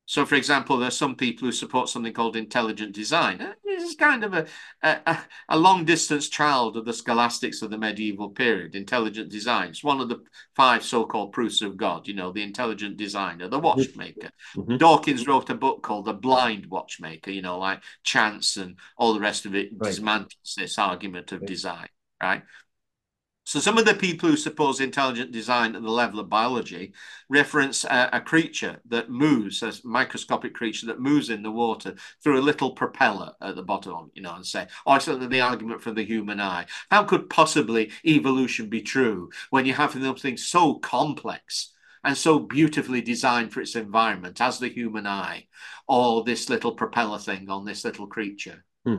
So, 0.06 0.26
for 0.26 0.34
example, 0.34 0.76
there's 0.76 0.96
some 0.96 1.16
people 1.16 1.46
who 1.46 1.52
support 1.52 1.88
something 1.88 2.12
called 2.12 2.36
intelligent 2.36 2.94
design. 2.94 3.40
Uh, 3.40 3.54
This 3.64 3.82
is 3.84 3.96
kind 3.96 4.22
of 4.22 4.34
a, 4.34 4.46
a, 4.82 5.18
a 5.48 5.58
long 5.58 5.86
distance 5.86 6.28
child 6.28 6.76
of 6.76 6.84
the 6.84 6.92
scholastics 6.92 7.62
of 7.62 7.70
the 7.70 7.78
medieval 7.78 8.28
period, 8.28 8.74
intelligent 8.74 9.30
design. 9.30 9.70
It's 9.70 9.82
one 9.82 10.00
of 10.00 10.10
the 10.10 10.22
five 10.56 10.84
so 10.84 11.06
called 11.06 11.32
proofs 11.32 11.62
of 11.62 11.78
God, 11.78 12.06
you 12.06 12.12
know, 12.14 12.32
the 12.32 12.42
intelligent 12.42 12.98
designer, 12.98 13.48
the 13.48 13.58
watchmaker. 13.58 14.30
Mhm. 14.54 14.78
Dawkins 14.78 15.26
wrote 15.26 15.48
a 15.48 15.54
book 15.54 15.82
called 15.82 16.04
The 16.04 16.12
Blind 16.12 16.66
Watchmaker, 16.66 17.30
you 17.30 17.40
know, 17.40 17.58
like 17.58 17.82
chance 18.02 18.58
and 18.58 18.76
all 18.98 19.14
the 19.14 19.20
rest 19.20 19.46
of 19.46 19.54
it 19.54 19.78
Right. 19.78 19.94
dismantles 19.94 20.54
this 20.56 20.78
argument 20.78 21.32
of 21.32 21.40
Right. 21.40 21.48
design, 21.48 21.88
right? 22.22 22.42
So 23.46 23.60
some 23.60 23.76
of 23.76 23.84
the 23.84 23.94
people 23.94 24.30
who 24.30 24.38
suppose 24.38 24.80
intelligent 24.80 25.30
design 25.30 25.76
at 25.76 25.82
the 25.82 25.90
level 25.90 26.18
of 26.18 26.30
biology 26.30 26.94
reference 27.28 27.84
a, 27.84 28.08
a 28.14 28.20
creature 28.20 28.80
that 28.88 29.10
moves, 29.10 29.62
a 29.62 29.72
microscopic 29.84 30.54
creature 30.54 30.86
that 30.86 30.98
moves 30.98 31.28
in 31.28 31.42
the 31.42 31.50
water 31.50 31.94
through 32.22 32.40
a 32.40 32.42
little 32.42 32.70
propeller 32.70 33.32
at 33.42 33.54
the 33.54 33.62
bottom, 33.62 34.10
you 34.14 34.22
know, 34.22 34.34
and 34.34 34.46
say, 34.46 34.66
oh, 34.86 34.94
it's 34.94 35.04
the 35.04 35.40
argument 35.42 35.82
for 35.82 35.92
the 35.92 36.04
human 36.04 36.40
eye. 36.40 36.64
How 36.90 37.04
could 37.04 37.28
possibly 37.28 37.92
evolution 38.06 38.70
be 38.70 38.80
true 38.80 39.28
when 39.50 39.66
you 39.66 39.74
have 39.74 39.92
something 39.92 40.38
so 40.38 40.76
complex 40.76 41.72
and 42.02 42.16
so 42.16 42.38
beautifully 42.38 43.02
designed 43.02 43.52
for 43.52 43.60
its 43.60 43.76
environment 43.76 44.40
as 44.40 44.58
the 44.58 44.68
human 44.68 45.06
eye 45.06 45.48
or 45.86 46.24
this 46.24 46.48
little 46.48 46.72
propeller 46.72 47.18
thing 47.18 47.50
on 47.50 47.66
this 47.66 47.84
little 47.84 48.06
creature? 48.06 48.64
Hmm. 48.86 48.96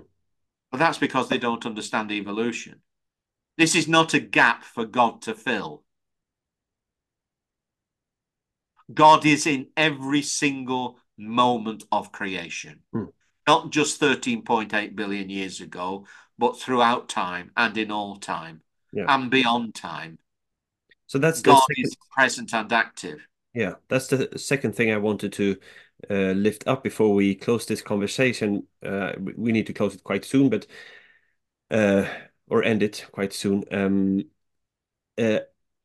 But 0.70 0.78
that's 0.78 1.00
because 1.00 1.30
they 1.30 1.40
don't 1.40 1.66
understand 1.66 2.12
evolution. 2.12 2.82
This 3.57 3.76
is 3.76 3.88
not 3.88 4.14
a 4.14 4.19
gap 4.19 4.64
for 4.64 4.86
God 4.86 5.22
to 5.23 5.34
fill. 5.34 5.84
God 8.94 9.26
is 9.26 9.48
in 9.48 9.68
every 9.76 10.22
single 10.22 10.99
moment 11.18 11.84
of 11.91 12.11
creation, 12.11 12.82
Hmm. 12.94 13.06
not 13.48 13.72
just 13.72 13.99
13.8 13.99 14.95
billion 14.95 15.30
years 15.30 15.61
ago, 15.61 16.06
but 16.38 16.60
throughout 16.60 17.10
time 17.10 17.52
and 17.57 17.77
in 17.77 17.91
all 17.91 18.18
time 18.18 18.61
Yeah. 18.91 19.06
and 19.07 19.32
beyond 19.32 19.73
time. 19.76 20.19
So 21.07 21.18
that's 21.18 21.41
God 21.41 21.61
second, 21.68 21.86
is 21.86 21.95
present 22.11 22.53
and 22.53 22.72
active. 22.72 23.26
yeah, 23.53 23.76
that's 23.88 24.07
the 24.07 24.38
second 24.38 24.76
thing 24.76 24.91
I 24.91 24.98
wanted 24.98 25.34
to 25.34 25.57
uh, 26.10 26.34
lift 26.34 26.68
up 26.68 26.84
before 26.84 27.14
we 27.14 27.36
close 27.36 27.65
this 27.65 27.82
conversation. 27.82 28.68
Uh, 28.84 29.14
we 29.18 29.34
we 29.38 29.52
need 29.52 29.68
to 29.68 29.73
close 29.73 29.95
it 29.95 30.03
quite 30.03 30.26
soon, 30.26 30.49
but 30.49 30.68
uh, 31.72 32.06
or 32.50 32.64
end 32.64 32.84
it 32.84 33.06
quite 33.12 33.34
soon. 33.34 33.64
Um, 33.72 34.26
uh, 35.18 35.40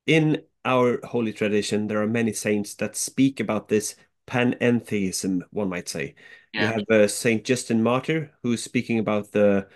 in 0.07 0.43
our 0.65 1.01
holy 1.07 1.33
tradition, 1.33 1.87
there 1.87 2.03
are 2.03 2.07
many 2.07 2.33
saints 2.33 2.75
that 2.77 2.97
speak 2.97 3.41
about 3.41 3.69
this 3.69 3.97
panentheism, 4.27 5.43
one 5.51 5.69
might 5.69 5.89
say. 5.89 6.15
You 6.59 6.67
Yeah, 6.67 6.73
have 6.73 6.85
uh, 6.91 7.09
Saint 7.09 7.45
Justin 7.45 7.83
Martyr, 7.83 8.33
who's 8.43 8.63
speaking 8.63 8.99
about 8.99 9.33
the 9.33 9.69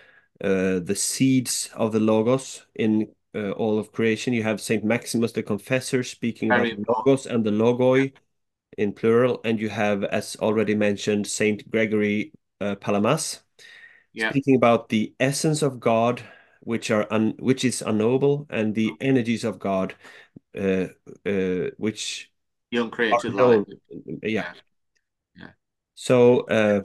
uh, 0.43 0.79
the 0.79 0.95
seeds 0.95 1.69
of 1.75 1.91
the 1.93 1.99
Logos 1.99 2.65
in 2.75 3.13
uh, 3.33 3.51
all 3.51 3.79
of 3.79 3.91
creation. 3.91 4.33
You 4.33 4.43
have 4.43 4.61
Saint 4.61 4.83
Maximus 4.83 5.31
the 5.31 5.43
Confessor 5.43 6.03
speaking 6.03 6.49
Very 6.49 6.71
about 6.71 6.85
the 6.85 6.93
Logos 6.93 7.25
and 7.25 7.43
the 7.45 7.51
Logoi 7.51 8.13
in 8.77 8.93
plural, 8.93 9.41
and 9.45 9.59
you 9.59 9.69
have, 9.69 10.03
as 10.03 10.35
already 10.37 10.75
mentioned, 10.75 11.27
Saint 11.27 11.69
Gregory 11.71 12.33
uh, 12.61 12.75
Palamas 12.75 13.41
yeah. 14.13 14.31
speaking 14.31 14.55
about 14.55 14.89
the 14.89 15.13
essence 15.19 15.61
of 15.61 15.79
God, 15.79 16.21
which 16.65 16.91
are 16.91 17.07
un 17.09 17.35
which 17.39 17.63
is 17.63 17.81
unknowable, 17.81 18.45
and 18.49 18.75
the 18.75 18.91
energies 18.99 19.43
of 19.45 19.59
God, 19.59 19.95
uh, 20.57 20.87
uh, 21.25 21.69
which 21.77 22.31
The 22.71 22.81
uncreated 22.81 23.33
light. 23.33 23.65
Yeah. 24.23 24.53
Yeah. 25.37 25.51
So, 25.93 26.41
uh, 26.41 26.81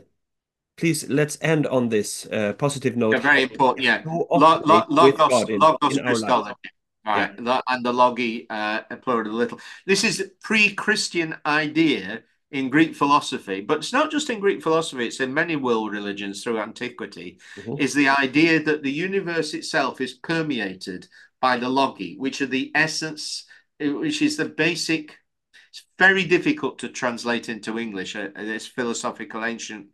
please 0.76 1.08
let's 1.08 1.38
end 1.40 1.66
on 1.66 1.88
this 1.88 2.26
uh, 2.26 2.52
positive 2.52 2.96
note. 2.96 3.22
Very 3.22 3.42
important. 3.42 3.84
Yeah. 3.84 4.02
Who 4.02 4.26
Lo- 4.30 4.62
lo- 4.64 4.86
logos, 4.88 5.48
in, 5.48 5.58
logos 5.58 5.96
in. 5.96 6.04
Christology. 6.04 6.54
Right. 7.04 7.44
That- 7.44 7.64
and 7.66 7.84
the 7.84 7.92
logi, 7.92 8.46
uh, 8.50 8.82
plural 9.02 9.32
little. 9.32 9.58
This 9.86 10.04
is 10.04 10.30
pre-Christian 10.42 11.36
idea 11.46 12.22
in 12.50 12.68
Greek 12.68 12.96
philosophy, 12.96 13.60
but 13.60 13.78
it's 13.78 13.92
not 13.92 14.10
just 14.10 14.28
in 14.28 14.40
Greek 14.40 14.62
philosophy, 14.62 15.06
it's 15.06 15.20
in 15.20 15.32
many 15.32 15.56
world 15.56 15.92
religions 15.92 16.42
through 16.42 16.58
antiquity, 16.58 17.38
Mhm. 17.56 17.80
is 17.80 17.94
the 17.94 18.08
idea 18.08 18.62
that 18.62 18.82
the 18.82 18.90
universe 18.90 19.54
itself 19.54 20.00
is 20.00 20.14
permeated 20.14 21.08
by 21.40 21.56
the 21.56 21.68
logi, 21.68 22.16
which 22.18 22.40
are 22.42 22.46
the 22.46 22.72
essence, 22.74 23.44
which 23.78 24.20
is 24.20 24.36
the 24.36 24.48
basic, 24.48 25.16
it's 25.70 25.84
very 25.98 26.24
difficult 26.24 26.78
to 26.80 26.88
translate 26.88 27.48
into 27.48 27.78
English, 27.78 28.16
uh, 28.16 28.28
this 28.34 28.66
philosophical 28.66 29.44
ancient 29.44 29.86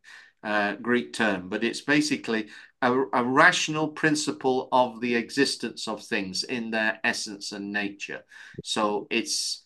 uh, 0.43 0.75
Greek 0.77 1.13
term, 1.13 1.49
but 1.49 1.65
it's 1.65 1.81
basically 1.83 2.49
a, 2.81 2.93
a 3.13 3.25
rational 3.25 3.89
principle 3.89 4.69
of 4.73 5.01
the 5.01 5.15
existence 5.17 5.89
of 5.89 6.03
things 6.05 6.45
in 6.45 6.71
their 6.71 7.01
essence 7.05 7.53
and 7.53 7.73
nature. 7.73 8.25
So 8.63 9.07
it's 9.11 9.63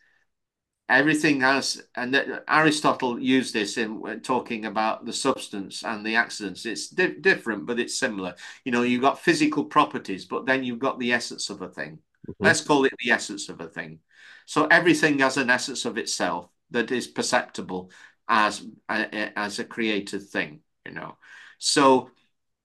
everything 0.91 1.41
has, 1.41 1.83
and 1.95 2.13
that- 2.15 2.45
Aristotle 2.49 3.19
used 3.19 3.55
this 3.55 3.77
in 3.79 4.01
when 4.01 4.21
talking 4.21 4.67
about 4.67 5.05
the 5.07 5.13
substance 5.13 5.85
and 5.85 6.05
the 6.05 6.17
accidents. 6.17 6.67
It's 6.67 6.89
di 6.89 7.15
different, 7.21 7.67
but 7.67 7.81
it's 7.81 7.99
similar. 7.99 8.35
You 8.65 8.73
know, 8.73 8.83
you've 8.83 9.03
got 9.03 9.21
physical 9.21 9.65
properties, 9.65 10.25
but 10.27 10.47
then 10.47 10.65
you've 10.65 10.79
got 10.79 10.99
the 10.99 11.13
essence 11.13 11.51
of 11.51 11.63
a 11.63 11.69
thing. 11.69 12.01
Mhm. 12.29 12.35
Let's 12.41 12.61
call 12.61 12.85
it 12.85 12.93
the 13.03 13.13
essence 13.13 13.49
of 13.49 13.61
a 13.61 13.69
thing. 13.69 14.01
So 14.47 14.67
everything 14.67 15.21
has 15.21 15.37
an 15.37 15.51
essence 15.51 15.85
of 15.85 15.97
itself 15.97 16.51
that 16.71 16.91
is 16.91 17.07
perceptible 17.07 17.91
as 18.29 18.67
as 18.89 19.59
a 19.59 19.65
created 19.65 20.23
thing, 20.29 20.63
you 20.87 20.93
know. 20.93 21.19
So 21.59 22.11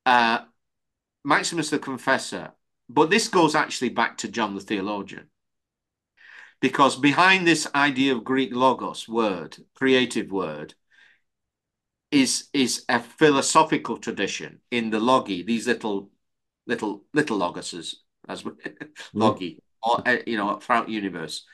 uh, 0.05 0.39
Maximus 1.23 1.69
the 1.69 1.79
Confessor, 1.79 2.53
but 2.87 3.09
this 3.09 3.27
goes 3.27 3.55
actually 3.55 3.89
back 3.89 4.17
to 4.17 4.27
John 4.27 4.55
the 4.55 4.61
Theologian. 4.61 5.29
Because 6.65 6.95
behind 6.95 7.45
this 7.45 7.67
idea 7.75 8.15
of 8.15 8.23
Greek 8.23 8.51
logos 8.51 9.07
word, 9.07 9.55
creative 9.75 10.31
word, 10.31 10.73
is 12.09 12.49
is 12.53 12.85
a 12.89 12.99
philosophical 12.99 13.97
tradition 13.97 14.61
in 14.71 14.89
the 14.89 14.99
logi, 14.99 15.43
these 15.43 15.67
little 15.67 16.09
little 16.65 17.03
little 17.13 17.37
logoses, 17.37 17.97
as 18.27 18.43
we 18.43 18.53
logi, 19.13 19.59
or 19.83 20.01
uh, 20.07 20.17
you 20.25 20.37
know, 20.37 20.57
throughout 20.57 20.89
universe, 20.89 21.45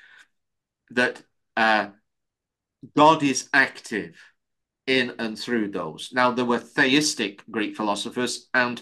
that 0.91 1.21
uh, 1.57 1.87
God 2.95 3.21
is 3.21 3.49
active 3.51 4.15
in 4.87 5.15
and 5.19 5.37
through 5.37 5.71
those. 5.71 6.11
Now, 6.13 6.31
there 6.31 6.45
were 6.45 6.57
theistic 6.57 7.43
Greek 7.51 7.75
philosophers 7.75 8.47
and 8.53 8.81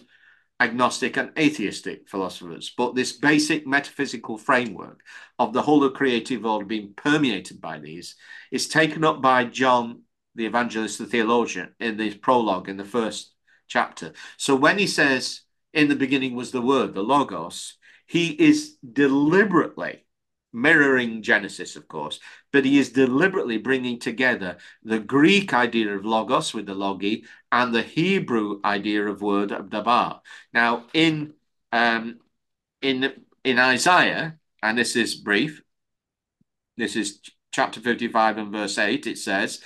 agnostic 0.60 1.18
and 1.18 1.32
atheistic 1.38 2.10
philosophers, 2.10 2.74
but 2.78 2.94
this 2.94 3.14
basic 3.14 3.66
metaphysical 3.66 4.38
framework 4.38 5.02
of 5.38 5.54
the 5.54 5.62
whole 5.62 5.84
of 5.84 5.94
creative 5.94 6.44
world 6.44 6.68
being 6.68 6.94
permeated 6.96 7.62
by 7.62 7.80
these 7.80 8.16
is 8.52 8.68
taken 8.68 9.04
up 9.04 9.22
by 9.22 9.46
John, 9.46 10.02
the 10.36 10.46
evangelist, 10.46 11.00
the 11.00 11.06
theologian, 11.06 11.74
in 11.80 11.98
the 11.98 12.14
prologue 12.16 12.68
in 12.68 12.78
the 12.78 12.84
first 12.84 13.34
chapter. 13.68 14.14
So 14.38 14.56
when 14.56 14.78
he 14.78 14.88
says, 14.88 15.42
in 15.74 15.88
the 15.88 15.96
beginning 15.96 16.36
was 16.36 16.52
the 16.52 16.62
word, 16.62 16.94
the 16.94 17.04
logos, 17.04 17.78
he 18.06 18.30
is 18.30 18.76
deliberately 18.92 20.06
mirroring 20.52 21.22
Genesis, 21.22 21.76
of 21.76 21.88
course, 21.88 22.20
but 22.52 22.66
he 22.66 22.80
is 22.80 22.92
deliberately 22.92 23.58
bringing 23.58 24.00
together 24.00 24.58
the 24.84 25.00
Greek 25.00 25.54
idea 25.54 25.96
of 25.96 26.06
logos 26.06 26.54
with 26.54 26.66
the 26.66 26.74
logi 26.74 27.26
and 27.52 27.74
the 27.74 27.84
Hebrew 27.84 28.60
idea 28.64 29.06
of 29.08 29.22
word 29.22 29.50
dabar. 29.70 30.22
Now, 30.54 30.86
in 30.94 31.34
um, 31.72 32.20
in 32.82 33.14
in 33.44 33.60
Isaiah, 33.60 34.38
and 34.64 34.78
this 34.78 34.96
is 34.96 35.16
brief. 35.16 35.62
This 36.78 36.96
is 36.96 37.20
chapter 37.52 37.82
55 37.82 38.38
and 38.38 38.52
verse 38.52 38.78
8, 38.78 39.06
it 39.06 39.18
says, 39.18 39.62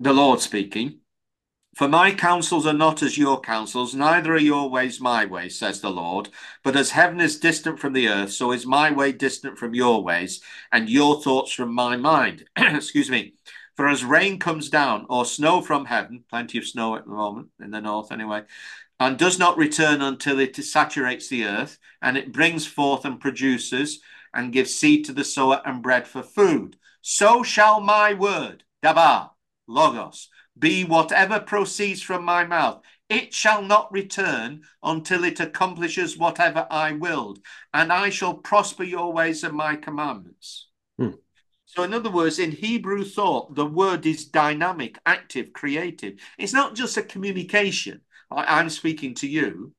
the 0.00 0.12
Lord 0.12 0.40
speaking, 0.40 1.00
For 1.74 1.88
my 1.88 2.12
counsels 2.12 2.66
are 2.66 2.74
not 2.74 3.02
as 3.02 3.16
your 3.16 3.40
counsels, 3.40 3.94
neither 3.94 4.34
are 4.34 4.38
your 4.38 4.68
ways 4.68 5.00
my 5.00 5.24
ways, 5.24 5.58
says 5.58 5.80
the 5.80 5.90
Lord. 5.90 6.28
But 6.62 6.76
as 6.76 6.90
heaven 6.90 7.18
is 7.18 7.40
distant 7.40 7.80
from 7.80 7.94
the 7.94 8.08
earth, 8.08 8.32
so 8.32 8.52
is 8.52 8.66
my 8.66 8.90
way 8.90 9.10
distant 9.12 9.58
from 9.58 9.74
your 9.74 10.04
ways, 10.04 10.42
and 10.70 10.90
your 10.90 11.22
thoughts 11.22 11.52
from 11.52 11.74
my 11.74 11.96
mind. 11.96 12.44
Excuse 12.56 13.10
me. 13.10 13.34
For 13.74 13.88
as 13.88 14.04
rain 14.04 14.38
comes 14.38 14.68
down, 14.68 15.06
or 15.08 15.24
snow 15.24 15.62
from 15.62 15.86
heaven, 15.86 16.24
plenty 16.28 16.58
of 16.58 16.66
snow 16.66 16.94
at 16.94 17.06
the 17.06 17.10
moment, 17.10 17.48
in 17.58 17.70
the 17.70 17.80
north 17.80 18.12
anyway, 18.12 18.42
and 19.00 19.16
does 19.16 19.38
not 19.38 19.56
return 19.56 20.02
until 20.02 20.38
it 20.40 20.54
saturates 20.56 21.28
the 21.28 21.46
earth, 21.46 21.78
and 22.02 22.18
it 22.18 22.32
brings 22.32 22.66
forth 22.66 23.06
and 23.06 23.18
produces, 23.18 24.00
and 24.34 24.52
gives 24.52 24.74
seed 24.74 25.06
to 25.06 25.12
the 25.14 25.24
sower 25.24 25.62
and 25.64 25.82
bread 25.82 26.06
for 26.06 26.22
food. 26.22 26.76
So 27.00 27.42
shall 27.42 27.80
my 27.80 28.12
word, 28.12 28.64
Dabar, 28.82 29.30
Logos, 29.66 30.28
be 30.58 30.84
whatever 30.84 31.40
proceeds 31.40 32.02
from 32.02 32.24
my 32.24 32.44
mouth. 32.44 32.82
It 33.08 33.34
shall 33.34 33.62
not 33.62 33.92
return 33.92 34.62
until 34.82 35.24
it 35.24 35.40
accomplishes 35.40 36.16
whatever 36.16 36.66
I 36.70 36.92
willed, 36.92 37.40
and 37.74 37.92
I 37.92 38.10
shall 38.10 38.34
prosper 38.34 38.84
your 38.84 39.12
ways 39.12 39.44
and 39.44 39.54
my 39.54 39.76
commandments. 39.76 40.68
Hmm. 40.98 41.10
So, 41.66 41.82
in 41.82 41.94
other 41.94 42.10
words, 42.10 42.38
in 42.38 42.52
Hebrew 42.52 43.04
thought, 43.04 43.54
the 43.54 43.66
word 43.66 44.06
is 44.06 44.26
dynamic, 44.26 44.98
active, 45.06 45.52
creative. 45.52 46.14
It's 46.38 46.52
not 46.52 46.74
just 46.74 46.96
a 46.96 47.02
communication. 47.02 48.02
I'm 48.30 48.70
speaking 48.70 49.14
to 49.16 49.28
you. 49.28 49.72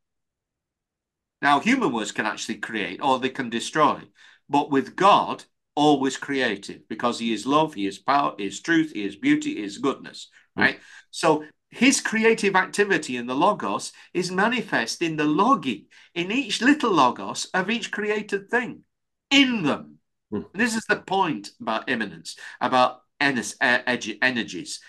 Now, 1.42 1.60
human 1.60 1.92
words 1.92 2.12
can 2.12 2.26
actually 2.26 2.58
create 2.58 3.00
or 3.02 3.20
they 3.20 3.30
can 3.30 3.50
destroy. 3.50 4.02
But 4.50 4.72
with 4.72 4.96
God, 4.96 5.44
always 5.76 6.18
creative 6.18 6.88
because 6.88 7.20
he 7.20 7.34
is 7.34 7.46
love, 7.46 7.74
he 7.74 7.88
is 7.88 8.00
power, 8.00 8.34
he 8.38 8.46
is 8.46 8.62
truth, 8.62 8.92
he 8.94 9.06
is 9.06 9.16
beauty, 9.16 9.56
he 9.56 9.64
is 9.64 9.78
goodness, 9.78 10.30
right? 10.56 10.78
Mm. 10.78 10.82
So 11.12 11.46
his 11.70 12.02
creative 12.02 12.56
activity 12.56 13.18
in 13.18 13.26
the 13.26 13.36
logos 13.36 13.94
is 14.14 14.32
manifest 14.32 15.02
in 15.02 15.16
the 15.16 15.24
logi, 15.24 15.88
in 16.14 16.32
each 16.32 16.62
little 16.62 16.92
logos 16.92 17.46
of 17.54 17.70
each 17.70 17.92
created 17.92 18.50
thing, 18.50 18.84
in 19.32 19.64
them. 19.64 19.98
Mm. 20.32 20.46
This 20.54 20.76
is 20.76 20.86
the 20.86 20.98
point 20.98 21.50
about 21.60 21.90
immanence, 21.90 22.36
about 22.62 23.02
energies. 23.20 24.80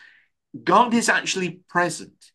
God 0.62 0.94
is 0.94 1.08
actually 1.08 1.60
present 1.68 2.32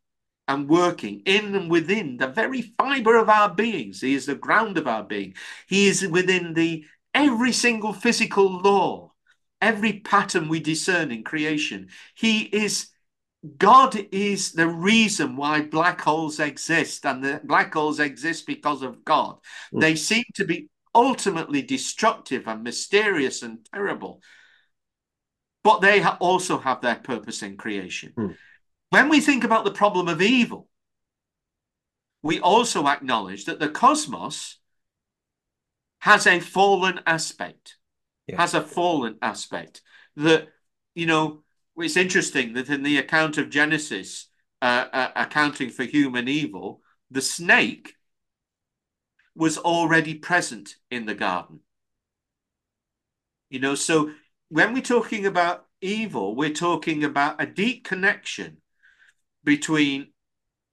and 0.48 0.68
working 0.68 1.22
in 1.26 1.54
and 1.54 1.70
within 1.70 2.18
the 2.18 2.28
very 2.28 2.74
fiber 2.78 3.18
of 3.18 3.30
our 3.30 3.54
beings. 3.54 4.02
He 4.02 4.16
is 4.16 4.26
the 4.26 4.36
ground 4.36 4.78
of 4.78 4.88
our 4.88 5.04
being. 5.04 5.36
He 5.68 5.88
is 5.88 6.08
within 6.08 6.54
the 6.54 6.86
every 7.14 7.52
single 7.52 7.94
physical 7.94 8.60
law, 8.60 9.14
every 9.62 10.00
pattern 10.00 10.50
we 10.50 10.60
discern 10.60 11.12
in 11.12 11.24
creation. 11.24 11.90
He 12.16 12.42
is 12.42 12.90
God 13.58 14.08
is 14.12 14.52
the 14.52 14.68
reason 14.68 15.38
why 15.38 15.62
black 15.62 16.02
holes 16.02 16.40
exist, 16.40 17.06
and 17.06 17.24
the 17.24 17.40
black 17.44 17.74
holes 17.74 18.00
exist 18.00 18.46
because 18.46 18.82
of 18.82 19.06
God. 19.06 19.38
Mm. 19.74 19.82
They 19.82 19.96
seem 19.96 20.26
to 20.36 20.46
be 20.46 20.68
ultimately 20.94 21.62
destructive 21.62 22.48
and 22.48 22.64
mysterious 22.64 23.42
and 23.42 23.60
terrible, 23.74 24.22
but 25.64 25.80
they 25.80 26.02
ha 26.02 26.18
also 26.20 26.58
have 26.58 26.82
their 26.82 26.96
purpose 26.96 27.42
in 27.42 27.56
creation. 27.56 28.14
Mm. 28.18 28.36
When 28.90 29.08
we 29.08 29.22
think 29.22 29.46
about 29.46 29.64
the 29.64 29.72
problem 29.72 30.10
of 30.10 30.22
evil, 30.22 30.68
we 32.22 32.42
also 32.42 32.88
acknowledge 32.88 33.46
that 33.46 33.60
the 33.60 33.70
cosmos 33.70 34.58
has 36.00 36.28
a 36.28 36.42
fallen 36.42 37.00
aspect. 37.06 37.78
Yeah. 38.28 38.36
Has 38.38 38.54
a 38.54 38.62
fallen 38.62 39.16
aspect 39.22 39.82
that 40.18 40.50
you 40.94 41.06
know. 41.06 41.44
It's 41.80 41.98
interesting 41.98 42.54
that 42.54 42.70
in 42.70 42.84
the 42.84 42.98
account 42.98 43.38
of 43.38 43.50
Genesis, 43.50 44.28
uh, 44.62 44.86
uh, 44.92 45.12
accounting 45.16 45.70
for 45.70 45.84
human 45.84 46.28
evil, 46.28 46.82
the 47.10 47.22
snake 47.22 47.96
was 49.36 49.58
already 49.58 50.16
present 50.16 50.76
in 50.92 51.06
the 51.06 51.16
garden. 51.16 51.62
You 53.50 53.60
know, 53.60 53.76
so 53.76 54.12
when 54.50 54.74
we're 54.74 54.82
talking 54.82 55.26
about 55.26 55.66
evil, 55.82 56.36
we're 56.36 56.50
talking 56.50 57.04
about 57.04 57.42
a 57.42 57.46
deep 57.46 57.86
connection 57.86 58.58
between 59.44 60.08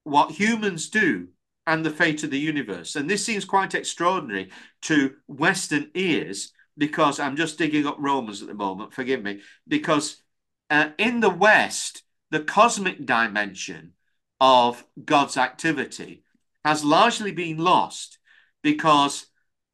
what 0.03 0.31
humans 0.31 0.89
do 0.89 1.29
and 1.65 1.85
the 1.85 1.89
fate 1.89 2.23
of 2.23 2.31
the 2.31 2.39
universe. 2.39 2.95
And 2.95 3.09
this 3.09 3.25
seems 3.25 3.45
quite 3.45 3.73
extraordinary 3.75 4.51
to 4.83 5.15
Western 5.27 5.91
ears 5.93 6.51
because 6.77 7.19
I'm 7.19 7.35
just 7.35 7.57
digging 7.57 7.87
up 7.87 7.97
Romans 7.99 8.41
at 8.41 8.47
the 8.47 8.53
moment, 8.53 8.93
forgive 8.93 9.23
me, 9.23 9.41
because 9.67 10.21
uh, 10.69 10.89
in 10.97 11.19
the 11.19 11.29
West, 11.29 12.03
the 12.31 12.41
cosmic 12.41 13.05
dimension 13.05 13.93
of 14.39 14.85
God's 15.03 15.37
activity 15.37 16.23
has 16.65 16.83
largely 16.83 17.31
been 17.31 17.57
lost 17.57 18.19
because 18.61 19.27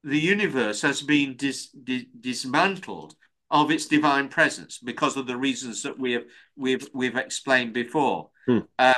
the 0.04 0.20
universe 0.20 0.82
has 0.82 1.02
been 1.02 1.36
dis 1.36 1.70
dis 1.70 2.04
dismantled 2.20 3.16
of 3.50 3.72
its 3.72 3.88
divine 3.88 4.30
presence 4.30 4.78
because 4.78 5.16
of 5.16 5.28
the 5.28 5.38
reasons 5.38 5.84
that 5.84 5.98
we 5.98 6.14
have 6.14 6.24
we've 6.56 6.88
we've 6.94 7.16
explained 7.18 7.74
before. 7.74 8.30
Hmm. 8.46 8.60
Uh, 8.78 8.94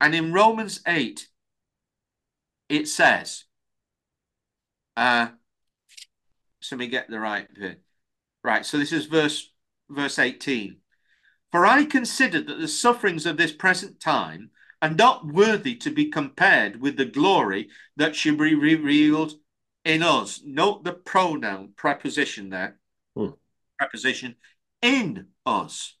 and 0.00 0.14
in 0.14 0.32
Romans 0.32 0.80
8, 0.86 1.28
it 2.68 2.88
says, 2.88 3.44
uh, 4.96 5.28
so 6.60 6.74
let 6.74 6.80
me 6.80 6.88
get 6.88 7.08
the 7.08 7.20
right 7.20 7.46
bit. 7.54 7.80
Right, 8.42 8.66
so 8.66 8.78
this 8.78 8.92
is 8.92 9.06
verse 9.06 9.50
verse 9.88 10.18
18. 10.18 10.81
For 11.52 11.66
I 11.66 11.84
consider 11.84 12.40
that 12.40 12.58
the 12.58 12.66
sufferings 12.66 13.26
of 13.26 13.36
this 13.36 13.52
present 13.52 14.00
time 14.00 14.50
are 14.80 14.90
not 14.90 15.26
worthy 15.26 15.76
to 15.76 15.90
be 15.90 16.06
compared 16.06 16.80
with 16.80 16.96
the 16.96 17.04
glory 17.04 17.68
that 17.96 18.16
should 18.16 18.38
be 18.38 18.54
revealed 18.54 19.34
in 19.84 20.02
us. 20.02 20.40
Note 20.44 20.82
the 20.82 20.94
pronoun 20.94 21.74
preposition 21.76 22.48
there. 22.48 22.78
Hmm. 23.14 23.28
Preposition 23.78 24.36
in 24.80 25.28
us. 25.44 25.96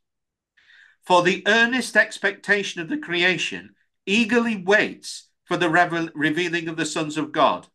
For 1.02 1.22
the 1.22 1.42
earnest 1.46 1.96
expectation 1.96 2.80
of 2.80 2.88
the 2.88 2.98
creation 2.98 3.74
eagerly 4.06 4.56
waits 4.56 5.28
for 5.44 5.56
the 5.56 5.68
revealing 6.14 6.66
of 6.68 6.76
the 6.76 6.86
sons 6.86 7.18
of 7.18 7.30
God. 7.30 7.66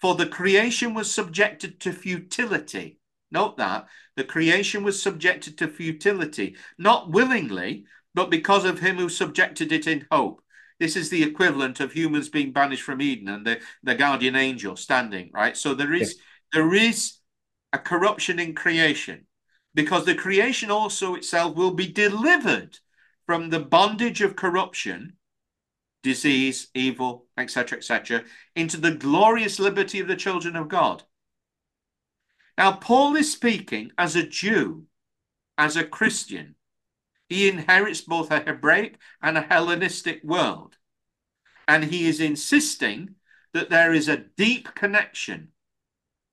For 0.00 0.14
the 0.14 0.26
creation 0.26 0.94
was 0.94 1.12
subjected 1.12 1.80
to 1.80 1.92
futility. 1.92 2.98
Note 3.30 3.56
that 3.56 3.86
the 4.16 4.24
creation 4.24 4.84
was 4.84 5.02
subjected 5.02 5.58
to 5.58 5.68
futility, 5.68 6.56
not 6.78 7.10
willingly, 7.10 7.84
but 8.14 8.30
because 8.30 8.64
of 8.64 8.78
him 8.78 8.96
who 8.96 9.08
subjected 9.08 9.72
it 9.72 9.86
in 9.86 10.06
hope. 10.10 10.42
This 10.78 10.96
is 10.96 11.10
the 11.10 11.22
equivalent 11.22 11.80
of 11.80 11.92
humans 11.92 12.28
being 12.28 12.52
banished 12.52 12.82
from 12.82 13.00
Eden 13.00 13.28
and 13.28 13.46
the, 13.46 13.60
the 13.82 13.94
guardian 13.94 14.36
angel 14.36 14.76
standing, 14.76 15.30
right? 15.32 15.56
So 15.56 15.74
there 15.74 15.92
is 15.92 16.18
there 16.52 16.74
is 16.74 17.18
a 17.72 17.78
corruption 17.78 18.38
in 18.38 18.54
creation 18.54 19.26
because 19.74 20.04
the 20.04 20.14
creation 20.14 20.70
also 20.70 21.14
itself 21.14 21.56
will 21.56 21.72
be 21.72 21.90
delivered 21.90 22.78
from 23.26 23.50
the 23.50 23.60
bondage 23.60 24.22
of 24.22 24.36
corruption 24.36 25.16
disease, 26.02 26.68
evil, 26.72 27.26
etc., 27.36 27.78
etc., 27.78 28.22
into 28.54 28.76
the 28.76 28.92
glorious 28.92 29.58
liberty 29.58 29.98
of 29.98 30.06
the 30.06 30.14
children 30.14 30.54
of 30.54 30.68
God. 30.68 31.02
Now, 32.58 32.72
Paul 32.72 33.16
is 33.16 33.32
speaking 33.32 33.92
as 33.98 34.16
a 34.16 34.26
Jew, 34.26 34.86
as 35.58 35.76
a 35.76 35.84
Christian. 35.84 36.54
He 37.28 37.48
inherits 37.48 38.00
both 38.00 38.30
a 38.30 38.40
Hebraic 38.40 38.98
and 39.20 39.36
a 39.36 39.42
Hellenistic 39.42 40.22
world. 40.24 40.76
And 41.68 41.84
he 41.84 42.06
is 42.06 42.20
insisting 42.20 43.16
that 43.52 43.70
there 43.70 43.92
is 43.92 44.08
a 44.08 44.24
deep 44.36 44.74
connection 44.74 45.48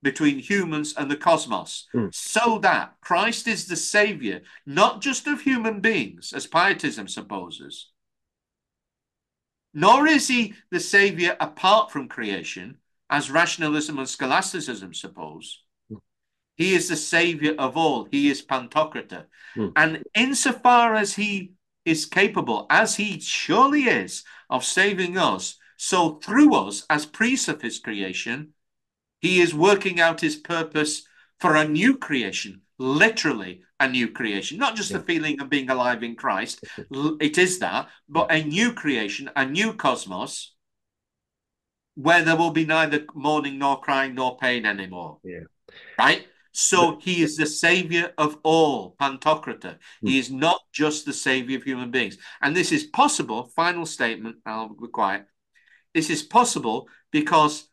between 0.02 0.38
humans 0.38 0.94
and 0.96 1.10
the 1.10 1.16
cosmos, 1.16 1.88
mm. 1.94 2.14
so 2.14 2.58
that 2.58 2.94
Christ 3.00 3.48
is 3.48 3.66
the 3.66 3.74
savior, 3.76 4.42
not 4.66 5.00
just 5.00 5.26
of 5.26 5.40
human 5.40 5.80
beings, 5.80 6.34
as 6.34 6.46
pietism 6.46 7.08
supposes, 7.08 7.90
nor 9.72 10.06
is 10.06 10.28
he 10.28 10.54
the 10.70 10.78
savior 10.78 11.36
apart 11.40 11.90
from 11.90 12.08
creation, 12.08 12.76
as 13.10 13.30
rationalism 13.30 13.98
and 13.98 14.08
scholasticism 14.08 14.94
suppose. 14.94 15.63
He 16.56 16.74
is 16.74 16.88
the 16.88 16.96
savior 16.96 17.54
of 17.58 17.76
all. 17.76 18.06
He 18.10 18.30
is 18.30 18.44
Pantocrator. 18.44 19.24
Mm. 19.56 19.72
And 19.76 20.04
insofar 20.14 20.94
as 20.94 21.14
he 21.14 21.52
is 21.84 22.06
capable, 22.06 22.66
as 22.70 22.96
he 22.96 23.20
surely 23.20 23.84
is, 23.84 24.24
of 24.48 24.64
saving 24.64 25.18
us, 25.18 25.58
so 25.76 26.20
through 26.22 26.54
us, 26.54 26.86
as 26.88 27.06
priests 27.06 27.48
of 27.48 27.60
his 27.60 27.78
creation, 27.78 28.50
he 29.20 29.40
is 29.40 29.54
working 29.54 30.00
out 30.00 30.20
his 30.20 30.36
purpose 30.36 31.02
for 31.40 31.56
a 31.56 31.66
new 31.66 31.96
creation, 31.96 32.62
literally 32.78 33.62
a 33.80 33.88
new 33.88 34.08
creation, 34.08 34.58
not 34.58 34.76
just 34.76 34.90
yeah. 34.90 34.98
the 34.98 35.04
feeling 35.04 35.40
of 35.40 35.50
being 35.50 35.68
alive 35.70 36.02
in 36.02 36.14
Christ. 36.14 36.64
It 37.20 37.38
is 37.38 37.58
that, 37.58 37.88
but 38.08 38.30
a 38.30 38.44
new 38.44 38.72
creation, 38.72 39.30
a 39.34 39.44
new 39.44 39.74
cosmos 39.74 40.54
where 41.96 42.22
there 42.22 42.36
will 42.36 42.50
be 42.50 42.64
neither 42.64 43.04
mourning 43.14 43.58
nor 43.58 43.80
crying 43.80 44.14
nor 44.14 44.36
pain 44.36 44.66
anymore. 44.66 45.18
Yeah. 45.24 45.40
Right? 45.98 46.26
So 46.56 47.00
he 47.00 47.20
is 47.20 47.36
the 47.36 47.46
savior 47.46 48.12
of 48.16 48.38
all, 48.44 48.94
Pantocrator. 49.00 49.76
He 50.02 50.12
hmm. 50.12 50.18
is 50.20 50.30
not 50.30 50.60
just 50.72 51.04
the 51.04 51.12
savior 51.12 51.58
of 51.58 51.64
human 51.64 51.90
beings. 51.90 52.16
And 52.40 52.54
this 52.54 52.70
is 52.70 52.84
possible, 52.84 53.50
final 53.56 53.84
statement, 53.84 54.36
I'll 54.46 54.68
be 54.68 54.86
quiet. 54.86 55.26
This 55.94 56.10
is 56.10 56.22
possible 56.22 56.88
because 57.10 57.68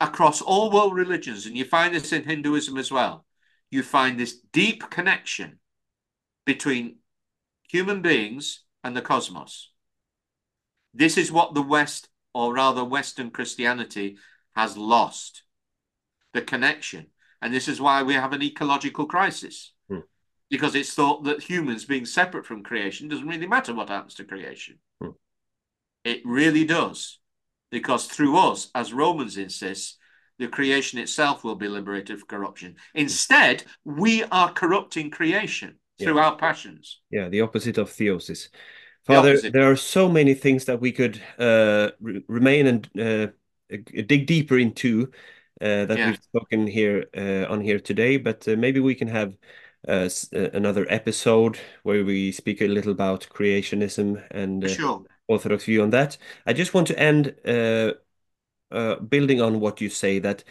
across 0.00 0.40
all 0.40 0.70
world 0.70 0.94
religions, 0.94 1.44
and 1.44 1.58
you 1.58 1.66
find 1.66 1.94
this 1.94 2.10
in 2.10 2.24
Hinduism 2.24 2.78
as 2.78 2.90
well, 2.90 3.26
you 3.70 3.82
find 3.82 4.18
this 4.18 4.40
deep 4.50 4.88
connection 4.88 5.58
between 6.46 7.00
human 7.68 8.00
beings 8.00 8.64
and 8.82 8.96
the 8.96 9.02
cosmos. 9.02 9.72
This 10.94 11.18
is 11.18 11.30
what 11.30 11.52
the 11.52 11.60
West, 11.60 12.08
or 12.32 12.54
rather 12.54 12.82
Western 12.82 13.30
Christianity, 13.30 14.16
has 14.56 14.78
lost 14.78 15.42
the 16.32 16.40
connection 16.40 17.08
and 17.42 17.52
this 17.52 17.68
is 17.68 17.80
why 17.80 18.02
we 18.02 18.14
have 18.14 18.32
an 18.32 18.42
ecological 18.42 19.04
crisis. 19.06 19.72
Hmm. 19.88 19.98
Because 20.48 20.74
it's 20.74 20.94
thought 20.94 21.24
that 21.24 21.42
humans 21.42 21.84
being 21.84 22.06
separate 22.06 22.46
from 22.46 22.62
creation 22.62 23.08
doesn't 23.08 23.26
really 23.28 23.46
matter 23.46 23.74
what 23.74 23.88
happens 23.88 24.14
to 24.14 24.24
creation. 24.24 24.78
Hmm. 25.02 25.10
It 26.04 26.22
really 26.24 26.64
does. 26.64 27.18
Because 27.70 28.06
through 28.06 28.36
us, 28.38 28.70
as 28.74 28.92
Romans 28.92 29.36
insist, 29.36 29.98
the 30.38 30.48
creation 30.48 30.98
itself 30.98 31.42
will 31.42 31.56
be 31.56 31.68
liberated 31.68 32.18
from 32.18 32.28
corruption. 32.28 32.76
Instead, 32.94 33.64
we 33.84 34.24
are 34.24 34.52
corrupting 34.52 35.10
creation 35.10 35.76
through 35.98 36.16
Yeah. 36.16 36.24
our 36.24 36.36
passions. 36.36 37.00
Yeah, 37.10 37.28
the 37.28 37.40
opposite 37.40 37.78
of 37.78 37.90
theosis. 37.90 38.48
Father, 39.04 39.30
opposite. 39.30 39.52
there 39.52 39.70
are 39.70 39.76
so 39.76 40.08
many 40.08 40.34
things 40.34 40.66
that 40.66 40.80
we 40.80 40.92
could 40.92 41.20
uh, 41.38 41.90
re 42.00 42.22
remain 42.28 42.66
and 42.66 42.90
uh, 42.98 43.26
dig 44.06 44.26
deeper 44.26 44.58
into 44.58 45.10
uh, 45.62 45.86
that 45.86 46.00
Yeah. 46.00 46.04
we've 46.04 46.22
spoken 46.22 46.66
here 46.66 47.06
uh, 47.16 47.52
on 47.52 47.60
here 47.60 47.80
today, 47.80 48.16
but 48.18 48.46
uh, 48.48 48.56
maybe 48.56 48.80
we 48.80 48.94
can 48.94 49.08
have 49.08 49.36
uh, 49.88 50.08
another 50.32 50.86
episode 50.90 51.58
where 51.82 52.04
we 52.04 52.32
speak 52.32 52.60
a 52.62 52.68
little 52.68 52.92
about 52.92 53.28
creationism 53.30 54.22
and 54.30 54.64
uh, 54.64 54.76
sure. 54.76 55.04
Orthodox 55.28 55.64
view 55.64 55.82
on 55.82 55.90
that. 55.90 56.18
I 56.46 56.52
just 56.52 56.74
want 56.74 56.88
to 56.88 56.98
end 56.98 57.34
uh, 57.46 57.92
uh, 58.70 58.96
building 58.96 59.40
on 59.40 59.60
what 59.60 59.80
you 59.80 59.88
say 59.88 60.18
that 60.20 60.44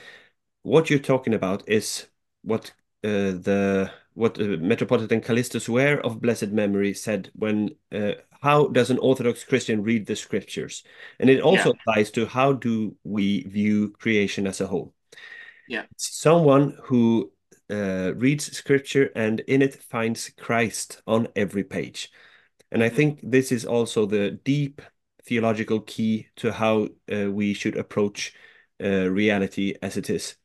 what 0.63 0.89
you're 0.89 0.99
talking 0.99 1.33
about 1.33 1.67
is 1.67 2.07
what 2.43 2.73
uh, 3.03 3.33
the 3.47 3.91
what 4.13 4.39
uh, 4.39 4.43
Metropolitan 4.59 5.21
Kallistos 5.21 5.69
Ware 5.69 6.01
of 6.05 6.21
blessed 6.21 6.49
memory 6.49 6.93
said 6.93 7.31
when 7.35 7.75
uh, 7.93 8.13
how 8.41 8.67
does 8.67 8.89
an 8.91 8.97
Orthodox 8.99 9.43
Christian 9.43 9.83
read 9.83 10.05
the 10.05 10.15
scriptures? 10.15 10.83
And 11.19 11.29
it 11.29 11.41
also 11.41 11.69
Yeah. 11.69 11.71
applies 11.71 12.11
to 12.11 12.25
how 12.25 12.53
do 12.53 12.95
we 13.03 13.43
view 13.43 13.91
creation 13.99 14.47
as 14.47 14.61
a 14.61 14.67
whole? 14.67 14.93
Yeah. 15.72 15.85
Someone 15.95 16.77
who 16.84 17.31
uh, 17.69 18.11
reads 18.15 18.52
scripture 18.52 19.10
and 19.15 19.39
in 19.41 19.61
it 19.61 19.81
finds 19.81 20.30
Christ 20.31 21.02
on 21.07 21.30
every 21.34 21.64
page. 21.64 22.11
And 22.72 22.84
I 22.84 22.89
Mm. 22.89 22.95
think 22.95 23.19
this 23.23 23.52
is 23.52 23.65
also 23.65 24.06
the 24.06 24.31
deep 24.43 24.81
theological 25.23 25.80
key 25.80 26.27
to 26.35 26.52
how 26.52 26.89
uh, 27.10 27.31
we 27.31 27.53
should 27.53 27.77
approach 27.77 28.34
uh, 28.84 29.07
reality 29.10 29.76
as 29.81 29.95
it 29.95 30.10
is. 30.10 30.35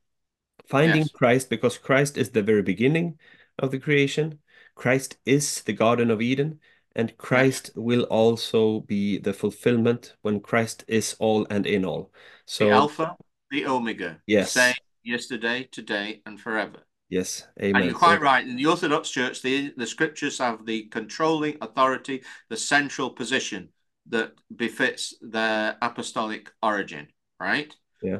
Finding 0.69 1.03
Yes. 1.03 1.11
Christ, 1.11 1.51
because 1.51 1.79
Christ 1.79 2.17
is 2.17 2.31
the 2.31 2.43
very 2.43 2.63
beginning 2.63 3.19
of 3.59 3.71
the 3.71 3.81
creation. 3.81 4.39
Christ 4.77 5.17
is 5.25 5.63
the 5.63 5.73
Garden 5.73 6.11
of 6.11 6.23
Eden, 6.23 6.61
and 6.95 7.17
Christ 7.17 7.71
will 7.75 8.05
also 8.05 8.81
be 8.81 9.19
the 9.19 9.33
fulfillment 9.33 10.15
when 10.23 10.39
Christ 10.41 10.85
is 10.87 11.17
all 11.19 11.47
and 11.51 11.67
in 11.67 11.85
all. 11.85 12.13
So 12.47 12.67
The 12.67 12.71
Alpha, 12.73 13.17
the 13.51 13.67
Omega. 13.67 14.21
Yes. 14.27 14.53
Same 14.53 14.75
yesterday, 15.07 15.69
today, 15.71 16.23
and 16.27 16.41
forever. 16.41 16.81
yes, 17.09 17.47
And 17.59 17.77
amen. 17.77 17.85
you're 17.85 17.95
quite 17.99 18.21
right. 18.21 18.47
In 18.47 18.57
the 18.57 18.67
Orthodox 18.67 19.11
Church, 19.11 19.43
the, 19.43 19.73
the 19.77 19.87
scriptures 19.87 20.39
have 20.39 20.67
the 20.67 20.85
controlling 20.85 21.57
authority, 21.61 22.23
the 22.49 22.57
central 22.57 23.11
position 23.11 23.71
that 24.09 24.33
befits 24.55 25.15
their 25.21 25.77
apostolic 25.83 26.51
origin, 26.63 27.09
right? 27.41 27.75
Yeah. 28.03 28.19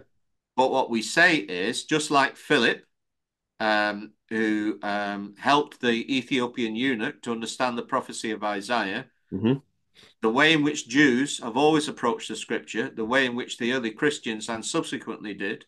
But 0.57 0.71
what 0.71 0.91
we 0.91 1.03
say 1.03 1.37
is 1.37 1.85
just 1.85 2.11
like 2.11 2.37
Philip, 2.37 2.85
um, 3.61 4.13
who 4.31 4.79
um, 4.83 5.35
helped 5.39 5.81
the 5.81 6.17
Ethiopian 6.17 6.75
eunuch 6.77 7.23
to 7.23 7.33
understand 7.33 7.77
the 7.77 7.83
prophecy 7.83 8.31
of 8.31 8.43
Isaiah, 8.43 9.07
Mhm. 9.33 9.63
the 10.23 10.31
way 10.31 10.53
in 10.53 10.63
which 10.63 10.89
Jews 10.89 11.41
have 11.43 11.57
always 11.57 11.89
approached 11.89 12.29
the 12.29 12.37
scripture, 12.37 12.91
the 12.91 13.05
way 13.05 13.27
in 13.27 13.35
which 13.35 13.59
the 13.59 13.73
early 13.73 13.91
Christians 13.91 14.49
and 14.49 14.65
subsequently 14.65 15.35
did, 15.35 15.67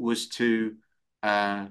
was 0.00 0.28
to 0.28 0.74
uh, 1.22 1.66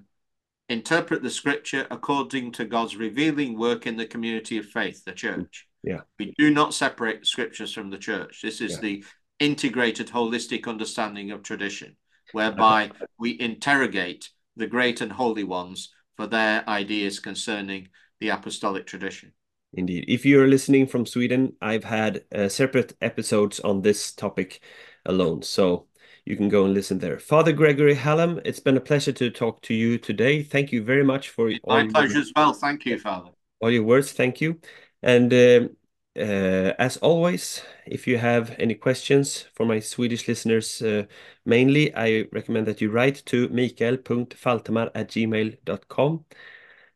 interpret 0.67 1.23
the 1.23 1.29
scripture 1.29 1.87
according 1.89 2.51
to 2.53 2.65
God's 2.65 2.95
revealing 2.95 3.57
work 3.57 3.87
in 3.87 3.97
the 3.97 4.05
community 4.05 4.57
of 4.57 4.65
faith, 4.65 5.03
the 5.03 5.11
church. 5.11 5.67
Yeah. 5.83 6.01
We 6.17 6.33
do 6.37 6.51
not 6.51 6.73
separate 6.73 7.25
scriptures 7.25 7.73
from 7.73 7.89
the 7.89 7.97
church. 7.97 8.41
This 8.41 8.61
is 8.61 8.73
Yeah. 8.73 8.81
the 8.81 9.03
integrated, 9.39 10.07
holistic 10.07 10.67
understanding 10.67 11.31
of 11.31 11.43
tradition, 11.43 11.95
whereby 12.33 12.91
we 13.19 13.39
interrogate 13.39 14.29
the 14.55 14.67
great 14.67 15.01
and 15.01 15.11
holy 15.11 15.43
ones 15.43 15.93
for 16.17 16.27
their 16.27 16.67
ideas 16.69 17.19
concerning 17.19 17.87
the 18.19 18.29
apostolic 18.29 18.85
tradition. 18.85 19.31
Indeed. 19.73 20.05
If 20.07 20.25
you're 20.25 20.47
listening 20.47 20.87
from 20.87 21.05
Sweden, 21.05 21.53
I've 21.61 21.83
had 21.83 22.25
uh, 22.33 22.49
separate 22.49 22.95
episodes 23.01 23.59
on 23.59 23.81
this 23.81 24.11
topic 24.11 24.61
alone, 25.05 25.43
so 25.43 25.87
you 26.29 26.37
can 26.37 26.47
go 26.47 26.63
and 26.65 26.75
listen 26.75 26.99
there. 26.99 27.17
Father 27.17 27.51
Gregory 27.51 27.95
Hallam, 27.95 28.39
it's 28.45 28.59
been 28.59 28.77
a 28.77 28.81
pleasure 28.81 29.11
to 29.13 29.31
talk 29.31 29.63
to 29.63 29.73
you 29.73 29.97
today. 29.97 30.43
Thank 30.43 30.71
you 30.71 30.83
very 30.83 31.03
much 31.03 31.29
for 31.29 31.51
all 31.63 31.77
My 31.77 31.81
your, 31.81 31.91
pleasure 31.91 32.19
as 32.19 32.31
well. 32.35 32.53
Thank 32.53 32.85
you, 32.85 32.99
Father. 32.99 33.31
all 33.59 33.71
your 33.71 33.81
words. 33.81 34.11
Thank 34.11 34.39
you. 34.39 34.59
And 35.01 35.33
um, 35.33 35.75
uh, 36.15 36.73
as 36.77 36.97
always, 36.97 37.63
if 37.87 38.05
you 38.05 38.19
have 38.19 38.55
any 38.59 38.75
questions 38.75 39.47
for 39.55 39.65
my 39.65 39.79
Swedish 39.79 40.27
listeners, 40.27 40.83
uh, 40.83 41.05
mainly, 41.45 41.95
I 41.95 42.27
recommend 42.31 42.67
that 42.67 42.79
you 42.79 42.91
write 42.91 43.23
to 43.25 43.49
mikael.faltemar@gmail.com. 43.49 46.25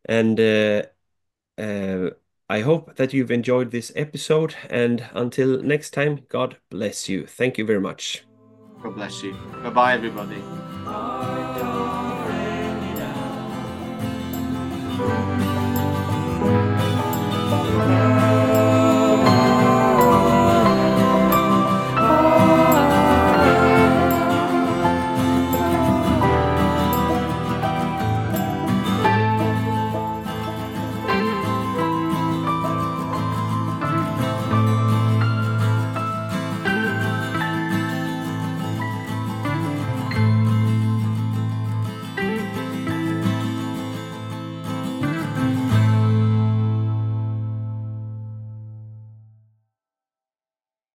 And 0.06 0.40
uh, 0.40 0.84
uh, 1.58 2.10
I 2.50 2.60
hope 2.62 2.98
that 2.98 3.14
you've 3.14 3.32
enjoyed 3.32 3.72
this 3.72 3.92
episode. 3.96 4.54
And 4.70 5.10
until 5.14 5.64
next 5.64 5.90
time, 5.92 6.20
God 6.30 6.58
bless 6.70 7.10
you. 7.10 7.26
Thank 7.26 7.58
you 7.58 7.66
very 7.66 7.82
much. 7.82 8.24
God 8.84 8.96
bless 8.96 9.24
you. 9.24 9.34
Bye 9.64 9.70
bye, 9.70 9.94
everybody. 9.94 10.44